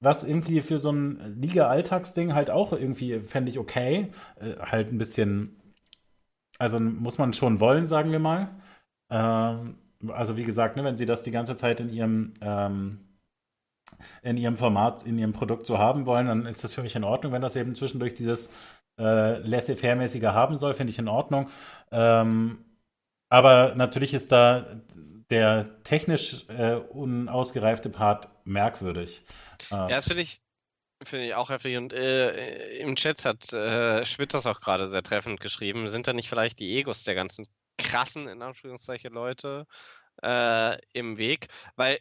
was 0.00 0.24
irgendwie 0.24 0.62
für 0.62 0.78
so 0.78 0.90
ein 0.90 1.40
Liga-Alltagsding 1.40 2.34
halt 2.34 2.50
auch 2.50 2.72
irgendwie 2.72 3.20
fände 3.20 3.50
ich 3.50 3.58
okay. 3.58 4.08
Äh, 4.40 4.56
halt 4.60 4.92
ein 4.92 4.98
bisschen, 4.98 5.56
also 6.58 6.80
muss 6.80 7.18
man 7.18 7.32
schon 7.32 7.60
wollen, 7.60 7.84
sagen 7.84 8.12
wir 8.12 8.18
mal. 8.18 8.48
Ähm, 9.10 9.76
also 10.08 10.36
wie 10.36 10.44
gesagt, 10.44 10.76
ne, 10.76 10.84
wenn 10.84 10.96
sie 10.96 11.06
das 11.06 11.22
die 11.22 11.30
ganze 11.30 11.56
Zeit 11.56 11.80
in 11.80 11.90
ihrem 11.90 12.32
ähm, 12.40 13.00
in 14.22 14.36
ihrem 14.36 14.56
Format, 14.56 15.04
in 15.04 15.18
ihrem 15.18 15.32
Produkt 15.32 15.66
so 15.66 15.78
haben 15.78 16.06
wollen, 16.06 16.26
dann 16.26 16.46
ist 16.46 16.64
das 16.64 16.72
für 16.72 16.82
mich 16.82 16.96
in 16.96 17.04
Ordnung. 17.04 17.32
Wenn 17.32 17.42
das 17.42 17.56
eben 17.56 17.74
zwischendurch 17.74 18.14
dieses 18.14 18.52
äh, 18.98 19.38
laissez-faire-mäßige 19.38 20.24
haben 20.24 20.56
soll, 20.56 20.74
finde 20.74 20.92
ich 20.92 20.98
in 20.98 21.08
Ordnung. 21.08 21.48
Ähm, 21.90 22.64
aber 23.28 23.74
natürlich 23.74 24.12
ist 24.14 24.32
da 24.32 24.66
der 25.30 25.82
technisch 25.84 26.44
äh, 26.48 26.74
unausgereifte 26.74 27.88
Part 27.88 28.28
merkwürdig. 28.44 29.22
Äh, 29.70 29.74
ja, 29.74 29.88
das 29.88 30.06
finde 30.06 30.22
ich, 30.22 30.42
finde 31.04 31.26
ich 31.26 31.34
auch 31.34 31.50
heftig. 31.50 31.76
Und 31.76 31.92
äh, 31.92 32.78
im 32.78 32.96
Chat 32.96 33.24
hat 33.24 33.52
äh, 33.52 34.04
Schmidt 34.04 34.34
das 34.34 34.46
auch 34.46 34.60
gerade 34.60 34.88
sehr 34.88 35.02
treffend 35.02 35.40
geschrieben. 35.40 35.88
Sind 35.88 36.08
da 36.08 36.12
nicht 36.12 36.28
vielleicht 36.28 36.58
die 36.58 36.76
Egos 36.76 37.04
der 37.04 37.14
ganzen 37.14 37.46
krassen, 37.78 38.28
in 38.28 38.42
Anführungszeichen, 38.42 39.12
Leute 39.12 39.66
äh, 40.22 40.76
im 40.92 41.16
Weg? 41.16 41.48
Weil 41.76 42.00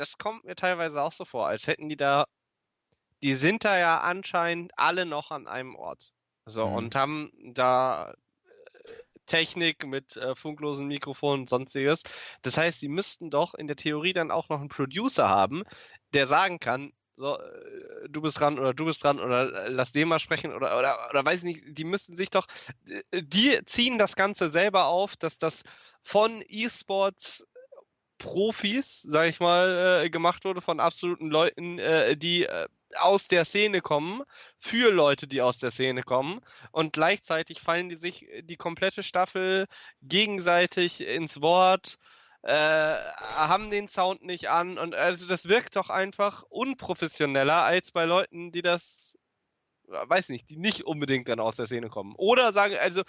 das 0.00 0.16
kommt 0.16 0.44
mir 0.44 0.56
teilweise 0.56 1.02
auch 1.02 1.12
so 1.12 1.26
vor, 1.26 1.46
als 1.46 1.66
hätten 1.66 1.88
die 1.90 1.96
da, 1.96 2.24
die 3.22 3.34
sind 3.34 3.64
da 3.64 3.78
ja 3.78 4.00
anscheinend 4.00 4.72
alle 4.76 5.04
noch 5.04 5.30
an 5.30 5.46
einem 5.46 5.76
Ort. 5.76 6.12
So, 6.46 6.66
mhm. 6.66 6.74
und 6.74 6.94
haben 6.94 7.30
da 7.52 8.12
äh, 8.12 8.92
Technik 9.26 9.86
mit 9.86 10.16
äh, 10.16 10.34
funklosen 10.34 10.86
Mikrofonen 10.86 11.42
und 11.42 11.50
sonstiges. 11.50 12.02
Das 12.40 12.56
heißt, 12.56 12.80
sie 12.80 12.88
müssten 12.88 13.30
doch 13.30 13.52
in 13.54 13.66
der 13.66 13.76
Theorie 13.76 14.14
dann 14.14 14.30
auch 14.30 14.48
noch 14.48 14.58
einen 14.58 14.70
Producer 14.70 15.28
haben, 15.28 15.64
der 16.14 16.26
sagen 16.26 16.58
kann, 16.58 16.92
so, 17.16 17.38
äh, 17.38 18.08
du 18.08 18.22
bist 18.22 18.40
dran 18.40 18.58
oder 18.58 18.72
du 18.72 18.86
bist 18.86 19.04
dran 19.04 19.20
oder 19.20 19.66
äh, 19.66 19.68
lass 19.68 19.92
den 19.92 20.08
mal 20.08 20.18
sprechen 20.18 20.54
oder, 20.54 20.78
oder, 20.78 21.10
oder 21.10 21.22
weiß 21.22 21.40
ich 21.40 21.44
nicht, 21.44 21.78
die 21.78 21.84
müssten 21.84 22.16
sich 22.16 22.30
doch, 22.30 22.46
die 23.12 23.60
ziehen 23.66 23.98
das 23.98 24.16
Ganze 24.16 24.48
selber 24.48 24.86
auf, 24.86 25.16
dass 25.16 25.38
das 25.38 25.62
von 26.02 26.42
E-Sports 26.48 27.44
Profis, 28.20 29.00
sag 29.02 29.30
ich 29.30 29.40
mal, 29.40 30.04
äh, 30.04 30.10
gemacht 30.10 30.44
wurde 30.44 30.60
von 30.60 30.78
absoluten 30.78 31.28
Leuten, 31.28 31.78
äh, 31.78 32.16
die 32.16 32.44
äh, 32.44 32.68
aus 32.96 33.28
der 33.28 33.46
Szene 33.46 33.80
kommen, 33.80 34.22
für 34.58 34.92
Leute, 34.92 35.26
die 35.26 35.40
aus 35.40 35.58
der 35.58 35.70
Szene 35.70 36.02
kommen. 36.02 36.40
Und 36.70 36.92
gleichzeitig 36.92 37.60
fallen 37.60 37.88
die 37.88 37.96
sich 37.96 38.26
die 38.42 38.56
komplette 38.56 39.02
Staffel 39.02 39.66
gegenseitig 40.02 41.00
ins 41.00 41.40
Wort, 41.40 41.96
äh, 42.42 42.52
haben 42.52 43.70
den 43.70 43.88
Sound 43.88 44.22
nicht 44.22 44.50
an. 44.50 44.78
Und 44.78 44.94
also 44.94 45.26
das 45.26 45.48
wirkt 45.48 45.76
doch 45.76 45.88
einfach 45.88 46.42
unprofessioneller 46.50 47.62
als 47.62 47.90
bei 47.90 48.04
Leuten, 48.04 48.52
die 48.52 48.62
das, 48.62 49.16
weiß 49.84 50.28
nicht, 50.28 50.50
die 50.50 50.58
nicht 50.58 50.84
unbedingt 50.84 51.28
dann 51.28 51.40
aus 51.40 51.56
der 51.56 51.66
Szene 51.66 51.88
kommen. 51.88 52.14
Oder 52.16 52.52
sagen, 52.52 52.76
also 52.76 53.02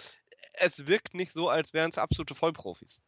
es 0.53 0.87
wirkt 0.87 1.13
nicht 1.15 1.33
so, 1.33 1.49
als 1.49 1.73
wären 1.73 1.91
es 1.91 1.97
absolute 1.97 2.33
Vollprofis. 2.33 3.01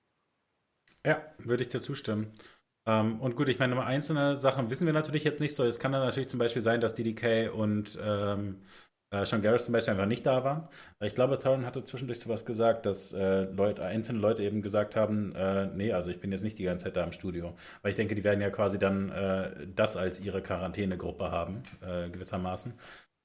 Ja, 1.06 1.22
würde 1.38 1.64
ich 1.64 1.70
dir 1.70 1.80
zustimmen. 1.82 2.32
Ähm, 2.86 3.20
und 3.22 3.36
gut, 3.36 3.50
ich 3.50 3.60
meine, 3.60 3.82
einzelne 3.84 4.38
Sachen 4.38 4.70
wissen 4.70 4.86
wir 4.86 4.94
natürlich 4.94 5.24
jetzt 5.24 5.40
nicht 5.42 5.56
so. 5.56 5.64
Es 5.64 5.80
kann 5.80 5.92
dann 5.92 6.02
natürlich 6.06 6.30
zum 6.30 6.40
Beispiel 6.40 6.62
sein, 6.62 6.82
dass 6.82 6.96
DDK 6.96 7.50
und 7.50 7.98
ähm, 8.02 8.62
äh, 9.10 9.26
Sean 9.26 9.42
Garrett 9.42 9.62
zum 9.62 9.74
Beispiel 9.74 9.92
einfach 9.94 10.06
nicht 10.06 10.26
da 10.26 10.44
waren. 10.44 10.68
Ich 11.02 11.14
glaube, 11.16 11.40
Thorin 11.40 11.66
hatte 11.66 11.84
zwischendurch 11.84 12.20
sowas 12.20 12.46
gesagt, 12.46 12.86
dass 12.86 13.12
äh, 13.14 13.44
Leute, 13.44 13.86
einzelne 13.86 14.20
Leute 14.20 14.44
eben 14.44 14.62
gesagt 14.62 14.96
haben, 14.96 15.34
äh, 15.36 15.68
nee, 15.68 15.92
also 15.94 16.10
ich 16.10 16.20
bin 16.20 16.32
jetzt 16.32 16.44
nicht 16.44 16.58
die 16.58 16.64
ganze 16.64 16.86
Zeit 16.86 16.96
da 16.98 17.04
im 17.04 17.12
Studio. 17.12 17.54
Weil 17.82 17.92
ich 17.92 17.96
denke, 17.98 18.16
die 18.16 18.24
werden 18.24 18.42
ja 18.42 18.50
quasi 18.50 18.80
dann 18.80 19.10
äh, 19.10 19.68
das 19.76 19.98
als 19.98 20.20
ihre 20.22 20.42
Quarantänegruppe 20.42 21.32
haben, 21.32 21.64
äh, 21.82 22.10
gewissermaßen. 22.10 22.74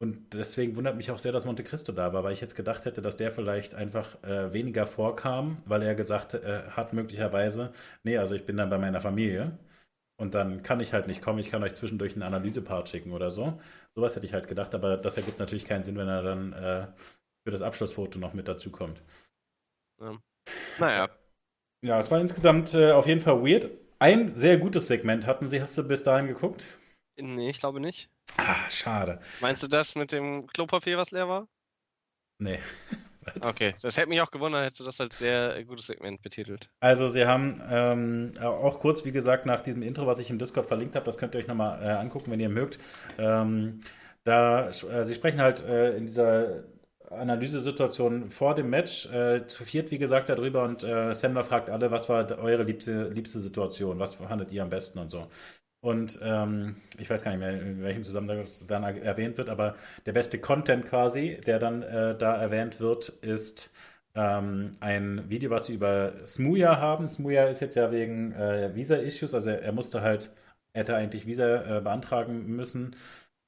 Und 0.00 0.32
deswegen 0.32 0.76
wundert 0.76 0.96
mich 0.96 1.10
auch 1.10 1.18
sehr, 1.18 1.32
dass 1.32 1.44
Monte 1.44 1.64
Cristo 1.64 1.90
da 1.92 2.12
war, 2.12 2.22
weil 2.22 2.32
ich 2.32 2.40
jetzt 2.40 2.54
gedacht 2.54 2.84
hätte, 2.84 3.02
dass 3.02 3.16
der 3.16 3.32
vielleicht 3.32 3.74
einfach 3.74 4.22
äh, 4.22 4.52
weniger 4.52 4.86
vorkam, 4.86 5.60
weil 5.66 5.82
er 5.82 5.96
gesagt 5.96 6.34
äh, 6.34 6.62
hat, 6.70 6.92
möglicherweise, 6.92 7.72
nee, 8.04 8.16
also 8.16 8.34
ich 8.36 8.46
bin 8.46 8.56
dann 8.56 8.70
bei 8.70 8.78
meiner 8.78 9.00
Familie 9.00 9.58
und 10.16 10.34
dann 10.34 10.62
kann 10.62 10.78
ich 10.78 10.92
halt 10.92 11.08
nicht 11.08 11.20
kommen, 11.20 11.40
ich 11.40 11.50
kann 11.50 11.64
euch 11.64 11.74
zwischendurch 11.74 12.12
einen 12.12 12.22
Analysepart 12.22 12.88
schicken 12.88 13.12
oder 13.12 13.30
so. 13.32 13.60
Sowas 13.96 14.14
hätte 14.14 14.26
ich 14.26 14.34
halt 14.34 14.46
gedacht, 14.46 14.72
aber 14.74 14.96
das 14.96 15.16
ergibt 15.16 15.40
natürlich 15.40 15.64
keinen 15.64 15.82
Sinn, 15.82 15.96
wenn 15.96 16.08
er 16.08 16.22
dann 16.22 16.52
äh, 16.52 16.86
für 17.44 17.50
das 17.50 17.62
Abschlussfoto 17.62 18.20
noch 18.20 18.34
mit 18.34 18.46
dazukommt. 18.46 19.02
Ja. 20.00 20.16
Naja. 20.78 21.08
Ja, 21.84 21.98
es 21.98 22.10
war 22.10 22.20
insgesamt 22.20 22.74
äh, 22.74 22.92
auf 22.92 23.06
jeden 23.06 23.20
Fall 23.20 23.42
weird. 23.42 23.70
Ein 23.98 24.28
sehr 24.28 24.58
gutes 24.58 24.86
Segment 24.86 25.26
hatten 25.26 25.48
Sie. 25.48 25.60
Hast 25.60 25.76
du 25.76 25.86
bis 25.86 26.04
dahin 26.04 26.28
geguckt? 26.28 26.78
Nee, 27.20 27.50
ich 27.50 27.58
glaube 27.58 27.80
nicht. 27.80 28.10
Ah, 28.36 28.68
schade. 28.70 29.20
Meinst 29.40 29.62
du 29.62 29.68
das 29.68 29.94
mit 29.94 30.12
dem 30.12 30.46
Klopapier, 30.46 30.96
was 30.96 31.10
leer 31.10 31.28
war? 31.28 31.48
Nee. 32.38 32.60
okay, 33.40 33.74
das 33.82 33.96
hätte 33.96 34.08
mich 34.08 34.20
auch 34.20 34.30
gewundert, 34.30 34.64
hättest 34.64 34.80
du 34.80 34.84
das 34.84 35.00
als 35.00 35.18
sehr 35.18 35.64
gutes 35.64 35.86
Segment 35.86 36.22
betitelt. 36.22 36.70
Also, 36.80 37.08
sie 37.08 37.26
haben 37.26 37.60
ähm, 37.68 38.32
auch 38.40 38.78
kurz, 38.78 39.04
wie 39.04 39.12
gesagt, 39.12 39.46
nach 39.46 39.60
diesem 39.60 39.82
Intro, 39.82 40.06
was 40.06 40.18
ich 40.18 40.30
im 40.30 40.38
Discord 40.38 40.66
verlinkt 40.66 40.94
habe, 40.94 41.04
das 41.04 41.18
könnt 41.18 41.34
ihr 41.34 41.40
euch 41.40 41.48
nochmal 41.48 41.82
äh, 41.82 41.88
angucken, 41.88 42.30
wenn 42.30 42.40
ihr 42.40 42.48
mögt. 42.48 42.78
Ähm, 43.18 43.80
da, 44.24 44.68
äh, 44.68 45.04
sie 45.04 45.14
sprechen 45.14 45.40
halt 45.40 45.64
äh, 45.64 45.96
in 45.96 46.06
dieser 46.06 46.64
Analysesituation 47.10 48.30
vor 48.30 48.54
dem 48.54 48.70
Match 48.70 49.06
äh, 49.06 49.46
zu 49.46 49.64
viert, 49.64 49.90
wie 49.90 49.98
gesagt, 49.98 50.28
darüber 50.28 50.64
und 50.64 50.84
äh, 50.84 51.14
Sandler 51.14 51.44
fragt 51.44 51.70
alle, 51.70 51.90
was 51.90 52.08
war 52.08 52.38
eure 52.38 52.64
liebste, 52.64 53.08
liebste 53.08 53.40
Situation, 53.40 53.98
was 53.98 54.16
fandet 54.16 54.52
ihr 54.52 54.62
am 54.62 54.70
besten 54.70 54.98
und 54.98 55.10
so. 55.10 55.26
Und 55.80 56.18
ähm, 56.22 56.76
ich 56.98 57.08
weiß 57.08 57.22
gar 57.22 57.30
nicht 57.30 57.40
mehr, 57.40 57.60
in 57.60 57.82
welchem 57.82 58.02
Zusammenhang 58.02 58.38
das 58.38 58.66
dann 58.66 58.82
erwähnt 58.82 59.38
wird, 59.38 59.48
aber 59.48 59.76
der 60.06 60.12
beste 60.12 60.38
Content 60.40 60.84
quasi, 60.86 61.38
der 61.46 61.60
dann 61.60 61.82
äh, 61.82 62.16
da 62.18 62.36
erwähnt 62.36 62.80
wird, 62.80 63.08
ist 63.08 63.72
ähm, 64.16 64.72
ein 64.80 65.30
Video, 65.30 65.50
was 65.50 65.66
sie 65.66 65.74
über 65.74 66.14
Smuja 66.26 66.78
haben. 66.80 67.08
Smuja 67.08 67.44
ist 67.44 67.60
jetzt 67.60 67.76
ja 67.76 67.92
wegen 67.92 68.32
äh, 68.32 68.74
Visa-Issues, 68.74 69.34
also 69.34 69.50
er, 69.50 69.62
er, 69.62 69.72
musste 69.72 70.00
halt, 70.02 70.30
er 70.72 70.80
hätte 70.80 70.96
eigentlich 70.96 71.26
Visa 71.26 71.78
äh, 71.78 71.80
beantragen 71.80 72.46
müssen, 72.46 72.96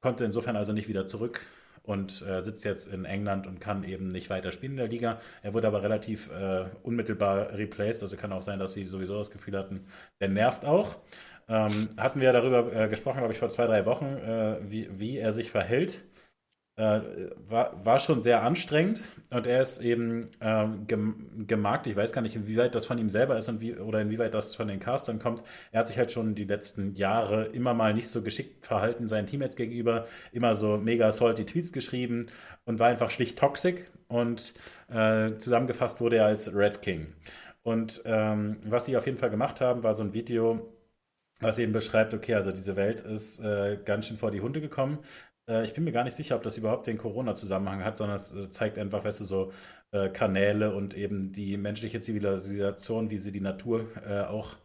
konnte 0.01 0.25
insofern 0.25 0.57
also 0.57 0.73
nicht 0.73 0.89
wieder 0.89 1.07
zurück 1.09 1.41
und 1.83 2.23
äh, 2.23 2.43
sitzt 2.43 2.65
jetzt 2.65 2.87
in 2.87 3.05
England 3.05 3.49
und 3.49 3.61
kann 3.61 3.83
eben 3.83 4.13
nicht 4.13 4.31
weiter 4.31 4.53
spielen 4.53 4.73
in 4.73 4.79
der 4.79 4.89
Liga. 4.89 5.19
Er 5.43 5.55
wurde 5.55 5.67
aber 5.67 5.83
relativ 5.83 6.31
äh, 6.31 6.67
unmittelbar 6.85 7.53
replaced, 7.55 8.03
also 8.03 8.17
kann 8.17 8.33
auch 8.33 8.43
sein, 8.43 8.61
dass 8.61 8.75
sie 8.75 8.85
sowieso 8.85 9.19
das 9.19 9.31
Gefühl 9.31 9.59
hatten, 9.59 9.87
der 10.21 10.29
nervt 10.29 10.65
auch. 10.65 10.97
Ähm, 11.51 11.89
hatten 11.97 12.21
wir 12.21 12.33
darüber 12.33 12.73
äh, 12.73 12.89
gesprochen, 12.89 13.19
glaube 13.19 13.33
ich, 13.33 13.41
vor 13.41 13.51
zwei, 13.51 13.67
drei 13.67 13.85
Wochen, 13.85 14.05
äh, 14.07 14.59
wie, 14.63 14.89
wie 15.01 15.19
er 15.19 15.33
sich 15.33 15.51
verhält. 15.51 16.05
Äh, 16.77 17.01
war, 17.49 17.85
war 17.85 17.99
schon 17.99 18.21
sehr 18.21 18.43
anstrengend 18.45 19.03
und 19.31 19.47
er 19.49 19.61
ist 19.61 19.83
eben 19.83 20.31
ähm, 20.41 20.87
gem 20.87 21.45
gemarkt. 21.49 21.89
Ich 21.89 21.97
weiß 21.97 22.13
gar 22.13 22.23
nicht, 22.23 22.37
inwieweit 22.37 22.77
das 22.77 22.87
von 22.87 22.99
ihm 22.99 23.11
selber 23.11 23.37
ist 23.37 23.49
und 23.49 23.61
wie, 23.61 23.75
oder 23.75 24.01
inwieweit 24.01 24.33
das 24.33 24.55
von 24.55 24.69
den 24.69 24.79
Castern 24.79 25.19
kommt. 25.19 25.43
Er 25.73 25.81
hat 25.81 25.89
sich 25.89 25.99
halt 25.99 26.13
schon 26.13 26.37
die 26.37 26.45
letzten 26.45 26.95
Jahre 26.95 27.47
immer 27.47 27.75
mal 27.75 27.93
nicht 27.95 28.09
so 28.09 28.23
geschickt 28.23 28.67
verhalten 28.67 29.09
seinen 29.09 29.27
Teammates 29.27 29.57
gegenüber, 29.57 30.07
immer 30.33 30.55
so 30.55 30.77
mega 30.79 31.11
salty 31.11 31.45
Tweets 31.45 31.73
geschrieben 31.73 32.27
und 32.65 32.79
war 32.79 32.89
einfach 32.89 33.11
schlicht 33.11 33.39
toxisch 33.39 33.81
und 34.07 34.55
äh, 34.89 35.37
zusammengefasst 35.37 36.01
wurde 36.01 36.17
er 36.19 36.27
als 36.27 36.55
Red 36.55 36.81
King. 36.81 37.09
Und 37.63 38.03
ähm, 38.07 38.59
was 38.65 38.87
sie 38.87 38.97
auf 38.97 39.07
jeden 39.07 39.19
Fall 39.19 39.31
gemacht 39.31 39.61
haben, 39.61 39.83
war 39.83 39.93
so 39.93 40.03
ein 40.03 40.15
Video, 40.15 40.73
was 41.41 41.59
eben 41.59 41.73
beschreibt, 41.73 42.15
okay, 42.15 42.35
also 42.35 42.53
diese 42.53 42.77
Welt 42.77 43.01
ist 43.01 43.41
äh, 43.41 43.79
ganz 43.85 44.07
schön 44.07 44.17
vor 44.17 44.31
die 44.31 44.41
Hunde 44.41 44.61
gekommen. 44.61 44.99
Äh, 45.49 45.65
ich 45.65 45.75
bin 45.75 45.85
mir 45.85 45.93
gar 45.93 46.05
nicht 46.05 46.15
sicher, 46.15 46.37
ob 46.37 46.43
das 46.43 46.57
überhaupt 46.57 46.87
den 46.87 46.99
Corona-Zusammenhang 46.99 47.85
hat, 47.85 47.97
sondern 47.97 48.17
es 48.17 48.35
äh, 48.35 48.49
zeigt 48.51 48.79
einfach, 48.79 49.05
weißt 49.05 49.21
du, 49.21 49.25
so 49.25 49.53
äh, 49.93 50.09
Kanäle 50.09 50.75
und 50.75 50.97
eben 50.97 51.33
die 51.33 51.57
menschliche 51.57 52.01
Zivilisation, 52.01 53.11
wie 53.11 53.19
sie 53.19 53.33
die 53.33 53.41
Natur 53.41 53.87
äh, 54.07 54.23
auch, 54.23 54.57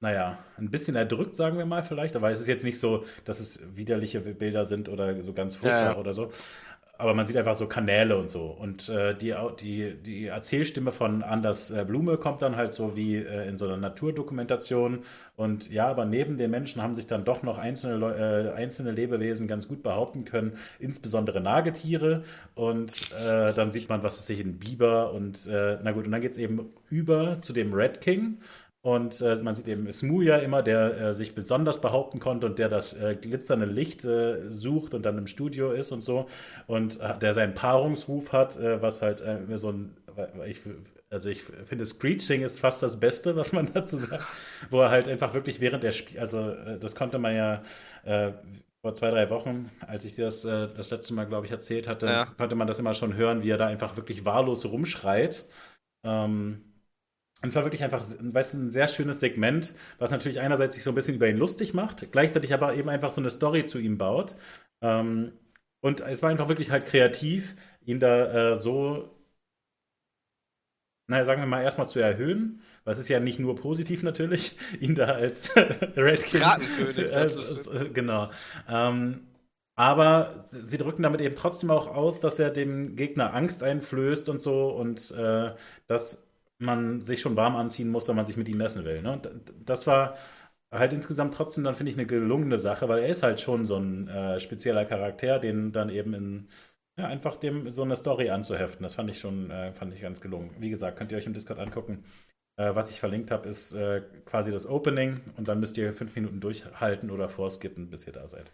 naja, 0.00 0.44
ein 0.58 0.70
bisschen 0.70 0.96
erdrückt, 0.96 1.34
sagen 1.34 1.56
wir 1.56 1.64
mal 1.64 1.82
vielleicht. 1.82 2.14
Aber 2.14 2.30
es 2.30 2.40
ist 2.40 2.46
jetzt 2.46 2.62
nicht 2.62 2.78
so, 2.78 3.06
dass 3.24 3.40
es 3.40 3.74
widerliche 3.74 4.20
Bilder 4.20 4.66
sind 4.66 4.90
oder 4.90 5.22
so 5.22 5.32
ganz 5.32 5.54
furchtbar 5.54 5.82
ja, 5.82 5.92
ja. 5.92 5.98
oder 5.98 6.12
so 6.12 6.30
aber 6.98 7.14
man 7.14 7.26
sieht 7.26 7.36
einfach 7.36 7.54
so 7.54 7.68
Kanäle 7.68 8.18
und 8.18 8.28
so. 8.28 8.46
Und 8.46 8.88
äh, 8.88 9.14
die, 9.14 9.32
die, 9.60 9.94
die 9.94 10.26
Erzählstimme 10.26 10.90
von 10.90 11.22
Anders 11.22 11.70
äh, 11.70 11.84
Blume 11.86 12.16
kommt 12.16 12.42
dann 12.42 12.56
halt 12.56 12.72
so 12.72 12.96
wie 12.96 13.16
äh, 13.16 13.48
in 13.48 13.56
so 13.56 13.66
einer 13.66 13.76
Naturdokumentation. 13.76 15.04
Und 15.36 15.70
ja, 15.70 15.86
aber 15.86 16.04
neben 16.04 16.36
den 16.36 16.50
Menschen 16.50 16.82
haben 16.82 16.96
sich 16.96 17.06
dann 17.06 17.24
doch 17.24 17.44
noch 17.44 17.56
einzelne, 17.56 18.52
äh, 18.52 18.56
einzelne 18.56 18.90
Lebewesen 18.90 19.46
ganz 19.46 19.68
gut 19.68 19.84
behaupten 19.84 20.24
können, 20.24 20.58
insbesondere 20.80 21.40
Nagetiere. 21.40 22.24
Und 22.56 23.12
äh, 23.12 23.54
dann 23.54 23.70
sieht 23.70 23.88
man, 23.88 24.02
was 24.02 24.18
es 24.18 24.26
sich 24.26 24.40
in 24.40 24.58
Biber 24.58 25.12
und 25.12 25.46
äh, 25.46 25.78
na 25.80 25.92
gut, 25.92 26.04
und 26.04 26.10
dann 26.10 26.20
geht 26.20 26.32
es 26.32 26.38
eben 26.38 26.72
über 26.90 27.40
zu 27.40 27.52
dem 27.52 27.72
Red 27.72 28.00
King. 28.00 28.38
Und 28.88 29.20
äh, 29.20 29.36
man 29.42 29.54
sieht 29.54 29.68
eben 29.68 29.92
Smuja 29.92 30.38
immer, 30.38 30.62
der 30.62 30.98
äh, 30.98 31.12
sich 31.12 31.34
besonders 31.34 31.78
behaupten 31.78 32.20
konnte 32.20 32.46
und 32.46 32.58
der 32.58 32.70
das 32.70 32.94
äh, 32.94 33.16
glitzernde 33.20 33.66
Licht 33.66 34.02
äh, 34.06 34.48
sucht 34.48 34.94
und 34.94 35.02
dann 35.02 35.18
im 35.18 35.26
Studio 35.26 35.72
ist 35.72 35.92
und 35.92 36.00
so. 36.00 36.24
Und 36.66 36.98
äh, 36.98 37.18
der 37.18 37.34
seinen 37.34 37.54
Paarungsruf 37.54 38.32
hat, 38.32 38.56
äh, 38.56 38.80
was 38.80 39.02
halt 39.02 39.22
so 39.56 39.72
ein, 39.72 39.94
ich, 40.46 40.60
also 41.10 41.28
ich 41.28 41.42
finde, 41.42 41.84
Screeching 41.84 42.40
ist 42.40 42.60
fast 42.60 42.82
das 42.82 42.98
Beste, 42.98 43.36
was 43.36 43.52
man 43.52 43.70
dazu 43.74 43.98
sagt. 43.98 44.24
Wo 44.70 44.80
er 44.80 44.88
halt 44.88 45.06
einfach 45.06 45.34
wirklich 45.34 45.60
während 45.60 45.82
der 45.82 45.92
Spiel, 45.92 46.18
also 46.18 46.50
das 46.80 46.94
konnte 46.94 47.18
man 47.18 47.36
ja 47.36 47.62
vor 48.80 48.94
zwei, 48.94 49.10
drei 49.10 49.28
Wochen, 49.28 49.70
als 49.86 50.06
ich 50.06 50.14
dir 50.14 50.24
das 50.24 50.42
das 50.42 50.90
letzte 50.90 51.12
Mal, 51.12 51.26
glaube 51.26 51.44
ich, 51.44 51.52
erzählt 51.52 51.88
hatte, 51.88 52.06
ja. 52.06 52.24
konnte 52.24 52.54
man 52.54 52.66
das 52.66 52.78
immer 52.78 52.94
schon 52.94 53.14
hören, 53.14 53.42
wie 53.42 53.50
er 53.50 53.58
da 53.58 53.66
einfach 53.66 53.96
wirklich 53.98 54.24
wahllos 54.24 54.64
rumschreit. 54.64 55.44
Ähm, 56.04 56.67
Und 57.42 57.50
es 57.50 57.54
war 57.54 57.64
wirklich 57.64 57.84
einfach, 57.84 58.04
weißt 58.20 58.54
du, 58.54 58.58
ein 58.58 58.70
sehr 58.70 58.88
schönes 58.88 59.20
Segment, 59.20 59.72
was 59.98 60.10
natürlich 60.10 60.40
einerseits 60.40 60.74
sich 60.74 60.82
so 60.82 60.90
ein 60.90 60.94
bisschen 60.94 61.14
über 61.16 61.28
ihn 61.28 61.36
lustig 61.36 61.72
macht, 61.74 62.10
gleichzeitig 62.12 62.52
aber 62.52 62.74
eben 62.74 62.88
einfach 62.88 63.10
so 63.12 63.20
eine 63.20 63.30
Story 63.30 63.64
zu 63.66 63.78
ihm 63.78 63.96
baut. 63.98 64.34
Ähm, 64.82 65.32
und 65.80 66.00
es 66.00 66.22
war 66.22 66.30
einfach 66.30 66.48
wirklich 66.48 66.70
halt 66.70 66.86
kreativ, 66.86 67.54
ihn 67.84 68.00
da 68.00 68.50
äh, 68.52 68.56
so, 68.56 69.14
naja, 71.06 71.24
sagen 71.24 71.40
wir 71.40 71.46
mal, 71.46 71.62
erstmal 71.62 71.88
zu 71.88 72.00
erhöhen. 72.00 72.60
Was 72.84 72.98
ist 72.98 73.08
ja 73.08 73.20
nicht 73.20 73.38
nur 73.38 73.56
positiv 73.56 74.02
natürlich, 74.02 74.56
ihn 74.80 74.94
da 74.94 75.06
als 75.06 75.54
Red 75.56 76.24
King. 76.24 76.40
Das 77.12 77.36
ist- 77.38 77.66
es- 77.66 77.92
genau. 77.94 78.30
Ähm, 78.68 79.26
aber 79.76 80.44
sie 80.48 80.76
drücken 80.76 81.02
damit 81.04 81.20
eben 81.20 81.36
trotzdem 81.36 81.70
auch 81.70 81.86
aus, 81.86 82.18
dass 82.20 82.38
er 82.40 82.50
dem 82.50 82.96
Gegner 82.96 83.32
Angst 83.32 83.62
einflößt 83.62 84.28
und 84.28 84.40
so 84.42 84.70
und 84.70 85.12
äh, 85.12 85.54
dass 85.86 86.27
man 86.58 87.00
sich 87.00 87.20
schon 87.20 87.36
warm 87.36 87.56
anziehen 87.56 87.88
muss, 87.88 88.08
wenn 88.08 88.16
man 88.16 88.26
sich 88.26 88.36
mit 88.36 88.48
ihm 88.48 88.58
messen 88.58 88.84
will. 88.84 89.02
Ne? 89.02 89.20
Das 89.64 89.86
war 89.86 90.16
halt 90.70 90.92
insgesamt 90.92 91.34
trotzdem 91.34 91.64
dann, 91.64 91.74
finde 91.74 91.90
ich, 91.92 91.98
eine 91.98 92.06
gelungene 92.06 92.58
Sache, 92.58 92.88
weil 92.88 93.00
er 93.00 93.08
ist 93.08 93.22
halt 93.22 93.40
schon 93.40 93.66
so 93.66 93.76
ein 93.76 94.08
äh, 94.08 94.40
spezieller 94.40 94.84
Charakter, 94.84 95.38
den 95.38 95.72
dann 95.72 95.88
eben 95.88 96.14
in 96.14 96.48
ja, 96.98 97.06
einfach 97.06 97.36
dem 97.36 97.70
so 97.70 97.82
eine 97.82 97.96
Story 97.96 98.30
anzuheften. 98.30 98.82
Das 98.82 98.94
fand 98.94 99.10
ich 99.10 99.20
schon, 99.20 99.50
äh, 99.50 99.72
fand 99.72 99.94
ich 99.94 100.02
ganz 100.02 100.20
gelungen. 100.20 100.50
Wie 100.58 100.70
gesagt, 100.70 100.98
könnt 100.98 101.12
ihr 101.12 101.18
euch 101.18 101.26
im 101.26 101.32
Discord 101.32 101.58
angucken. 101.60 102.04
Äh, 102.56 102.74
was 102.74 102.90
ich 102.90 103.00
verlinkt 103.00 103.30
habe, 103.30 103.48
ist 103.48 103.72
äh, 103.72 104.02
quasi 104.26 104.50
das 104.50 104.66
Opening 104.66 105.20
und 105.36 105.48
dann 105.48 105.60
müsst 105.60 105.78
ihr 105.78 105.92
fünf 105.92 106.14
Minuten 106.16 106.40
durchhalten 106.40 107.10
oder 107.10 107.28
vorskippen, 107.28 107.88
bis 107.88 108.06
ihr 108.06 108.12
da 108.12 108.26
seid. 108.26 108.50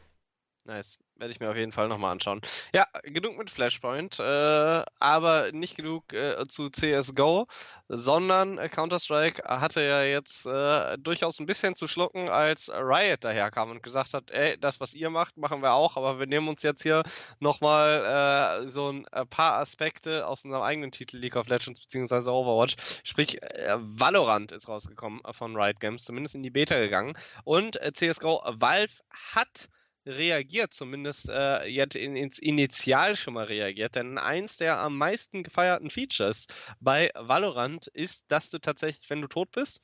Nice. 0.66 0.98
Werde 1.16 1.30
ich 1.30 1.40
mir 1.40 1.50
auf 1.50 1.56
jeden 1.56 1.72
Fall 1.72 1.88
nochmal 1.88 2.10
anschauen. 2.10 2.40
Ja, 2.72 2.86
genug 3.02 3.36
mit 3.36 3.50
Flashpoint, 3.50 4.18
äh, 4.18 4.82
aber 4.98 5.52
nicht 5.52 5.76
genug 5.76 6.10
äh, 6.14 6.42
zu 6.48 6.70
CSGO, 6.70 7.46
sondern 7.88 8.56
äh, 8.56 8.70
Counter-Strike 8.70 9.44
hatte 9.44 9.82
ja 9.82 10.02
jetzt 10.02 10.46
äh, 10.46 10.96
durchaus 10.96 11.38
ein 11.38 11.44
bisschen 11.44 11.74
zu 11.74 11.86
schlucken, 11.86 12.30
als 12.30 12.70
Riot 12.70 13.24
daherkam 13.24 13.70
und 13.72 13.82
gesagt 13.82 14.14
hat, 14.14 14.30
ey, 14.30 14.58
das, 14.58 14.80
was 14.80 14.94
ihr 14.94 15.10
macht, 15.10 15.36
machen 15.36 15.60
wir 15.60 15.74
auch, 15.74 15.98
aber 15.98 16.18
wir 16.18 16.26
nehmen 16.26 16.48
uns 16.48 16.62
jetzt 16.62 16.82
hier 16.82 17.02
nochmal 17.40 18.62
äh, 18.64 18.68
so 18.68 18.90
ein 18.90 19.06
äh, 19.12 19.26
paar 19.26 19.60
Aspekte 19.60 20.26
aus 20.26 20.46
unserem 20.46 20.62
eigenen 20.62 20.92
Titel 20.92 21.18
League 21.18 21.36
of 21.36 21.46
Legends 21.46 21.78
bzw. 21.80 22.30
Overwatch. 22.30 22.76
Sprich, 23.04 23.40
äh, 23.42 23.76
Valorant 23.78 24.50
ist 24.50 24.66
rausgekommen 24.66 25.20
von 25.32 25.56
Riot 25.56 25.78
Games, 25.78 26.04
zumindest 26.04 26.34
in 26.34 26.42
die 26.42 26.50
Beta 26.50 26.76
gegangen. 26.76 27.18
Und 27.44 27.78
CSGO 27.94 28.42
Valve 28.46 28.94
hat 29.34 29.68
reagiert, 30.06 30.74
zumindest 30.74 31.28
äh, 31.28 31.66
jetzt 31.66 31.96
in, 31.96 32.16
ins 32.16 32.38
Initial 32.38 33.16
schon 33.16 33.34
mal 33.34 33.46
reagiert, 33.46 33.94
denn 33.94 34.18
eins 34.18 34.56
der 34.56 34.78
am 34.78 34.96
meisten 34.96 35.42
gefeierten 35.42 35.90
Features 35.90 36.46
bei 36.80 37.10
Valorant 37.14 37.86
ist, 37.88 38.24
dass 38.28 38.50
du 38.50 38.58
tatsächlich, 38.58 39.08
wenn 39.10 39.22
du 39.22 39.28
tot 39.28 39.50
bist, 39.52 39.80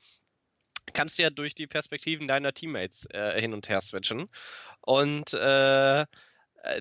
kannst 0.93 1.17
du 1.17 1.23
ja 1.23 1.29
durch 1.29 1.55
die 1.55 1.67
Perspektiven 1.67 2.27
deiner 2.27 2.53
Teammates 2.53 3.05
äh, 3.11 3.39
hin 3.39 3.53
und 3.53 3.69
her 3.69 3.81
switchen. 3.81 4.29
Und 4.81 5.33
äh, 5.33 6.05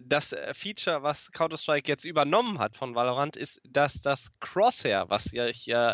das 0.02 0.32
äh, 0.32 0.52
Feature, 0.54 1.02
was 1.02 1.32
Counter-Strike 1.32 1.88
jetzt 1.88 2.04
übernommen 2.04 2.58
hat 2.58 2.76
von 2.76 2.94
Valorant, 2.94 3.36
ist, 3.36 3.60
dass 3.64 4.02
das 4.02 4.30
Crosshair, 4.40 5.08
was 5.08 5.32
ja, 5.32 5.46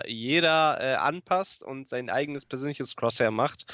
jeder 0.06 0.78
äh, 0.80 0.94
anpasst 0.94 1.62
und 1.62 1.88
sein 1.88 2.10
eigenes 2.10 2.46
persönliches 2.46 2.96
Crosshair 2.96 3.30
macht, 3.30 3.66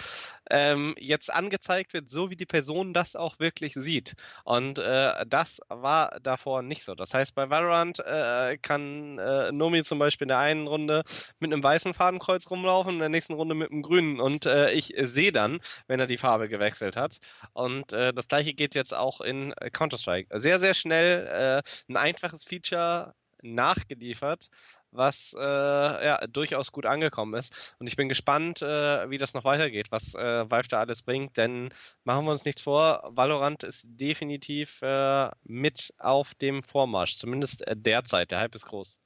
ähm, 0.50 0.94
jetzt 0.98 1.32
angezeigt 1.32 1.92
wird, 1.94 2.10
so 2.10 2.30
wie 2.30 2.36
die 2.36 2.46
Person 2.46 2.92
das 2.92 3.16
auch 3.16 3.38
wirklich 3.38 3.74
sieht. 3.74 4.14
Und 4.44 4.78
äh, 4.78 5.24
das 5.26 5.60
war 5.68 6.18
davor 6.22 6.62
nicht 6.62 6.84
so. 6.84 6.94
Das 6.94 7.14
heißt, 7.14 7.34
bei 7.34 7.50
Valorant 7.50 8.00
äh, 8.00 8.58
kann 8.58 9.18
äh, 9.18 9.52
Nomi 9.52 9.82
zum 9.82 9.98
Beispiel 9.98 10.26
in 10.26 10.28
der 10.28 10.38
einen 10.38 10.66
Runde 10.66 11.04
mit 11.38 11.52
einem 11.52 11.62
weißen 11.62 11.94
Fadenkreuz 11.94 12.50
rumlaufen, 12.50 12.94
in 12.94 13.00
der 13.00 13.08
nächsten 13.08 13.34
Runde 13.34 13.54
mit 13.54 13.70
einem 13.70 13.82
grünen. 13.82 14.20
Und 14.20 14.46
äh, 14.46 14.72
ich 14.72 14.92
sehe 14.96 15.32
dann, 15.32 15.60
wenn 15.86 16.00
er 16.00 16.06
die 16.06 16.18
Farbe 16.18 16.48
gewechselt 16.48 16.96
hat. 16.96 17.18
Und 17.52 17.92
äh, 17.92 18.12
das 18.12 18.28
gleiche 18.28 18.54
geht 18.54 18.74
jetzt 18.74 18.94
auch 18.94 19.20
in 19.20 19.52
äh, 19.54 19.70
Counter-Strike. 19.70 20.38
Sehr, 20.38 20.60
sehr 20.60 20.74
schnell 20.74 21.62
ein 21.88 21.96
einfaches 21.96 22.44
Feature 22.44 23.14
nachgeliefert, 23.42 24.48
was 24.92 25.34
äh, 25.38 25.42
ja, 25.42 26.26
durchaus 26.26 26.72
gut 26.72 26.86
angekommen 26.86 27.34
ist. 27.34 27.74
Und 27.78 27.86
ich 27.86 27.96
bin 27.96 28.08
gespannt, 28.08 28.62
äh, 28.62 29.10
wie 29.10 29.18
das 29.18 29.34
noch 29.34 29.44
weitergeht, 29.44 29.88
was 29.90 30.14
äh, 30.14 30.50
Valve 30.50 30.68
da 30.68 30.80
alles 30.80 31.02
bringt, 31.02 31.36
denn 31.36 31.70
machen 32.04 32.24
wir 32.24 32.30
uns 32.30 32.44
nichts 32.44 32.62
vor, 32.62 33.10
Valorant 33.12 33.64
ist 33.64 33.84
definitiv 33.84 34.80
äh, 34.82 35.30
mit 35.44 35.92
auf 35.98 36.34
dem 36.34 36.62
Vormarsch, 36.62 37.16
zumindest 37.16 37.66
äh, 37.66 37.76
derzeit. 37.76 38.30
Der 38.30 38.40
Hype 38.40 38.54
ist 38.54 38.66
groß. 38.66 39.00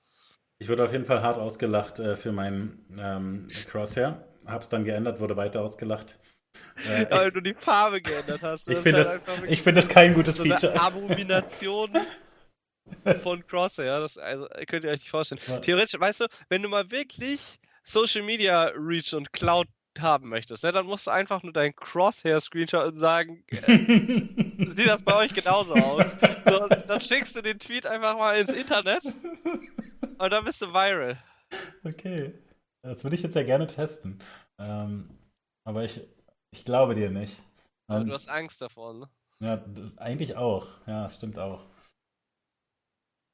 Ich 0.58 0.68
wurde 0.68 0.84
auf 0.84 0.92
jeden 0.92 1.04
Fall 1.04 1.22
hart 1.22 1.38
ausgelacht 1.38 1.98
äh, 1.98 2.16
für 2.16 2.32
meinen 2.32 2.86
ähm, 3.00 3.46
Crosshair. 3.68 4.24
Hab's 4.46 4.68
dann 4.68 4.84
geändert, 4.84 5.20
wurde 5.20 5.36
weiter 5.36 5.60
ausgelacht. 5.60 6.18
Äh, 6.88 7.06
Weil 7.10 7.28
ich 7.28 7.34
du 7.34 7.40
die 7.40 7.54
Farbe 7.54 8.00
geändert 8.00 8.42
hast. 8.42 8.68
ich 8.68 8.78
finde 8.78 9.04
halt 9.04 9.20
das, 9.26 9.42
ich 9.48 9.62
find 9.62 9.76
das 9.76 9.88
kein 9.88 10.14
gutes 10.14 10.36
so 10.36 10.44
Feature. 10.44 10.80
Abomination 10.80 11.90
von 13.22 13.46
Crosshair. 13.46 14.00
Das 14.00 14.18
also, 14.18 14.46
könnt 14.66 14.84
ihr 14.84 14.90
euch 14.90 15.00
nicht 15.00 15.10
vorstellen. 15.10 15.40
Ja. 15.46 15.58
Theoretisch, 15.58 15.98
weißt 15.98 16.20
du, 16.20 16.26
wenn 16.48 16.62
du 16.62 16.68
mal 16.68 16.90
wirklich 16.90 17.58
Social 17.84 18.22
Media 18.22 18.70
Reach 18.76 19.14
und 19.14 19.32
Cloud 19.32 19.68
haben 19.98 20.28
möchtest, 20.28 20.62
ne, 20.62 20.72
dann 20.72 20.86
musst 20.86 21.06
du 21.06 21.10
einfach 21.10 21.42
nur 21.42 21.52
deinen 21.52 21.74
Crosshair-Screenshot 21.74 22.84
und 22.92 22.98
sagen, 22.98 23.44
äh, 23.48 23.56
sieht 24.70 24.88
das 24.88 25.02
bei 25.02 25.16
euch 25.16 25.32
genauso 25.32 25.74
aus? 25.74 26.04
So, 26.46 26.68
dann 26.68 27.00
schickst 27.00 27.34
du 27.34 27.42
den 27.42 27.58
Tweet 27.58 27.86
einfach 27.86 28.16
mal 28.16 28.38
ins 28.38 28.52
Internet 28.52 29.04
und 29.04 30.32
dann 30.32 30.44
bist 30.44 30.60
du 30.60 30.72
viral. 30.72 31.18
Okay. 31.84 32.34
Das 32.82 33.02
würde 33.02 33.16
ich 33.16 33.22
jetzt 33.22 33.34
ja 33.34 33.42
gerne 33.42 33.66
testen. 33.66 34.20
Ähm, 34.58 35.10
aber 35.64 35.84
ich, 35.84 36.00
ich 36.52 36.64
glaube 36.64 36.94
dir 36.94 37.10
nicht. 37.10 37.36
Ähm, 37.88 38.06
du 38.06 38.12
hast 38.12 38.28
Angst 38.28 38.62
davon. 38.62 39.00
Ne? 39.00 39.08
ja, 39.40 39.64
eigentlich 39.96 40.36
auch. 40.36 40.68
Ja, 40.86 41.10
stimmt 41.10 41.38
auch. 41.38 41.64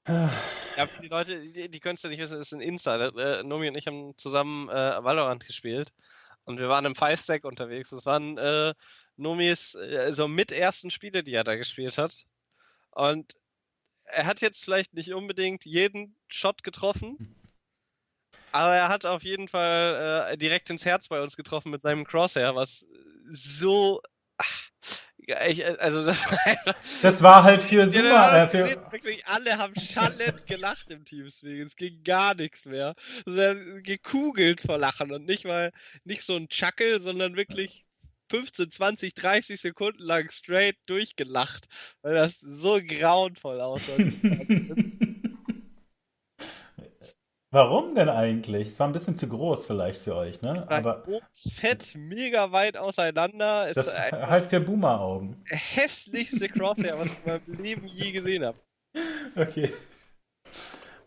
Ja, 0.07 0.87
für 0.87 1.03
die 1.03 1.09
Leute, 1.09 1.41
die, 1.41 1.71
die 1.71 1.81
können 1.81 1.95
es 1.95 2.03
ja 2.03 2.09
nicht 2.09 2.19
wissen, 2.19 2.41
ist 2.41 2.53
ein 2.53 2.61
Insider. 2.61 3.15
Äh, 3.17 3.43
Nomi 3.45 3.69
und 3.69 3.77
ich 3.77 3.87
haben 3.87 4.17
zusammen 4.17 4.69
äh, 4.69 5.05
Valorant 5.05 5.47
gespielt 5.47 5.93
und 6.45 6.59
wir 6.59 6.69
waren 6.69 6.85
im 6.85 6.97
Five-Stack 6.97 7.45
unterwegs. 7.45 7.91
Das 7.91 8.07
waren 8.07 8.39
äh, 8.39 8.75
Nomis 9.17 9.75
äh, 9.75 10.13
so 10.13 10.29
mit 10.29 10.51
ersten 10.51 10.91
Spiele, 10.91 11.23
die 11.23 11.35
er 11.35 11.45
da 11.45 11.57
gespielt 11.57 11.99
hat. 11.99 12.25
Und 12.91 13.35
er 14.07 14.27
hat 14.27 14.41
jetzt 14.41 14.65
vielleicht 14.65 14.95
nicht 14.95 15.13
unbedingt 15.13 15.65
jeden 15.65 16.17
Shot 16.29 16.63
getroffen, 16.63 17.37
aber 18.51 18.75
er 18.75 18.89
hat 18.89 19.07
auf 19.07 19.23
jeden 19.23 19.49
Fall 19.49 20.31
äh, 20.31 20.37
direkt 20.37 20.69
ins 20.71 20.85
Herz 20.85 21.09
bei 21.09 21.23
uns 21.23 21.37
getroffen 21.37 21.71
mit 21.71 21.83
seinem 21.83 22.05
Crosshair, 22.05 22.55
was 22.55 22.89
so. 23.31 24.03
Ach, 24.37 24.72
ich, 25.27 25.65
also 25.81 26.05
das 26.05 26.25
war 26.31 26.39
einfach. 26.47 26.75
Das 27.03 27.23
war 27.23 27.43
halt 27.45 27.63
für 27.63 27.87
Super. 27.87 28.33
haben 28.33 28.49
Äh, 28.49 28.63
gesehen, 28.63 28.81
wirklich 28.91 29.27
alle 29.27 29.59
haben 29.59 29.75
schallend 29.79 30.47
gelacht 30.47 30.91
im 30.91 31.05
Teamspeak. 31.05 31.61
Es 31.67 31.77
ging 31.77 32.03
gar 32.05 32.35
nichts 32.35 32.67
mehr. 32.67 32.95
Sondern 33.25 33.83
gekugelt 33.83 34.61
vor 34.61 34.79
Lachen 34.79 35.13
und 35.13 35.25
nicht 35.25 35.45
mal 35.45 35.73
nicht 36.05 36.23
so 36.23 36.37
ein 36.37 36.49
Chuckle, 36.49 37.01
sondern 37.01 37.37
wirklich 37.37 37.85
15, 38.31 38.71
20, 38.71 39.15
30 39.15 39.61
Sekunden 39.61 40.03
lang 40.03 40.31
straight 40.31 40.77
durchgelacht, 40.87 41.69
weil 42.01 42.15
das 42.15 42.39
so 42.41 42.81
grauenvoll 42.83 43.61
aussah. 43.61 43.93
Warum 47.53 47.95
denn 47.95 48.09
eigentlich? 48.09 48.69
Es 48.69 48.81
war 48.81 48.89
ein 48.89 48.95
bisschen 48.95 49.15
zu 49.15 49.29
groß 49.29 49.67
vielleicht 49.67 50.01
für 50.01 50.17
euch, 50.17 50.41
ne? 50.41 50.65
Aber 50.71 51.03
Groß, 51.03 51.23
fett, 51.55 51.95
mega 51.95 52.51
weit 52.51 52.79
auseinander. 52.79 53.71
Das 53.75 53.89
ist 53.89 53.95
ein 53.95 54.27
halt 54.27 54.47
für 54.47 54.59
Boomer-Augen. 54.59 55.45
hässlichste 55.45 56.49
Crosshair, 56.49 56.99
was 56.99 57.09
ich 57.09 57.17
in 57.27 57.33
meinem 57.33 57.63
Leben 57.63 57.87
je 57.87 58.11
gesehen 58.13 58.45
habe. 58.47 58.59
Okay. 59.37 59.71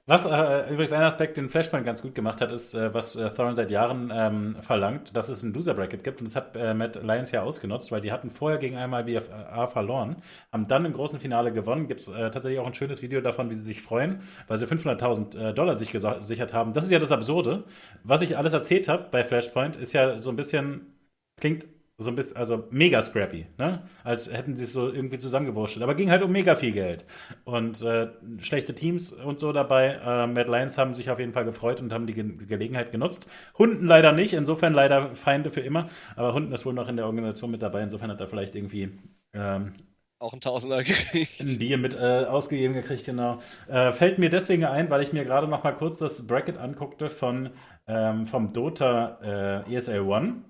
Was 0.08 0.24
äh, 0.26 0.72
übrigens 0.72 0.92
ein 0.92 1.02
Aspekt, 1.02 1.36
den 1.36 1.50
Flashpoint 1.50 1.84
ganz 1.84 2.04
gut 2.04 2.14
gemacht 2.14 2.40
hat, 2.40 2.52
ist, 2.52 2.76
äh, 2.76 2.94
was 2.94 3.16
äh, 3.16 3.32
Thorin 3.32 3.56
seit 3.56 3.72
Jahren 3.72 4.12
ähm, 4.14 4.56
verlangt, 4.62 5.16
dass 5.18 5.30
es 5.30 5.42
ein 5.42 5.52
Loser-Bracket 5.52 6.04
gibt. 6.04 6.22
Und 6.22 6.28
das 6.28 6.36
hat 6.36 6.56
äh, 6.56 6.76
Matt 6.76 7.02
Lions 7.02 7.32
ja 7.32 7.42
ausgenutzt, 7.42 7.92
weil 7.92 8.02
die 8.02 8.12
hatten 8.12 8.30
vorher 8.30 8.60
gegen 8.60 8.78
einmal 8.78 9.06
BFA 9.06 9.66
verloren, 9.66 10.18
haben 10.52 10.68
dann 10.68 10.86
im 10.86 10.94
großen 10.94 11.20
Finale 11.20 11.52
gewonnen. 11.52 11.88
Gibt 11.88 12.02
es 12.02 12.08
äh, 12.08 12.30
tatsächlich 12.30 12.60
auch 12.60 12.68
ein 12.68 12.76
schönes 12.76 13.02
Video 13.02 13.20
davon, 13.20 13.50
wie 13.50 13.56
sie 13.56 13.64
sich 13.64 13.82
freuen, 13.82 14.22
weil 14.48 14.58
sie 14.58 14.68
500.000 14.68 15.40
äh, 15.40 15.54
Dollar 15.56 15.74
sich 15.74 15.92
gesichert 15.92 16.54
haben. 16.54 16.74
Das 16.74 16.86
ist 16.86 16.92
ja 16.92 17.00
das 17.00 17.12
Absurde. 17.12 17.64
Was 18.04 18.22
ich 18.22 18.38
alles 18.38 18.54
erzählt 18.54 18.88
habe 18.88 19.08
bei 19.10 19.24
Flashpoint, 19.24 19.76
ist 19.76 19.94
ja 19.94 20.20
so 20.20 20.30
ein 20.30 20.36
bisschen, 20.36 20.94
klingt 21.42 21.66
so 21.98 22.10
ein 22.10 22.16
bisschen, 22.16 22.36
also 22.36 22.68
mega 22.72 23.02
scrappy, 23.02 23.48
ne? 23.58 23.84
Als 24.04 24.32
hätten 24.32 24.58
sie 24.58 24.66
es 24.66 24.74
so 24.74 24.92
irgendwie 24.92 25.18
zusammengewurschtelt. 25.18 25.82
Aber 25.84 25.96
ging 25.96 26.12
halt 26.12 26.24
um 26.24 26.32
mega 26.32 26.56
viel 26.56 26.72
Geld. 26.74 27.06
Und 27.46 27.82
äh, 27.84 28.10
schlechte 28.40 28.76
Teams 28.76 29.14
und 29.14 29.40
so 29.40 29.54
dabei. 29.54 30.00
Äh, 30.04 30.28
Mad 30.28 30.50
Lions 30.52 30.78
haben 30.78 30.94
sich 30.94 31.10
auf 31.10 31.20
jeden 31.20 31.32
Fall 31.34 31.46
gefreut 31.46 31.80
und 31.82 31.94
haben 31.94 32.06
die 32.08 32.14
Ge 32.14 32.24
Gelegenheit 32.46 32.92
genutzt. 32.92 33.28
Hunden 33.58 33.86
leider 33.88 34.12
nicht, 34.12 34.34
insofern 34.34 34.74
leider 34.74 35.16
Feinde 35.16 35.52
für 35.52 35.62
immer. 35.62 35.88
Aber 36.16 36.34
Hunden 36.34 36.52
ist 36.52 36.66
wohl 36.66 36.74
noch 36.74 36.90
in 36.90 36.98
der 36.98 37.06
Organisation 37.06 37.52
mit 37.52 37.62
dabei. 37.62 37.82
Insofern 37.84 38.12
hat 38.12 38.20
er 38.20 38.28
vielleicht 38.28 38.56
irgendwie 38.56 39.00
ähm, 39.34 39.74
Auch 40.20 40.34
ein 40.34 40.42
Tausender 40.42 40.84
gekriegt. 40.84 41.32
Ein 41.40 41.58
Bier 41.58 41.78
mit 41.78 41.96
äh, 41.96 42.26
ausgegeben 42.26 42.74
gekriegt, 42.74 43.06
genau. 43.06 43.40
Äh, 43.68 43.92
fällt 43.92 44.20
mir 44.20 44.30
deswegen 44.30 44.64
ein, 44.66 44.90
weil 44.90 45.02
ich 45.04 45.12
mir 45.12 45.26
gerade 45.26 45.48
noch 45.48 45.64
mal 45.64 45.74
kurz 45.74 46.00
das 46.00 46.26
Bracket 46.28 46.58
anguckte 46.58 47.10
von, 47.10 47.52
ähm, 47.88 48.26
vom 48.26 48.52
Dota 48.54 49.64
äh, 49.66 49.76
ESL 49.76 50.00
One. 50.02 50.44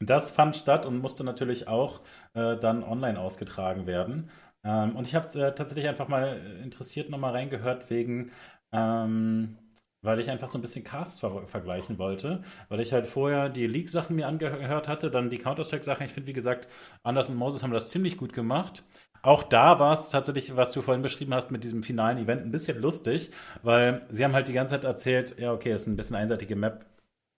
Das 0.00 0.30
fand 0.30 0.56
statt 0.56 0.84
und 0.86 0.98
musste 0.98 1.24
natürlich 1.24 1.68
auch 1.68 2.00
äh, 2.34 2.56
dann 2.56 2.84
online 2.84 3.18
ausgetragen 3.18 3.86
werden. 3.86 4.30
Ähm, 4.64 4.96
und 4.96 5.06
ich 5.06 5.14
habe 5.14 5.26
äh, 5.38 5.54
tatsächlich 5.54 5.88
einfach 5.88 6.08
mal 6.08 6.38
interessiert 6.62 7.08
nochmal 7.10 7.32
reingehört 7.32 7.88
wegen, 7.90 8.32
ähm, 8.72 9.56
weil 10.02 10.20
ich 10.20 10.30
einfach 10.30 10.48
so 10.48 10.58
ein 10.58 10.62
bisschen 10.62 10.84
Casts 10.84 11.20
ver 11.20 11.46
vergleichen 11.46 11.98
wollte, 11.98 12.42
weil 12.68 12.80
ich 12.80 12.92
halt 12.92 13.06
vorher 13.06 13.48
die 13.48 13.66
League-Sachen 13.66 14.14
mir 14.16 14.26
angehört 14.28 14.88
hatte, 14.88 15.10
dann 15.10 15.30
die 15.30 15.38
Counter-Strike-Sachen. 15.38 16.06
Ich 16.06 16.12
finde, 16.12 16.28
wie 16.28 16.32
gesagt, 16.34 16.68
Anders 17.02 17.30
und 17.30 17.36
Moses 17.36 17.62
haben 17.62 17.72
das 17.72 17.90
ziemlich 17.90 18.16
gut 18.16 18.32
gemacht. 18.32 18.84
Auch 19.22 19.42
da 19.42 19.78
war 19.80 19.92
es 19.92 20.10
tatsächlich, 20.10 20.54
was 20.56 20.72
du 20.72 20.82
vorhin 20.82 21.02
beschrieben 21.02 21.34
hast 21.34 21.50
mit 21.50 21.64
diesem 21.64 21.82
finalen 21.82 22.18
Event, 22.18 22.42
ein 22.42 22.52
bisschen 22.52 22.80
lustig, 22.80 23.30
weil 23.62 24.02
sie 24.08 24.24
haben 24.24 24.34
halt 24.34 24.48
die 24.48 24.52
ganze 24.52 24.74
Zeit 24.74 24.84
erzählt, 24.84 25.38
ja, 25.38 25.52
okay, 25.52 25.72
es 25.72 25.82
ist 25.82 25.88
ein 25.88 25.96
bisschen 25.96 26.16
einseitige 26.16 26.54
Map. 26.54 26.86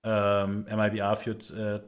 Ähm, 0.04 0.64
MIBA 0.64 1.14
führt 1.16 1.50
äh, 1.52 1.80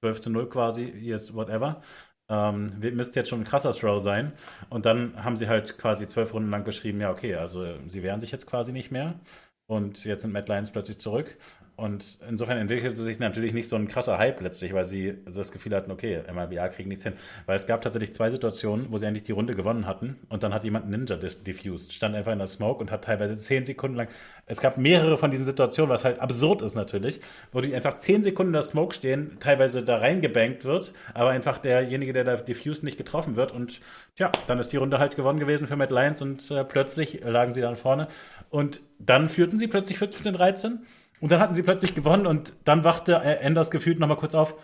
12 0.00 0.20
zu 0.20 0.30
0 0.30 0.48
quasi, 0.48 0.84
ist 0.84 1.34
whatever. 1.34 1.82
Ähm, 2.30 2.78
müsste 2.80 3.20
jetzt 3.20 3.30
schon 3.30 3.40
ein 3.40 3.44
krasser 3.44 3.72
Throw 3.72 4.00
sein. 4.00 4.32
Und 4.70 4.86
dann 4.86 5.24
haben 5.24 5.36
sie 5.36 5.48
halt 5.48 5.78
quasi 5.78 6.06
zwölf 6.06 6.34
Runden 6.34 6.50
lang 6.50 6.64
geschrieben, 6.64 7.00
ja, 7.00 7.10
okay, 7.10 7.34
also 7.36 7.64
sie 7.86 8.02
wehren 8.02 8.20
sich 8.20 8.32
jetzt 8.32 8.46
quasi 8.46 8.72
nicht 8.72 8.90
mehr. 8.90 9.18
Und 9.66 10.04
jetzt 10.04 10.22
sind 10.22 10.32
Mad 10.32 10.50
Lions 10.50 10.72
plötzlich 10.72 10.98
zurück. 10.98 11.36
Und 11.78 12.18
insofern 12.28 12.58
entwickelte 12.58 13.00
sich 13.00 13.20
natürlich 13.20 13.52
nicht 13.52 13.68
so 13.68 13.76
ein 13.76 13.86
krasser 13.86 14.18
Hype 14.18 14.40
letztlich, 14.40 14.72
weil 14.72 14.84
sie 14.84 15.14
das 15.32 15.52
Gefühl 15.52 15.76
hatten, 15.76 15.92
okay, 15.92 16.20
MLBA 16.28 16.66
kriegen 16.70 16.88
nichts 16.88 17.04
hin. 17.04 17.12
Weil 17.46 17.54
es 17.54 17.66
gab 17.66 17.82
tatsächlich 17.82 18.12
zwei 18.12 18.30
Situationen, 18.30 18.86
wo 18.90 18.98
sie 18.98 19.06
eigentlich 19.06 19.22
die 19.22 19.30
Runde 19.30 19.54
gewonnen 19.54 19.86
hatten 19.86 20.16
und 20.28 20.42
dann 20.42 20.52
hat 20.52 20.64
jemand 20.64 20.90
Ninja 20.90 21.14
diffused, 21.14 21.92
stand 21.92 22.16
einfach 22.16 22.32
in 22.32 22.38
der 22.38 22.48
Smoke 22.48 22.80
und 22.80 22.90
hat 22.90 23.04
teilweise 23.04 23.36
zehn 23.36 23.64
Sekunden 23.64 23.96
lang. 23.96 24.08
Es 24.46 24.60
gab 24.60 24.76
mehrere 24.76 25.16
von 25.16 25.30
diesen 25.30 25.46
Situationen, 25.46 25.88
was 25.88 26.04
halt 26.04 26.18
absurd 26.18 26.62
ist 26.62 26.74
natürlich, 26.74 27.20
wo 27.52 27.60
die 27.60 27.72
einfach 27.72 27.96
zehn 27.96 28.24
Sekunden 28.24 28.48
in 28.48 28.54
der 28.54 28.62
Smoke 28.62 28.92
stehen, 28.92 29.36
teilweise 29.38 29.84
da 29.84 29.98
reingebankt 29.98 30.64
wird, 30.64 30.92
aber 31.14 31.30
einfach 31.30 31.58
derjenige, 31.58 32.12
der 32.12 32.24
da 32.24 32.34
diffused, 32.38 32.82
nicht 32.82 32.98
getroffen 32.98 33.36
wird 33.36 33.52
und 33.52 33.80
ja, 34.16 34.32
dann 34.48 34.58
ist 34.58 34.72
die 34.72 34.78
Runde 34.78 34.98
halt 34.98 35.14
gewonnen 35.14 35.38
gewesen 35.38 35.68
für 35.68 35.76
Mad 35.76 35.94
Lions 35.94 36.22
und 36.22 36.50
äh, 36.50 36.64
plötzlich 36.64 37.20
lagen 37.22 37.54
sie 37.54 37.60
dann 37.60 37.76
vorne 37.76 38.08
und 38.50 38.80
dann 38.98 39.28
führten 39.28 39.60
sie 39.60 39.68
plötzlich 39.68 39.98
15-13 39.98 40.78
und 41.20 41.32
dann 41.32 41.40
hatten 41.40 41.54
sie 41.54 41.62
plötzlich 41.62 41.94
gewonnen 41.94 42.26
und 42.26 42.54
dann 42.64 42.84
wachte 42.84 43.14
Enders 43.16 43.70
gefühlt 43.70 43.98
nochmal 43.98 44.16
kurz 44.16 44.34
auf. 44.34 44.54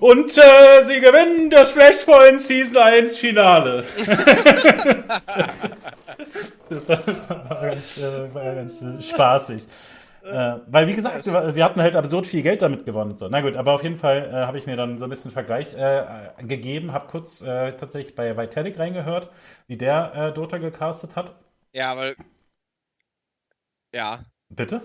Und 0.00 0.36
äh, 0.38 0.84
sie 0.86 1.00
gewinnen 1.00 1.50
das 1.50 1.72
Flashpoint 1.72 2.40
Season 2.40 2.78
1 2.78 3.18
Finale. 3.18 3.84
das 6.70 6.88
war, 6.88 7.06
war, 7.06 7.68
ganz, 7.68 7.98
äh, 7.98 8.34
war 8.34 8.54
ganz 8.54 8.82
spaßig. 9.00 9.66
Äh, 10.24 10.60
weil, 10.68 10.86
wie 10.88 10.94
gesagt, 10.94 11.24
sie 11.24 11.62
hatten 11.62 11.82
halt 11.82 11.96
absurd 11.96 12.26
viel 12.26 12.40
Geld 12.42 12.62
damit 12.62 12.86
gewonnen. 12.86 13.18
So. 13.18 13.28
Na 13.28 13.42
gut, 13.42 13.56
aber 13.56 13.72
auf 13.72 13.82
jeden 13.82 13.98
Fall 13.98 14.30
äh, 14.30 14.46
habe 14.46 14.56
ich 14.56 14.64
mir 14.66 14.76
dann 14.76 14.98
so 14.98 15.04
ein 15.04 15.10
bisschen 15.10 15.30
Vergleich 15.30 15.74
äh, 15.74 16.02
gegeben, 16.38 16.92
habe 16.92 17.08
kurz 17.08 17.42
äh, 17.42 17.72
tatsächlich 17.76 18.14
bei 18.14 18.34
Vitalik 18.36 18.78
reingehört, 18.78 19.30
wie 19.66 19.76
der 19.76 20.14
äh, 20.14 20.32
Dota 20.32 20.56
gecastet 20.56 21.14
hat. 21.14 21.34
Ja, 21.72 21.94
weil. 21.96 22.16
Ja. 23.92 24.24
Bitte? 24.48 24.80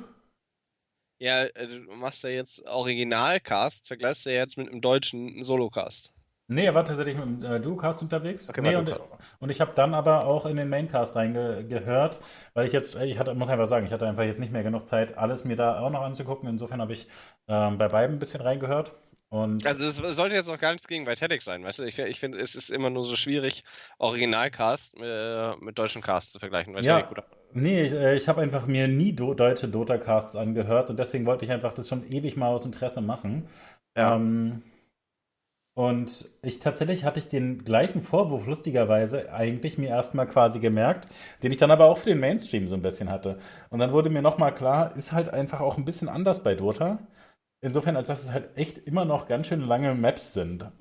Ja, 1.20 1.44
äh, 1.44 1.68
du 1.68 1.94
machst 1.96 2.24
ja 2.24 2.30
jetzt 2.30 2.66
Originalcast, 2.66 3.88
vergleichst 3.88 4.26
du 4.26 4.32
ja 4.32 4.38
jetzt 4.38 4.58
mit 4.58 4.70
einem 4.70 4.82
deutschen 4.82 5.44
Solocast. 5.44 6.14
Nee, 6.52 6.66
er 6.66 6.74
war 6.74 6.84
tatsächlich 6.84 7.16
mit 7.16 7.26
dem 7.26 7.44
äh, 7.44 7.60
Duocast 7.60 8.02
unterwegs. 8.02 8.50
Okay, 8.50 8.62
nee, 8.62 8.76
und, 8.76 8.90
und, 9.40 9.50
ich 9.52 9.62
habe 9.62 9.72
dann 9.76 9.94
aber 9.94 10.26
auch 10.26 10.48
in 10.48 10.58
den 10.58 10.68
Maincast 10.68 11.16
reingehört, 11.16 12.22
weil 12.56 12.66
ich 12.66 12.74
jetzt, 12.74 12.96
ich 12.96 13.20
hatte, 13.20 13.36
muss 13.36 13.50
einfach 13.50 13.68
sagen, 13.68 13.86
ich 13.86 13.92
hatte 13.92 14.08
einfach 14.08 14.24
jetzt 14.24 14.40
nicht 14.40 14.52
mehr 14.52 14.64
genug 14.64 14.88
Zeit, 14.88 15.16
alles 15.16 15.46
mir 15.46 15.56
da 15.56 15.80
auch 15.80 15.92
noch 15.92 16.02
anzugucken. 16.02 16.50
Insofern 16.50 16.82
habe 16.82 16.94
ich 16.94 17.08
ähm, 17.48 17.78
bei 17.78 17.88
beiden 17.88 18.16
ein 18.16 18.20
bisschen 18.20 18.42
reingehört. 18.42 18.94
Und 19.30 19.66
also 19.68 19.86
es 19.86 20.18
sollte 20.18 20.36
jetzt 20.36 20.50
auch 20.50 20.58
gar 20.58 20.72
nichts 20.72 20.88
gegen 20.88 21.06
Vitality 21.06 21.44
sein, 21.44 21.64
weißt 21.64 21.80
du? 21.80 21.84
Ich, 21.84 22.00
ich 22.00 22.20
finde, 22.20 22.40
es 22.40 22.56
ist 22.56 22.72
immer 22.72 22.90
nur 22.90 23.06
so 23.06 23.16
schwierig, 23.16 23.64
Originalcast 24.00 24.96
äh, 25.00 25.56
mit 25.58 25.78
deutschen 25.78 26.02
Cast 26.02 26.32
zu 26.32 26.40
vergleichen. 26.40 26.76
ja, 26.82 27.08
nee, 27.54 27.84
ich, 27.84 27.94
äh, 27.94 28.16
ich 28.16 28.28
habe 28.28 28.42
einfach 28.42 28.66
mir 28.66 28.88
nie 28.88 29.14
do 29.14 29.36
deutsche 29.36 29.68
Dota-Casts 29.68 30.36
angehört 30.36 30.90
und 30.90 30.98
deswegen 30.98 31.28
wollte 31.28 31.46
ich 31.46 31.52
einfach 31.52 31.74
das 31.74 31.88
schon 31.88 32.10
ewig 32.12 32.38
mal 32.38 32.48
aus 32.48 32.66
Interesse 32.66 33.02
machen. 33.02 33.48
Ja. 33.96 34.16
Ähm, 34.16 34.64
und 35.76 36.28
ich 36.42 36.60
tatsächlich 36.60 37.06
hatte 37.06 37.20
ich 37.20 37.30
den 37.30 37.64
gleichen 37.64 38.02
Vorwurf, 38.02 38.48
lustigerweise, 38.48 39.32
eigentlich 39.32 39.78
mir 39.78 39.90
erstmal 39.90 40.28
quasi 40.28 40.60
gemerkt, 40.60 41.08
den 41.44 41.52
ich 41.52 41.58
dann 41.58 41.72
aber 41.72 41.86
auch 41.86 42.00
für 42.00 42.10
den 42.10 42.20
Mainstream 42.20 42.68
so 42.68 42.76
ein 42.76 42.82
bisschen 42.82 43.10
hatte. 43.10 43.40
Und 43.70 43.80
dann 43.80 43.94
wurde 43.94 44.10
mir 44.10 44.22
nochmal 44.22 44.54
klar, 44.54 44.98
ist 44.98 45.12
halt 45.12 45.30
einfach 45.30 45.62
auch 45.62 45.78
ein 45.78 45.86
bisschen 45.86 46.10
anders 46.10 46.44
bei 46.44 46.56
Dota. 46.56 47.00
Insofern, 47.62 47.96
als 47.96 48.08
dass 48.08 48.24
es 48.24 48.32
halt 48.32 48.58
echt 48.58 48.78
immer 48.88 49.06
noch 49.06 49.28
ganz 49.28 49.48
schön 49.48 49.62
lange 49.62 49.94
Maps 49.96 50.34
sind, 50.34 50.72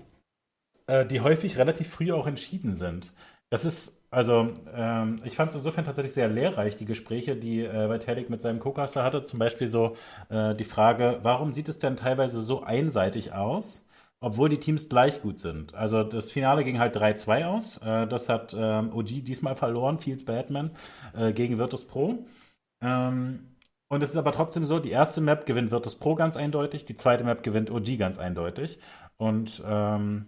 äh, 0.86 1.06
die 1.06 1.20
häufig 1.20 1.58
relativ 1.58 1.90
früh 1.90 2.12
auch 2.12 2.26
entschieden 2.26 2.72
sind. 2.72 3.12
Das 3.50 3.64
ist, 3.64 4.06
also, 4.10 4.52
ähm, 4.74 5.20
ich 5.24 5.34
fand 5.36 5.50
es 5.50 5.56
insofern 5.56 5.84
tatsächlich 5.84 6.14
sehr 6.14 6.28
lehrreich, 6.28 6.76
die 6.76 6.84
Gespräche, 6.84 7.34
die 7.36 7.64
äh, 7.64 7.90
Vitalik 7.90 8.30
mit 8.30 8.42
seinem 8.42 8.60
Co-Caster 8.60 9.02
hatte. 9.02 9.24
Zum 9.24 9.38
Beispiel 9.38 9.68
so 9.68 9.96
äh, 10.28 10.54
die 10.54 10.64
Frage, 10.64 11.20
warum 11.22 11.52
sieht 11.52 11.68
es 11.68 11.78
denn 11.78 11.96
teilweise 11.96 12.42
so 12.42 12.62
einseitig 12.62 13.32
aus? 13.32 13.88
obwohl 14.20 14.48
die 14.48 14.58
Teams 14.58 14.88
gleich 14.88 15.22
gut 15.22 15.40
sind. 15.40 15.74
Also 15.74 16.02
das 16.02 16.30
Finale 16.30 16.64
ging 16.64 16.78
halt 16.78 16.96
3-2 16.96 17.44
aus. 17.46 17.78
Äh, 17.78 18.06
das 18.06 18.28
hat 18.28 18.54
ähm, 18.58 18.92
OG 18.92 19.24
diesmal 19.24 19.54
verloren, 19.56 19.98
Fields 19.98 20.24
Batman, 20.24 20.72
äh, 21.14 21.32
gegen 21.32 21.58
Virtus 21.58 21.86
Pro. 21.86 22.26
Ähm, 22.82 23.56
und 23.88 24.02
es 24.02 24.10
ist 24.10 24.16
aber 24.16 24.32
trotzdem 24.32 24.64
so, 24.64 24.78
die 24.78 24.90
erste 24.90 25.20
Map 25.20 25.46
gewinnt 25.46 25.70
Virtus 25.70 25.96
Pro 25.96 26.14
ganz 26.14 26.36
eindeutig, 26.36 26.84
die 26.84 26.94
zweite 26.94 27.24
Map 27.24 27.42
gewinnt 27.42 27.70
OG 27.70 27.96
ganz 27.98 28.18
eindeutig. 28.18 28.78
Und 29.16 29.62
ähm, 29.66 30.26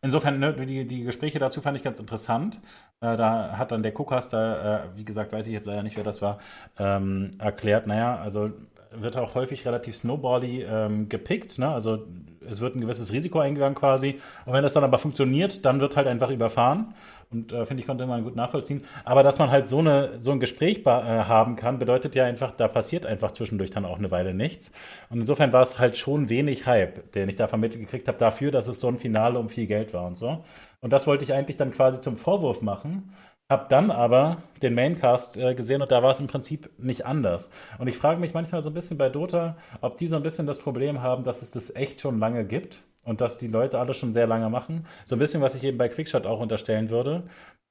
insofern, 0.00 0.38
ne, 0.38 0.54
die, 0.66 0.86
die 0.86 1.04
Gespräche 1.04 1.38
dazu 1.38 1.60
fand 1.60 1.76
ich 1.76 1.82
ganz 1.82 2.00
interessant. 2.00 2.58
Äh, 3.00 3.16
da 3.16 3.58
hat 3.58 3.72
dann 3.72 3.82
der 3.82 3.92
Co-Caster, 3.92 4.84
äh, 4.84 4.96
wie 4.96 5.04
gesagt, 5.04 5.32
weiß 5.32 5.46
ich 5.46 5.52
jetzt 5.52 5.66
leider 5.66 5.82
nicht, 5.82 5.96
wer 5.96 6.04
das 6.04 6.22
war, 6.22 6.38
ähm, 6.78 7.30
erklärt, 7.38 7.86
naja, 7.86 8.16
also 8.16 8.50
wird 8.90 9.16
auch 9.16 9.34
häufig 9.34 9.66
relativ 9.66 9.96
snowbally 9.96 10.62
ähm, 10.62 11.08
gepickt. 11.08 11.58
Ne? 11.58 11.68
Also 11.68 12.06
es 12.48 12.60
wird 12.60 12.76
ein 12.76 12.80
gewisses 12.80 13.12
Risiko 13.12 13.40
eingegangen 13.40 13.74
quasi. 13.74 14.20
Und 14.44 14.52
wenn 14.52 14.62
das 14.62 14.72
dann 14.72 14.84
aber 14.84 14.98
funktioniert, 14.98 15.64
dann 15.64 15.80
wird 15.80 15.96
halt 15.96 16.06
einfach 16.06 16.30
überfahren. 16.30 16.94
Und 17.30 17.52
äh, 17.52 17.66
finde 17.66 17.80
ich, 17.80 17.86
konnte 17.86 18.06
man 18.06 18.22
gut 18.22 18.36
nachvollziehen. 18.36 18.84
Aber 19.04 19.22
dass 19.22 19.38
man 19.38 19.50
halt 19.50 19.66
so, 19.68 19.78
eine, 19.78 20.18
so 20.18 20.30
ein 20.30 20.40
Gespräch 20.40 20.82
äh, 20.86 20.90
haben 20.90 21.56
kann, 21.56 21.78
bedeutet 21.78 22.14
ja 22.14 22.24
einfach, 22.24 22.52
da 22.52 22.68
passiert 22.68 23.04
einfach 23.04 23.32
zwischendurch 23.32 23.70
dann 23.70 23.84
auch 23.84 23.98
eine 23.98 24.10
Weile 24.10 24.32
nichts. 24.32 24.72
Und 25.10 25.20
insofern 25.20 25.52
war 25.52 25.62
es 25.62 25.78
halt 25.78 25.96
schon 25.96 26.28
wenig 26.28 26.66
Hype, 26.66 27.12
den 27.12 27.28
ich 27.28 27.36
da 27.36 27.48
vermittelt 27.48 27.80
gekriegt 27.80 28.06
habe, 28.08 28.18
dafür, 28.18 28.50
dass 28.50 28.68
es 28.68 28.80
so 28.80 28.88
ein 28.88 28.98
Finale 28.98 29.38
um 29.38 29.48
viel 29.48 29.66
Geld 29.66 29.92
war 29.92 30.06
und 30.06 30.16
so. 30.16 30.44
Und 30.80 30.92
das 30.92 31.06
wollte 31.06 31.24
ich 31.24 31.32
eigentlich 31.32 31.56
dann 31.56 31.72
quasi 31.72 32.00
zum 32.00 32.16
Vorwurf 32.16 32.62
machen. 32.62 33.12
Hab 33.48 33.68
dann 33.68 33.90
aber 33.92 34.42
den 34.62 34.74
Maincast 34.74 35.36
äh, 35.36 35.54
gesehen 35.54 35.80
und 35.80 35.90
da 35.92 36.02
war 36.02 36.10
es 36.10 36.20
im 36.20 36.26
Prinzip 36.26 36.70
nicht 36.78 37.06
anders. 37.06 37.50
Und 37.78 37.86
ich 37.86 37.96
frage 37.96 38.20
mich 38.20 38.34
manchmal 38.34 38.60
so 38.62 38.70
ein 38.70 38.74
bisschen 38.74 38.98
bei 38.98 39.08
Dota, 39.08 39.56
ob 39.80 39.98
die 39.98 40.08
so 40.08 40.16
ein 40.16 40.22
bisschen 40.22 40.46
das 40.46 40.58
Problem 40.58 41.00
haben, 41.00 41.22
dass 41.22 41.42
es 41.42 41.52
das 41.52 41.74
echt 41.74 42.00
schon 42.00 42.18
lange 42.18 42.44
gibt 42.44 42.80
und 43.06 43.20
dass 43.20 43.38
die 43.38 43.46
Leute 43.46 43.78
alle 43.78 43.94
schon 43.94 44.12
sehr 44.12 44.26
lange 44.26 44.50
machen. 44.50 44.86
So 45.04 45.16
ein 45.16 45.18
bisschen, 45.18 45.40
was 45.40 45.54
ich 45.54 45.64
eben 45.64 45.78
bei 45.78 45.88
Quickshot 45.88 46.26
auch 46.26 46.40
unterstellen 46.40 46.90
würde, 46.90 47.28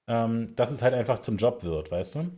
ähm, 0.07 0.55
dass 0.55 0.71
es 0.71 0.81
halt 0.81 0.93
einfach 0.93 1.19
zum 1.19 1.37
Job 1.37 1.63
wird, 1.63 1.91
weißt 1.91 2.15
du? 2.15 2.31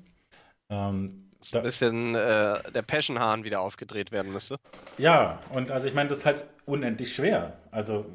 Ähm, 0.70 1.30
so 1.40 1.60
ein 1.60 1.64
bisschen 1.64 2.16
äh, 2.16 2.72
der 2.72 2.82
Passion-Hahn 2.82 3.44
wieder 3.44 3.62
aufgedreht 3.62 4.12
werden 4.12 4.34
müsste. 4.34 4.58
Ja, 4.98 5.40
und 5.54 5.70
also 5.72 5.88
ich 5.88 5.94
meine, 5.94 6.10
das 6.10 6.20
ist 6.20 6.26
halt 6.26 6.46
unendlich 6.66 7.14
schwer. 7.14 7.60
Also, 7.72 8.06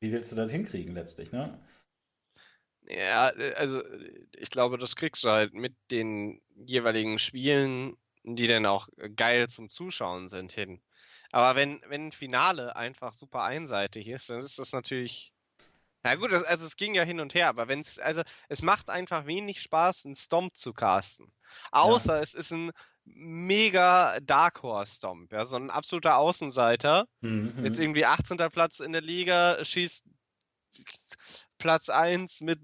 wie 0.00 0.12
willst 0.12 0.30
du 0.30 0.36
das 0.36 0.50
hinkriegen 0.50 0.94
letztlich, 0.94 1.32
ne? 1.32 1.58
Ja, 2.86 3.32
also 3.56 3.82
ich 4.36 4.50
glaube, 4.50 4.76
das 4.76 4.96
kriegst 4.96 5.24
du 5.24 5.30
halt 5.30 5.54
mit 5.54 5.74
den 5.90 6.40
jeweiligen 6.56 7.18
Spielen, 7.18 7.96
die 8.24 8.48
dann 8.48 8.66
auch 8.66 8.88
geil 9.16 9.48
zum 9.48 9.70
Zuschauen 9.70 10.28
sind, 10.28 10.52
hin. 10.52 10.80
Aber 11.32 11.54
wenn, 11.56 11.80
wenn 11.86 12.08
ein 12.08 12.12
Finale 12.12 12.76
einfach 12.76 13.12
super 13.12 13.42
einseitig 13.42 14.08
ist, 14.08 14.30
dann 14.30 14.40
ist 14.40 14.58
das 14.58 14.72
natürlich. 14.72 15.32
Na 16.02 16.14
gut, 16.14 16.32
also 16.32 16.66
es 16.66 16.76
ging 16.76 16.94
ja 16.94 17.02
hin 17.02 17.20
und 17.20 17.34
her, 17.34 17.48
aber 17.48 17.68
wenn 17.68 17.80
es, 17.80 17.98
also 17.98 18.22
es 18.48 18.62
macht 18.62 18.88
einfach 18.88 19.26
wenig 19.26 19.60
Spaß, 19.60 20.06
einen 20.06 20.14
Stomp 20.14 20.56
zu 20.56 20.72
casten. 20.72 21.30
Außer 21.72 22.16
ja. 22.16 22.22
es 22.22 22.32
ist 22.32 22.52
ein 22.52 22.72
mega 23.04 24.18
Dark 24.20 24.62
Horse 24.62 24.94
Stomp, 24.94 25.30
ja, 25.30 25.44
so 25.44 25.56
ein 25.56 25.68
absoluter 25.68 26.16
Außenseiter. 26.16 27.06
Mhm. 27.20 27.64
Jetzt 27.64 27.78
irgendwie 27.78 28.06
18. 28.06 28.38
Platz 28.50 28.80
in 28.80 28.92
der 28.92 29.02
Liga, 29.02 29.62
schießt 29.62 30.02
Platz 31.58 31.90
1 31.90 32.40
mit 32.40 32.60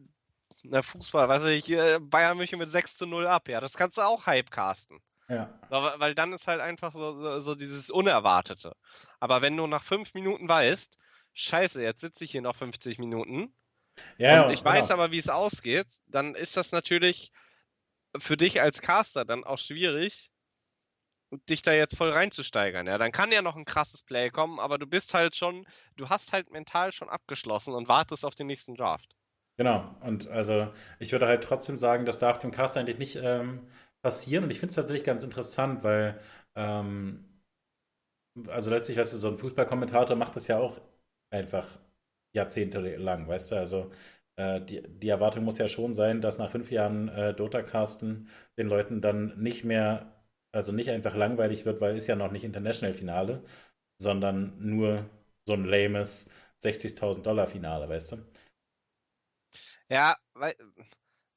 na, 0.63 0.83
Fußball, 0.83 1.29
weiß 1.29 1.43
ich, 1.45 1.67
Bayern 2.09 2.37
München 2.39 2.59
mit 2.59 2.71
6 2.71 2.97
zu 2.97 3.07
0 3.07 3.27
ab, 3.27 3.49
ja, 3.49 3.61
das 3.61 3.75
kannst 3.75 3.99
du 3.99 4.03
auch 4.03 4.27
hypecasten. 4.27 4.99
Ja. 5.29 5.59
Weil 5.71 6.15
dann 6.15 6.33
ist 6.33 6.47
halt 6.47 6.61
einfach 6.61 6.93
so, 6.93 7.21
so, 7.21 7.41
so, 7.41 7.55
dieses 7.55 7.91
Unerwartete. 7.91 8.77
Aber 9.19 9.43
wenn 9.43 9.57
du 9.57 9.67
nach 9.67 9.83
5 9.83 10.15
Minuten 10.15 10.49
weißt, 10.49 10.97
scheiße, 11.35 11.83
jetzt 11.83 12.01
sitze 12.01 12.25
ich 12.25 12.31
hier 12.31 12.43
noch 12.43 12.55
50 12.57 12.99
Minuten, 12.99 13.53
Ja, 14.19 14.45
und 14.45 14.53
ich 14.53 14.65
weiß 14.65 14.89
genau. 14.89 14.95
aber, 14.95 15.11
wie 15.11 15.19
es 15.19 15.29
ausgeht, 15.29 15.87
dann 16.07 16.35
ist 16.35 16.57
das 16.57 16.73
natürlich 16.73 17.33
für 18.19 18.37
dich 18.37 18.61
als 18.61 18.81
Caster 18.81 19.25
dann 19.25 19.45
auch 19.45 19.59
schwierig, 19.59 20.31
dich 21.49 21.63
da 21.63 21.73
jetzt 21.73 21.97
voll 21.97 22.11
reinzusteigern. 22.11 22.87
Ja, 22.87 22.99
dann 22.99 23.13
kann 23.13 23.33
ja 23.33 23.43
noch 23.43 23.57
ein 23.57 23.65
krasses 23.65 24.03
Play 24.03 24.31
kommen, 24.31 24.61
aber 24.61 24.79
du 24.79 24.87
bist 24.87 25.13
halt 25.13 25.35
schon, 25.37 25.67
du 25.97 26.09
hast 26.09 26.33
halt 26.33 26.51
mental 26.51 26.93
schon 26.93 27.09
abgeschlossen 27.09 27.75
und 27.75 27.89
wartest 27.89 28.25
auf 28.25 28.35
den 28.35 28.47
nächsten 28.47 28.77
Draft. 28.77 29.17
Genau, 29.59 29.97
und 30.01 30.29
also 30.29 30.71
ich 30.99 31.13
würde 31.13 31.27
halt 31.27 31.43
trotzdem 31.43 31.79
sagen, 31.79 32.05
das 32.05 32.19
darf 32.19 32.39
dem 32.39 32.51
Cast 32.51 32.77
eigentlich 32.77 32.99
nicht 32.99 33.17
ähm, 33.17 33.67
passieren. 34.07 34.45
Und 34.45 34.51
ich 34.51 34.61
finde 34.61 34.71
es 34.71 34.77
tatsächlich 34.77 35.05
ganz 35.05 35.25
interessant, 35.25 35.83
weil, 35.85 36.21
ähm, 36.57 37.25
also 38.49 38.71
letztlich, 38.71 38.99
weißt 38.99 39.13
du, 39.13 39.17
so 39.17 39.29
ein 39.29 39.39
Fußballkommentator 39.39 40.17
macht 40.17 40.37
das 40.37 40.49
ja 40.49 40.59
auch 40.59 40.81
einfach 41.31 41.67
jahrzehntelang, 42.35 43.29
weißt 43.29 43.53
du, 43.53 43.57
also 43.57 43.91
äh, 44.37 44.61
die, 44.61 44.83
die 44.89 45.09
Erwartung 45.09 45.45
muss 45.45 45.59
ja 45.59 45.69
schon 45.69 45.95
sein, 45.95 46.21
dass 46.21 46.39
nach 46.39 46.51
fünf 46.51 46.71
Jahren 46.71 47.09
äh, 47.09 47.35
Dota-Casten 47.35 48.29
den 48.59 48.69
Leuten 48.69 49.01
dann 49.01 49.39
nicht 49.43 49.65
mehr, 49.65 50.13
also 50.53 50.73
nicht 50.73 50.91
einfach 50.91 51.15
langweilig 51.15 51.65
wird, 51.65 51.81
weil 51.81 51.97
ist 51.97 52.07
ja 52.09 52.17
noch 52.17 52.31
nicht 52.33 52.45
International-Finale, 52.45 53.43
sondern 54.01 54.55
nur 54.61 55.09
so 55.47 55.55
ein 55.55 55.65
lames 55.65 56.31
60.000 56.61 57.27
Dollar 57.27 57.47
Finale, 57.47 57.89
weißt 57.89 58.13
du? 58.13 58.17
Ja, 59.89 60.17
wei 60.35 60.55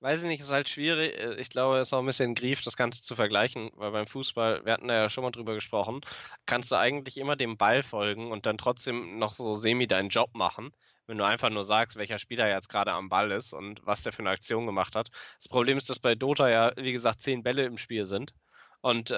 weiß 0.01 0.21
ich 0.21 0.27
nicht, 0.27 0.41
ist 0.41 0.49
halt 0.49 0.69
schwierig. 0.69 1.17
Äh, 1.17 1.35
Ich 1.41 1.49
glaube, 1.49 1.77
es 1.80 1.89
ist 1.89 1.93
auch 1.93 1.99
ein 1.99 2.05
bisschen 2.05 2.35
Grief, 2.35 2.61
das 2.61 2.76
Ganze 2.77 3.01
zu 3.01 3.15
vergleichen, 3.15 3.71
weil 3.76 3.91
beim 3.91 4.07
Fußball, 4.07 4.65
wir 4.65 4.73
hatten 4.73 4.88
da 4.88 4.93
ja 4.95 5.09
schon 5.09 5.23
mal 5.23 5.31
drüber 5.31 5.53
gesprochen, 5.55 6.01
kannst 6.45 6.71
du 6.71 6.76
eigentlich 6.76 7.17
immer 7.17 7.35
dem 7.35 7.57
Ball 7.57 7.84
folgen 7.84 8.31
und 8.31 8.45
dann 8.45 8.57
trotzdem 8.57 9.17
noch 9.19 9.34
so 9.34 9.55
semi 9.55 9.88
deinen 9.88 10.09
Job 10.09 10.34
machen, 10.35 10.71
wenn 11.07 11.17
du 11.17 11.26
einfach 11.26 11.49
nur 11.49 11.63
sagst, 11.63 11.97
welcher 11.97 12.19
Spieler 12.19 12.47
jetzt 12.49 12.69
gerade 12.69 12.93
am 12.93 13.09
Ball 13.09 13.31
ist 13.31 13.53
und 13.53 13.81
was 13.85 14.03
der 14.03 14.13
für 14.13 14.19
eine 14.19 14.30
Aktion 14.31 14.65
gemacht 14.65 14.95
hat. 14.95 15.09
Das 15.39 15.47
Problem 15.49 15.77
ist, 15.77 15.89
dass 15.89 15.99
bei 15.99 16.15
Dota 16.15 16.49
ja, 16.49 16.71
wie 16.77 16.91
gesagt, 16.93 17.21
zehn 17.21 17.43
Bälle 17.43 17.65
im 17.65 17.77
Spiel 17.77 18.05
sind 18.05 18.34
und 18.81 19.11
äh, 19.11 19.15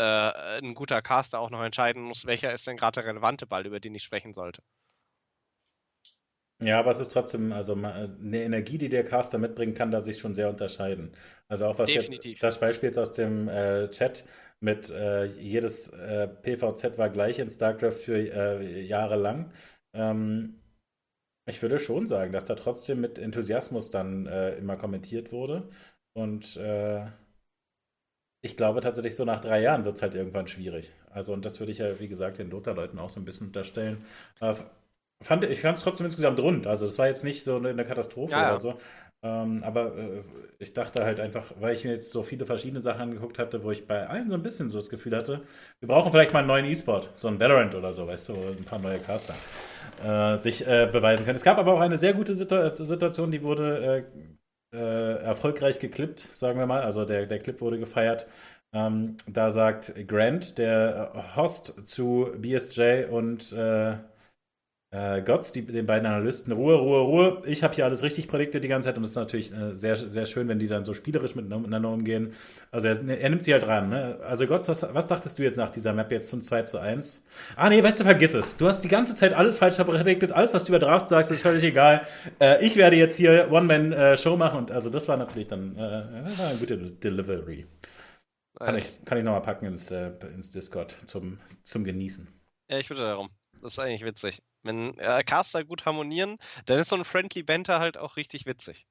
ein 0.60 0.74
guter 0.76 1.02
Caster 1.02 1.40
auch 1.40 1.49
noch 1.49 1.62
entscheiden 1.64 2.02
muss, 2.03 2.26
welcher 2.26 2.53
ist 2.53 2.66
denn 2.68 2.78
gerade 2.78 3.02
der 3.02 3.10
relevante 3.10 3.45
Ball, 3.48 3.66
über 3.68 3.80
den 3.80 3.95
ich 3.95 4.03
sprechen 4.03 4.34
sollte. 4.34 4.64
Ja, 6.64 6.78
aber 6.80 6.92
es 6.92 7.00
ist 7.00 7.12
trotzdem, 7.12 7.52
also 7.54 7.74
eine 7.74 8.44
Energie, 8.44 8.78
die 8.78 8.90
der 8.90 9.04
Caster 9.04 9.40
mitbringen 9.40 9.74
kann, 9.74 9.90
da 9.90 10.00
sich 10.00 10.20
schon 10.20 10.36
sehr 10.36 10.48
unterscheiden. 10.50 11.12
Also 11.48 11.66
auch 11.66 11.80
was 11.80 11.94
jetzt, 11.94 12.12
das 12.40 12.60
Beispiel 12.60 12.90
jetzt 12.90 13.00
aus 13.00 13.14
dem 13.14 13.48
äh, 13.50 13.90
Chat 13.90 14.26
mit 14.60 14.92
äh, 14.92 15.26
jedes 15.26 15.90
äh, 15.94 16.28
PVZ 16.28 16.98
war 17.00 17.10
gleich 17.10 17.40
in 17.40 17.50
StarCraft 17.50 17.92
für 17.94 18.16
äh, 18.16 18.82
Jahre 18.84 19.16
lang. 19.16 19.52
Ähm, 19.94 20.62
ich 21.48 21.62
würde 21.62 21.80
schon 21.80 22.08
sagen, 22.08 22.34
dass 22.34 22.46
da 22.46 22.56
trotzdem 22.56 23.02
mit 23.02 23.20
Enthusiasmus 23.20 23.92
dann 23.92 24.28
äh, 24.28 24.56
immer 24.58 24.78
kommentiert 24.78 25.32
wurde. 25.32 25.70
Und 26.14 26.58
äh, 26.58 27.08
ich 28.44 28.58
glaube 28.58 28.82
tatsächlich, 28.82 29.16
so 29.16 29.26
nach 29.26 29.40
drei 29.42 29.62
Jahren 29.62 29.86
wird 29.86 29.96
es 29.98 30.02
halt 30.02 30.16
irgendwann 30.16 30.48
schwierig. 30.48 30.92
Also, 31.12 31.34
und 31.34 31.46
das 31.46 31.60
würde 31.60 31.72
ich 31.72 31.78
ja, 31.80 32.00
wie 32.00 32.08
gesagt, 32.08 32.38
den 32.40 32.50
Dota-Leuten 32.50 32.98
auch 33.00 33.10
so 33.10 33.20
ein 33.20 33.26
bisschen 33.26 33.48
unterstellen. 33.48 34.06
Äh, 35.22 35.23
fand, 35.23 35.43
ich 35.45 35.61
fand 35.61 35.77
es 35.77 35.84
trotzdem 35.84 36.06
insgesamt 36.06 36.39
rund. 36.39 36.68
Also, 36.68 36.85
es 36.85 36.98
war 36.99 37.07
jetzt 37.07 37.23
nicht 37.23 37.43
so 37.43 37.57
eine, 37.57 37.85
Katastrophe 37.85 38.31
Ja, 38.31 38.41
ja. 38.41 38.49
oder 38.49 38.60
so. 38.60 38.77
Ähm, 39.23 39.61
aber 39.64 39.95
äh, 39.98 40.23
ich 40.57 40.73
dachte 40.73 41.06
halt 41.06 41.19
einfach, 41.19 41.52
weil 41.60 41.76
ich 41.76 41.84
mir 41.84 41.91
jetzt 41.91 42.10
so 42.10 42.23
viele 42.23 42.45
verschiedene 42.48 42.81
Sachen 42.81 43.02
angeguckt 43.02 43.38
hatte, 43.38 43.64
wo 43.64 43.69
ich 43.69 43.85
bei 43.85 44.07
allen 44.07 44.30
so 44.30 44.35
ein 44.35 44.41
bisschen 44.41 44.72
so 44.72 44.80
das 44.80 44.89
Gefühl 44.89 45.15
hatte, 45.15 45.41
wir 45.80 45.88
brauchen 45.88 46.11
vielleicht 46.11 46.34
mal 46.34 46.39
einen 46.39 46.48
neuen 46.48 46.65
E-Sport, 46.65 47.11
so 47.14 47.27
ein 47.27 47.39
Valorant 47.39 47.76
oder 47.76 47.93
so, 47.93 48.07
weißt 48.07 48.30
du, 48.30 48.34
ein 48.34 48.64
paar 48.64 48.80
neue 48.80 48.98
Caster 48.98 49.35
äh, 50.03 50.38
sich 50.38 50.65
äh, 50.65 50.89
beweisen 50.91 51.23
können. 51.23 51.35
Es 51.35 51.43
gab 51.43 51.60
aber 51.60 51.73
auch 51.73 51.80
eine 51.80 51.98
sehr 51.98 52.14
gute 52.14 52.34
Situ 52.34 52.68
Situation, 52.69 53.30
die 53.31 53.43
wurde 53.43 54.06
äh, 54.73 54.77
äh, 54.77 55.23
erfolgreich 55.23 55.80
geklippt, 55.80 56.19
sagen 56.31 56.57
wir 56.57 56.65
mal. 56.65 56.81
Also 56.81 57.06
der, 57.06 57.26
der 57.27 57.39
Clip 57.39 57.61
wurde 57.61 57.77
gefeiert. 57.77 58.26
Ähm, 58.73 59.18
da 59.27 59.49
sagt 59.49 59.93
Grant, 60.07 60.57
der 60.57 61.11
äh, 61.14 61.35
Host 61.35 61.88
zu 61.88 62.30
BSJ 62.38 63.06
und 63.10 63.53
äh, 64.94 65.12
äh, 65.12 65.22
Gotts, 65.22 65.52
die, 65.52 65.66
den 65.66 65.86
beiden 65.86 66.06
Analysten, 66.06 66.54
Ruhe, 66.54 66.76
Ruhe, 66.76 67.02
Ruhe. 67.02 67.44
Ich 67.46 67.64
habe 67.64 67.74
hier 67.74 67.86
alles 67.86 68.04
richtig 68.04 68.28
prediktet 68.28 68.64
die 68.64 68.68
ganze 68.68 68.90
Zeit 68.90 68.98
und 68.98 69.04
es 69.04 69.12
ist 69.12 69.16
natürlich 69.16 69.52
äh, 69.54 69.76
sehr, 69.76 69.96
sehr 69.96 70.26
schön, 70.26 70.48
wenn 70.48 70.60
die 70.60 70.68
dann 70.68 70.86
so 70.86 70.94
spielerisch 70.94 71.36
miteinander 71.36 71.90
umgehen. 71.90 72.34
Also 72.72 72.88
er, 72.88 73.08
er 73.08 73.30
nimmt 73.30 73.44
sie 73.44 73.54
halt 73.54 73.68
ran. 73.68 73.90
Ne? 73.90 74.20
Also 74.24 74.46
Gotts, 74.48 74.68
was, 74.68 74.82
was 74.94 75.08
dachtest 75.08 75.40
du 75.40 75.44
jetzt 75.44 75.58
nach 75.58 75.70
dieser 75.70 75.94
Map 75.94 76.12
jetzt 76.12 76.30
zum 76.30 76.42
2 76.42 76.64
zu 76.64 76.80
1? 76.80 77.24
Ah 77.56 77.70
nee, 77.70 77.82
weißt 77.82 78.02
du, 78.02 78.04
vergiss 78.04 78.34
es. 78.34 78.58
Du 78.58 78.68
hast 78.68 78.82
die 78.82 78.88
ganze 78.88 79.16
Zeit 79.16 79.34
alles 79.34 79.58
falsch 79.58 79.78
prediktet. 79.78 80.32
Alles, 80.32 80.54
was 80.54 80.66
du 80.66 80.72
über 80.72 80.80
Draft 80.80 81.08
sagst, 81.08 81.32
ist 81.32 81.42
völlig 81.42 81.64
egal. 81.64 82.06
Äh, 82.40 82.66
ich 82.66 82.76
werde 82.76 82.98
jetzt 82.98 83.16
hier 83.16 83.52
One-Man-Show 83.52 84.36
machen 84.38 84.60
und 84.60 84.72
also 84.72 84.90
das 84.90 85.08
war 85.08 85.18
natürlich 85.18 85.48
dann 85.48 85.76
äh, 85.76 86.38
war 86.38 86.50
eine 86.50 86.60
gute 86.60 86.78
Delivery. 86.78 87.66
Kann 88.60 88.78
ich, 88.78 89.04
kann 89.06 89.18
ich 89.18 89.24
nochmal 89.24 89.42
packen 89.42 89.66
ins, 89.66 89.90
äh, 89.90 90.12
ins 90.36 90.52
Discord 90.52 90.96
zum, 91.06 91.40
zum 91.64 91.84
Genießen. 91.84 92.28
Ja, 92.70 92.78
ich 92.78 92.90
würde 92.90 93.02
darum. 93.02 93.30
Das 93.62 93.74
ist 93.74 93.80
eigentlich 93.80 94.06
witzig. 94.06 94.42
Wenn 94.64 94.98
äh, 95.00 95.24
Caster 95.24 95.64
gut 95.66 95.86
harmonieren, 95.86 96.38
dann 96.66 96.80
ist 96.80 96.90
so 96.90 96.96
ein 96.96 97.06
Friendly 97.06 97.44
Banter 97.44 97.80
halt 97.80 97.98
auch 97.98 98.18
richtig 98.18 98.46
witzig. 98.46 98.86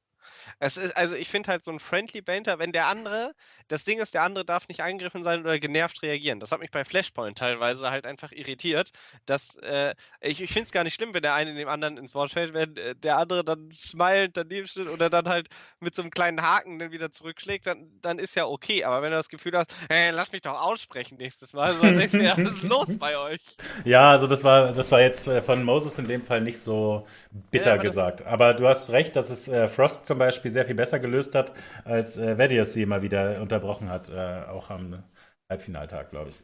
Es 0.59 0.77
ist, 0.77 0.97
also 0.97 1.15
ich 1.15 1.29
finde 1.29 1.51
halt 1.51 1.65
so 1.65 1.71
ein 1.71 1.81
Friendly 1.81 2.21
Banter, 2.21 2.59
wenn 2.59 2.73
der 2.73 2.87
andere, 2.87 3.35
das 3.69 3.85
Ding 3.85 4.01
ist, 4.01 4.15
der 4.15 4.23
andere 4.23 4.45
darf 4.45 4.69
nicht 4.69 4.83
angegriffen 4.83 5.23
sein 5.23 5.41
oder 5.41 5.59
genervt 5.59 6.03
reagieren. 6.03 6.41
Das 6.41 6.53
hat 6.53 6.61
mich 6.61 6.71
bei 6.71 6.85
Flashpoint 6.85 7.39
teilweise 7.39 7.91
halt 7.91 8.05
einfach 8.07 8.33
irritiert, 8.33 8.91
dass 9.27 9.57
äh, 9.57 9.95
ich, 10.21 10.41
ich 10.41 10.53
finde 10.53 10.67
es 10.67 10.73
gar 10.73 10.85
nicht 10.85 10.95
schlimm, 10.95 11.15
wenn 11.15 11.23
der 11.23 11.35
eine 11.35 11.55
dem 11.55 11.69
anderen 11.69 11.97
ins 11.97 12.15
Wort 12.15 12.31
fällt, 12.33 12.55
wenn 12.55 12.77
äh, 12.77 12.95
der 12.97 13.19
andere 13.19 13.45
dann 13.45 13.71
smiled 13.73 14.37
daneben 14.37 14.67
steht 14.67 14.89
oder 14.89 15.11
dann 15.11 15.29
halt 15.29 15.49
mit 15.81 15.95
so 15.95 16.03
einem 16.03 16.11
kleinen 16.11 16.43
Haken 16.43 16.79
dann 16.79 16.93
wieder 16.93 17.11
zurückschlägt, 17.11 17.67
dann, 17.67 17.91
dann 18.03 18.19
ist 18.19 18.35
ja 18.37 18.47
okay. 18.47 18.85
Aber 18.85 19.03
wenn 19.03 19.11
du 19.11 19.17
das 19.17 19.29
Gefühl 19.29 19.57
hast, 19.57 19.73
hey, 19.89 20.11
lass 20.11 20.33
mich 20.33 20.43
doch 20.43 20.61
aussprechen 20.61 21.17
nächstes 21.19 21.53
Mal, 21.53 21.77
so, 21.77 21.85
dann 21.85 21.97
denkst 21.97 22.17
du, 22.17 22.25
ja, 22.25 22.39
was 22.43 22.55
ist 22.55 22.63
los 22.63 22.89
bei 22.99 23.17
euch? 23.19 23.41
Ja, 23.85 24.11
also 24.11 24.27
das 24.27 24.45
war, 24.45 24.73
das 24.73 24.91
war 24.91 25.01
jetzt 25.01 25.27
äh, 25.27 25.43
von 25.43 25.63
Moses 25.65 25.99
in 25.99 26.07
dem 26.09 26.23
Fall 26.23 26.41
nicht 26.41 26.59
so 26.61 27.07
bitter 27.51 27.75
Ja, 27.75 27.75
aber 27.75 27.83
gesagt. 27.83 28.23
Aber 28.27 28.55
du 28.55 28.67
hast 28.69 28.91
recht, 28.91 29.17
dass 29.17 29.31
es 29.31 29.49
äh, 29.49 29.69
Frost 29.69 30.07
zum 30.07 30.19
Beispiel 30.19 30.40
sehr 30.49 30.65
viel 30.65 30.75
besser 30.75 30.99
gelöst 30.99 31.35
hat, 31.35 31.53
als 31.85 32.17
äh, 32.17 32.39
Vedius 32.39 32.73
sie 32.73 32.83
immer 32.83 33.03
wieder 33.03 33.43
unterbrochen 33.43 33.91
hat, 33.91 34.09
äh, 34.09 34.45
auch 34.49 34.71
am 34.71 35.03
Halbfinaltag, 35.51 36.11
glaube 36.11 36.31
ich. 36.31 36.43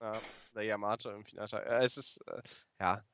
Ja, 0.00 0.12
der 0.54 0.62
Yamato 0.62 1.10
im 1.10 1.24
Finaltag. 1.24 1.66
Äh, 1.66 1.84
es 1.84 1.98
ist, 1.98 2.22
äh, 2.26 2.40
ja, 2.80 3.04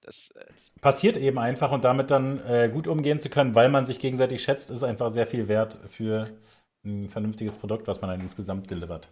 das, 0.00 0.32
äh, 0.32 0.44
Passiert 0.80 1.16
eben 1.16 1.38
einfach 1.38 1.70
und 1.70 1.84
damit 1.84 2.10
dann 2.10 2.44
äh, 2.46 2.68
gut 2.68 2.88
umgehen 2.88 3.20
zu 3.20 3.30
können, 3.30 3.54
weil 3.54 3.68
man 3.68 3.86
sich 3.86 4.00
gegenseitig 4.00 4.42
schätzt, 4.42 4.70
ist 4.70 4.82
einfach 4.82 5.10
sehr 5.10 5.26
viel 5.26 5.46
wert 5.46 5.78
für 5.86 6.28
ein 6.84 7.08
vernünftiges 7.08 7.56
Produkt, 7.56 7.86
was 7.86 8.00
man 8.00 8.10
dann 8.10 8.20
insgesamt 8.20 8.70
delivert. 8.70 9.08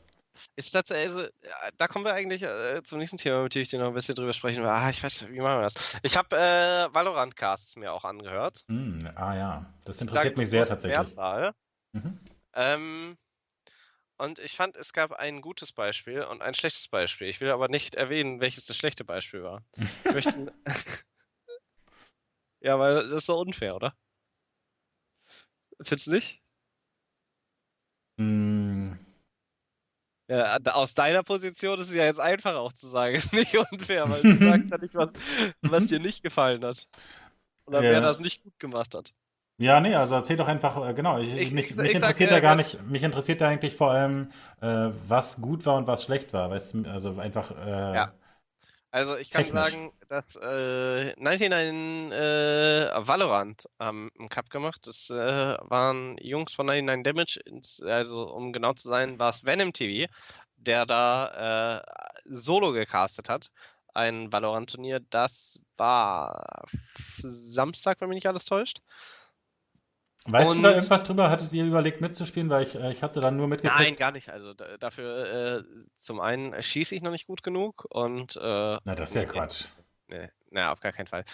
Ist 0.56 0.70
tatsächlich, 0.70 1.14
also, 1.14 1.28
da 1.76 1.88
kommen 1.88 2.04
wir 2.04 2.14
eigentlich 2.14 2.42
äh, 2.42 2.82
zum 2.84 2.98
nächsten 2.98 3.16
Thema, 3.16 3.42
mit 3.42 3.54
dem 3.54 3.62
ich 3.62 3.68
dir 3.68 3.78
noch 3.78 3.88
ein 3.88 3.94
bisschen 3.94 4.14
drüber 4.14 4.32
sprechen 4.32 4.62
will. 4.62 4.70
Ah, 4.70 4.90
ich 4.90 5.02
weiß, 5.02 5.28
wie 5.28 5.40
machen 5.40 5.58
wir 5.58 5.62
das? 5.62 5.98
Ich 6.02 6.16
habe 6.16 6.36
äh, 6.36 6.94
Valorant-Casts 6.94 7.76
mir 7.76 7.92
auch 7.92 8.04
angehört. 8.04 8.64
Hm, 8.68 9.10
ah 9.14 9.34
ja, 9.34 9.74
das 9.84 10.00
interessiert 10.00 10.24
sage 10.24 10.36
mich 10.38 10.50
sehr 10.50 10.66
tatsächlich. 10.66 11.16
Mhm. 11.92 12.18
Ähm, 12.54 13.16
und 14.18 14.38
ich 14.38 14.56
fand, 14.56 14.76
es 14.76 14.92
gab 14.92 15.12
ein 15.12 15.40
gutes 15.40 15.72
Beispiel 15.72 16.22
und 16.22 16.42
ein 16.42 16.54
schlechtes 16.54 16.88
Beispiel. 16.88 17.28
Ich 17.28 17.40
will 17.40 17.50
aber 17.50 17.68
nicht 17.68 17.94
erwähnen, 17.94 18.40
welches 18.40 18.66
das 18.66 18.76
schlechte 18.76 19.04
Beispiel 19.04 19.42
war. 19.42 19.64
Ich 20.04 20.12
möchte... 20.12 20.52
ja, 22.60 22.78
weil 22.78 23.08
das 23.08 23.22
ist 23.22 23.26
so 23.26 23.38
unfair, 23.38 23.74
oder? 23.74 23.96
Findest 25.80 26.06
du 26.06 26.12
nicht? 26.12 26.40
Hm, 28.18 28.71
Ja, 30.36 30.58
aus 30.72 30.94
deiner 30.94 31.22
Position 31.22 31.78
ist 31.80 31.88
es 31.90 31.94
ja 31.94 32.04
jetzt 32.04 32.20
einfach 32.20 32.56
auch 32.56 32.72
zu 32.72 32.86
sagen, 32.86 33.14
ist 33.16 33.32
nicht 33.32 33.54
unfair, 33.56 34.08
weil 34.08 34.22
du 34.22 34.36
sagst 34.36 34.70
ja 34.70 34.78
nicht, 34.78 34.94
was, 34.94 35.10
was 35.62 35.86
dir 35.86 36.00
nicht 36.00 36.22
gefallen 36.22 36.64
hat. 36.64 36.86
Oder 37.66 37.82
wer 37.82 37.92
Ja. 37.92 38.00
das 38.00 38.18
nicht 38.20 38.42
gut 38.42 38.58
gemacht 38.58 38.94
hat. 38.94 39.12
Ja, 39.58 39.80
nee, 39.80 39.94
also 39.94 40.14
erzähl 40.14 40.36
doch 40.36 40.48
einfach, 40.48 40.88
äh, 40.88 40.94
genau, 40.94 41.18
ich, 41.18 41.28
Ich- 41.34 41.52
mich, 41.52 41.70
ich- 41.70 41.76
mich 41.76 41.94
interessiert 41.94 42.30
da 42.30 42.40
gar 42.40 42.56
nicht, 42.56 42.82
mich 42.88 43.02
interessiert 43.02 43.40
da 43.40 43.48
eigentlich 43.48 43.76
vor 43.76 43.90
allem, 43.92 44.30
äh, 44.60 44.88
was 45.06 45.40
gut 45.40 45.66
war 45.66 45.76
und 45.76 45.86
was 45.86 46.02
schlecht 46.02 46.32
war, 46.32 46.50
weißt 46.50 46.74
du, 46.74 46.90
also 46.90 47.18
einfach, 47.18 47.50
äh, 47.64 47.94
Ja. 47.94 48.12
Also 48.92 49.16
ich 49.16 49.30
kann 49.30 49.44
Technisch. 49.44 49.54
sagen, 49.54 49.92
dass 50.08 50.36
äh, 50.36 51.14
99 51.16 52.12
äh, 52.12 53.08
Valorant 53.08 53.66
haben 53.78 54.10
einen 54.18 54.28
Cup 54.28 54.50
gemacht. 54.50 54.86
Das 54.86 55.08
äh, 55.08 55.16
waren 55.16 56.18
Jungs 56.18 56.52
von 56.52 56.66
99 56.66 57.02
Damage, 57.02 57.40
ins, 57.46 57.80
also 57.80 58.30
um 58.30 58.52
genau 58.52 58.74
zu 58.74 58.88
sein, 58.88 59.18
war 59.18 59.30
es 59.30 59.44
Venom 59.46 59.72
TV, 59.72 60.12
der 60.56 60.84
da 60.84 61.78
äh, 61.78 61.82
solo 62.26 62.72
gecastet 62.72 63.30
hat. 63.30 63.50
Ein 63.94 64.30
Valorant-Turnier, 64.30 65.00
das 65.08 65.58
war 65.78 66.64
Samstag, 67.22 68.00
wenn 68.00 68.10
mich 68.10 68.16
nicht 68.16 68.28
alles 68.28 68.44
täuscht. 68.44 68.82
Weißt 70.28 70.46
du 70.46 70.56
und- 70.56 70.62
da 70.62 70.72
irgendwas 70.74 71.04
drüber? 71.04 71.30
Hattet 71.30 71.52
ihr 71.52 71.64
überlegt 71.64 72.00
mitzuspielen? 72.00 72.48
Weil 72.50 72.64
ich, 72.64 72.74
äh, 72.74 72.90
ich 72.90 73.02
hatte 73.02 73.20
dann 73.20 73.36
nur 73.36 73.48
mitgekriegt. 73.48 73.80
Nein, 73.80 73.96
gar 73.96 74.12
nicht. 74.12 74.30
Also 74.30 74.54
da, 74.54 74.76
dafür 74.78 75.58
äh, 75.60 75.62
zum 75.98 76.20
einen 76.20 76.60
schieße 76.62 76.94
ich 76.94 77.02
noch 77.02 77.10
nicht 77.10 77.26
gut 77.26 77.42
genug 77.42 77.86
und 77.90 78.36
äh, 78.36 78.40
Na, 78.40 78.94
das 78.94 79.10
ist 79.10 79.16
ja 79.16 79.24
Quatsch. 79.24 79.64
Nee, 80.08 80.28
na, 80.50 80.72
auf 80.72 80.80
gar 80.80 80.92
keinen 80.92 81.06
Fall. 81.06 81.24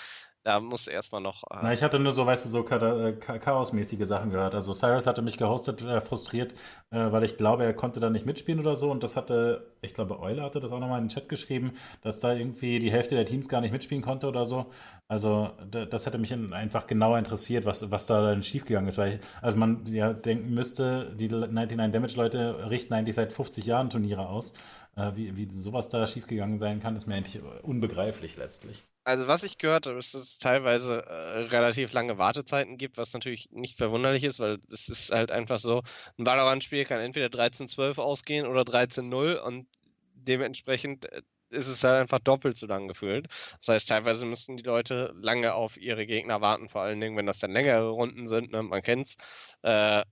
Da 0.49 0.61
muss 0.61 0.87
erstmal 0.87 1.21
noch. 1.21 1.43
Äh, 1.51 1.57
Na, 1.63 1.73
ich 1.75 1.83
hatte 1.83 1.99
nur 1.99 2.13
so, 2.13 2.25
weißt 2.25 2.47
du, 2.47 2.49
so 2.49 2.61
äh, 2.67 3.13
Cha- 3.21 3.39
chaosmäßige 3.39 4.07
Sachen 4.07 4.31
gehört. 4.31 4.55
Also 4.55 4.73
Cyrus 4.73 5.07
hatte 5.07 5.21
mich 5.21 5.37
gehostet, 5.37 5.83
äh, 5.83 6.01
frustriert, 6.01 6.53
äh, 6.91 7.13
weil 7.13 7.23
ich 7.25 7.37
glaube, 7.37 7.65
er 7.65 7.75
konnte 7.75 8.01
da 8.01 8.09
nicht 8.09 8.25
mitspielen 8.25 8.59
oder 8.59 8.75
so. 8.75 8.91
Und 8.91 9.03
das 9.03 9.15
hatte, 9.15 9.75
ich 9.83 9.93
glaube, 9.93 10.21
Euler 10.21 10.45
hatte 10.45 10.59
das 10.61 10.73
auch 10.73 10.81
nochmal 10.81 11.01
in 11.01 11.05
den 11.05 11.11
Chat 11.11 11.29
geschrieben, 11.29 11.73
dass 12.01 12.21
da 12.21 12.33
irgendwie 12.33 12.79
die 12.79 12.91
Hälfte 12.91 13.15
der 13.15 13.27
Teams 13.27 13.47
gar 13.51 13.61
nicht 13.61 13.73
mitspielen 13.73 14.03
konnte 14.03 14.27
oder 14.27 14.47
so. 14.47 14.71
Also 15.07 15.51
da- 15.71 15.85
das 15.85 16.07
hätte 16.07 16.17
mich 16.17 16.33
in- 16.33 16.55
einfach 16.55 16.87
genauer 16.87 17.19
interessiert, 17.19 17.67
was, 17.67 17.91
was 17.91 18.07
da 18.07 18.23
dann 18.23 18.43
schiefgegangen 18.43 18.89
ist. 18.89 18.97
Weil 18.97 19.13
ich, 19.17 19.21
also 19.43 19.59
man 19.59 19.85
ja 19.85 20.15
denken 20.15 20.55
müsste, 20.55 21.15
die 21.15 21.29
99 21.29 21.93
Damage-Leute 21.93 22.71
richten 22.71 22.95
eigentlich 22.95 23.17
seit 23.17 23.33
50 23.33 23.67
Jahren 23.67 23.91
Turniere 23.91 24.27
aus. 24.31 24.55
Äh, 24.99 25.15
wie, 25.15 25.37
wie 25.37 25.49
sowas 25.49 25.89
da 25.89 26.07
schiefgegangen 26.09 26.59
sein 26.59 26.81
kann, 26.81 26.97
ist 26.97 27.07
mir 27.07 27.15
eigentlich 27.15 27.41
unbegreiflich 27.63 28.37
letztlich. 28.37 28.83
Also 29.05 29.29
was 29.29 29.45
ich 29.45 29.57
gehört 29.57 29.87
habe, 29.87 29.99
ist, 30.01 30.13
dass 30.13 30.23
es 30.23 30.39
teilweise 30.39 31.07
äh, 31.07 31.39
relativ 31.45 31.93
lange 31.93 32.19
Wartezeiten 32.19 32.77
gibt, 32.79 32.99
was 32.99 33.13
natürlich 33.13 33.49
nicht 33.53 33.77
verwunderlich 33.77 34.25
ist, 34.25 34.41
weil 34.41 34.59
es 34.73 34.89
ist 34.89 35.13
halt 35.13 35.31
einfach 35.31 35.61
so, 35.61 35.83
ein 36.19 36.27
Valorant-Spiel 36.27 36.85
kann 36.85 37.01
entweder 37.01 37.29
13-12 37.29 37.99
ausgehen 37.99 38.47
oder 38.47 38.63
13-0 38.63 39.37
und 39.37 39.69
dementsprechend 40.15 41.11
äh, 41.13 41.23
ist 41.51 41.69
es 41.69 41.85
halt 41.85 41.95
einfach 41.95 42.19
doppelt 42.19 42.57
so 42.57 42.67
lang 42.67 42.89
gefühlt. 42.89 43.29
Das 43.61 43.69
heißt, 43.69 43.89
teilweise 43.89 44.27
müssten 44.27 44.57
die 44.57 44.65
Leute 44.65 45.15
lange 45.23 45.55
auf 45.55 45.77
ihre 45.77 46.07
Gegner 46.07 46.41
warten, 46.41 46.69
vor 46.69 46.83
allen 46.83 47.01
Dingen, 47.01 47.17
wenn 47.17 47.27
das 47.27 47.39
dann 47.39 47.53
längere 47.53 47.89
Runden 47.89 48.27
sind, 48.27 48.51
ne? 48.51 48.65
man 48.65 48.83
kennt's. 48.83 49.17
Äh, 49.63 50.03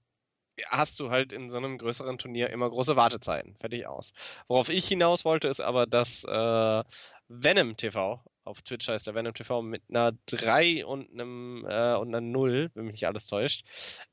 hast 0.69 0.99
du 1.01 1.11
halt 1.11 1.33
in 1.33 1.51
so 1.51 1.57
einem 1.57 1.79
größeren 1.79 2.19
Turnier 2.19 2.51
immer 2.51 2.69
große 2.69 2.97
Wartezeiten. 2.97 3.57
Fertig 3.61 3.87
aus. 3.87 4.13
Worauf 4.49 4.69
ich 4.69 4.87
hinaus 4.89 5.25
wollte, 5.25 5.49
ist 5.49 5.61
aber, 5.61 5.87
dass 5.87 6.25
äh, 6.25 6.85
Venom 7.29 7.77
TV, 7.77 8.23
auf 8.45 8.63
Twitch 8.63 8.89
heißt 8.89 9.07
der 9.07 9.15
Venom 9.15 9.35
TV, 9.35 9.63
mit 9.63 9.83
einer 9.89 10.13
3 10.27 10.87
und 10.87 11.13
einem 11.13 11.67
äh, 11.69 11.95
und 11.97 12.09
einer 12.09 12.21
0, 12.21 12.71
wenn 12.75 12.85
mich 12.85 12.93
nicht 12.93 13.07
alles 13.07 13.27
täuscht, 13.27 13.65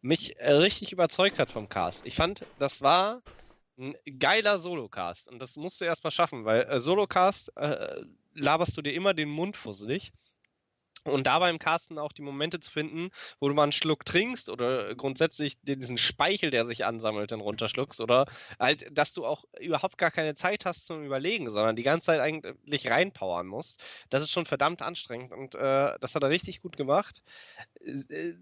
mich 0.02 0.38
äh, 0.38 0.52
richtig 0.53 0.91
überzeugt 0.91 1.40
hat 1.40 1.52
vom 1.52 1.70
Cast. 1.70 2.06
Ich 2.06 2.15
fand, 2.15 2.45
das 2.60 2.82
war 2.82 3.22
ein 3.78 3.95
geiler 4.20 4.60
Solocast 4.60 5.28
und 5.28 5.40
das 5.40 5.56
musst 5.56 5.82
du 5.82 5.86
erstmal 5.86 6.11
schaffen, 6.11 6.45
weil 6.45 6.64
äh, 6.64 6.80
Solocast 6.80 7.56
äh, 7.57 8.02
laberst 8.34 8.78
du 8.78 8.82
dir 8.82 8.94
immer 8.94 9.14
den 9.14 9.30
Mund 9.30 9.57
fusselig. 9.57 10.11
Und 11.05 11.27
dabei 11.27 11.49
im 11.49 11.59
Casten 11.59 11.97
auch 11.97 12.13
die 12.13 12.21
Momente 12.21 12.59
zu 12.59 12.71
finden, 12.71 13.09
wo 13.39 13.49
du 13.49 13.53
mal 13.53 13.63
einen 13.63 13.71
Schluck 13.73 14.05
trinkst 14.05 14.49
oder 14.49 14.95
grundsätzlich 14.95 15.59
diesen 15.61 15.97
Speichel, 15.97 16.49
der 16.49 16.65
sich 16.65 16.85
ansammelt, 16.85 17.31
dann 17.31 17.41
runterschluckst 17.41 17.99
oder 17.99 18.25
halt, 18.59 18.88
dass 18.97 19.13
du 19.13 19.25
auch 19.25 19.43
überhaupt 19.59 19.97
gar 19.97 20.11
keine 20.11 20.34
Zeit 20.34 20.65
hast 20.65 20.85
zum 20.85 21.03
Überlegen, 21.03 21.49
sondern 21.51 21.75
die 21.75 21.84
ganze 21.84 22.07
Zeit 22.07 22.21
eigentlich 22.21 22.89
reinpowern 22.89 23.47
musst. 23.47 23.84
Das 24.09 24.23
ist 24.23 24.31
schon 24.31 24.45
verdammt 24.45 24.81
anstrengend 24.81 25.31
und 25.34 25.55
äh, 25.55 25.97
das 25.99 26.15
hat 26.15 26.23
er 26.23 26.30
richtig 26.30 26.61
gut 26.61 26.77
gemacht. 26.77 27.21
Äh, 27.85 28.34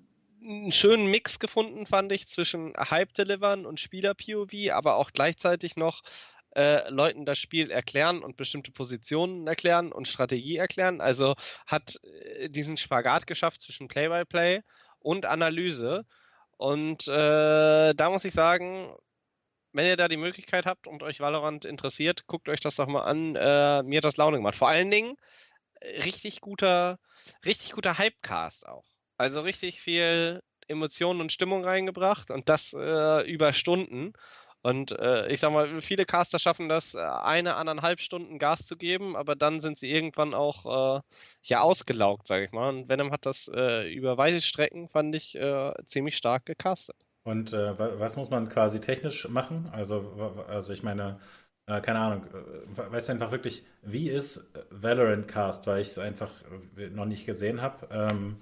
einen 0.43 0.71
schönen 0.71 1.05
Mix 1.05 1.39
gefunden, 1.39 1.85
fand 1.85 2.11
ich, 2.11 2.27
zwischen 2.27 2.73
Hype-Delivern 2.75 3.65
und 3.65 3.79
Spieler-POV, 3.79 4.71
aber 4.71 4.95
auch 4.95 5.11
gleichzeitig 5.11 5.75
noch 5.75 6.01
äh, 6.55 6.89
Leuten 6.89 7.25
das 7.25 7.37
Spiel 7.37 7.71
erklären 7.71 8.23
und 8.23 8.37
bestimmte 8.37 8.71
Positionen 8.71 9.47
erklären 9.47 9.91
und 9.91 10.07
Strategie 10.07 10.57
erklären. 10.57 11.01
Also 11.01 11.35
hat 11.65 11.99
äh, 12.03 12.49
diesen 12.49 12.77
Spagat 12.77 13.27
geschafft 13.27 13.61
zwischen 13.61 13.87
Play-by-Play 13.87 14.61
und 14.99 15.25
Analyse. 15.25 16.05
Und 16.57 17.07
äh, 17.07 17.93
da 17.93 18.09
muss 18.09 18.25
ich 18.25 18.33
sagen, 18.33 18.95
wenn 19.73 19.85
ihr 19.85 19.97
da 19.97 20.07
die 20.07 20.17
Möglichkeit 20.17 20.65
habt 20.65 20.87
und 20.87 21.03
euch 21.03 21.19
Valorant 21.19 21.65
interessiert, 21.65 22.27
guckt 22.27 22.49
euch 22.49 22.59
das 22.59 22.75
doch 22.75 22.87
mal 22.87 23.03
an. 23.03 23.35
Äh, 23.35 23.83
mir 23.83 23.97
hat 23.97 24.03
das 24.03 24.17
Laune 24.17 24.37
gemacht. 24.37 24.57
Vor 24.57 24.67
allen 24.67 24.91
Dingen 24.91 25.15
äh, 25.79 26.01
richtig 26.01 26.41
guter, 26.41 26.99
richtig 27.45 27.71
guter 27.71 27.97
Hypecast 27.97 28.67
auch. 28.67 28.85
Also 29.17 29.41
richtig 29.41 29.81
viel 29.81 30.41
Emotionen 30.67 31.21
und 31.21 31.31
Stimmung 31.31 31.63
reingebracht 31.63 32.31
und 32.31 32.49
das 32.49 32.73
äh, 32.73 33.29
über 33.29 33.53
Stunden. 33.53 34.13
Und 34.63 34.91
äh, 34.91 35.27
ich 35.31 35.39
sag 35.39 35.51
mal, 35.51 35.81
viele 35.81 36.05
Caster 36.05 36.39
schaffen 36.39 36.69
das, 36.69 36.93
äh, 36.93 36.99
eine, 36.99 37.55
anderthalb 37.55 37.99
Stunden 38.01 38.39
Gas 38.39 38.65
zu 38.67 38.77
geben, 38.77 39.15
aber 39.15 39.35
dann 39.35 39.59
sind 39.59 39.77
sie 39.77 39.91
irgendwann 39.91 40.33
auch 40.33 40.97
äh, 40.99 41.01
ja 41.43 41.61
ausgelaugt, 41.61 42.27
sag 42.27 42.43
ich 42.43 42.51
mal. 42.51 42.69
Und 42.69 42.89
Venom 42.89 43.11
hat 43.11 43.25
das 43.25 43.49
äh, 43.53 43.91
über 43.93 44.17
weite 44.17 44.41
Strecken, 44.41 44.87
fand 44.89 45.15
ich, 45.15 45.35
äh, 45.35 45.73
ziemlich 45.85 46.17
stark 46.17 46.45
gecastet. 46.45 46.95
Und 47.23 47.53
äh, 47.53 47.77
wa- 47.77 47.99
was 47.99 48.15
muss 48.17 48.29
man 48.29 48.49
quasi 48.49 48.79
technisch 48.79 49.27
machen? 49.29 49.69
Also, 49.71 50.43
also 50.47 50.73
ich 50.73 50.83
meine, 50.83 51.19
keine 51.67 51.99
Ahnung, 51.99 52.25
weißt 52.75 53.09
du 53.09 53.13
einfach 53.13 53.31
wirklich, 53.31 53.63
wie 53.81 54.09
ist 54.09 54.51
Valorant 54.71 55.27
Cast, 55.27 55.67
weil 55.67 55.81
ich 55.81 55.89
es 55.89 55.99
einfach 55.99 56.31
noch 56.91 57.05
nicht 57.05 57.25
gesehen 57.25 57.61
habe. 57.61 57.87
Ähm, 57.91 58.41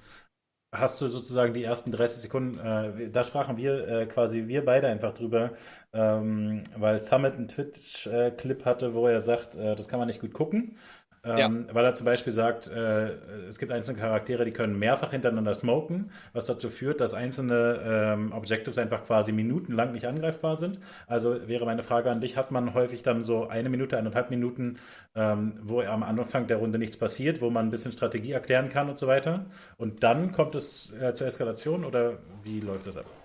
hast 0.72 1.02
du 1.02 1.08
sozusagen 1.08 1.54
die 1.54 1.64
ersten 1.64 1.92
30 1.92 2.22
Sekunden, 2.22 2.60
äh, 2.60 3.10
da 3.10 3.24
sprachen 3.24 3.58
wir 3.58 3.88
äh, 3.88 4.06
quasi, 4.06 4.48
wir 4.48 4.64
beide 4.64 4.88
einfach 4.88 5.14
drüber, 5.14 5.52
ähm, 5.94 6.64
weil 6.78 7.00
Summit 7.00 7.34
einen 7.34 7.48
Twitch-Clip 7.48 8.66
hatte, 8.66 8.94
wo 8.94 9.08
er 9.08 9.20
sagt, 9.20 9.56
äh, 9.56 9.76
das 9.76 9.88
kann 9.88 10.00
man 10.00 10.08
nicht 10.08 10.22
gut 10.22 10.34
gucken. 10.34 10.78
Ähm, 11.24 11.68
Weil 11.72 11.86
er 11.86 11.94
zum 11.94 12.06
Beispiel 12.06 12.32
sagt, 12.32 12.70
äh, 12.70 13.10
es 13.48 13.60
gibt 13.60 13.72
einzelne 13.72 14.00
Charaktere, 14.00 14.46
die 14.46 14.52
können 14.52 14.80
mehrfach 14.80 15.12
hintereinander 15.12 15.54
smoken, 15.54 16.12
was 16.34 16.46
dazu 16.46 16.70
führt, 16.70 17.02
dass 17.02 17.14
einzelne 17.14 17.82
ähm, 17.84 18.32
Objectives 18.32 18.78
einfach 18.78 19.06
quasi 19.06 19.32
minutenlang 19.32 19.92
nicht 19.92 20.06
angreifbar 20.06 20.56
sind. 20.56 20.80
Also 21.08 21.48
wäre 21.48 21.66
meine 21.66 21.84
Frage 21.84 22.10
an 22.10 22.22
dich, 22.22 22.38
hat 22.38 22.52
man 22.52 22.74
häufig 22.74 23.04
dann 23.04 23.24
so 23.24 23.48
eine 23.48 23.70
Minute, 23.70 23.98
eineinhalb 23.98 24.30
Minuten, 24.30 24.78
ähm, 25.16 25.60
wo 25.62 25.82
am 25.82 26.04
Anfang 26.04 26.48
der 26.48 26.58
Runde 26.58 26.80
nichts 26.80 26.98
passiert, 26.98 27.42
wo 27.42 27.50
man 27.50 27.68
ein 27.68 27.72
bisschen 27.72 27.92
Strategie 27.92 28.32
erklären 28.32 28.70
kann 28.70 28.90
und 28.90 28.98
so 28.98 29.08
weiter. 29.08 29.46
Und 29.78 30.04
dann 30.04 30.32
kommt 30.32 30.56
es 30.56 30.94
äh, 30.94 31.14
zur 31.14 31.28
Eskalation 31.28 31.84
oder 31.84 32.20
wie 32.44 32.62
läuft 32.62 32.88
das 32.88 32.98
ab? 32.98 33.19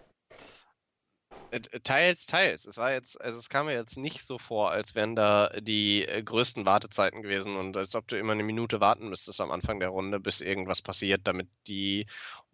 Äh, 1.54 1.80
Teils, 1.80 2.26
teils. 2.26 2.66
Es 2.66 2.76
war 2.76 2.92
jetzt, 2.92 3.20
also 3.20 3.38
es 3.38 3.48
kam 3.48 3.66
mir 3.66 3.74
jetzt 3.74 3.96
nicht 3.96 4.26
so 4.26 4.38
vor, 4.38 4.72
als 4.72 4.94
wären 4.94 5.14
da 5.14 5.48
die 5.60 6.04
äh, 6.04 6.22
größten 6.22 6.66
Wartezeiten 6.66 7.22
gewesen 7.22 7.56
und 7.56 7.76
als 7.76 7.94
ob 7.94 8.08
du 8.08 8.18
immer 8.18 8.32
eine 8.32 8.42
Minute 8.42 8.80
warten 8.80 9.08
müsstest 9.08 9.40
am 9.40 9.52
Anfang 9.52 9.78
der 9.78 9.90
Runde, 9.90 10.18
bis 10.18 10.40
irgendwas 10.40 10.82
passiert, 10.82 11.22
damit 11.24 11.48
die 11.68 12.06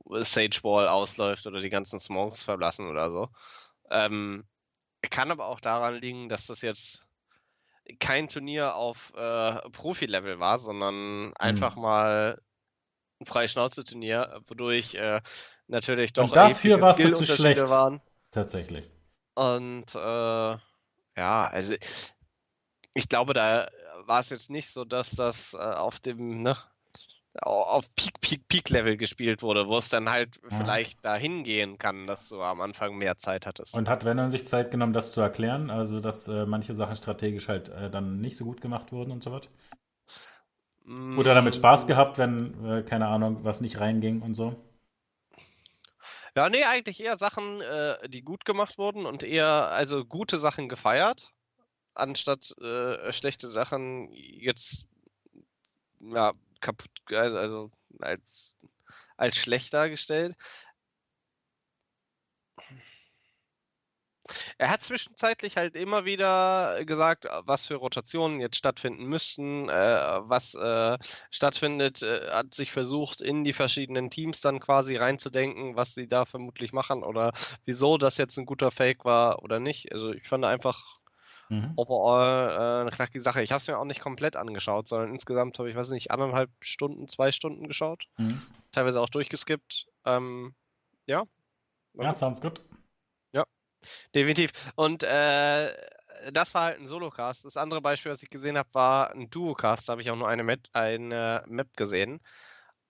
Sage 0.07 0.63
Wall 0.63 0.89
ausläuft 0.89 1.47
oder 1.47 1.61
die 1.61 1.71
ganzen 1.71 1.99
Smokes 1.99 2.43
verblassen 2.43 2.89
oder 2.89 3.11
so. 3.11 3.29
Ähm, 3.91 4.45
kann 5.03 5.31
aber 5.31 5.47
auch 5.47 5.61
daran 5.61 5.95
liegen, 5.95 6.29
dass 6.29 6.47
das 6.47 6.61
jetzt 6.61 7.03
kein 7.99 8.29
Turnier 8.29 8.77
auf 8.77 9.13
äh, 9.17 9.71
Profi-Level 9.71 10.39
war, 10.39 10.59
sondern 10.59 11.35
einfach 11.37 11.77
mal 11.77 12.41
ein 13.21 13.27
Freischnauze-Turnier, 13.27 14.43
wodurch 14.47 14.95
äh, 14.95 15.21
natürlich 15.67 16.13
doch 16.13 16.25
Und 16.25 16.37
dafür 16.37 16.81
warst 16.81 17.03
du 17.03 17.13
zu 17.13 17.25
schlecht. 17.25 17.69
waren. 17.69 18.01
Tatsächlich. 18.33 18.91
Und 19.35 19.95
äh, 19.95 19.99
ja, 21.17 21.47
also 21.49 21.75
ich 22.95 23.09
glaube, 23.09 23.35
da 23.35 23.69
war 24.07 24.21
es 24.21 24.31
jetzt 24.31 24.51
nicht 24.51 24.71
so, 24.71 24.85
dass 24.85 25.11
das 25.13 25.55
äh, 25.55 25.59
auf 25.59 26.01
dem, 26.01 26.43
ne, 26.43 26.57
au- 27.43 27.63
auf 27.65 27.95
Peak, 27.97 28.21
Peak, 28.21 28.49
Peak-Level 28.49 28.97
gespielt 28.99 29.43
wurde, 29.43 29.69
wo 29.69 29.79
es 29.79 29.89
dann 29.91 30.11
halt 30.11 30.41
Ja. 30.51 30.71
vielleicht 30.71 31.05
dahin 31.05 31.45
gehen 31.45 31.79
kann, 31.79 32.07
dass 32.09 32.29
du 32.31 32.43
am 32.43 32.61
Anfang 32.63 32.97
mehr 32.99 33.17
Zeit 33.19 33.47
hattest. 33.47 33.73
Und 33.73 33.89
hat 33.89 34.05
Venom 34.05 34.31
sich 34.31 34.47
Zeit 34.47 34.71
genommen, 34.71 34.93
das 34.93 35.11
zu 35.13 35.21
erklären? 35.21 35.71
Also, 35.71 35.99
dass 36.01 36.29
äh, 36.29 36.47
manche 36.47 36.75
Sachen 36.75 36.95
strategisch 36.97 37.49
halt 37.49 37.69
äh, 37.69 37.91
dann 37.91 38.21
nicht 38.21 38.37
so 38.37 38.45
gut 38.45 38.61
gemacht 38.61 38.93
wurden 38.93 39.11
und 39.13 39.23
so 39.25 39.33
was? 39.33 39.49
Oder 41.15 41.35
damit 41.35 41.55
Spaß 41.55 41.87
Mm, 41.87 41.87
gehabt, 41.87 42.19
wenn, 42.19 42.65
äh, 42.65 42.83
keine 42.83 43.07
Ahnung, 43.07 43.45
was 43.45 43.61
nicht 43.61 43.79
reinging 43.79 44.23
und 44.23 44.35
so? 44.35 44.57
Ja, 46.37 46.49
nee, 46.49 46.65
eigentlich 46.65 47.01
eher 47.01 47.19
Sachen, 47.19 47.61
äh, 47.61 48.09
die 48.09 48.23
gut 48.23 48.45
gemacht 48.45 48.79
wurden 48.79 49.07
und 49.07 49.23
eher, 49.23 49.69
also 49.71 50.05
gute 50.05 50.39
Sachen 50.39 50.69
gefeiert, 50.69 51.31
anstatt 51.95 52.55
äh, 52.61 53.13
schlechte 53.13 53.49
Sachen 53.49 54.13
jetzt 54.13 54.87
ja, 56.01 56.33
kaputt, 56.61 56.91
also 57.13 57.71
als, 58.01 58.57
als 59.17 59.37
schlecht 59.37 59.75
dargestellt. 59.75 60.37
Er 64.59 64.71
hat 64.71 64.83
zwischenzeitlich 64.83 65.57
halt 65.57 65.75
immer 65.75 66.05
wieder 66.05 66.85
gesagt, 66.85 67.27
was 67.45 67.67
für 67.67 67.77
Rotationen 67.77 68.41
jetzt 68.41 68.57
stattfinden 68.57 69.05
müssten, 69.07 69.69
äh, 69.69 70.21
was 70.23 70.55
äh, 70.55 70.99
stattfindet, 71.31 72.03
äh, 72.03 72.31
hat 72.31 72.55
sich 72.55 72.73
versucht, 72.73 73.21
in 73.21 73.45
die 73.45 73.53
verschiedenen 73.53 74.11
Teams 74.11 74.41
dann 74.41 74.61
quasi 74.61 74.97
reinzudenken, 74.97 75.77
was 75.77 75.95
sie 75.95 76.09
da 76.09 76.25
vermutlich 76.25 76.73
machen 76.73 77.03
oder 77.03 77.33
wieso 77.65 77.99
das 77.99 78.17
jetzt 78.19 78.39
ein 78.39 78.47
guter 78.47 78.71
Fake 78.71 79.05
war 79.05 79.43
oder 79.43 79.61
nicht. 79.61 79.93
Also 79.93 80.13
ich 80.13 80.29
fand 80.29 80.45
einfach 80.45 81.01
Mhm. 81.49 81.73
overall 81.75 82.51
äh, 82.51 82.81
eine 82.83 82.91
knackige 82.91 83.21
Sache. 83.21 83.43
Ich 83.43 83.51
habe 83.51 83.61
es 83.61 83.67
mir 83.67 83.77
auch 83.79 83.85
nicht 83.85 84.01
komplett 84.01 84.37
angeschaut, 84.37 84.87
sondern 84.87 85.11
insgesamt 85.11 85.59
habe 85.59 85.69
ich, 85.69 85.77
weiß 85.77 85.91
nicht, 85.91 86.11
anderthalb 86.11 86.51
Stunden, 86.61 87.09
zwei 87.09 87.33
Stunden 87.33 87.67
geschaut, 87.67 88.07
Mhm. 88.19 88.41
teilweise 88.73 89.01
auch 89.01 89.09
durchgeskippt. 89.09 89.87
Ähm, 90.05 90.55
ja. 91.07 91.25
Ja, 91.95 92.13
sounds 92.13 92.41
good. 92.41 92.61
Definitiv. 94.15 94.53
Und 94.75 95.03
äh, 95.03 95.73
das 96.33 96.55
war 96.55 96.65
halt 96.65 96.81
ein 96.81 96.87
Solocast. 96.87 97.45
Das 97.45 97.57
andere 97.57 97.81
Beispiel, 97.81 98.13
was 98.13 98.23
ich 98.23 98.31
gesehen 98.31 98.59
habe, 98.59 98.69
war 98.73 99.11
ein 99.11 99.31
Duocast. 99.31 99.89
Da 99.89 99.93
habe 99.93 100.03
ich 100.03 100.11
auch 100.11 100.17
nur 100.17 100.29
eine 100.29 100.45
Map, 100.45 100.61
eine 100.73 101.45
Map 101.47 101.77
gesehen. 101.77 102.21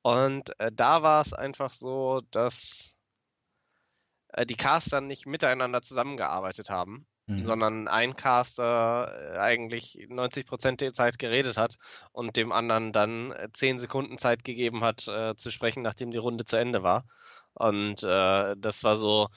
Und 0.02 0.58
äh, 0.60 0.70
da 0.72 1.02
war 1.02 1.20
es 1.20 1.32
einfach 1.32 1.70
so, 1.70 2.22
dass 2.30 2.94
äh, 4.28 4.46
die 4.46 4.56
Caster 4.56 5.00
nicht 5.00 5.26
miteinander 5.26 5.82
zusammengearbeitet 5.82 6.70
haben, 6.70 7.06
Mhm. 7.30 7.46
sondern 7.46 7.88
ein 7.88 8.16
Caster 8.16 9.34
äh, 9.34 9.38
eigentlich 9.38 10.08
90% 10.08 10.80
der 10.80 10.92
Zeit 10.92 11.18
geredet 11.18 11.56
hat 11.56 11.76
und 12.10 12.36
dem 12.36 12.50
anderen 12.50 12.92
dann 12.92 13.30
äh, 13.30 13.48
10 13.52 13.78
Sekunden 13.78 14.18
Zeit 14.18 14.42
gegeben 14.42 14.82
hat, 14.82 15.06
äh, 15.06 15.36
zu 15.36 15.52
sprechen, 15.52 15.82
nachdem 15.82 16.10
die 16.10 16.18
Runde 16.18 16.44
zu 16.44 16.56
Ende 16.56 16.82
war. 16.82 17.04
Und 17.54 18.02
äh, 18.02 18.56
das 18.58 18.82
war 18.84 18.96
so. 18.96 19.28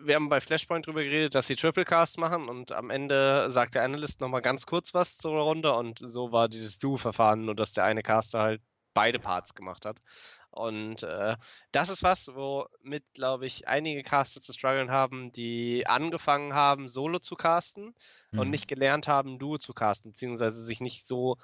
Wir 0.00 0.14
haben 0.16 0.28
bei 0.28 0.40
Flashpoint 0.40 0.86
drüber 0.86 1.02
geredet, 1.02 1.34
dass 1.34 1.46
sie 1.48 1.56
Triplecast 1.56 2.18
machen 2.18 2.48
und 2.48 2.72
am 2.72 2.90
Ende 2.90 3.50
sagt 3.50 3.74
der 3.74 3.82
Analyst 3.82 4.20
nochmal 4.20 4.42
ganz 4.42 4.66
kurz 4.66 4.94
was 4.94 5.16
zur 5.16 5.40
Runde 5.42 5.72
und 5.74 5.98
so 5.98 6.32
war 6.32 6.48
dieses 6.48 6.78
Duo-Verfahren, 6.78 7.42
nur 7.42 7.56
dass 7.56 7.72
der 7.72 7.84
eine 7.84 8.02
Caster 8.02 8.40
halt 8.40 8.62
beide 8.94 9.18
Parts 9.18 9.54
gemacht 9.54 9.84
hat. 9.84 10.00
Und 10.50 11.02
äh, 11.02 11.36
das 11.72 11.88
ist 11.88 12.02
was, 12.02 12.28
womit, 12.28 13.04
glaube 13.14 13.46
ich, 13.46 13.66
einige 13.68 14.02
Caster 14.02 14.40
zu 14.40 14.52
strugglen 14.52 14.90
haben, 14.90 15.32
die 15.32 15.86
angefangen 15.86 16.54
haben, 16.54 16.88
Solo 16.88 17.18
zu 17.18 17.34
casten 17.36 17.94
und 18.34 18.48
Mhm. 18.48 18.50
nicht 18.50 18.68
gelernt 18.68 19.08
haben, 19.08 19.38
Duo 19.38 19.58
zu 19.58 19.72
casten, 19.72 20.12
beziehungsweise 20.12 20.62
sich 20.64 20.80
nicht 20.80 21.06
so, 21.08 21.38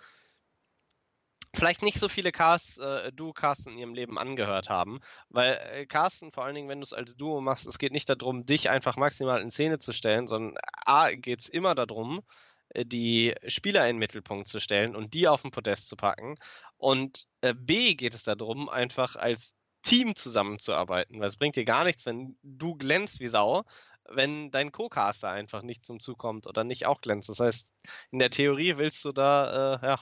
vielleicht 1.54 1.82
nicht 1.82 1.98
so 1.98 2.08
viele 2.08 2.32
Casts, 2.32 2.78
äh, 2.78 3.12
Duo-Casts 3.12 3.66
in 3.66 3.78
ihrem 3.78 3.94
Leben 3.94 4.18
angehört 4.18 4.68
haben. 4.68 5.00
Weil 5.28 5.54
äh, 5.72 5.86
Casten, 5.86 6.32
vor 6.32 6.44
allen 6.44 6.54
Dingen, 6.54 6.68
wenn 6.68 6.80
du 6.80 6.84
es 6.84 6.92
als 6.92 7.16
Duo 7.16 7.40
machst, 7.40 7.66
es 7.66 7.78
geht 7.78 7.92
nicht 7.92 8.08
darum, 8.08 8.46
dich 8.46 8.70
einfach 8.70 8.96
maximal 8.96 9.40
in 9.40 9.50
Szene 9.50 9.78
zu 9.78 9.92
stellen, 9.92 10.26
sondern 10.26 10.56
A, 10.84 11.10
geht 11.10 11.40
es 11.40 11.48
immer 11.48 11.74
darum, 11.74 12.22
äh, 12.70 12.84
die 12.84 13.34
Spieler 13.46 13.82
in 13.82 13.96
den 13.96 13.98
Mittelpunkt 13.98 14.48
zu 14.48 14.60
stellen 14.60 14.96
und 14.96 15.14
die 15.14 15.28
auf 15.28 15.42
den 15.42 15.50
Podest 15.50 15.88
zu 15.88 15.96
packen. 15.96 16.36
Und 16.76 17.26
äh, 17.40 17.54
B 17.54 17.94
geht 17.94 18.14
es 18.14 18.24
darum, 18.24 18.68
einfach 18.68 19.16
als 19.16 19.54
Team 19.82 20.14
zusammenzuarbeiten. 20.14 21.20
Weil 21.20 21.28
es 21.28 21.36
bringt 21.36 21.56
dir 21.56 21.64
gar 21.64 21.84
nichts, 21.84 22.06
wenn 22.06 22.36
du 22.42 22.74
glänzt 22.74 23.20
wie 23.20 23.28
Sau, 23.28 23.64
wenn 24.10 24.50
dein 24.50 24.72
Co-Caster 24.72 25.28
einfach 25.28 25.62
nicht 25.62 25.84
zum 25.84 26.00
Zug 26.00 26.18
kommt 26.18 26.46
oder 26.46 26.64
nicht 26.64 26.86
auch 26.86 27.00
glänzt. 27.00 27.28
Das 27.28 27.40
heißt, 27.40 27.74
in 28.10 28.18
der 28.18 28.30
Theorie 28.30 28.76
willst 28.76 29.04
du 29.04 29.12
da, 29.12 29.76
äh, 29.76 29.86
ja, 29.86 30.00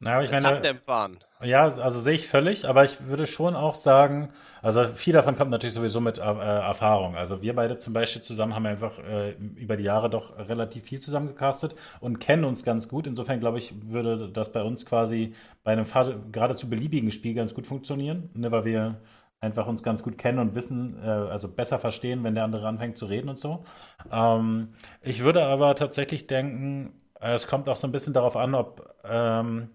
Na, 0.00 0.14
aber 0.14 0.24
ich 0.24 0.30
meine, 0.32 0.42
Tandem 0.42 0.78
fahren. 0.78 1.18
Ja, 1.42 1.64
also 1.64 2.00
sehe 2.00 2.14
ich 2.14 2.26
völlig, 2.26 2.68
aber 2.68 2.84
ich 2.84 3.06
würde 3.06 3.26
schon 3.26 3.54
auch 3.54 3.76
sagen, 3.76 4.30
also 4.60 4.86
viel 4.88 5.12
davon 5.12 5.36
kommt 5.36 5.50
natürlich 5.50 5.74
sowieso 5.74 6.00
mit 6.00 6.18
äh, 6.18 6.22
Erfahrung. 6.22 7.16
Also 7.16 7.40
wir 7.40 7.54
beide 7.54 7.76
zum 7.76 7.92
Beispiel 7.92 8.22
zusammen 8.22 8.54
haben 8.54 8.66
einfach 8.66 8.98
äh, 8.98 9.32
über 9.56 9.76
die 9.76 9.84
Jahre 9.84 10.10
doch 10.10 10.36
relativ 10.36 10.84
viel 10.84 11.00
zusammen 11.00 11.28
gecastet 11.28 11.76
und 12.00 12.18
kennen 12.18 12.44
uns 12.44 12.64
ganz 12.64 12.88
gut. 12.88 13.06
Insofern 13.06 13.38
glaube 13.38 13.58
ich, 13.58 13.74
würde 13.86 14.28
das 14.28 14.50
bei 14.52 14.62
uns 14.62 14.86
quasi 14.86 15.34
bei 15.62 15.72
einem 15.72 15.86
geradezu 16.32 16.68
beliebigen 16.68 17.12
Spiel 17.12 17.34
ganz 17.34 17.54
gut 17.54 17.66
funktionieren, 17.66 18.30
ne, 18.34 18.50
weil 18.50 18.64
wir 18.64 19.00
einfach 19.40 19.66
uns 19.66 19.82
ganz 19.82 20.02
gut 20.02 20.18
kennen 20.18 20.38
und 20.38 20.54
wissen, 20.54 20.96
äh, 21.02 21.08
also 21.08 21.48
besser 21.48 21.78
verstehen, 21.78 22.22
wenn 22.24 22.34
der 22.34 22.44
andere 22.44 22.66
anfängt 22.66 22.96
zu 22.96 23.06
reden 23.06 23.28
und 23.28 23.38
so. 23.38 23.64
Ähm, 24.10 24.74
ich 25.02 25.24
würde 25.24 25.44
aber 25.44 25.74
tatsächlich 25.74 26.28
denken, 26.28 26.92
es 27.30 27.46
kommt 27.46 27.68
auch 27.68 27.76
so 27.76 27.86
ein 27.86 27.92
bisschen 27.92 28.12
darauf 28.14 28.36
an, 28.36 28.54
ob 28.54 28.94
ähm, 29.04 29.70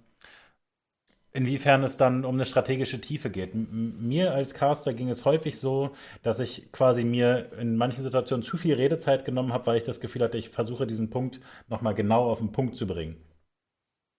inwiefern 1.33 1.83
es 1.83 1.97
dann 1.97 2.25
um 2.25 2.35
eine 2.35 2.45
strategische 2.45 2.99
Tiefe 2.99 3.29
geht. 3.29 3.53
M 3.53 4.07
mir 4.07 4.33
als 4.33 4.53
Caster 4.53 4.93
ging 4.93 5.09
es 5.09 5.23
häufig 5.25 5.59
so, 5.59 5.91
dass 6.23 6.39
ich 6.39 6.71
quasi 6.71 7.03
mir 7.03 7.51
in 7.59 7.77
manchen 7.77 8.03
Situationen 8.03 8.43
zu 8.43 8.57
viel 8.57 8.75
Redezeit 8.75 9.23
genommen 9.25 9.53
habe, 9.53 9.67
weil 9.67 9.77
ich 9.77 9.83
das 9.83 9.99
Gefühl 9.99 10.23
hatte, 10.23 10.37
ich 10.37 10.49
versuche 10.49 10.87
diesen 10.87 11.09
Punkt 11.09 11.39
nochmal 11.69 11.93
genau 11.95 12.29
auf 12.29 12.39
den 12.39 12.51
Punkt 12.51 12.75
zu 12.75 12.87
bringen. 12.87 13.17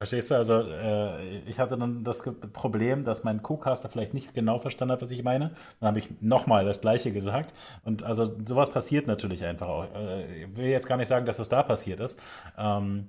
Verstehst 0.00 0.30
du? 0.30 0.36
Also 0.36 0.60
äh, 0.60 1.38
ich 1.40 1.59
hatte 1.59 1.76
dann 1.76 2.05
das 2.05 2.22
Problem, 2.52 3.05
dass 3.05 3.24
mein 3.24 3.42
Co-Caster 3.42 3.88
vielleicht 3.88 4.14
nicht 4.14 4.32
genau 4.32 4.60
verstanden 4.60 4.92
hat, 4.92 5.02
was 5.02 5.10
ich 5.10 5.24
meine. 5.24 5.50
Dann 5.80 5.88
habe 5.88 5.98
ich 5.98 6.09
nochmal 6.20 6.64
das 6.64 6.80
Gleiche 6.80 7.10
gesagt. 7.12 7.52
Und 7.82 8.05
also 8.05 8.36
sowas 8.46 8.70
passiert 8.70 9.09
natürlich 9.09 9.44
einfach 9.44 9.66
auch. 9.66 9.92
Äh, 9.96 10.44
ich 10.44 10.56
will 10.56 10.66
jetzt 10.66 10.86
gar 10.86 10.98
nicht 10.98 11.09
sagen, 11.09 11.26
dass 11.26 11.40
es 11.40 11.48
da 11.48 11.64
passiert 11.64 11.98
ist. 11.98 12.20
Ähm, 12.56 13.09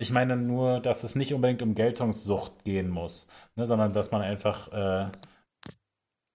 ich 0.00 0.10
meine 0.10 0.36
nur, 0.36 0.80
dass 0.80 1.04
es 1.04 1.14
nicht 1.14 1.34
unbedingt 1.34 1.62
um 1.62 1.74
Geltungssucht 1.74 2.64
gehen 2.64 2.88
muss, 2.88 3.28
ne, 3.54 3.66
sondern 3.66 3.92
dass 3.92 4.10
man 4.10 4.22
einfach, 4.22 4.72
äh, 4.72 5.10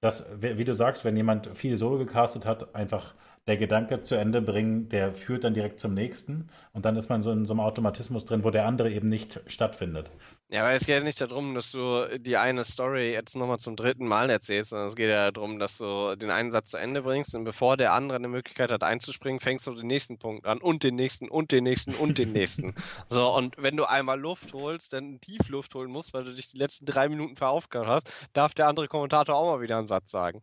dass, 0.01 0.29
wie 0.39 0.63
du 0.63 0.75
sagst, 0.75 1.03
wenn 1.03 1.17
jemand 1.17 1.47
viel 1.57 1.75
Solo 1.75 1.97
gecastet 1.97 2.45
hat, 2.45 2.75
einfach 2.75 3.15
der 3.47 3.57
Gedanke 3.57 4.01
zu 4.01 4.15
Ende 4.15 4.41
bringen, 4.41 4.89
der 4.89 5.13
führt 5.13 5.43
dann 5.43 5.53
direkt 5.53 5.79
zum 5.79 5.93
nächsten 5.93 6.49
und 6.73 6.85
dann 6.85 6.95
ist 6.95 7.09
man 7.09 7.21
so 7.21 7.31
in 7.31 7.45
so 7.45 7.53
einem 7.53 7.59
Automatismus 7.59 8.25
drin, 8.25 8.43
wo 8.43 8.49
der 8.49 8.65
andere 8.65 8.91
eben 8.91 9.07
nicht 9.07 9.39
stattfindet. 9.45 10.09
Ja, 10.49 10.61
aber 10.61 10.71
es 10.71 10.85
geht 10.85 10.95
ja 10.95 11.03
nicht 11.03 11.21
darum, 11.21 11.53
dass 11.53 11.71
du 11.71 12.17
die 12.17 12.37
eine 12.37 12.63
Story 12.63 13.11
jetzt 13.11 13.35
nochmal 13.35 13.59
zum 13.59 13.75
dritten 13.75 14.07
Mal 14.07 14.31
erzählst, 14.31 14.71
sondern 14.71 14.87
es 14.87 14.95
geht 14.95 15.09
ja 15.09 15.31
darum, 15.31 15.59
dass 15.59 15.77
du 15.77 16.15
den 16.15 16.31
einen 16.31 16.49
Satz 16.49 16.71
zu 16.71 16.77
Ende 16.77 17.03
bringst 17.03 17.35
und 17.35 17.43
bevor 17.43 17.77
der 17.77 17.93
andere 17.93 18.17
eine 18.17 18.27
Möglichkeit 18.27 18.71
hat 18.71 18.81
einzuspringen, 18.81 19.39
fängst 19.39 19.67
du 19.67 19.75
den 19.75 19.87
nächsten 19.87 20.17
Punkt 20.17 20.47
an 20.47 20.57
und 20.57 20.81
den 20.81 20.95
nächsten 20.95 21.29
und 21.29 21.51
den 21.51 21.65
nächsten 21.65 21.93
und 21.93 22.17
den 22.17 22.31
nächsten. 22.31 22.73
So, 23.09 23.33
und 23.35 23.55
wenn 23.57 23.77
du 23.77 23.85
einmal 23.85 24.19
Luft 24.19 24.53
holst, 24.53 24.93
dann 24.93 25.19
tief 25.21 25.47
Luft 25.49 25.75
holen 25.75 25.91
musst, 25.91 26.13
weil 26.13 26.23
du 26.23 26.33
dich 26.33 26.49
die 26.49 26.57
letzten 26.57 26.85
drei 26.85 27.07
Minuten 27.09 27.35
veraufgehört 27.35 27.87
hast, 27.87 28.13
darf 28.33 28.53
der 28.53 28.67
andere 28.67 28.87
Kommentator 28.87 29.35
auch 29.35 29.45
mal 29.45 29.61
wieder 29.61 29.77
einen 29.77 29.87
Satz 29.87 30.11
sagen. 30.11 30.41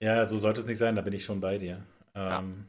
Ja, 0.00 0.24
so 0.24 0.38
sollte 0.38 0.60
es 0.60 0.66
nicht 0.66 0.78
sein, 0.78 0.94
da 0.94 1.02
bin 1.02 1.12
ich 1.12 1.24
schon 1.24 1.40
bei 1.40 1.58
dir. 1.58 1.84
Ähm, 2.16 2.66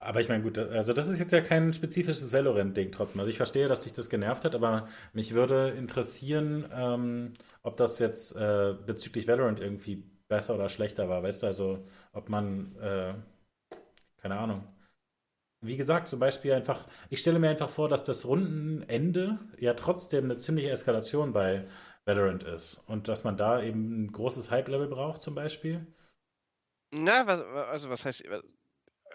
aber 0.00 0.20
ich 0.20 0.28
meine, 0.28 0.44
gut, 0.44 0.58
also 0.58 0.92
das 0.92 1.08
ist 1.08 1.18
jetzt 1.18 1.32
ja 1.32 1.40
kein 1.40 1.72
spezifisches 1.74 2.32
Valorant-Ding 2.32 2.92
trotzdem. 2.92 3.20
Also 3.20 3.30
ich 3.30 3.36
verstehe, 3.38 3.68
dass 3.68 3.82
dich 3.82 3.92
das 3.94 4.08
genervt 4.10 4.44
hat, 4.44 4.54
aber 4.54 4.88
mich 5.12 5.34
würde 5.34 5.70
interessieren, 5.70 6.66
ähm, 6.72 7.34
ob 7.62 7.76
das 7.76 7.98
jetzt 7.98 8.36
äh, 8.36 8.74
bezüglich 8.86 9.26
Valorant 9.28 9.60
irgendwie 9.60 10.04
besser 10.28 10.54
oder 10.54 10.68
schlechter 10.68 11.08
war. 11.08 11.22
Weißt 11.24 11.42
du, 11.42 11.48
also 11.48 11.84
ob 12.12 12.28
man, 12.28 12.76
äh, 12.80 13.14
keine 14.18 14.38
Ahnung. 14.38 14.64
Wie 15.60 15.76
gesagt, 15.76 16.08
zum 16.08 16.20
Beispiel 16.20 16.52
einfach, 16.52 16.86
ich 17.10 17.20
stelle 17.20 17.38
mir 17.40 17.50
einfach 17.50 17.68
vor, 17.70 17.88
dass 17.88 18.04
das 18.04 18.24
Rundenende 18.26 19.38
ja 19.58 19.74
trotzdem 19.74 20.24
eine 20.24 20.36
ziemliche 20.36 20.70
Eskalation 20.70 21.32
bei 21.32 21.66
Valorant 22.04 22.44
ist 22.44 22.84
und 22.88 23.08
dass 23.08 23.24
man 23.24 23.36
da 23.36 23.60
eben 23.62 24.04
ein 24.04 24.12
großes 24.12 24.50
Hype-Level 24.50 24.88
braucht, 24.88 25.20
zum 25.22 25.34
Beispiel. 25.34 25.86
Na, 26.90 27.26
was, 27.26 27.40
also 27.40 27.90
was 27.90 28.04
heißt, 28.04 28.24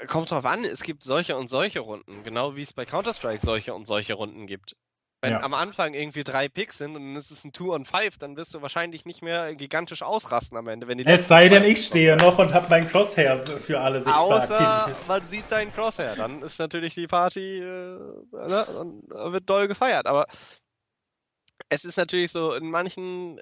kommt 0.07 0.31
drauf 0.31 0.45
an, 0.45 0.63
es 0.65 0.83
gibt 0.83 1.03
solche 1.03 1.37
und 1.37 1.49
solche 1.49 1.79
Runden, 1.79 2.23
genau 2.23 2.55
wie 2.55 2.61
es 2.61 2.73
bei 2.73 2.85
Counter-Strike 2.85 3.45
solche 3.45 3.73
und 3.73 3.85
solche 3.85 4.13
Runden 4.13 4.47
gibt. 4.47 4.75
Wenn 5.21 5.31
Ja. 5.31 5.41
am 5.41 5.53
Anfang 5.53 5.93
irgendwie 5.93 6.25
drei 6.25 6.49
Picks 6.49 6.79
sind 6.79 6.97
und 6.97 7.01
dann 7.01 7.15
ist 7.15 7.31
es 7.31 7.45
ein 7.45 7.53
Two 7.53 7.73
on 7.73 7.85
Five, 7.85 8.17
dann 8.17 8.35
wirst 8.35 8.53
du 8.53 8.61
wahrscheinlich 8.61 9.05
nicht 9.05 9.21
mehr 9.21 9.55
gigantisch 9.55 10.03
ausrasten 10.03 10.57
am 10.57 10.67
Ende, 10.67 10.87
wenn 10.89 10.97
die 10.97 11.05
Es 11.05 11.29
sei 11.29 11.47
denn, 11.47 11.63
ich 11.63 11.85
stehe 11.85 12.17
noch 12.17 12.37
und 12.39 12.53
habe 12.53 12.67
mein 12.69 12.89
Crosshair 12.89 13.45
für 13.57 13.79
alle 13.79 14.01
sichtbar 14.01 14.21
Außer 14.21 14.41
aktiviert. 14.41 14.97
man 15.07 15.25
sieht 15.29 15.49
deinen 15.49 15.71
Crosshair, 15.71 16.17
dann 16.17 16.41
ist 16.41 16.59
natürlich 16.59 16.93
die 16.95 17.07
Party, 17.07 17.59
äh, 17.59 17.63
ne, 17.63 18.65
und 18.65 19.09
wird 19.09 19.49
doll 19.49 19.69
gefeiert. 19.69 20.07
Aber 20.07 20.27
es 21.69 21.85
ist 21.85 21.97
natürlich 21.97 22.31
so, 22.31 22.53
in 22.53 22.69
manchen, 22.69 23.39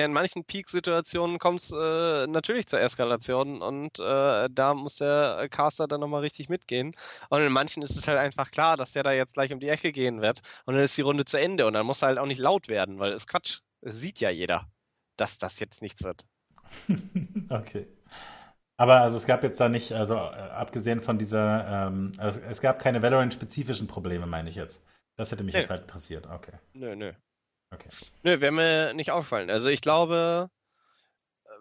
ja, 0.00 0.06
in 0.06 0.12
manchen 0.12 0.44
Peak-Situationen 0.44 1.38
kommt 1.38 1.60
es 1.60 1.70
äh, 1.72 2.26
natürlich 2.26 2.66
zur 2.66 2.80
Eskalation 2.80 3.62
und 3.62 3.98
äh, 4.00 4.48
da 4.50 4.74
muss 4.74 4.96
der 4.96 5.48
Caster 5.50 5.86
dann 5.88 6.00
nochmal 6.00 6.22
richtig 6.22 6.48
mitgehen. 6.48 6.94
Und 7.28 7.42
in 7.42 7.52
manchen 7.52 7.82
ist 7.82 7.96
es 7.96 8.08
halt 8.08 8.18
einfach 8.18 8.50
klar, 8.50 8.76
dass 8.76 8.92
der 8.92 9.02
da 9.04 9.12
jetzt 9.12 9.34
gleich 9.34 9.52
um 9.52 9.60
die 9.60 9.68
Ecke 9.68 9.92
gehen 9.92 10.20
wird 10.22 10.40
und 10.66 10.74
dann 10.74 10.82
ist 10.84 10.96
die 10.96 11.02
Runde 11.02 11.24
zu 11.24 11.38
Ende 11.38 11.66
und 11.66 11.74
dann 11.74 11.86
muss 11.86 12.02
er 12.02 12.08
halt 12.08 12.18
auch 12.18 12.26
nicht 12.26 12.40
laut 12.40 12.68
werden, 12.68 12.98
weil 12.98 13.12
es 13.12 13.26
Quatsch. 13.26 13.60
Es 13.82 13.96
sieht 14.00 14.20
ja 14.20 14.30
jeder, 14.30 14.66
dass 15.16 15.38
das 15.38 15.60
jetzt 15.60 15.82
nichts 15.82 16.02
wird. 16.04 16.24
Okay. 17.50 17.86
Aber 18.76 19.00
also 19.00 19.18
es 19.18 19.26
gab 19.26 19.42
jetzt 19.42 19.60
da 19.60 19.68
nicht, 19.68 19.92
also 19.92 20.14
äh, 20.14 20.18
abgesehen 20.18 21.02
von 21.02 21.18
dieser, 21.18 21.88
ähm, 21.88 22.12
also 22.18 22.40
es 22.40 22.60
gab 22.60 22.78
keine 22.78 23.02
Valorant-spezifischen 23.02 23.86
Probleme, 23.86 24.26
meine 24.26 24.48
ich 24.48 24.56
jetzt. 24.56 24.82
Das 25.16 25.30
hätte 25.32 25.44
mich 25.44 25.54
Nee. 25.54 25.60
jetzt 25.60 25.70
halt 25.70 25.82
interessiert. 25.82 26.26
Okay. 26.26 26.54
Nö, 26.72 26.96
nö. 26.96 27.12
Okay. 27.72 27.88
Nö, 28.22 28.40
wäre 28.40 28.52
mir 28.52 28.94
nicht 28.94 29.10
aufgefallen. 29.10 29.50
Also 29.50 29.68
ich 29.68 29.80
glaube, 29.80 30.50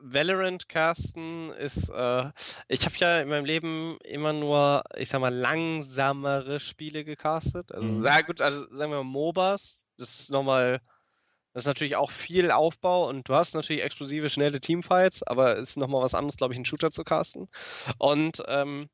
Valorant 0.01 0.69
Casten 0.69 1.51
ist, 1.51 1.89
äh, 1.89 2.31
ich 2.67 2.85
habe 2.85 2.95
ja 2.97 3.21
in 3.21 3.29
meinem 3.29 3.45
Leben 3.45 3.97
immer 4.03 4.33
nur, 4.33 4.83
ich 4.95 5.09
sag 5.09 5.19
mal, 5.19 5.33
langsamere 5.33 6.59
Spiele 6.59 7.03
gecastet. 7.03 7.71
Also 7.73 7.87
Mhm. 7.87 8.01
sehr 8.01 8.23
gut, 8.23 8.41
also 8.41 8.63
sagen 8.73 8.91
wir 8.91 9.03
mal 9.03 9.03
MOBAs, 9.03 9.85
das 9.97 10.19
ist 10.19 10.31
nochmal, 10.31 10.79
das 11.53 11.63
ist 11.63 11.67
natürlich 11.67 11.95
auch 11.95 12.11
viel 12.11 12.51
Aufbau 12.51 13.09
und 13.09 13.27
du 13.27 13.35
hast 13.35 13.55
natürlich 13.55 13.83
explosive, 13.83 14.29
schnelle 14.29 14.61
Teamfights, 14.61 15.23
aber 15.23 15.57
es 15.57 15.71
ist 15.71 15.77
nochmal 15.77 16.01
was 16.01 16.15
anderes, 16.15 16.37
glaube 16.37 16.53
ich, 16.53 16.57
einen 16.57 16.65
Shooter 16.65 16.91
zu 16.91 17.03
casten. 17.03 17.49
Und 17.97 18.41
ähm, 18.47 18.89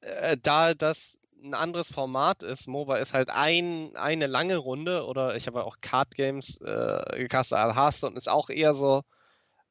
äh, 0.00 0.36
da 0.40 0.74
das 0.74 1.17
ein 1.42 1.54
anderes 1.54 1.90
Format 1.90 2.42
ist, 2.42 2.66
MOBA 2.66 2.98
ist 2.98 3.14
halt 3.14 3.30
ein, 3.30 3.96
eine 3.96 4.26
lange 4.26 4.56
Runde 4.56 5.04
oder 5.06 5.36
ich 5.36 5.46
habe 5.46 5.64
auch 5.64 5.76
Card 5.80 6.14
Games 6.14 6.58
äh, 6.60 7.18
gecastet, 7.18 7.58
also 7.58 7.76
Hearthstone 7.76 8.16
ist 8.16 8.28
auch 8.28 8.50
eher 8.50 8.74
so 8.74 9.02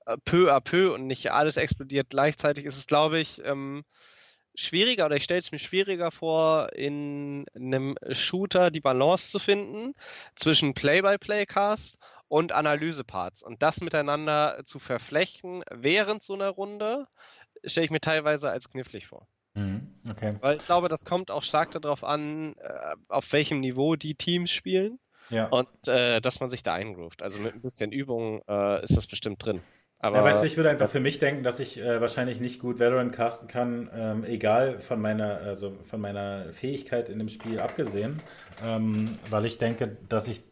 äh, 0.05 0.17
peu 0.25 0.53
à 0.53 0.61
peu 0.61 0.93
und 0.93 1.07
nicht 1.07 1.31
alles 1.31 1.57
explodiert 1.57 2.09
gleichzeitig, 2.09 2.65
ist 2.65 2.77
es 2.77 2.87
glaube 2.87 3.19
ich 3.19 3.41
ähm, 3.45 3.83
schwieriger 4.55 5.05
oder 5.05 5.15
ich 5.15 5.23
stelle 5.23 5.39
es 5.39 5.51
mir 5.51 5.59
schwieriger 5.59 6.11
vor, 6.11 6.73
in 6.73 7.45
einem 7.55 7.95
Shooter 8.11 8.71
die 8.71 8.81
Balance 8.81 9.29
zu 9.29 9.39
finden 9.39 9.93
zwischen 10.35 10.73
Play-by-Play-Cast 10.73 11.97
und 12.27 12.51
Analyseparts 12.51 13.43
und 13.43 13.61
das 13.61 13.81
miteinander 13.81 14.61
zu 14.65 14.79
verflechten 14.79 15.63
während 15.71 16.23
so 16.23 16.33
einer 16.33 16.49
Runde, 16.49 17.07
stelle 17.63 17.85
ich 17.85 17.91
mir 17.91 18.01
teilweise 18.01 18.49
als 18.49 18.69
knifflig 18.69 19.07
vor. 19.07 19.27
Mhm, 19.57 19.87
Okay. 20.09 20.35
Weil 20.39 20.57
ich 20.57 20.65
glaube, 20.65 20.87
das 20.87 21.03
kommt 21.03 21.31
auch 21.31 21.43
stark 21.43 21.71
darauf 21.71 22.03
an, 22.03 22.53
äh, 22.59 22.95
auf 23.09 23.31
welchem 23.33 23.59
Niveau 23.59 23.95
die 23.95 24.13
Teams 24.15 24.51
spielen 24.51 24.99
Ja. 25.29 25.47
und 25.47 25.67
äh, 25.87 26.21
dass 26.21 26.39
man 26.39 26.49
sich 26.49 26.61
da 26.63 26.73
eingroovt. 26.75 27.23
Also 27.23 27.39
mit 27.39 27.55
ein 27.55 27.61
bisschen 27.61 27.91
Übung 27.91 28.41
äh, 28.47 28.83
ist 28.83 28.95
das 28.95 29.07
bestimmt 29.07 29.43
drin. 29.43 29.61
Aber 29.99 30.17
Ja, 30.17 30.23
weißt 30.25 30.43
du, 30.43 30.47
ich 30.47 30.57
würde 30.57 30.69
einfach 30.69 30.89
für 30.89 30.99
mich 30.99 31.17
denken, 31.17 31.41
dass 31.41 31.59
ich 31.59 31.79
äh, 31.79 31.99
wahrscheinlich 31.99 32.39
nicht 32.39 32.59
gut 32.59 32.79
Valorant 32.79 33.13
casten 33.13 33.47
kann, 33.47 33.89
ähm, 33.95 34.23
egal 34.25 34.79
von 34.79 35.01
meiner, 35.01 35.37
also 35.39 35.75
von 35.89 35.99
meiner 35.99 36.53
Fähigkeit 36.53 37.09
in 37.09 37.17
dem 37.17 37.29
Spiel 37.29 37.59
abgesehen, 37.59 38.21
ähm, 38.63 39.17
weil 39.31 39.45
ich 39.45 39.57
denke, 39.57 39.97
dass 40.07 40.27
ich 40.27 40.43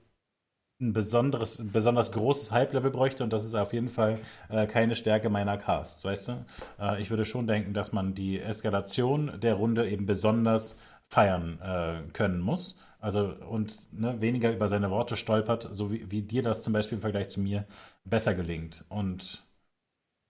ein 0.82 0.94
besonderes, 0.94 1.60
ein 1.60 1.72
besonders 1.72 2.12
großes 2.12 2.52
Hype-Level 2.52 2.92
bräuchte 2.92 3.24
und 3.24 3.32
das 3.32 3.46
ist 3.46 3.56
auf 3.56 3.74
jeden 3.74 3.90
Fall 3.90 4.20
äh, 4.50 4.68
keine 4.68 4.96
Stärke 4.96 5.30
meiner 5.30 5.58
Casts, 5.58 6.04
weißt 6.04 6.28
du? 6.30 6.46
Äh, 6.80 7.02
ich 7.02 7.10
würde 7.10 7.26
schon 7.26 7.48
denken, 7.48 7.74
dass 7.74 7.94
man 7.94 8.14
die 8.14 8.40
Eskalation 8.42 9.40
der 9.40 9.56
Runde 9.56 9.90
eben 9.90 10.06
besonders 10.06 10.80
feiern 11.10 11.60
äh, 11.62 12.12
können 12.14 12.40
muss. 12.40 12.78
Also 13.00 13.36
und 13.50 13.74
ne, 13.94 14.20
weniger 14.22 14.52
über 14.52 14.68
seine 14.68 14.90
Worte 14.92 15.16
stolpert, 15.18 15.70
so 15.72 15.92
wie, 15.92 16.10
wie 16.12 16.24
dir 16.24 16.44
das 16.44 16.64
zum 16.64 16.74
Beispiel 16.74 16.98
im 16.98 17.02
Vergleich 17.02 17.30
zu 17.30 17.40
mir 17.40 17.66
besser 18.04 18.34
gelingt. 18.36 18.84
Und 18.90 19.46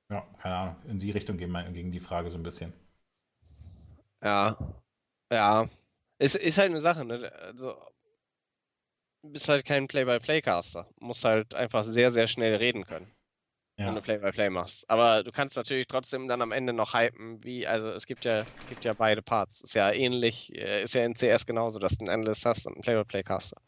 ja, 0.09 0.25
keine 0.41 0.55
Ahnung, 0.55 0.75
in 0.87 0.99
die 0.99 1.11
Richtung 1.11 1.37
ging, 1.37 1.91
die 1.91 1.99
Frage 1.99 2.29
so 2.31 2.37
ein 2.37 2.43
bisschen. 2.43 2.73
ja, 4.21 4.57
ja, 5.31 5.69
es 6.19 6.35
ist 6.35 6.57
halt 6.57 6.71
eine 6.71 6.81
Sache, 6.81 7.05
ne? 7.05 7.31
Also 7.33 7.75
bist 9.31 9.49
halt 9.49 9.65
kein 9.65 9.87
Play-by-Play-Caster, 9.87 10.89
musst 10.99 11.23
halt 11.25 11.55
einfach 11.55 11.83
sehr, 11.83 12.11
sehr 12.11 12.27
schnell 12.27 12.55
reden 12.55 12.85
können. 12.85 13.11
wenn 13.83 13.85
Ja, 13.85 13.95
du 13.95 14.01
Play-by-Play 14.01 14.49
machst. 14.51 14.89
Aber 14.89 15.23
du 15.23 15.31
kannst 15.31 15.57
natürlich 15.57 15.87
trotzdem 15.87 16.27
dann 16.27 16.41
am 16.41 16.51
Ende 16.51 16.73
noch 16.73 16.93
hypen, 16.93 17.43
wie, 17.43 17.67
also 17.67 17.89
es 17.91 18.05
gibt 18.07 18.25
ja, 18.25 18.47
gibt 18.65 18.85
ja 18.85 18.93
beide 18.93 19.21
Parts. 19.21 19.61
Ist 19.61 19.75
ja 19.75 19.91
ähnlich, 19.91 20.53
äh, 20.55 20.83
ist 20.83 20.93
ja 20.95 21.05
in 21.05 21.15
CS 21.15 21.45
genauso, 21.45 21.79
dass 21.79 21.97
du 21.97 22.05
einen 22.05 22.21
Analyst 22.21 22.45
hast 22.45 22.65
und 22.67 22.73
einen 22.75 22.81
Play-by-Play-Caster. 22.81 23.61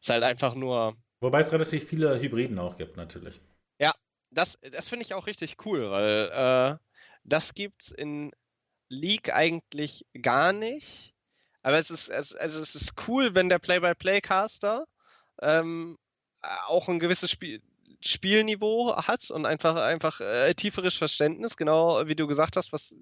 Ist 0.00 0.10
halt 0.10 0.24
einfach 0.24 0.54
nur, 0.54 0.96
wobei 1.20 1.40
es 1.40 1.52
relativ 1.52 1.88
viele 1.88 2.20
Hybriden 2.20 2.58
auch 2.58 2.76
gibt, 2.78 2.96
natürlich. 2.96 3.40
das, 4.34 4.58
das 4.60 4.88
finde 4.88 5.04
ich 5.04 5.14
auch 5.14 5.26
richtig 5.26 5.56
cool, 5.64 5.90
weil 5.90 6.30
äh, 6.32 6.78
das 7.24 7.54
gibt's 7.54 7.90
in 7.90 8.32
League 8.88 9.32
eigentlich 9.32 10.06
gar 10.20 10.52
nicht. 10.52 11.14
Aber 11.62 11.78
es 11.78 11.90
ist, 11.90 12.08
es, 12.10 12.34
also 12.34 12.60
es 12.60 12.74
ist 12.74 12.94
cool, 13.08 13.34
wenn 13.34 13.48
der 13.48 13.58
Play-by-Play-Caster 13.58 14.86
ähm, 15.40 15.96
auch 16.66 16.88
ein 16.88 16.98
gewisses 16.98 17.30
Spiel, 17.30 17.62
Spielniveau 18.00 18.96
hat 18.96 19.30
und 19.30 19.46
einfach, 19.46 19.76
einfach 19.76 20.20
äh, 20.20 20.52
tieferes 20.54 20.94
Verständnis, 20.94 21.56
genau 21.56 22.06
wie 22.06 22.16
du 22.16 22.26
gesagt 22.26 22.56
hast, 22.56 22.72
was 22.72 22.94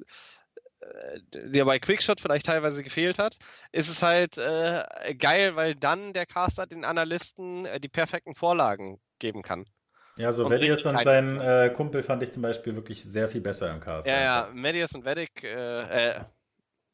äh, 0.81 1.49
dir 1.49 1.65
bei 1.65 1.79
Quickshot 1.79 2.21
vielleicht 2.21 2.47
teilweise 2.47 2.83
gefehlt 2.83 3.19
hat, 3.19 3.37
ist 3.73 3.89
es 3.89 4.03
halt 4.03 4.39
äh, 4.39 5.15
geil, 5.15 5.57
weil 5.57 5.75
dann 5.75 6.13
der 6.13 6.27
Caster 6.27 6.67
den 6.67 6.85
Analysten 6.85 7.67
äh, 7.67 7.81
die 7.81 7.89
perfekten 7.89 8.35
Vorlagen 8.35 9.01
geben 9.19 9.43
kann. 9.43 9.65
Ja, 10.19 10.31
so 10.31 10.45
Und 10.45 10.51
Vedius 10.51 10.85
und 10.85 10.97
richtig 10.97 11.05
sein 11.05 11.41
äh, 11.41 11.71
Kumpel 11.75 12.03
fand 12.03 12.23
ich 12.23 12.33
zum 12.33 12.43
Beispiel 12.43 12.75
wirklich 12.75 13.03
sehr 13.03 13.29
viel 13.29 13.41
besser 13.41 13.73
im 13.73 13.81
Cast. 13.81 14.07
Ja, 14.07 14.21
ja. 14.21 14.51
Medius 14.53 14.93
und 14.93 15.05
Vedic, 15.05 15.43
äh, 15.43 16.11
äh, 16.11 16.21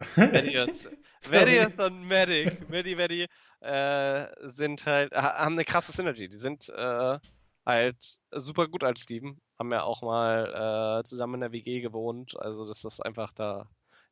Medius, 0.16 0.89
Medius 1.28 1.78
und 1.78 2.06
Medic, 2.06 2.69
Medi 2.70 2.94
Medi, 2.94 3.27
äh, 3.60 4.26
sind 4.48 4.86
halt, 4.86 5.14
ha- 5.14 5.39
haben 5.39 5.55
eine 5.55 5.64
krasse 5.64 5.93
Synergy. 5.93 6.28
Die 6.28 6.36
sind 6.36 6.68
äh, 6.70 7.18
halt 7.66 8.18
super 8.32 8.68
gut 8.68 8.85
als 8.85 9.06
Team. 9.06 9.40
Haben 9.59 9.72
ja 9.72 9.82
auch 9.82 10.02
mal 10.02 11.01
äh, 11.01 11.05
zusammen 11.05 11.35
in 11.35 11.40
der 11.40 11.52
WG 11.52 11.80
gewohnt. 11.80 12.39
Also 12.39 12.66
das 12.66 12.85
ist 12.85 13.01
einfach 13.05 13.32
da, 13.32 13.68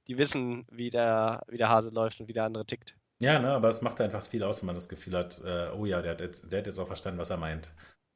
die 0.08 0.18
wissen, 0.18 0.66
wie 0.70 0.90
der, 0.90 1.42
wie 1.48 1.58
der 1.58 1.68
Hase 1.68 1.90
läuft 1.90 2.20
und 2.20 2.28
wie 2.28 2.32
der 2.32 2.44
andere 2.44 2.66
tickt. 2.66 2.96
Ja, 3.18 3.38
ne, 3.38 3.52
aber 3.52 3.68
es 3.68 3.80
macht 3.80 4.00
einfach 4.00 4.22
viel 4.22 4.42
aus, 4.42 4.60
wenn 4.60 4.66
man 4.66 4.74
das 4.74 4.88
Gefühl 4.88 5.16
hat, 5.16 5.40
äh, 5.44 5.70
oh 5.70 5.86
ja, 5.86 6.02
der 6.02 6.12
hat, 6.12 6.20
jetzt, 6.20 6.52
der 6.52 6.58
hat 6.60 6.66
jetzt 6.66 6.78
auch 6.78 6.86
verstanden, 6.86 7.18
was 7.18 7.30
er 7.30 7.38
meint. 7.38 7.70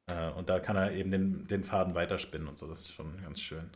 Äh, 0.07 0.31
und 0.31 0.49
da 0.49 0.59
kann 0.59 0.75
er 0.75 0.91
eben 0.91 1.11
den, 1.11 1.47
den 1.47 1.63
Faden 1.63 1.95
weiterspinnen 1.95 2.47
und 2.47 2.57
so. 2.57 2.67
Das 2.67 2.81
ist 2.81 2.91
schon 2.91 3.21
ganz 3.21 3.39
schön. 3.39 3.71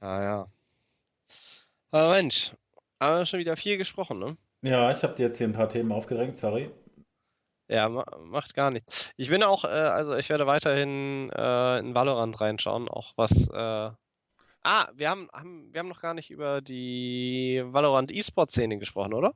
Ah 0.00 0.22
ja. 0.22 0.50
Aber 1.90 2.12
Mensch, 2.14 2.52
haben 3.00 3.18
wir 3.18 3.26
schon 3.26 3.40
wieder 3.40 3.56
viel 3.56 3.76
gesprochen, 3.76 4.18
ne? 4.18 4.36
Ja, 4.62 4.90
ich 4.90 5.02
habe 5.02 5.14
dir 5.14 5.24
jetzt 5.26 5.38
hier 5.38 5.48
ein 5.48 5.52
paar 5.52 5.68
Themen 5.68 5.92
aufgedrängt, 5.92 6.36
sorry. 6.36 6.70
Ja, 7.68 7.88
ma 7.88 8.04
macht 8.20 8.54
gar 8.54 8.70
nichts. 8.70 9.12
Ich 9.16 9.28
bin 9.30 9.42
auch, 9.42 9.64
äh, 9.64 9.68
also 9.68 10.14
ich 10.16 10.28
werde 10.30 10.46
weiterhin 10.46 11.30
äh, 11.30 11.78
in 11.80 11.94
Valorant 11.94 12.40
reinschauen, 12.40 12.88
auch 12.88 13.12
was. 13.16 13.48
Äh... 13.48 13.90
Ah, 14.62 14.88
wir 14.94 15.10
haben, 15.10 15.28
haben, 15.32 15.72
wir 15.72 15.80
haben 15.80 15.88
noch 15.88 16.00
gar 16.00 16.14
nicht 16.14 16.30
über 16.30 16.60
die 16.60 17.62
Valorant 17.66 18.10
E-Sport-Szene 18.12 18.78
gesprochen, 18.78 19.14
oder? 19.14 19.34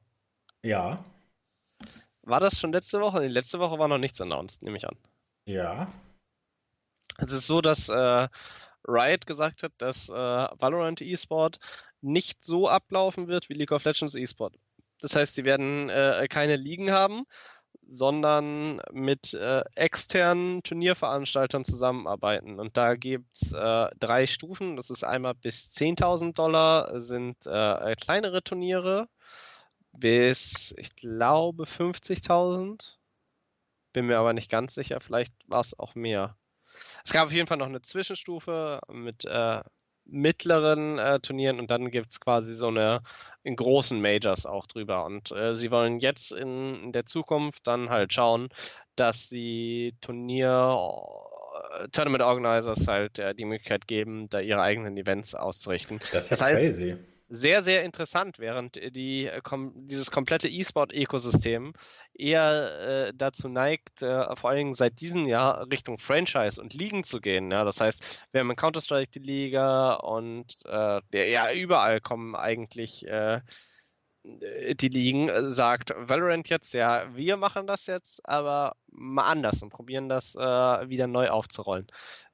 Ja, 0.62 0.96
War 2.22 2.40
das 2.40 2.58
schon 2.58 2.72
letzte 2.72 3.00
Woche? 3.00 3.20
Nee, 3.20 3.28
letzte 3.28 3.58
Woche 3.58 3.78
war 3.78 3.88
noch 3.88 3.98
nichts 3.98 4.20
announced, 4.20 4.62
nehme 4.62 4.76
ich 4.76 4.86
an. 4.88 4.96
ja. 5.46 5.92
Es 7.18 7.30
ist 7.32 7.46
so, 7.46 7.60
dass 7.60 7.88
äh, 7.88 8.28
Riot 8.88 9.26
gesagt 9.26 9.62
hat, 9.62 9.72
dass 9.78 10.08
äh, 10.08 10.12
Valorant 10.12 11.00
E-Sport 11.02 11.58
nicht 12.00 12.44
so 12.44 12.68
ablaufen 12.68 13.28
wird 13.28 13.48
wie 13.48 13.54
League 13.54 13.72
of 13.72 13.84
Legends 13.84 14.14
E-Sport. 14.14 14.56
Das 15.02 15.16
heißt, 15.16 15.34
sie 15.34 15.44
werden 15.44 15.88
äh, 15.90 16.26
keine 16.30 16.56
Ligen 16.56 16.92
haben, 16.92 17.24
sondern 17.88 18.80
mit 18.92 19.34
äh, 19.34 19.62
externen 19.74 20.62
Turnierveranstaltern 20.62 21.64
zusammenarbeiten. 21.64 22.58
Und 22.58 22.76
da 22.76 22.94
gibt's 22.94 23.52
äh, 23.52 23.88
drei 23.98 24.26
Stufen. 24.26 24.76
Das 24.76 24.90
ist 24.90 25.04
einmal 25.04 25.34
bis 25.34 25.70
10.000 25.70 26.34
Dollar 26.34 27.00
sind 27.00 27.46
äh, 27.46 27.94
kleinere 27.96 28.42
Turniere, 28.42 29.08
bis, 29.92 30.74
ich 30.78 30.96
glaube, 30.96 31.64
50.000. 31.64 32.96
Bin 33.92 34.06
mir 34.06 34.18
aber 34.18 34.32
nicht 34.32 34.50
ganz 34.50 34.74
sicher, 34.74 35.00
vielleicht 35.00 35.34
war 35.46 35.60
es 35.60 35.78
auch 35.78 35.94
mehr. 35.94 36.36
Es 37.04 37.12
gab 37.12 37.26
auf 37.26 37.32
jeden 37.32 37.46
Fall 37.46 37.58
noch 37.58 37.66
eine 37.66 37.82
Zwischenstufe 37.82 38.80
mit 38.88 39.24
äh, 39.26 39.62
mittleren 40.04 40.98
äh, 40.98 41.20
Turnieren 41.20 41.58
und 41.60 41.70
dann 41.70 41.90
gibt 41.90 42.10
es 42.12 42.20
quasi 42.20 42.54
so 42.56 42.68
eine 42.68 43.00
in 43.44 43.56
großen 43.56 44.00
Majors 44.00 44.46
auch 44.46 44.66
drüber. 44.66 45.04
Und 45.04 45.32
äh, 45.32 45.56
sie 45.56 45.70
wollen 45.70 45.98
jetzt 45.98 46.30
in, 46.32 46.82
in 46.84 46.92
der 46.92 47.06
Zukunft 47.06 47.66
dann 47.66 47.90
halt 47.90 48.12
schauen, 48.12 48.50
dass 48.94 49.28
sie 49.28 49.94
Turnier 50.00 50.76
äh, 51.80 51.88
Tournament 51.88 52.22
Organizers 52.22 52.86
halt 52.86 53.18
äh, 53.18 53.34
die 53.34 53.44
Möglichkeit 53.44 53.86
geben, 53.88 54.28
da 54.28 54.40
ihre 54.40 54.62
eigenen 54.62 54.96
Events 54.96 55.34
auszurichten. 55.34 55.98
Das 56.12 56.30
ist 56.30 56.30
ja 56.30 56.36
Das 56.36 56.42
heißt- 56.46 56.52
crazy. 56.54 56.96
Sehr, 57.34 57.62
sehr 57.62 57.82
interessant, 57.82 58.38
während 58.38 58.76
die, 58.94 59.26
äh, 59.26 59.40
kom 59.40 59.72
dieses 59.88 60.10
komplette 60.10 60.50
E-Sport-Ökosystem 60.50 61.72
eher 62.12 63.06
äh, 63.08 63.12
dazu 63.16 63.48
neigt, 63.48 64.02
äh, 64.02 64.36
vor 64.36 64.52
Dingen 64.52 64.74
seit 64.74 65.00
diesem 65.00 65.26
Jahr 65.26 65.66
Richtung 65.70 65.98
Franchise 65.98 66.60
und 66.60 66.74
Ligen 66.74 67.04
zu 67.04 67.22
gehen. 67.22 67.50
Ja? 67.50 67.64
Das 67.64 67.80
heißt, 67.80 68.20
wir 68.32 68.40
haben 68.42 68.50
in 68.50 68.56
Counter-Strike 68.56 69.12
die 69.12 69.26
Liga 69.26 69.94
und 69.94 70.58
äh, 70.66 71.00
ja, 71.32 71.50
überall 71.54 72.02
kommen 72.02 72.36
eigentlich 72.36 73.06
äh, 73.06 73.40
die 74.24 74.88
Ligen, 74.88 75.30
äh, 75.30 75.48
sagt 75.48 75.94
Valorant 75.96 76.50
jetzt, 76.50 76.74
ja, 76.74 77.16
wir 77.16 77.38
machen 77.38 77.66
das 77.66 77.86
jetzt, 77.86 78.28
aber 78.28 78.76
mal 78.90 79.24
anders 79.24 79.62
und 79.62 79.70
probieren 79.70 80.10
das 80.10 80.34
wieder 80.34 81.06
neu 81.06 81.30
aufzurollen. 81.30 81.86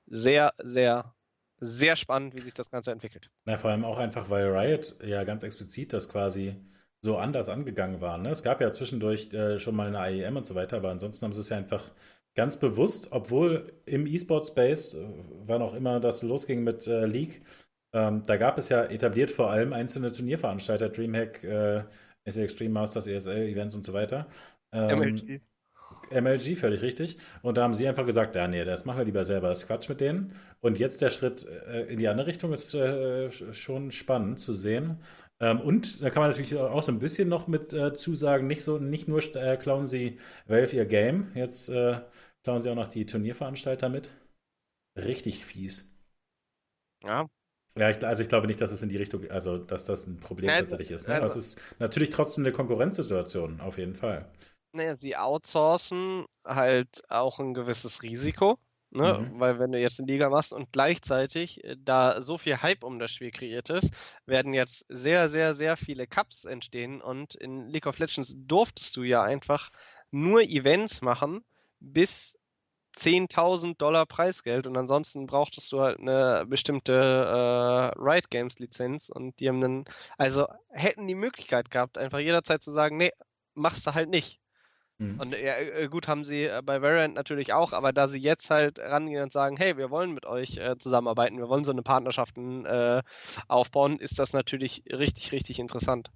Sehr, 0.07 0.51
sehr, 0.59 1.15
sehr 1.61 1.97
spannend, 1.97 2.37
wie 2.37 2.43
sich 2.43 2.55
das 2.55 2.71
Ganze 2.71 2.93
entwickelt. 2.93 3.31
Na, 3.45 3.57
vor 3.57 3.71
allem 3.71 3.85
auch 3.85 3.99
einfach, 3.99 4.31
weil 4.31 4.47
Riot 4.49 4.97
ja 5.05 5.25
ganz 5.25 5.43
explizit 5.43 5.93
das 5.93 6.09
quasi 6.09 6.57
so 7.01 7.17
anders 7.17 7.49
angegangen 7.49 8.01
war. 8.01 8.19
Ne? 8.19 8.31
Es 8.31 8.43
gab 8.43 8.61
ja 8.61 8.71
zwischendurch 8.73 9.33
äh, 9.33 9.59
schon 9.59 9.77
mal 9.77 9.95
eine 9.95 10.17
IEM 10.17 10.37
und 10.37 10.47
so 10.47 10.55
weiter, 10.55 10.79
aber 10.79 10.91
ansonsten 10.91 11.25
haben 11.25 11.33
sie 11.33 11.41
es 11.41 11.49
ja 11.49 11.57
einfach 11.57 11.93
ganz 12.35 12.59
bewusst, 12.59 13.09
obwohl 13.11 13.73
im 13.85 14.07
E-Sport-Space, 14.07 14.95
äh, 14.95 15.07
wann 15.47 15.63
auch 15.63 15.75
immer 15.75 16.01
das 16.01 16.23
losging 16.23 16.65
mit 16.65 16.87
äh, 16.87 17.07
League, 17.07 17.43
ähm, 17.93 18.23
da 18.27 18.37
gab 18.37 18.59
es 18.59 18.69
ja 18.69 18.85
etabliert 18.85 19.31
vor 19.31 19.51
allem 19.51 19.73
einzelne 19.73 20.13
Turnierveranstalter, 20.13 20.91
Dreamhack, 20.91 21.43
äh, 21.45 21.85
Extreme 22.25 22.71
Masters, 22.71 23.07
ESL, 23.07 23.49
Events 23.49 23.75
und 23.75 23.87
so 23.87 23.95
weiter. 23.95 24.27
Ähm, 24.73 24.99
MLG. 24.99 25.41
MLG, 26.11 26.57
völlig 26.57 26.83
richtig. 26.83 27.19
Und 27.43 27.57
da 27.57 27.63
haben 27.63 27.75
sie 27.75 27.87
einfach 27.89 28.07
gesagt, 28.07 28.35
ja, 28.37 28.49
nee, 28.49 28.65
das 28.65 28.85
machen 28.85 28.99
wir 28.99 29.05
lieber 29.05 29.25
selber, 29.25 29.49
das 29.49 29.63
ist 29.63 29.67
Quatsch 29.67 29.89
mit 29.89 30.01
denen. 30.01 30.35
Und 30.61 30.79
jetzt 30.79 31.01
der 31.01 31.11
Schritt 31.11 31.47
äh, 31.47 31.83
in 31.87 31.99
die 31.99 32.09
andere 32.09 32.27
Richtung 32.27 32.53
ist 32.53 32.75
äh, 32.75 33.31
schon 33.53 33.91
spannend 33.93 34.39
zu 34.41 34.53
sehen. 34.53 34.99
Ähm, 35.41 35.61
und 35.61 36.03
da 36.03 36.11
kann 36.11 36.23
man 36.23 36.31
natürlich 36.31 36.57
auch 36.57 36.83
so 36.83 36.93
ein 36.93 36.99
bisschen 36.99 37.29
noch 37.29 37.47
mit 37.47 37.73
äh, 37.73 37.93
zusagen, 37.95 38.47
nicht 38.47 38.65
so, 38.65 38.79
nicht 38.79 39.07
nur 39.09 39.21
äh, 39.37 39.57
klauen 39.57 39.87
sie 39.87 40.19
Valve 40.47 40.75
ihr 40.77 40.87
Game, 40.87 41.29
jetzt 41.35 41.69
äh, 41.69 42.01
klauen 42.43 42.61
sie 42.61 42.71
auch 42.71 42.75
noch 42.75 42.89
die 42.89 43.07
Turnierveranstalter 43.07 43.89
mit. 43.89 44.11
Richtig 44.97 45.45
fies. 45.45 45.95
Ja, 47.05 47.29
Ja, 47.77 47.91
ich, 47.91 48.05
also 48.05 48.23
ich 48.23 48.29
glaube 48.29 48.49
nicht, 48.49 48.61
dass 48.61 48.73
es 48.73 48.83
in 48.83 48.89
die 48.89 48.97
Richtung, 48.97 49.31
also 49.31 49.59
dass 49.59 49.85
das 49.85 50.07
ein 50.09 50.19
Problem 50.19 50.51
Ja, 50.51 50.59
tatsächlich 50.59 50.91
ist. 50.91 51.07
Ne? 51.07 51.15
also- 51.15 51.39
es 51.39 51.55
ist 51.55 51.61
natürlich 51.79 52.11
trotzdem 52.11 52.45
eine 52.45 52.53
Konkurrenzsituation, 52.53 53.61
auf 53.61 53.79
jeden 53.79 53.95
Fall. 53.95 54.27
Naja, 54.73 54.95
sie 54.95 55.17
outsourcen 55.17 56.27
halt 56.45 57.03
auch 57.09 57.39
ein 57.39 57.55
gewisses 57.55 58.03
Risiko, 58.03 58.59
ne? 58.91 59.19
Mhm. 59.19 59.41
Weil 59.41 59.59
wenn 59.59 59.73
du 59.73 59.81
jetzt 59.81 59.99
eine 59.99 60.11
Liga 60.11 60.29
machst 60.29 60.53
und 60.53 60.73
gleichzeitig, 60.73 61.65
äh, 61.65 61.77
da 61.79 62.21
so 62.21 62.39
viel 62.39 62.61
Hype 62.61 62.85
um 62.85 62.99
das 62.99 63.11
Spiel 63.11 63.31
kreiert 63.31 63.71
ist, 63.71 63.91
werden 64.27 64.53
jetzt 64.53 64.85
sehr, 64.89 65.29
sehr, 65.31 65.55
sehr 65.55 65.77
viele 65.77 66.07
Cups 66.07 66.45
entstehen 66.45 67.01
und 67.01 67.35
in 67.35 67.69
League 67.69 67.87
of 67.87 67.99
Legends 67.99 68.35
durftest 68.37 68.97
du 68.97 69.03
ja 69.03 69.23
einfach 69.23 69.71
nur 70.11 70.43
Events 70.43 71.01
machen 71.01 71.45
bis 71.81 72.35
10.000 72.97 73.81
Dollar 73.81 74.07
Preisgeld 74.07 74.67
und 74.67 74.77
ansonsten 74.77 75.27
brauchtest 75.27 75.71
du 75.73 75.81
halt 75.81 76.01
eine 76.01 76.45
bestimmte 76.47 76.93
äh, 76.93 77.99
Riot 77.99 78.31
Games 78.31 78.59
Lizenz 78.59 79.09
und 79.09 79.39
die 79.41 79.49
haben 79.49 79.61
dann, 79.61 79.85
also 80.17 80.47
hätten 80.71 81.07
die 81.07 81.15
Möglichkeit 81.15 81.71
gehabt, 81.71 81.97
einfach 81.97 82.19
jederzeit 82.19 82.63
zu 82.63 82.73
sagen, 82.73 82.97
nee, 82.97 83.13
machst 83.55 83.87
du 83.87 83.95
halt 83.95 84.09
nicht. 84.09 84.41
Mhm. 84.99 85.21
Und 85.21 85.33
ja, 85.33 85.57
äh, 85.57 85.89
gut 85.89 86.09
haben 86.09 86.25
sie 86.25 86.45
äh, 86.45 86.61
bei 86.65 86.83
Variant 86.83 87.15
natürlich 87.15 87.53
auch, 87.53 87.73
aber 87.73 87.93
da 87.93 88.09
sie 88.09 88.19
jetzt 88.19 88.51
halt 88.51 88.79
rangehen 88.81 89.23
und 89.23 89.33
sagen, 89.33 89.57
hey, 89.57 89.77
wir 89.77 89.91
wollen 89.91 90.13
mit 90.13 90.27
euch 90.27 90.57
äh, 90.57 90.77
zusammenarbeiten, 90.77 91.39
wir 91.39 91.49
wollen 91.49 91.65
so 91.65 91.71
eine 91.71 91.83
Partnerschaften 91.83 92.67
äh, 92.67 93.03
aufbauen, 93.47 93.99
ist 94.01 94.19
das 94.19 94.33
natürlich 94.33 94.83
richtig, 94.91 95.31
richtig 95.33 95.61
interessant. 95.61 96.11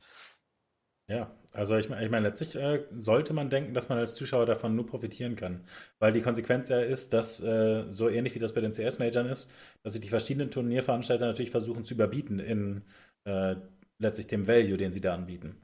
Ja, 1.09 1.31
also 1.53 1.77
ich, 1.77 1.91
ich 1.91 2.11
meine, 2.11 2.21
letztlich 2.27 2.55
äh, 2.57 2.85
sollte 2.99 3.35
man 3.35 3.51
denken, 3.51 3.75
dass 3.75 3.89
man 3.89 3.99
als 3.99 4.15
Zuschauer 4.15 4.47
davon 4.47 4.75
nur 4.75 4.87
profitieren 4.87 5.37
kann. 5.37 5.65
Weil 5.99 6.13
die 6.13 6.23
Konsequenz 6.23 6.69
ja 6.69 6.81
ist, 6.81 7.13
dass 7.13 7.41
äh, 7.43 7.85
so 7.89 8.09
ähnlich 8.09 8.35
wie 8.35 8.39
das 8.39 8.55
bei 8.55 8.61
den 8.61 8.73
CS-Majors 8.73 9.27
ist, 9.27 9.51
dass 9.83 9.93
sich 9.93 10.01
die 10.01 10.09
verschiedenen 10.09 10.51
Turnierveranstalter 10.51 11.27
natürlich 11.27 11.51
versuchen 11.51 11.85
zu 11.85 11.95
überbieten 11.95 12.39
in 12.39 12.83
äh, 13.25 13.57
letztlich 13.99 14.29
dem 14.29 14.49
Value, 14.49 14.77
den 14.77 14.93
sie 14.93 15.01
da 15.01 15.15
anbieten. 15.15 15.61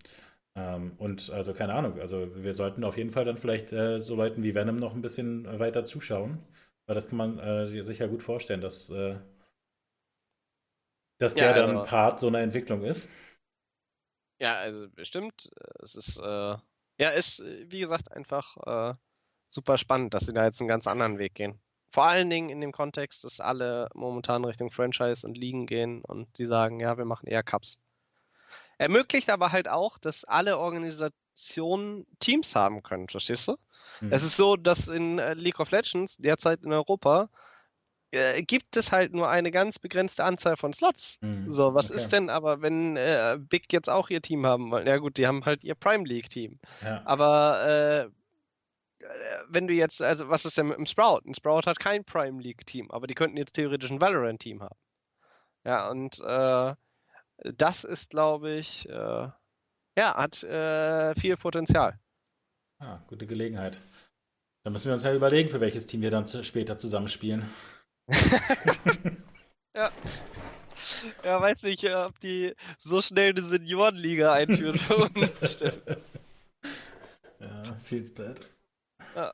Ähm, 0.59 0.93
und 0.99 1.31
also 1.31 1.55
keine 1.55 1.75
Ahnung, 1.75 2.01
also 2.01 2.29
wir 2.35 2.53
sollten 2.53 2.83
auf 2.83 2.97
jeden 2.97 3.11
Fall 3.11 3.25
dann 3.25 3.37
vielleicht 3.39 3.73
äh, 3.73 4.01
so 4.01 4.17
Leuten 4.17 4.43
wie 4.43 4.55
Venom 4.57 4.77
noch 4.77 4.93
ein 4.95 5.03
bisschen 5.03 5.47
weiter 5.61 5.85
zuschauen. 5.85 6.39
Weil 6.87 6.95
das 6.97 7.09
kann 7.09 7.19
man 7.19 7.39
äh, 7.39 7.67
sich 7.85 7.99
ja 7.99 8.07
gut 8.07 8.23
vorstellen, 8.23 8.61
dass, 8.63 8.91
äh, 8.91 9.19
dass 11.19 11.35
Ja, 11.35 11.53
der 11.53 11.67
dann 11.67 11.77
also- 11.77 11.85
Part 11.91 12.19
so 12.19 12.27
einer 12.29 12.41
Entwicklung 12.41 12.83
ist. 12.83 13.09
Ja, 14.41 14.55
also 14.57 14.89
bestimmt. 14.91 15.51
äh, 15.61 15.83
Es 15.85 15.95
ist, 15.97 16.19
äh, 16.19 16.57
ja, 16.99 17.09
ist, 17.15 17.41
äh, 17.41 17.67
wie 17.71 17.81
gesagt, 17.81 18.11
einfach 18.13 18.97
super 19.51 19.79
spannend, 19.79 20.13
dass 20.13 20.27
sie 20.27 20.33
da 20.35 20.45
jetzt 20.45 20.61
einen 20.61 20.69
ganz 20.69 20.87
anderen 20.87 21.19
Weg 21.19 21.35
gehen. 21.35 21.59
Vor 21.91 22.05
allen 22.05 22.29
Dingen 22.29 22.51
in 22.51 22.61
dem 22.61 22.73
Kontext, 22.73 23.25
dass 23.25 23.41
alle 23.41 23.89
momentan 23.95 24.45
Richtung 24.45 24.71
Franchise 24.71 25.27
und 25.27 25.39
Ligen 25.39 25.67
gehen 25.67 26.03
und 26.05 26.37
die 26.39 26.45
sagen, 26.47 26.81
ja, 26.81 26.99
wir 26.99 27.07
machen 27.07 27.27
eher 27.27 27.43
Cups. 27.43 27.79
Ermöglicht 28.79 29.31
aber 29.31 29.53
halt 29.53 29.69
auch, 29.69 29.99
dass 29.99 30.25
alle 30.25 30.59
Organisationen 30.59 32.07
Teams 32.21 32.55
haben 32.55 32.83
können, 32.83 33.09
verstehst 33.09 33.49
du? 33.49 33.57
Mhm. 34.01 34.13
Es 34.13 34.23
ist 34.23 34.37
so, 34.37 34.57
dass 34.57 34.89
in 34.89 35.19
äh, 35.19 35.35
League 35.35 35.61
of 35.61 35.71
Legends 35.71 36.17
derzeit 36.17 36.63
in 36.63 36.73
Europa 36.73 37.29
äh, 38.11 38.43
gibt 38.43 38.77
es 38.77 38.93
halt 38.93 39.13
nur 39.13 39.29
eine 39.29 39.51
ganz 39.51 39.79
begrenzte 39.79 40.25
Anzahl 40.25 40.57
von 40.57 40.73
Slots. 40.73 41.19
Mhm. 41.21 41.53
So, 41.53 41.75
was 41.75 41.91
Okay. 41.91 42.01
ist 42.01 42.13
denn 42.13 42.31
aber, 42.31 42.63
wenn 42.63 42.97
äh, 42.97 43.37
Big 43.39 43.73
jetzt 43.73 43.91
auch 43.91 44.09
ihr 44.11 44.23
Team 44.23 44.47
haben 44.47 44.71
wollen? 44.71 44.87
Ja 44.87 44.97
gut, 44.99 45.17
die 45.19 45.27
haben 45.27 45.45
halt 45.45 45.65
ihr 45.65 45.75
Prime 45.75 46.05
League 46.05 46.31
Team. 46.31 46.59
Ja. 46.83 47.03
Aber 47.05 47.67
äh, 47.67 48.01
äh, 48.05 48.09
wenn 49.49 49.67
du 49.67 49.75
jetzt, 49.75 50.01
also 50.01 50.29
was 50.29 50.45
ist 50.45 50.57
denn 50.57 50.69
mit 50.69 50.79
dem 50.79 50.87
Sprout? 50.87 51.21
Ein 51.27 51.35
Sprout 51.35 51.63
hat 51.67 51.81
kein 51.81 52.05
Prime 52.05 52.41
League 52.41 52.65
Team, 52.67 52.91
aber 52.91 53.07
die 53.07 53.15
könnten 53.15 53.37
jetzt 53.37 53.55
theoretisch 53.55 53.91
ein 53.91 54.01
Valorant 54.01 54.41
Team 54.41 54.63
haben. 54.63 54.79
Ja, 55.65 55.91
und 55.91 56.19
äh, 56.21 56.75
das 57.43 57.85
ist, 57.85 58.11
glaube 58.11 58.53
ich, 58.53 58.89
äh, 58.89 58.93
ja, 58.93 59.35
hat 59.97 60.43
äh, 60.45 61.15
viel 61.15 61.37
Potenzial. 61.37 61.99
Ah, 62.79 63.01
gute 63.09 63.27
Gelegenheit. 63.27 63.81
Dann 64.65 64.73
müssen 64.73 64.87
wir 64.87 64.95
uns 64.95 65.03
ja 65.03 65.15
überlegen, 65.15 65.51
für 65.51 65.61
welches 65.61 65.87
Team 65.87 66.03
wir 66.03 66.11
dann 66.11 66.27
später 66.27 66.79
zusammenspielen. 66.79 67.49
Ja, 71.25 71.41
weiß 71.41 71.63
nicht, 71.63 71.85
äh, 71.85 71.95
ob 71.95 72.19
die 72.21 72.55
so 72.79 73.01
schnell 73.03 73.31
eine 73.31 73.43
Seniorenliga 73.43 74.33
einführen 74.33 74.79
für 74.79 74.97
uns. 74.97 75.59
Ja, 77.41 77.77
feels 77.85 78.13
bad. 78.13 78.37
Ja, 79.15 79.33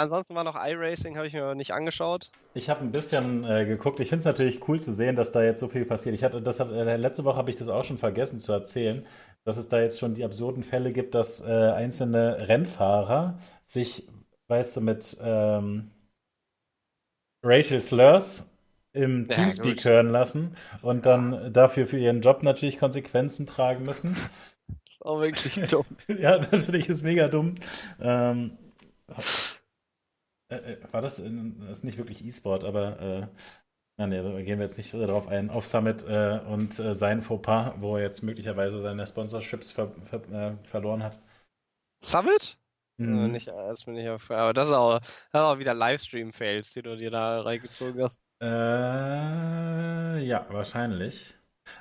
ansonsten 0.00 0.34
war 0.34 0.44
noch 0.44 0.56
iRacing, 0.56 1.16
habe 1.16 1.26
ich 1.26 1.32
mir 1.34 1.42
aber 1.44 1.54
nicht 1.54 1.72
angeschaut. 1.72 2.32
Ich 2.54 2.68
habe 2.68 2.80
ein 2.82 2.92
bisschen 2.92 3.44
äh, 3.44 3.64
geguckt. 3.64 3.98
Ich 4.00 4.08
finde 4.10 4.20
es 4.20 4.24
natürlich 4.26 4.68
cool 4.68 4.78
zu 4.80 4.92
sehen, 4.92 5.16
dass 5.16 5.32
da 5.32 5.42
jetzt 5.42 5.60
so 5.60 5.68
viel 5.68 5.86
passiert. 5.86 6.14
Ich 6.14 6.22
hatte 6.22 6.42
das 6.42 6.60
hat, 6.60 6.70
äh, 6.70 6.96
letzte 6.96 7.24
Woche 7.24 7.36
habe 7.38 7.48
ich 7.50 7.56
das 7.56 7.68
auch 7.68 7.84
schon 7.84 7.96
vergessen 7.98 8.38
zu 8.38 8.52
erzählen, 8.52 9.06
dass 9.44 9.56
es 9.56 9.68
da 9.68 9.80
jetzt 9.80 9.98
schon 9.98 10.12
die 10.14 10.24
absurden 10.24 10.62
Fälle 10.62 10.92
gibt, 10.92 11.14
dass 11.14 11.40
äh, 11.40 11.46
einzelne 11.50 12.48
Rennfahrer 12.48 13.38
sich, 13.64 14.06
weißt 14.48 14.76
du, 14.76 14.80
mit 14.82 15.16
ähm, 15.22 15.92
Racial 17.44 17.80
Slurs 17.80 18.50
im 18.92 19.28
Ja, 19.28 19.52
Teamspeak 19.52 19.84
gut. 19.84 19.84
hören 19.84 20.08
lassen 20.10 20.56
und 20.82 21.06
dann 21.06 21.52
dafür 21.52 21.86
für 21.86 21.98
ihren 21.98 22.20
Job 22.20 22.42
natürlich 22.42 22.78
Konsequenzen 22.78 23.46
tragen 23.46 23.84
müssen. 23.84 24.16
Das 24.84 24.94
ist 24.94 25.04
auch 25.06 25.20
wirklich 25.20 25.54
dumm. 25.68 25.86
Ja, 26.08 26.38
natürlich 26.38 26.88
ist 26.88 27.02
mega 27.02 27.28
dumm. 27.28 27.54
Ähm, 28.00 28.58
äh, 30.52 30.72
äh, 30.74 30.92
war 30.92 31.00
das, 31.00 31.18
in, 31.18 31.60
das 31.60 31.78
ist 31.78 31.84
nicht 31.84 31.98
wirklich 31.98 32.24
E-Sport, 32.24 32.64
aber 32.64 33.00
äh, 33.00 34.06
nee, 34.06 34.22
da 34.22 34.42
gehen 34.42 34.58
wir 34.58 34.66
jetzt 34.66 34.76
nicht 34.78 34.92
darauf 34.94 35.28
ein. 35.28 35.50
Auf 35.50 35.66
Summit 35.66 36.04
äh, 36.08 36.40
und 36.48 36.78
äh, 36.78 36.94
sein 36.94 37.22
Fauxpas, 37.22 37.74
wo 37.80 37.96
er 37.96 38.02
jetzt 38.04 38.22
möglicherweise 38.22 38.82
seine 38.82 39.06
Sponsorships 39.06 39.72
ver, 39.72 39.92
ver, 40.04 40.22
äh, 40.32 40.64
verloren 40.64 41.02
hat. 41.02 41.20
Summit? 42.02 42.58
Äh, 43.04 43.06
Mhm. 43.06 43.28
nicht, 43.28 43.48
äh, 43.48 43.52
das 43.52 43.84
bin 43.84 43.96
ich 43.96 44.08
auf, 44.08 44.30
aber 44.30 44.52
das 44.52 44.68
ist 44.68 44.74
auch, 44.74 45.00
das 45.00 45.08
ist 45.32 45.34
auch 45.34 45.58
wieder 45.58 45.74
Livestream-Fails, 45.74 46.72
die 46.74 46.82
du 46.82 46.96
dir 46.96 47.10
da 47.10 47.40
reingezogen 47.42 48.02
hast. 48.02 48.20
Äh, 48.40 50.18
ja, 50.24 50.46
wahrscheinlich. 50.50 51.34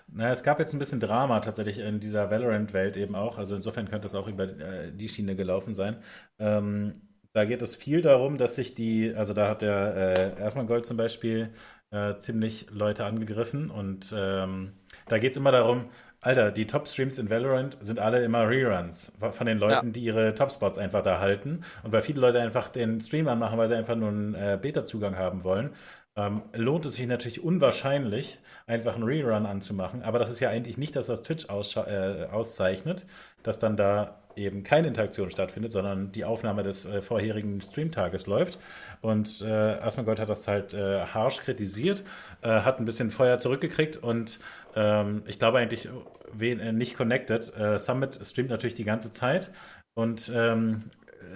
Na, 0.07 0.31
es 0.31 0.43
gab 0.43 0.60
jetzt 0.60 0.73
ein 0.73 0.80
bisschen 0.80 0.99
Drama 0.99 1.39
tatsächlich 1.39 1.80
in 1.80 1.99
dieser 1.99 2.30
Valorant-Welt 2.31 2.98
eben 2.98 3.15
auch. 3.15 3.38
Also 3.38 3.56
insofern 3.56 3.88
könnte 3.88 4.07
es 4.07 4.15
auch 4.15 4.27
über 4.27 4.45
äh, 4.45 4.91
die 4.93 5.10
Schiene 5.10 5.35
gelaufen 5.35 5.73
sein. 5.73 6.03
Ähm, 6.39 7.02
da 7.33 7.45
geht 7.45 7.61
es 7.61 7.75
viel 7.75 8.01
darum, 8.01 8.37
dass 8.37 8.55
sich 8.55 8.75
die, 8.75 9.13
also 9.15 9.33
da 9.33 9.49
hat 9.49 9.61
der 9.61 10.35
äh, 10.37 10.41
Erstmal 10.41 10.65
Gold 10.65 10.85
zum 10.85 10.97
Beispiel 10.97 11.49
äh, 11.91 12.17
ziemlich 12.17 12.67
Leute 12.71 13.05
angegriffen 13.05 13.69
und 13.69 14.13
ähm, 14.15 14.73
da 15.07 15.17
geht 15.17 15.31
es 15.31 15.37
immer 15.37 15.51
darum, 15.51 15.89
Alter, 16.23 16.51
die 16.51 16.67
Top-Streams 16.67 17.17
in 17.17 17.31
Valorant 17.31 17.77
sind 17.81 17.97
alle 17.97 18.23
immer 18.23 18.47
Reruns 18.47 19.11
von 19.31 19.47
den 19.47 19.57
Leuten, 19.57 19.91
die 19.91 20.01
ihre 20.01 20.35
Top-Spots 20.35 20.77
einfach 20.77 21.01
da 21.01 21.19
halten. 21.19 21.63
Und 21.81 21.91
weil 21.93 22.03
viele 22.03 22.21
Leute 22.21 22.39
einfach 22.39 22.69
den 22.69 23.01
Stream 23.01 23.27
anmachen, 23.27 23.57
weil 23.57 23.67
sie 23.67 23.75
einfach 23.75 23.95
nur 23.95 24.09
einen 24.09 24.35
äh, 24.35 24.59
Beta-Zugang 24.61 25.17
haben 25.17 25.43
wollen, 25.43 25.71
ähm, 26.15 26.43
lohnt 26.53 26.85
es 26.85 26.95
sich 26.95 27.07
natürlich 27.07 27.43
unwahrscheinlich, 27.43 28.37
einfach 28.67 28.95
einen 28.95 29.03
Rerun 29.03 29.47
anzumachen. 29.47 30.03
Aber 30.03 30.19
das 30.19 30.29
ist 30.29 30.39
ja 30.39 30.49
eigentlich 30.49 30.77
nicht 30.77 30.95
das, 30.95 31.09
was 31.09 31.23
Twitch 31.23 31.47
äh, 31.49 32.25
auszeichnet, 32.25 33.07
dass 33.41 33.57
dann 33.57 33.75
da 33.75 34.20
eben 34.35 34.63
keine 34.63 34.87
Interaktion 34.87 35.29
stattfindet, 35.29 35.71
sondern 35.71 36.11
die 36.11 36.25
Aufnahme 36.25 36.63
des 36.63 36.85
äh, 36.85 37.01
vorherigen 37.01 37.61
Streamtages 37.61 38.27
läuft. 38.27 38.59
Und 39.01 39.41
äh, 39.41 39.47
Asmongold 39.47 40.17
Gold 40.17 40.19
hat 40.19 40.29
das 40.29 40.47
halt 40.47 40.73
äh, 40.73 41.05
harsch 41.05 41.37
kritisiert, 41.37 42.03
äh, 42.41 42.49
hat 42.49 42.79
ein 42.79 42.85
bisschen 42.85 43.11
Feuer 43.11 43.39
zurückgekriegt 43.39 43.97
und 43.97 44.39
ähm, 44.75 45.23
ich 45.25 45.39
glaube 45.39 45.59
eigentlich 45.59 45.89
wen, 46.33 46.59
äh, 46.59 46.73
nicht 46.73 46.95
connected. 46.95 47.55
Äh, 47.57 47.77
Summit 47.77 48.19
streamt 48.23 48.49
natürlich 48.49 48.75
die 48.75 48.83
ganze 48.83 49.13
Zeit 49.13 49.51
und 49.93 50.31
ähm, 50.33 50.83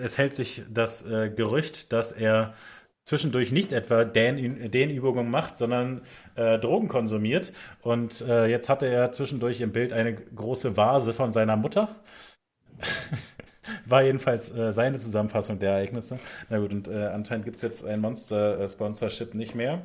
es 0.02 0.18
hält 0.18 0.36
sich 0.36 0.64
das 0.70 1.10
äh, 1.10 1.30
Gerücht, 1.30 1.94
dass 1.94 2.12
er 2.12 2.54
zwischendurch 3.04 3.52
nicht 3.52 3.72
etwa 3.72 4.04
den, 4.04 4.72
den 4.72 4.90
Übungen 4.90 5.30
macht, 5.30 5.58
sondern 5.58 6.02
äh, 6.36 6.58
Drogen 6.58 6.88
konsumiert. 6.88 7.54
Und 7.82 8.22
äh, 8.22 8.48
jetzt 8.48 8.68
hatte 8.68 8.88
er 8.88 9.12
zwischendurch 9.12 9.62
im 9.62 9.72
Bild 9.72 9.94
eine 9.94 10.16
große 10.16 10.76
Vase 10.76 11.14
von 11.14 11.32
seiner 11.32 11.56
Mutter. 11.56 11.96
War 13.86 14.04
jedenfalls 14.04 14.54
äh, 14.56 14.72
seine 14.72 14.98
Zusammenfassung 14.98 15.60
der 15.60 15.72
Ereignisse. 15.72 16.20
Na 16.50 16.60
gut, 16.60 16.72
und 16.72 16.88
äh, 16.88 17.06
anscheinend 17.06 17.46
gibt 17.46 17.56
es 17.56 17.62
jetzt 17.62 17.86
ein 17.86 18.00
Monster-Sponsorship 18.02 19.34
nicht 19.34 19.56
mehr. 19.56 19.82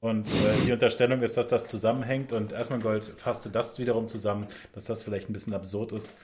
Und 0.00 0.28
äh, 0.28 0.60
die 0.64 0.72
Unterstellung 0.72 1.22
ist, 1.22 1.36
dass 1.36 1.48
das 1.48 1.66
zusammenhängt 1.66 2.32
und 2.32 2.52
Erstmal 2.52 3.00
fasste 3.00 3.50
das 3.50 3.78
wiederum 3.78 4.06
zusammen, 4.06 4.46
dass 4.72 4.84
das 4.84 5.02
vielleicht 5.02 5.28
ein 5.28 5.32
bisschen 5.32 5.54
absurd 5.54 5.92
ist, 5.92 6.14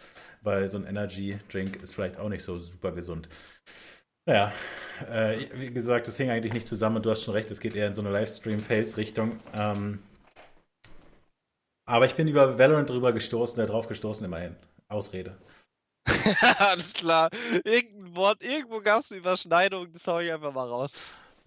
weil 0.43 0.69
so 0.69 0.79
ein 0.79 0.87
Energy-Drink 0.87 1.83
ist 1.83 1.95
vielleicht 1.95 2.19
auch 2.19 2.29
nicht 2.29 2.43
so 2.45 2.59
super 2.59 2.93
gesund. 2.93 3.29
Naja, 4.27 4.53
äh, 5.11 5.47
wie 5.55 5.73
gesagt, 5.73 6.07
das 6.07 6.17
hing 6.17 6.31
eigentlich 6.31 6.53
nicht 6.53 6.69
zusammen 6.69 6.97
und 6.97 7.07
du 7.07 7.11
hast 7.11 7.25
schon 7.25 7.35
recht, 7.35 7.51
es 7.51 7.59
geht 7.59 7.75
eher 7.75 7.89
in 7.89 7.95
so 7.95 8.03
eine 8.03 8.11
Livestream-Fails-Richtung. 8.13 9.41
Ähm, 9.53 9.99
aber 11.87 12.07
ich 12.07 12.15
bin 12.15 12.29
über 12.29 12.59
Valorant 12.59 12.89
drüber 12.89 13.13
gestoßen, 13.13 13.57
da 13.57 13.67
drauf 13.67 13.89
gestoßen 13.89 14.25
immerhin. 14.25 14.55
Ausrede. 14.89 15.37
Alles 16.59 16.93
klar. 16.95 17.31
Irgendein 17.65 18.15
Wort, 18.17 18.43
irgendwo 18.43 18.81
gab 18.81 19.01
es 19.01 19.11
eine 19.13 19.21
Überschneidung, 19.21 19.93
das 19.93 20.07
hau 20.07 20.19
ich 20.19 20.33
einfach 20.33 20.53
mal 20.53 20.69
raus. 20.69 20.93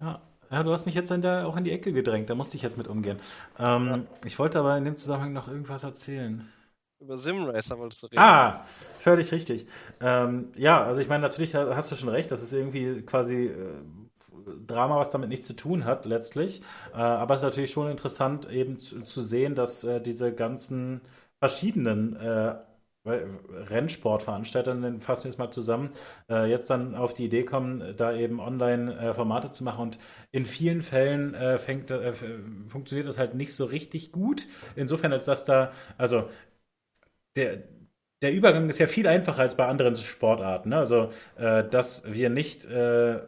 Ja, 0.00 0.20
Ja, 0.50 0.62
du 0.62 0.72
hast 0.72 0.86
mich 0.86 0.94
jetzt 0.94 1.10
in 1.10 1.22
der, 1.22 1.46
auch 1.46 1.56
in 1.56 1.64
die 1.64 1.72
Ecke 1.72 1.92
gedrängt, 1.92 2.30
da 2.30 2.34
musste 2.34 2.56
ich 2.56 2.62
jetzt 2.62 2.76
mit 2.78 2.88
umgehen. 2.88 3.18
Ähm, 3.58 3.86
Ja. 3.86 4.06
Ich 4.24 4.38
wollte 4.38 4.58
aber 4.60 4.76
in 4.76 4.84
dem 4.84 4.96
Zusammenhang 4.96 5.32
noch 5.32 5.48
irgendwas 5.48 5.82
erzählen. 5.84 6.52
Über 7.00 7.16
Simracer 7.18 7.78
wolltest 7.78 8.02
du 8.02 8.06
reden. 8.08 8.18
Ah, 8.18 8.64
völlig 8.98 9.30
richtig. 9.32 9.66
Ähm, 10.00 10.52
ja, 10.56 10.82
also 10.84 11.00
ich 11.00 11.08
meine, 11.08 11.22
natürlich 11.22 11.54
ha- 11.54 11.74
hast 11.76 11.90
du 11.92 11.96
schon 11.96 12.08
recht, 12.08 12.30
das 12.30 12.42
ist 12.42 12.52
irgendwie 12.52 13.02
quasi 13.02 13.46
äh, 13.46 13.74
Drama, 14.66 14.96
was 14.96 15.10
damit 15.10 15.28
nichts 15.28 15.46
zu 15.46 15.54
tun 15.56 15.84
hat, 15.84 16.04
letztlich. 16.06 16.62
Äh, 16.94 16.96
aber 16.96 17.34
es 17.34 17.40
ist 17.42 17.44
natürlich 17.44 17.72
schon 17.72 17.90
interessant, 17.90 18.50
eben 18.50 18.78
zu, 18.78 19.02
zu 19.02 19.20
sehen, 19.20 19.54
dass 19.54 19.84
äh, 19.84 20.00
diese 20.00 20.32
ganzen 20.34 21.02
verschiedenen 21.40 22.16
äh, 22.16 22.54
Rennsportveranstalter, 23.06 24.74
dann 24.74 25.00
fassen 25.00 25.24
wir 25.24 25.28
es 25.30 25.38
mal 25.38 25.50
zusammen, 25.50 25.90
äh, 26.30 26.50
jetzt 26.50 26.68
dann 26.70 26.94
auf 26.94 27.14
die 27.14 27.24
Idee 27.24 27.44
kommen, 27.44 27.94
da 27.96 28.12
eben 28.14 28.40
Online-Formate 28.40 29.50
zu 29.50 29.64
machen. 29.64 29.82
Und 29.82 29.98
in 30.32 30.46
vielen 30.46 30.82
Fällen 30.82 31.34
äh, 31.34 31.58
fängt, 31.58 31.90
äh, 31.90 32.12
funktioniert 32.68 33.08
das 33.08 33.18
halt 33.18 33.34
nicht 33.34 33.54
so 33.54 33.64
richtig 33.64 34.12
gut. 34.12 34.46
Insofern, 34.74 35.12
als 35.12 35.24
dass 35.24 35.44
da, 35.44 35.72
also 35.96 36.28
der, 37.36 37.62
der 38.22 38.32
Übergang 38.32 38.68
ist 38.68 38.78
ja 38.78 38.86
viel 38.86 39.06
einfacher 39.06 39.42
als 39.42 39.56
bei 39.56 39.66
anderen 39.66 39.96
Sportarten. 39.96 40.70
Ne? 40.70 40.78
Also, 40.78 41.10
äh, 41.36 41.64
dass 41.68 42.12
wir 42.12 42.30
nicht 42.30 42.64
äh, 42.64 43.20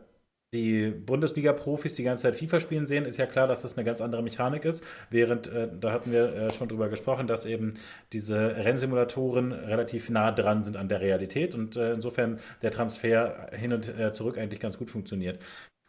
die 0.54 0.90
Bundesliga-Profis 0.90 1.94
die 1.94 2.04
ganze 2.04 2.22
Zeit 2.22 2.36
FIFA 2.36 2.60
spielen 2.60 2.86
sehen, 2.86 3.04
ist 3.04 3.18
ja 3.18 3.26
klar, 3.26 3.46
dass 3.46 3.62
das 3.62 3.76
eine 3.76 3.84
ganz 3.84 4.00
andere 4.00 4.22
Mechanik 4.22 4.64
ist. 4.64 4.82
Während, 5.10 5.48
äh, 5.48 5.68
da 5.78 5.92
hatten 5.92 6.10
wir 6.10 6.32
äh, 6.32 6.52
schon 6.52 6.68
drüber 6.68 6.88
gesprochen, 6.88 7.26
dass 7.26 7.44
eben 7.44 7.74
diese 8.12 8.56
Rennsimulatoren 8.56 9.52
relativ 9.52 10.08
nah 10.08 10.32
dran 10.32 10.62
sind 10.62 10.76
an 10.76 10.88
der 10.88 11.00
Realität 11.00 11.54
und 11.54 11.76
äh, 11.76 11.92
insofern 11.92 12.38
der 12.62 12.70
Transfer 12.70 13.50
hin 13.52 13.72
und 13.72 13.88
äh, 13.88 14.12
zurück 14.12 14.38
eigentlich 14.38 14.60
ganz 14.60 14.78
gut 14.78 14.90
funktioniert. 14.90 15.38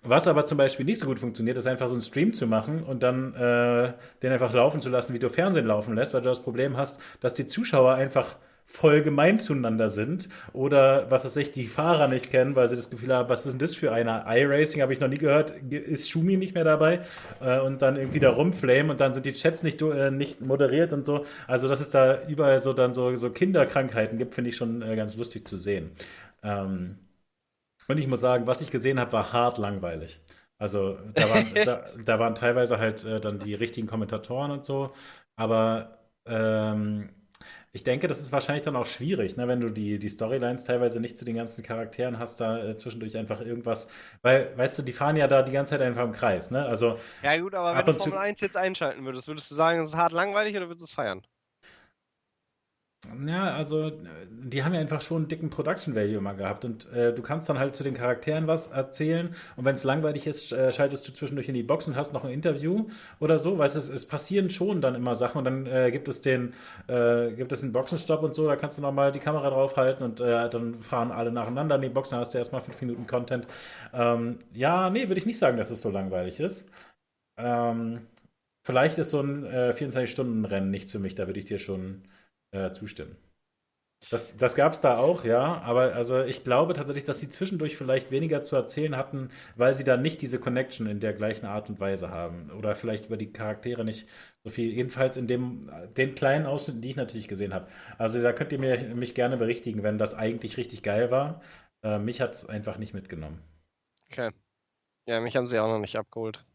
Was 0.02 0.28
aber 0.28 0.46
zum 0.46 0.58
Beispiel 0.58 0.86
nicht 0.86 1.00
so 1.00 1.06
gut 1.06 1.20
funktioniert, 1.20 1.58
ist 1.58 1.68
einfach 1.68 1.88
so 1.88 1.94
einen 1.94 2.02
Stream 2.02 2.34
zu 2.34 2.48
machen 2.48 2.84
und 2.84 3.04
dann 3.04 3.34
äh, 3.36 3.94
den 4.22 4.32
einfach 4.32 4.54
laufen 4.54 4.80
zu 4.80 4.90
lassen, 4.90 5.14
wie 5.14 5.20
du 5.20 5.30
Fernsehen 5.30 5.68
laufen 5.68 5.96
lässt, 5.96 6.14
weil 6.14 6.22
du 6.22 6.30
das 6.30 6.42
Problem 6.42 6.78
hast, 6.78 7.02
dass 7.20 7.34
die 7.34 7.48
Zuschauer 7.48 7.96
einfach 7.96 8.38
voll 8.72 9.02
gemein 9.02 9.40
zueinander 9.40 9.90
sind 9.90 10.30
oder 10.54 11.10
was 11.10 11.26
weiß 11.26 11.36
ich, 11.38 11.52
die 11.52 11.68
Fahrer 11.68 12.08
nicht 12.08 12.30
kennen, 12.30 12.56
weil 12.56 12.70
sie 12.70 12.76
das 12.76 12.90
Gefühl 12.92 13.14
haben, 13.14 13.28
was 13.28 13.46
ist 13.46 13.54
denn 13.54 13.60
das 13.60 13.76
für 13.76 13.92
einer? 13.92 14.26
iRacing 14.28 14.82
habe 14.82 14.94
ich 14.94 15.00
noch 15.00 15.08
nie 15.08 15.18
gehört, 15.18 15.52
ist 15.72 16.10
Schumi 16.10 16.38
nicht 16.38 16.54
mehr 16.54 16.64
dabei 16.64 17.02
äh, 17.42 17.60
und 17.60 17.82
dann 17.82 17.98
irgendwie 17.98 18.20
da 18.20 18.30
rumflamen 18.30 18.92
und 18.92 19.00
dann 19.00 19.14
sind 19.14 19.26
die 19.26 19.34
Chats 19.34 19.64
nicht, 19.64 19.82
du- 19.82 19.90
äh, 19.92 20.12
nicht 20.12 20.42
moderiert 20.42 20.94
und 20.94 21.06
so. 21.06 21.26
Also 21.48 21.68
dass 21.68 21.80
es 21.80 21.90
da 21.90 22.20
überall 22.28 22.60
so 22.60 22.74
dann 22.74 22.94
so, 22.94 23.16
so 23.16 23.32
Kinderkrankheiten 23.32 24.18
gibt, 24.18 24.36
finde 24.36 24.50
ich 24.52 24.56
schon 24.56 24.82
äh, 24.82 24.96
ganz 24.96 25.18
lustig 25.18 25.48
zu 25.48 25.58
sehen. 25.58 25.92
Ähm, 26.44 26.98
und 27.88 27.98
ich 27.98 28.08
muss 28.08 28.22
sagen, 28.22 28.48
was 28.48 28.62
ich 28.62 28.72
gesehen 28.72 29.00
habe, 29.00 29.14
war 29.14 29.34
hart 29.34 29.58
langweilig. 29.58 30.20
Also 30.58 30.98
da 31.16 31.30
waren, 31.30 31.62
da, 31.64 31.86
da 32.04 32.20
waren 32.20 32.36
teilweise 32.36 32.78
halt 32.80 33.04
äh, 33.06 33.20
dann 33.20 33.40
die 33.40 33.54
richtigen 33.56 33.88
Kommentatoren 33.88 34.52
und 34.52 34.66
so, 34.66 34.92
aber 35.36 36.00
ähm, 36.26 37.10
ich 37.72 37.84
denke, 37.84 38.08
das 38.08 38.20
ist 38.20 38.32
wahrscheinlich 38.32 38.66
dann 38.66 38.76
auch 38.76 38.86
schwierig, 38.86 39.38
ne, 39.38 39.48
wenn 39.48 39.60
du 39.62 39.70
die, 39.70 40.00
die 40.00 40.10
Storylines 40.10 40.64
teilweise 40.64 41.00
nicht 41.00 41.18
zu 41.18 41.26
den 41.26 41.36
ganzen 41.36 41.64
Charakteren 41.64 42.18
hast, 42.18 42.40
da 42.40 42.64
äh, 42.64 42.78
zwischendurch 42.78 43.16
einfach 43.18 43.42
irgendwas, 43.42 43.88
weil, 44.22 44.58
weißt 44.58 44.80
du, 44.80 44.84
die 44.84 44.92
fahren 44.94 45.16
ja 45.16 45.28
da 45.28 45.44
die 45.44 45.52
ganze 45.52 45.72
Zeit 45.72 45.82
einfach 45.82 46.04
im 46.04 46.12
Kreis, 46.12 46.50
ne? 46.52 46.66
Also, 46.66 46.98
Ja 47.22 47.38
gut, 47.38 47.54
aber 47.54 47.76
Ab 47.76 47.86
wenn 47.88 47.94
du 47.94 48.00
Formel 48.00 48.18
1 48.18 48.42
jetzt 48.42 48.58
einschalten 48.58 49.06
würdest, 49.06 49.28
würdest 49.28 49.52
du 49.52 49.56
sagen, 49.56 49.82
es 49.82 49.90
ist 49.90 49.96
hart 49.96 50.12
langweilig 50.14 50.56
oder 50.56 50.68
würdest 50.68 50.82
du 50.82 50.86
es 50.86 50.94
feiern? 50.94 51.22
Ja, 53.26 53.54
also 53.56 53.88
äh, 53.88 53.94
die 54.30 54.64
haben 54.64 54.74
ja 54.74 54.82
einfach 54.82 55.02
schon 55.02 55.18
einen 55.18 55.28
dicken 55.30 55.50
Production 55.50 55.96
Value 55.96 56.18
immer 56.18 56.34
gehabt 56.34 56.66
und 56.66 56.92
äh, 56.92 57.14
du 57.14 57.22
kannst 57.22 57.48
dann 57.48 57.58
halt 57.58 57.74
zu 57.74 57.84
den 57.84 57.94
Charakteren 57.94 58.46
was 58.48 58.68
erzählen 58.68 59.34
und 59.56 59.64
wenn 59.64 59.76
es 59.76 59.86
langweilig 59.86 60.28
ist, 60.28 60.52
äh, 60.52 60.72
schaltest 60.74 61.08
du 61.08 61.14
zwischendurch 61.14 61.48
in 61.48 61.54
die 61.56 61.64
Box 61.64 61.88
und 61.88 61.96
hast 61.96 62.12
noch 62.14 62.26
ein 62.26 62.32
Interview 62.32 62.88
oder 63.20 63.40
so, 63.40 63.58
weißt 63.58 63.76
du, 63.76 63.80
es, 63.80 63.90
es 63.90 64.06
passieren 64.06 64.50
schon 64.50 64.82
dann 64.82 64.96
immer 64.96 65.16
Sachen 65.16 65.38
und 65.38 65.46
dann 65.46 65.66
äh, 65.66 65.92
gibt 65.92 66.10
es 66.10 66.20
den, 66.20 66.54
äh, 66.88 67.32
gibt 67.32 67.54
es 67.54 67.64
einen 67.64 67.72
Boxenstopp 67.72 68.22
und 68.22 68.36
so, 68.36 68.48
da 68.48 68.58
kannst 68.58 68.78
du 68.78 68.82
nochmal 68.82 69.14
die 69.14 69.20
Kamera 69.20 69.50
draufhalten 69.50 70.06
und 70.06 70.20
äh, 70.20 70.50
dann 70.50 70.82
fahren 70.82 71.12
alle 71.12 71.32
nacheinander 71.32 71.76
in 71.76 71.82
die 71.84 71.90
Box, 71.90 72.10
dann 72.10 72.20
hast 72.20 72.34
du 72.34 72.38
erstmal 72.38 72.62
fünf 72.62 72.80
Minuten 72.82 73.08
Content. 73.08 73.48
Ähm, 73.94 74.40
ja, 74.54 74.90
nee, 74.90 75.08
würde 75.08 75.20
ich 75.20 75.26
nicht 75.26 75.40
sagen, 75.40 75.58
dass 75.58 75.72
es 75.72 75.82
so 75.82 75.90
langweilig 75.90 76.40
ist. 76.42 76.70
Ähm, 77.38 78.02
vielleicht 78.64 78.98
ist 78.98 79.12
so 79.12 79.22
ein 79.22 79.46
äh, 79.46 79.74
24-Stunden-Rennen 79.74 80.70
nichts 80.72 80.92
für 80.92 81.00
mich, 81.00 81.16
da 81.16 81.28
würde 81.28 81.40
ich 81.40 81.46
dir 81.46 81.60
schon 81.60 82.04
äh, 82.52 82.72
zustimmen. 82.72 83.18
Das, 84.10 84.38
das 84.38 84.56
gab 84.56 84.72
es 84.72 84.80
da 84.80 84.98
auch, 84.98 85.26
ja, 85.26 85.62
aber 85.62 85.94
also 85.94 86.24
ich 86.24 86.44
glaube 86.46 86.74
tatsächlich, 86.74 87.04
dass 87.04 87.20
sie 87.20 87.30
zwischendurch 87.30 87.76
vielleicht 87.76 88.12
weniger 88.12 88.42
zu 88.42 88.56
erzählen 88.56 88.96
hatten, 88.96 89.30
weil 89.58 89.74
sie 89.74 89.84
da 89.84 89.98
nicht 89.98 90.22
diese 90.22 90.40
Connection 90.40 90.88
in 90.88 91.02
der 91.02 91.14
gleichen 91.14 91.46
Art 91.46 91.70
und 91.70 91.80
Weise 91.82 92.10
haben. 92.10 92.50
Oder 92.58 92.76
vielleicht 92.76 93.08
über 93.08 93.18
die 93.18 93.32
Charaktere 93.34 93.84
nicht 93.84 94.08
so 94.44 94.50
viel. 94.50 94.72
Jedenfalls 94.72 95.18
in 95.18 95.28
dem, 95.28 95.70
den 95.98 96.16
kleinen 96.16 96.46
Ausschnitten, 96.46 96.82
die 96.82 96.92
ich 96.92 96.96
natürlich 96.96 97.28
gesehen 97.28 97.54
habe. 97.54 97.68
Also 97.98 98.22
da 98.22 98.32
könnt 98.32 98.54
ihr 98.54 98.60
mir, 98.60 98.96
mich 98.96 99.16
gerne 99.16 99.36
berichtigen, 99.38 99.84
wenn 99.84 99.98
das 99.98 100.16
eigentlich 100.16 100.58
richtig 100.58 100.82
geil 100.82 101.12
war. 101.12 101.42
Äh, 101.84 102.00
mich 102.00 102.22
hat 102.22 102.34
es 102.34 102.48
einfach 102.48 102.78
nicht 102.78 102.94
mitgenommen. 102.94 103.42
Okay. 104.10 104.32
Ja, 105.08 105.20
mich 105.20 105.36
haben 105.36 105.48
sie 105.48 105.60
auch 105.60 105.68
noch 105.68 105.80
nicht 105.80 105.98
abgeholt. 105.98 106.46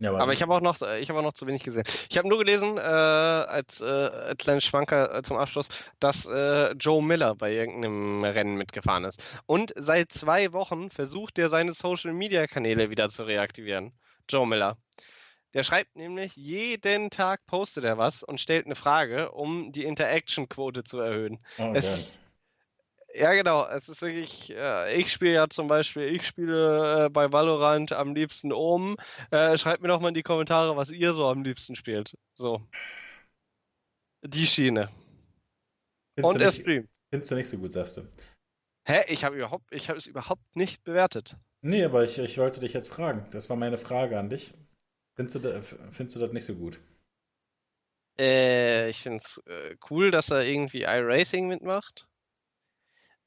Ja, 0.00 0.14
Aber 0.14 0.32
ich 0.32 0.42
habe 0.42 0.54
auch 0.54 0.60
noch, 0.60 0.80
ich 0.80 1.08
habe 1.08 1.18
auch 1.18 1.24
noch 1.24 1.32
zu 1.32 1.46
wenig 1.46 1.64
gesehen. 1.64 1.82
Ich 2.08 2.16
habe 2.18 2.28
nur 2.28 2.38
gelesen, 2.38 2.78
äh, 2.78 2.80
als 2.80 3.80
äh, 3.80 4.34
kleinen 4.38 4.60
Schwanker 4.60 5.12
äh, 5.12 5.22
zum 5.22 5.36
Abschluss, 5.36 5.68
dass 5.98 6.24
äh, 6.26 6.72
Joe 6.74 7.02
Miller 7.02 7.34
bei 7.34 7.52
irgendeinem 7.52 8.22
Rennen 8.22 8.56
mitgefahren 8.56 9.04
ist. 9.04 9.20
Und 9.46 9.72
seit 9.76 10.12
zwei 10.12 10.52
Wochen 10.52 10.90
versucht 10.90 11.36
er 11.38 11.48
seine 11.48 11.72
Social 11.72 12.12
Media 12.12 12.46
Kanäle 12.46 12.90
wieder 12.90 13.08
zu 13.08 13.24
reaktivieren. 13.24 13.92
Joe 14.28 14.46
Miller. 14.46 14.76
Der 15.54 15.64
schreibt 15.64 15.96
nämlich, 15.96 16.36
jeden 16.36 17.10
Tag 17.10 17.44
postet 17.46 17.84
er 17.84 17.98
was 17.98 18.22
und 18.22 18.38
stellt 18.38 18.66
eine 18.66 18.76
Frage, 18.76 19.32
um 19.32 19.72
die 19.72 19.84
Interaction-Quote 19.84 20.84
zu 20.84 21.00
erhöhen. 21.00 21.38
oh, 21.58 21.72
Es, 21.74 21.86
geil. 21.86 22.04
Ja, 23.14 23.32
genau. 23.32 23.66
Es 23.66 23.88
ist 23.88 24.02
wirklich, 24.02 24.50
äh, 24.54 24.96
ich 25.00 25.12
spiele 25.12 25.32
ja 25.34 25.48
zum 25.48 25.68
Beispiel, 25.68 26.04
ich 26.14 26.26
spiele 26.26 27.06
äh, 27.06 27.08
bei 27.08 27.32
Valorant 27.32 27.92
am 27.92 28.14
liebsten 28.14 28.52
oben. 28.52 28.96
Äh, 29.30 29.56
schreibt 29.58 29.82
mir 29.82 29.88
doch 29.88 30.00
mal 30.00 30.08
in 30.08 30.14
die 30.14 30.22
Kommentare, 30.22 30.76
was 30.76 30.90
ihr 30.90 31.14
so 31.14 31.26
am 31.26 31.42
liebsten 31.42 31.74
spielt. 31.76 32.14
So. 32.34 32.62
Die 34.22 34.46
Schiene. 34.46 34.90
Findest 36.16 36.34
Und 36.34 36.40
er 36.40 36.52
streamt. 36.52 36.90
findest 37.10 37.30
du 37.30 37.34
nicht 37.36 37.48
so 37.48 37.58
gut, 37.58 37.72
sagst 37.72 37.98
du. 37.98 38.02
Hä? 38.86 39.04
Ich 39.08 39.24
habe 39.24 39.36
überhaupt, 39.36 39.66
ich 39.70 39.88
habe 39.88 39.98
es 39.98 40.06
überhaupt 40.06 40.56
nicht 40.56 40.82
bewertet. 40.82 41.36
Nee, 41.60 41.84
aber 41.84 42.04
ich, 42.04 42.18
ich 42.18 42.38
wollte 42.38 42.60
dich 42.60 42.72
jetzt 42.72 42.88
fragen. 42.88 43.28
Das 43.30 43.48
war 43.50 43.56
meine 43.56 43.78
Frage 43.78 44.18
an 44.18 44.30
dich. 44.30 44.54
Findest 45.16 45.36
du, 45.36 45.38
da, 45.40 45.62
findest 45.62 46.16
du 46.16 46.20
das 46.20 46.32
nicht 46.32 46.44
so 46.44 46.54
gut? 46.54 46.80
Äh, 48.18 48.88
ich 48.90 49.02
finde 49.02 49.18
es 49.18 49.40
äh, 49.46 49.76
cool, 49.90 50.10
dass 50.10 50.30
er 50.30 50.44
irgendwie 50.44 50.82
iRacing 50.82 51.46
mitmacht. 51.46 52.07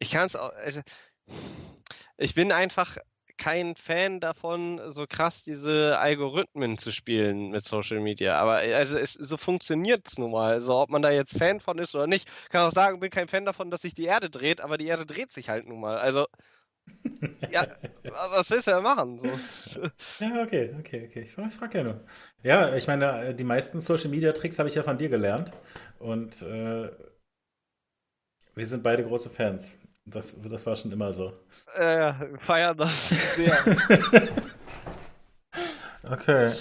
Ich 0.02 0.12
kann 0.12 0.26
es 0.26 0.36
auch. 0.36 0.52
Also, 0.54 0.82
ich 2.18 2.34
bin 2.34 2.52
einfach 2.52 2.98
kein 3.38 3.76
Fan 3.76 4.20
davon, 4.20 4.82
so 4.92 5.06
krass 5.08 5.44
diese 5.44 5.98
Algorithmen 6.00 6.78
zu 6.78 6.92
spielen 6.92 7.50
mit 7.52 7.64
Social 7.64 8.00
Media. 8.00 8.40
Aber 8.40 8.64
äh, 8.64 8.74
also 8.74 8.98
es, 8.98 9.14
so 9.14 9.38
funktioniert 9.38 10.08
es 10.08 10.18
nun 10.18 10.32
mal. 10.32 10.54
Also 10.54 10.76
ob 10.78 10.90
man 10.90 11.02
da 11.02 11.12
jetzt 11.12 11.38
Fan 11.38 11.60
von 11.60 11.78
ist 11.80 11.96
oder 11.96 12.08
nicht, 12.08 12.28
kann 12.50 12.68
auch 12.68 12.74
sagen, 12.74 13.00
bin 13.00 13.10
kein 13.12 13.28
Fan 13.28 13.46
davon, 13.46 13.72
dass 13.72 13.82
sich 13.82 13.94
die 13.94 14.06
Erde 14.06 14.30
dreht, 14.30 14.62
aber 14.62 14.78
die 14.78 14.88
Erde 14.88 15.06
dreht 15.06 15.32
sich 15.32 15.50
halt 15.50 15.68
nun 15.68 15.80
mal. 15.80 15.98
Also 15.98 16.28
ja, 17.52 17.66
was 18.04 18.50
willst 18.50 18.68
du 18.68 18.72
denn 18.72 18.84
machen? 18.84 19.20
So, 19.20 19.82
Ja, 20.20 20.44
okay, 20.44 20.76
okay, 20.80 21.08
okay. 21.08 21.22
Ich 21.22 21.32
frage 21.32 21.52
frag 21.52 21.74
ja 21.74 21.84
nur. 21.84 22.02
Ja, 22.44 22.76
ich 22.76 22.88
meine, 22.88 23.26
äh, 23.26 23.36
die 23.36 23.44
meisten 23.44 23.80
Social 23.82 24.10
Media 24.10 24.32
Tricks 24.32 24.60
habe 24.60 24.70
ich 24.70 24.76
ja 24.76 24.84
von 24.84 24.98
dir 24.98 25.10
gelernt. 25.10 25.52
Und 26.00 26.42
äh, 26.42 26.90
wir 28.56 28.68
sind 28.68 28.84
beide 28.84 29.04
große 29.04 29.30
Fans. 29.30 29.74
Das, 30.06 30.36
das 30.42 30.66
war 30.66 30.76
schon 30.76 30.92
immer 30.92 31.14
so. 31.14 31.34
äh, 31.76 32.14
feiern 32.40 32.78
das 32.78 33.10
sehr. 33.36 33.58
Okay. 36.04 36.54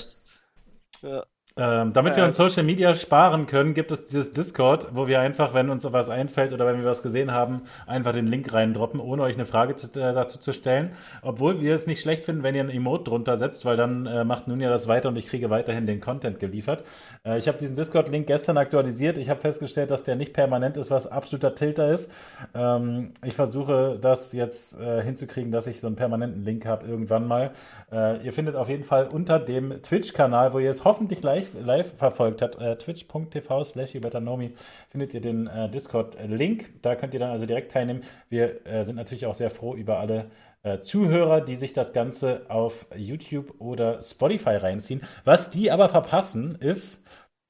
Ja. 1.02 1.24
Ähm, 1.60 1.92
damit 1.92 2.16
wir 2.16 2.24
uns 2.24 2.36
Social 2.36 2.62
Media 2.62 2.94
sparen 2.94 3.46
können, 3.46 3.74
gibt 3.74 3.90
es 3.90 4.06
dieses 4.06 4.32
Discord, 4.32 4.88
wo 4.94 5.06
wir 5.06 5.20
einfach, 5.20 5.52
wenn 5.52 5.68
uns 5.68 5.84
was 5.92 6.08
einfällt 6.08 6.54
oder 6.54 6.64
wenn 6.64 6.78
wir 6.78 6.86
was 6.86 7.02
gesehen 7.02 7.32
haben, 7.32 7.60
einfach 7.86 8.14
den 8.14 8.26
Link 8.26 8.50
reindroppen, 8.50 8.98
ohne 8.98 9.24
euch 9.24 9.34
eine 9.34 9.44
Frage 9.44 9.76
zu, 9.76 9.88
äh, 9.88 10.14
dazu 10.14 10.38
zu 10.38 10.54
stellen. 10.54 10.92
Obwohl 11.20 11.60
wir 11.60 11.74
es 11.74 11.86
nicht 11.86 12.00
schlecht 12.00 12.24
finden, 12.24 12.42
wenn 12.42 12.54
ihr 12.54 12.62
ein 12.62 12.70
Emote 12.70 13.04
drunter 13.10 13.36
setzt, 13.36 13.66
weil 13.66 13.76
dann 13.76 14.06
äh, 14.06 14.24
macht 14.24 14.48
nun 14.48 14.58
ja 14.60 14.70
das 14.70 14.88
weiter 14.88 15.10
und 15.10 15.16
ich 15.16 15.26
kriege 15.26 15.50
weiterhin 15.50 15.84
den 15.84 16.00
Content 16.00 16.40
geliefert. 16.40 16.82
Äh, 17.26 17.36
ich 17.36 17.46
habe 17.46 17.58
diesen 17.58 17.76
Discord-Link 17.76 18.26
gestern 18.26 18.56
aktualisiert. 18.56 19.18
Ich 19.18 19.28
habe 19.28 19.40
festgestellt, 19.40 19.90
dass 19.90 20.02
der 20.02 20.16
nicht 20.16 20.32
permanent 20.32 20.78
ist, 20.78 20.90
was 20.90 21.06
absoluter 21.06 21.54
Tilter 21.54 21.92
ist. 21.92 22.10
Ähm, 22.54 23.12
ich 23.22 23.34
versuche 23.34 23.98
das 24.00 24.32
jetzt 24.32 24.80
äh, 24.80 25.02
hinzukriegen, 25.02 25.52
dass 25.52 25.66
ich 25.66 25.82
so 25.82 25.88
einen 25.88 25.96
permanenten 25.96 26.42
Link 26.42 26.64
habe 26.64 26.86
irgendwann 26.86 27.28
mal. 27.28 27.50
Äh, 27.92 28.24
ihr 28.24 28.32
findet 28.32 28.56
auf 28.56 28.70
jeden 28.70 28.84
Fall 28.84 29.08
unter 29.08 29.38
dem 29.38 29.82
Twitch-Kanal, 29.82 30.54
wo 30.54 30.58
ihr 30.58 30.70
es 30.70 30.86
hoffentlich 30.86 31.22
live 31.22 31.49
live, 31.54 31.66
live 31.66 31.96
verfolgt 31.96 32.42
hat, 32.42 32.60
äh, 32.60 32.76
twitch.tv 32.76 33.64
slash 33.64 33.92
findet 33.92 35.14
ihr 35.14 35.20
den 35.20 35.46
äh, 35.46 35.70
Discord-Link. 35.70 36.82
Da 36.82 36.96
könnt 36.96 37.14
ihr 37.14 37.20
dann 37.20 37.30
also 37.30 37.46
direkt 37.46 37.72
teilnehmen. 37.72 38.02
Wir 38.28 38.66
äh, 38.66 38.84
sind 38.84 38.96
natürlich 38.96 39.26
auch 39.26 39.34
sehr 39.34 39.50
froh 39.50 39.74
über 39.74 39.98
alle 39.98 40.30
äh, 40.62 40.80
Zuhörer, 40.80 41.40
die 41.40 41.56
sich 41.56 41.72
das 41.72 41.92
Ganze 41.92 42.42
auf 42.48 42.86
YouTube 42.94 43.54
oder 43.60 44.02
Spotify 44.02 44.56
reinziehen. 44.56 45.02
Was 45.24 45.50
die 45.50 45.70
aber 45.70 45.88
verpassen, 45.88 46.56
ist 46.56 47.06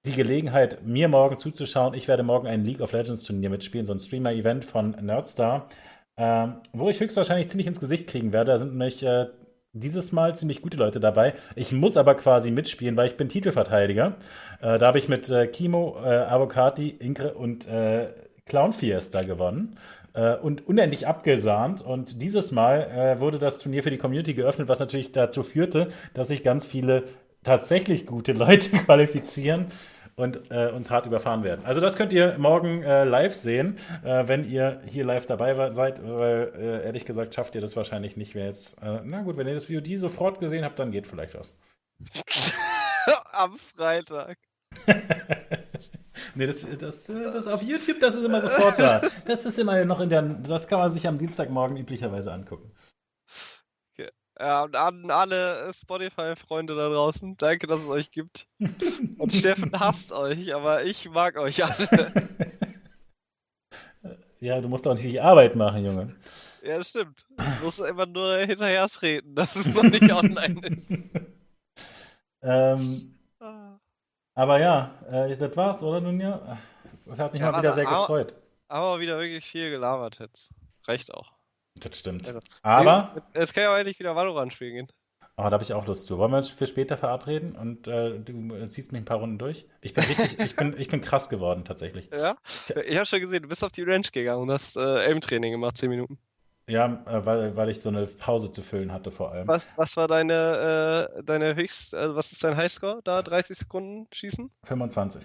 die 0.06 0.12
Gelegenheit, 0.12 0.86
mir 0.86 1.08
morgen 1.08 1.36
zuzuschauen. 1.36 1.94
Ich 1.94 2.08
werde 2.08 2.22
morgen 2.22 2.46
ein 2.46 2.64
League 2.64 2.80
of 2.80 2.92
Legends 2.92 3.24
Turnier 3.24 3.50
mitspielen, 3.50 3.84
so 3.84 3.92
ein 3.92 4.00
Streamer-Event 4.00 4.64
von 4.64 4.92
Nerdstar, 4.92 5.68
ähm, 6.16 6.56
wo 6.72 6.88
ich 6.88 7.00
höchstwahrscheinlich 7.00 7.48
ziemlich 7.48 7.66
ins 7.66 7.80
Gesicht 7.80 8.06
kriegen 8.06 8.32
werde. 8.32 8.52
Da 8.52 8.58
sind 8.58 8.70
nämlich 8.70 9.02
äh, 9.02 9.26
dieses 9.72 10.12
Mal 10.12 10.36
ziemlich 10.36 10.62
gute 10.62 10.76
Leute 10.76 11.00
dabei. 11.00 11.34
Ich 11.54 11.72
muss 11.72 11.96
aber 11.96 12.14
quasi 12.14 12.50
mitspielen, 12.50 12.96
weil 12.96 13.08
ich 13.08 13.16
bin 13.16 13.28
Titelverteidiger. 13.28 14.16
Äh, 14.60 14.78
da 14.78 14.86
habe 14.86 14.98
ich 14.98 15.08
mit 15.08 15.28
äh, 15.30 15.46
Kimo, 15.46 15.96
äh, 16.02 16.08
Avocati, 16.08 16.88
Inkre 16.88 17.34
und 17.34 17.68
äh, 17.68 18.08
Clown 18.46 18.72
Fiesta 18.72 19.22
gewonnen 19.22 19.76
äh, 20.14 20.34
und 20.34 20.66
unendlich 20.66 21.06
abgesahnt. 21.06 21.82
Und 21.82 22.20
dieses 22.20 22.50
Mal 22.50 22.82
äh, 22.90 23.20
wurde 23.20 23.38
das 23.38 23.58
Turnier 23.58 23.82
für 23.82 23.90
die 23.90 23.98
Community 23.98 24.34
geöffnet, 24.34 24.68
was 24.68 24.80
natürlich 24.80 25.12
dazu 25.12 25.42
führte, 25.42 25.88
dass 26.14 26.28
sich 26.28 26.42
ganz 26.42 26.64
viele 26.64 27.04
tatsächlich 27.44 28.06
gute 28.06 28.32
Leute 28.32 28.70
qualifizieren 28.84 29.66
und 30.20 30.50
äh, 30.50 30.68
uns 30.68 30.90
hart 30.90 31.06
überfahren 31.06 31.42
werden. 31.42 31.64
Also 31.64 31.80
das 31.80 31.96
könnt 31.96 32.12
ihr 32.12 32.38
morgen 32.38 32.82
äh, 32.82 33.04
live 33.04 33.34
sehen, 33.34 33.78
äh, 34.04 34.28
wenn 34.28 34.48
ihr 34.48 34.80
hier 34.86 35.04
live 35.04 35.26
dabei 35.26 35.70
seid, 35.70 36.06
weil 36.06 36.52
äh, 36.56 36.84
ehrlich 36.84 37.04
gesagt 37.04 37.34
schafft 37.34 37.54
ihr 37.54 37.60
das 37.60 37.76
wahrscheinlich 37.76 38.16
nicht. 38.16 38.34
Wer 38.34 38.46
jetzt, 38.46 38.80
äh, 38.82 39.00
na 39.04 39.22
gut, 39.22 39.36
wenn 39.36 39.46
ihr 39.46 39.54
das 39.54 39.68
Video 39.68 39.80
die 39.80 39.96
sofort 39.96 40.40
gesehen 40.40 40.64
habt, 40.64 40.78
dann 40.78 40.92
geht 40.92 41.06
vielleicht 41.06 41.34
was. 41.34 41.54
Am 43.32 43.56
Freitag. 43.56 44.36
nee, 46.34 46.46
das, 46.46 46.64
das, 46.78 47.06
das 47.06 47.46
auf 47.46 47.62
YouTube, 47.62 47.98
das 48.00 48.14
ist 48.14 48.24
immer 48.24 48.40
sofort 48.40 48.78
da. 48.78 49.02
Das 49.24 49.46
ist 49.46 49.58
immer 49.58 49.84
noch 49.84 50.00
in 50.00 50.10
der, 50.10 50.22
das 50.22 50.68
kann 50.68 50.78
man 50.78 50.90
sich 50.90 51.06
am 51.08 51.18
Dienstagmorgen 51.18 51.76
üblicherweise 51.76 52.32
angucken. 52.32 52.70
Ja, 54.40 54.62
und 54.62 54.74
an 54.74 55.10
alle 55.10 55.70
Spotify-Freunde 55.74 56.74
da 56.74 56.88
draußen, 56.88 57.36
danke, 57.36 57.66
dass 57.66 57.82
es 57.82 57.90
euch 57.90 58.10
gibt. 58.10 58.48
Und 59.18 59.34
Steffen 59.34 59.70
hasst 59.78 60.12
euch, 60.12 60.54
aber 60.54 60.82
ich 60.84 61.10
mag 61.10 61.36
euch 61.36 61.62
alle. 61.62 62.12
Ja, 64.42 64.58
du 64.58 64.68
musst 64.68 64.88
auch 64.88 64.94
nicht 64.94 65.04
die 65.04 65.20
Arbeit 65.20 65.54
machen, 65.54 65.84
Junge. 65.84 66.16
Ja, 66.62 66.78
das 66.78 66.88
stimmt. 66.88 67.26
Du 67.36 67.64
musst 67.64 67.78
immer 67.78 68.06
nur 68.06 68.38
hinterher 68.38 68.88
treten, 68.88 69.34
dass 69.34 69.54
es 69.54 69.66
noch 69.66 69.82
nicht 69.82 70.10
online 70.10 70.66
ist. 70.66 70.90
ähm, 72.42 73.18
ah. 73.38 73.78
aber 74.34 74.58
ja, 74.58 74.94
äh, 75.10 75.36
das 75.36 75.54
war's, 75.58 75.82
oder 75.82 76.00
nun 76.00 76.18
ja? 76.18 76.56
Es 76.94 77.18
hat 77.18 77.34
mich 77.34 77.42
ja, 77.42 77.52
mal 77.52 77.58
wieder 77.58 77.74
sehr 77.74 77.84
gefreut. 77.84 78.34
Aber 78.68 78.98
wieder 78.98 79.18
wirklich 79.18 79.44
viel 79.44 79.70
gelabert 79.70 80.18
jetzt. 80.20 80.54
Reicht 80.86 81.12
auch. 81.12 81.34
Das 81.76 81.98
stimmt. 81.98 82.26
Ja, 82.26 82.40
aber. 82.62 83.22
Jetzt 83.34 83.54
kann 83.54 83.64
ja 83.64 83.72
auch 83.72 83.78
endlich 83.78 83.98
wieder 83.98 84.14
Valorant 84.16 84.52
spielen 84.52 84.74
gehen. 84.74 84.88
Oh, 85.36 85.44
da 85.44 85.52
habe 85.52 85.62
ich 85.62 85.72
auch 85.72 85.86
Lust 85.86 86.04
zu. 86.04 86.18
Wollen 86.18 86.32
wir 86.32 86.36
uns 86.36 86.50
für 86.50 86.66
später 86.66 86.98
verabreden 86.98 87.56
und 87.56 87.88
äh, 87.88 88.18
du 88.18 88.66
ziehst 88.68 88.92
mich 88.92 89.00
ein 89.00 89.06
paar 89.06 89.18
Runden 89.18 89.38
durch? 89.38 89.66
Ich 89.80 89.94
bin 89.94 90.04
richtig, 90.04 90.38
ich 90.38 90.54
bin, 90.54 90.74
ich 90.78 90.88
bin 90.88 91.00
krass 91.00 91.30
geworden 91.30 91.64
tatsächlich. 91.64 92.10
Ja? 92.12 92.36
Ich 92.84 92.96
habe 92.96 93.06
schon 93.06 93.20
gesehen, 93.20 93.42
du 93.42 93.48
bist 93.48 93.64
auf 93.64 93.72
die 93.72 93.82
Range 93.82 94.06
gegangen 94.12 94.42
und 94.42 94.50
hast 94.50 94.76
äh, 94.76 94.80
Aim-Training 94.80 95.52
gemacht, 95.52 95.78
10 95.78 95.88
Minuten. 95.88 96.18
Ja, 96.68 97.02
äh, 97.06 97.24
weil, 97.24 97.56
weil 97.56 97.70
ich 97.70 97.80
so 97.80 97.88
eine 97.88 98.06
Pause 98.06 98.52
zu 98.52 98.62
füllen 98.62 98.92
hatte 98.92 99.10
vor 99.10 99.32
allem. 99.32 99.48
Was, 99.48 99.66
was 99.76 99.96
war 99.96 100.08
deine, 100.08 101.08
äh, 101.18 101.22
deine 101.24 101.56
höchst, 101.56 101.94
also 101.94 102.16
was 102.16 102.32
ist 102.32 102.44
dein 102.44 102.56
Highscore 102.56 103.00
da? 103.02 103.22
30 103.22 103.56
Sekunden 103.56 104.08
schießen? 104.12 104.50
25. 104.64 105.24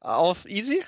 Auf 0.00 0.44
easy? 0.44 0.84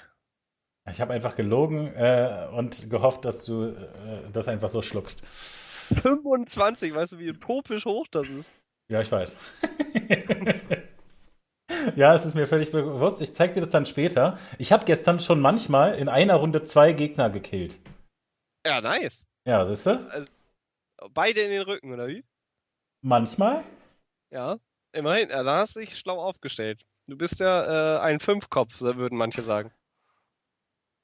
Ich 0.91 1.01
habe 1.01 1.13
einfach 1.13 1.37
gelogen 1.37 1.95
äh, 1.95 2.49
und 2.53 2.91
gehofft, 2.91 3.25
dass 3.25 3.45
du 3.45 3.69
äh, 3.69 4.31
das 4.33 4.49
einfach 4.49 4.69
so 4.69 4.83
schluckst. 4.83 5.23
25, 5.27 6.95
weißt 6.95 7.13
du, 7.13 7.19
wie 7.19 7.31
utopisch 7.31 7.85
hoch 7.85 8.07
das 8.11 8.29
ist? 8.29 8.51
Ja, 8.91 9.01
ich 9.01 9.11
weiß. 9.11 9.37
ja, 11.97 12.15
es 12.15 12.25
ist 12.25 12.35
mir 12.35 12.47
völlig 12.47 12.71
bewusst. 12.71 13.21
Ich 13.21 13.35
zeig 13.35 13.55
dir 13.55 13.61
das 13.61 13.71
dann 13.71 13.87
später. 13.87 14.39
Ich 14.59 14.73
habe 14.73 14.85
gestern 14.85 15.19
schon 15.19 15.41
manchmal 15.41 15.95
in 15.95 16.09
einer 16.09 16.37
Runde 16.37 16.65
zwei 16.65 16.93
Gegner 16.93 17.31
gekillt. 17.31 17.79
Ja, 18.67 18.81
nice. 18.81 19.27
Ja, 19.47 19.65
siehst 19.67 19.87
du? 19.87 20.11
Also, 20.11 20.31
beide 21.13 21.41
in 21.41 21.51
den 21.51 21.63
Rücken, 21.63 21.93
oder 21.93 22.09
wie? 22.09 22.25
Manchmal. 23.03 23.65
Ja, 24.31 24.59
immerhin. 24.93 25.29
Da 25.29 25.59
hast 25.59 25.77
du 25.77 25.81
dich 25.81 25.99
schlau 25.99 26.21
aufgestellt. 26.21 26.85
Du 27.07 27.17
bist 27.17 27.41
ja 27.41 27.97
äh, 27.97 28.01
ein 28.01 28.21
Fünfkopf, 28.21 28.81
würden 28.81 29.17
manche 29.17 29.43
sagen. 29.43 29.73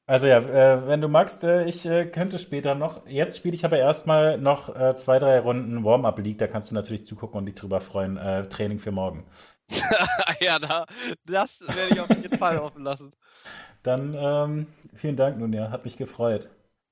Also 0.06 0.26
ja, 0.26 0.39
äh, 0.39 0.86
wenn 0.86 1.01
du 1.01 1.09
magst, 1.09 1.44
äh, 1.44 1.64
ich 1.64 1.86
äh, 1.86 2.05
könnte 2.05 2.39
später 2.39 2.74
noch. 2.74 3.06
Jetzt 3.06 3.39
spiele 3.39 3.55
ich 3.55 3.64
aber 3.64 3.78
erstmal 3.78 4.36
noch 4.36 4.74
äh, 4.74 4.94
zwei, 4.94 5.18
drei 5.18 5.39
Runden 5.40 5.82
Warm-Up 5.82 6.18
League. 6.18 6.39
Da 6.39 6.47
kannst 6.47 6.70
du 6.70 6.74
natürlich 6.74 7.06
zugucken 7.06 7.39
und 7.39 7.47
dich 7.47 7.55
drüber 7.55 7.81
freuen. 7.81 8.18
Äh, 8.18 8.48
Training 8.48 8.78
für 8.78 8.93
morgen. 8.93 9.26
ja, 10.40 10.59
da, 10.59 10.85
das 11.24 11.62
werde 11.66 11.94
ich 11.94 12.01
auf 12.01 12.10
jeden 12.10 12.36
Fall 12.36 12.59
offen 12.59 12.85
lassen. 12.85 13.12
Dann 13.82 14.14
ähm, 14.14 14.66
vielen 14.94 15.16
Dank, 15.16 15.39
nun 15.39 15.55
ja, 15.55 15.70
hat 15.70 15.86
mich 15.86 15.97
gefreut. 15.97 16.51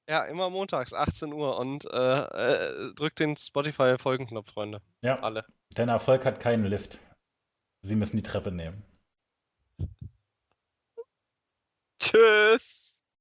Ja, 0.08 0.24
immer 0.24 0.48
montags, 0.48 0.94
18 0.94 1.32
Uhr 1.32 1.58
und 1.58 1.84
äh, 1.84 2.92
drückt 2.94 3.20
den 3.20 3.36
Spotify-Folgenknopf, 3.36 4.52
Freunde. 4.52 4.80
Ja. 5.02 5.14
Alle. 5.22 5.44
Dein 5.74 5.88
Erfolg 5.90 6.24
hat 6.24 6.40
keinen 6.40 6.64
Lift. 6.64 6.98
Sie 7.82 7.96
müssen 7.96 8.16
die 8.16 8.22
Treppe 8.22 8.52
nehmen. 8.52 8.82
Tschüss. 11.98 12.81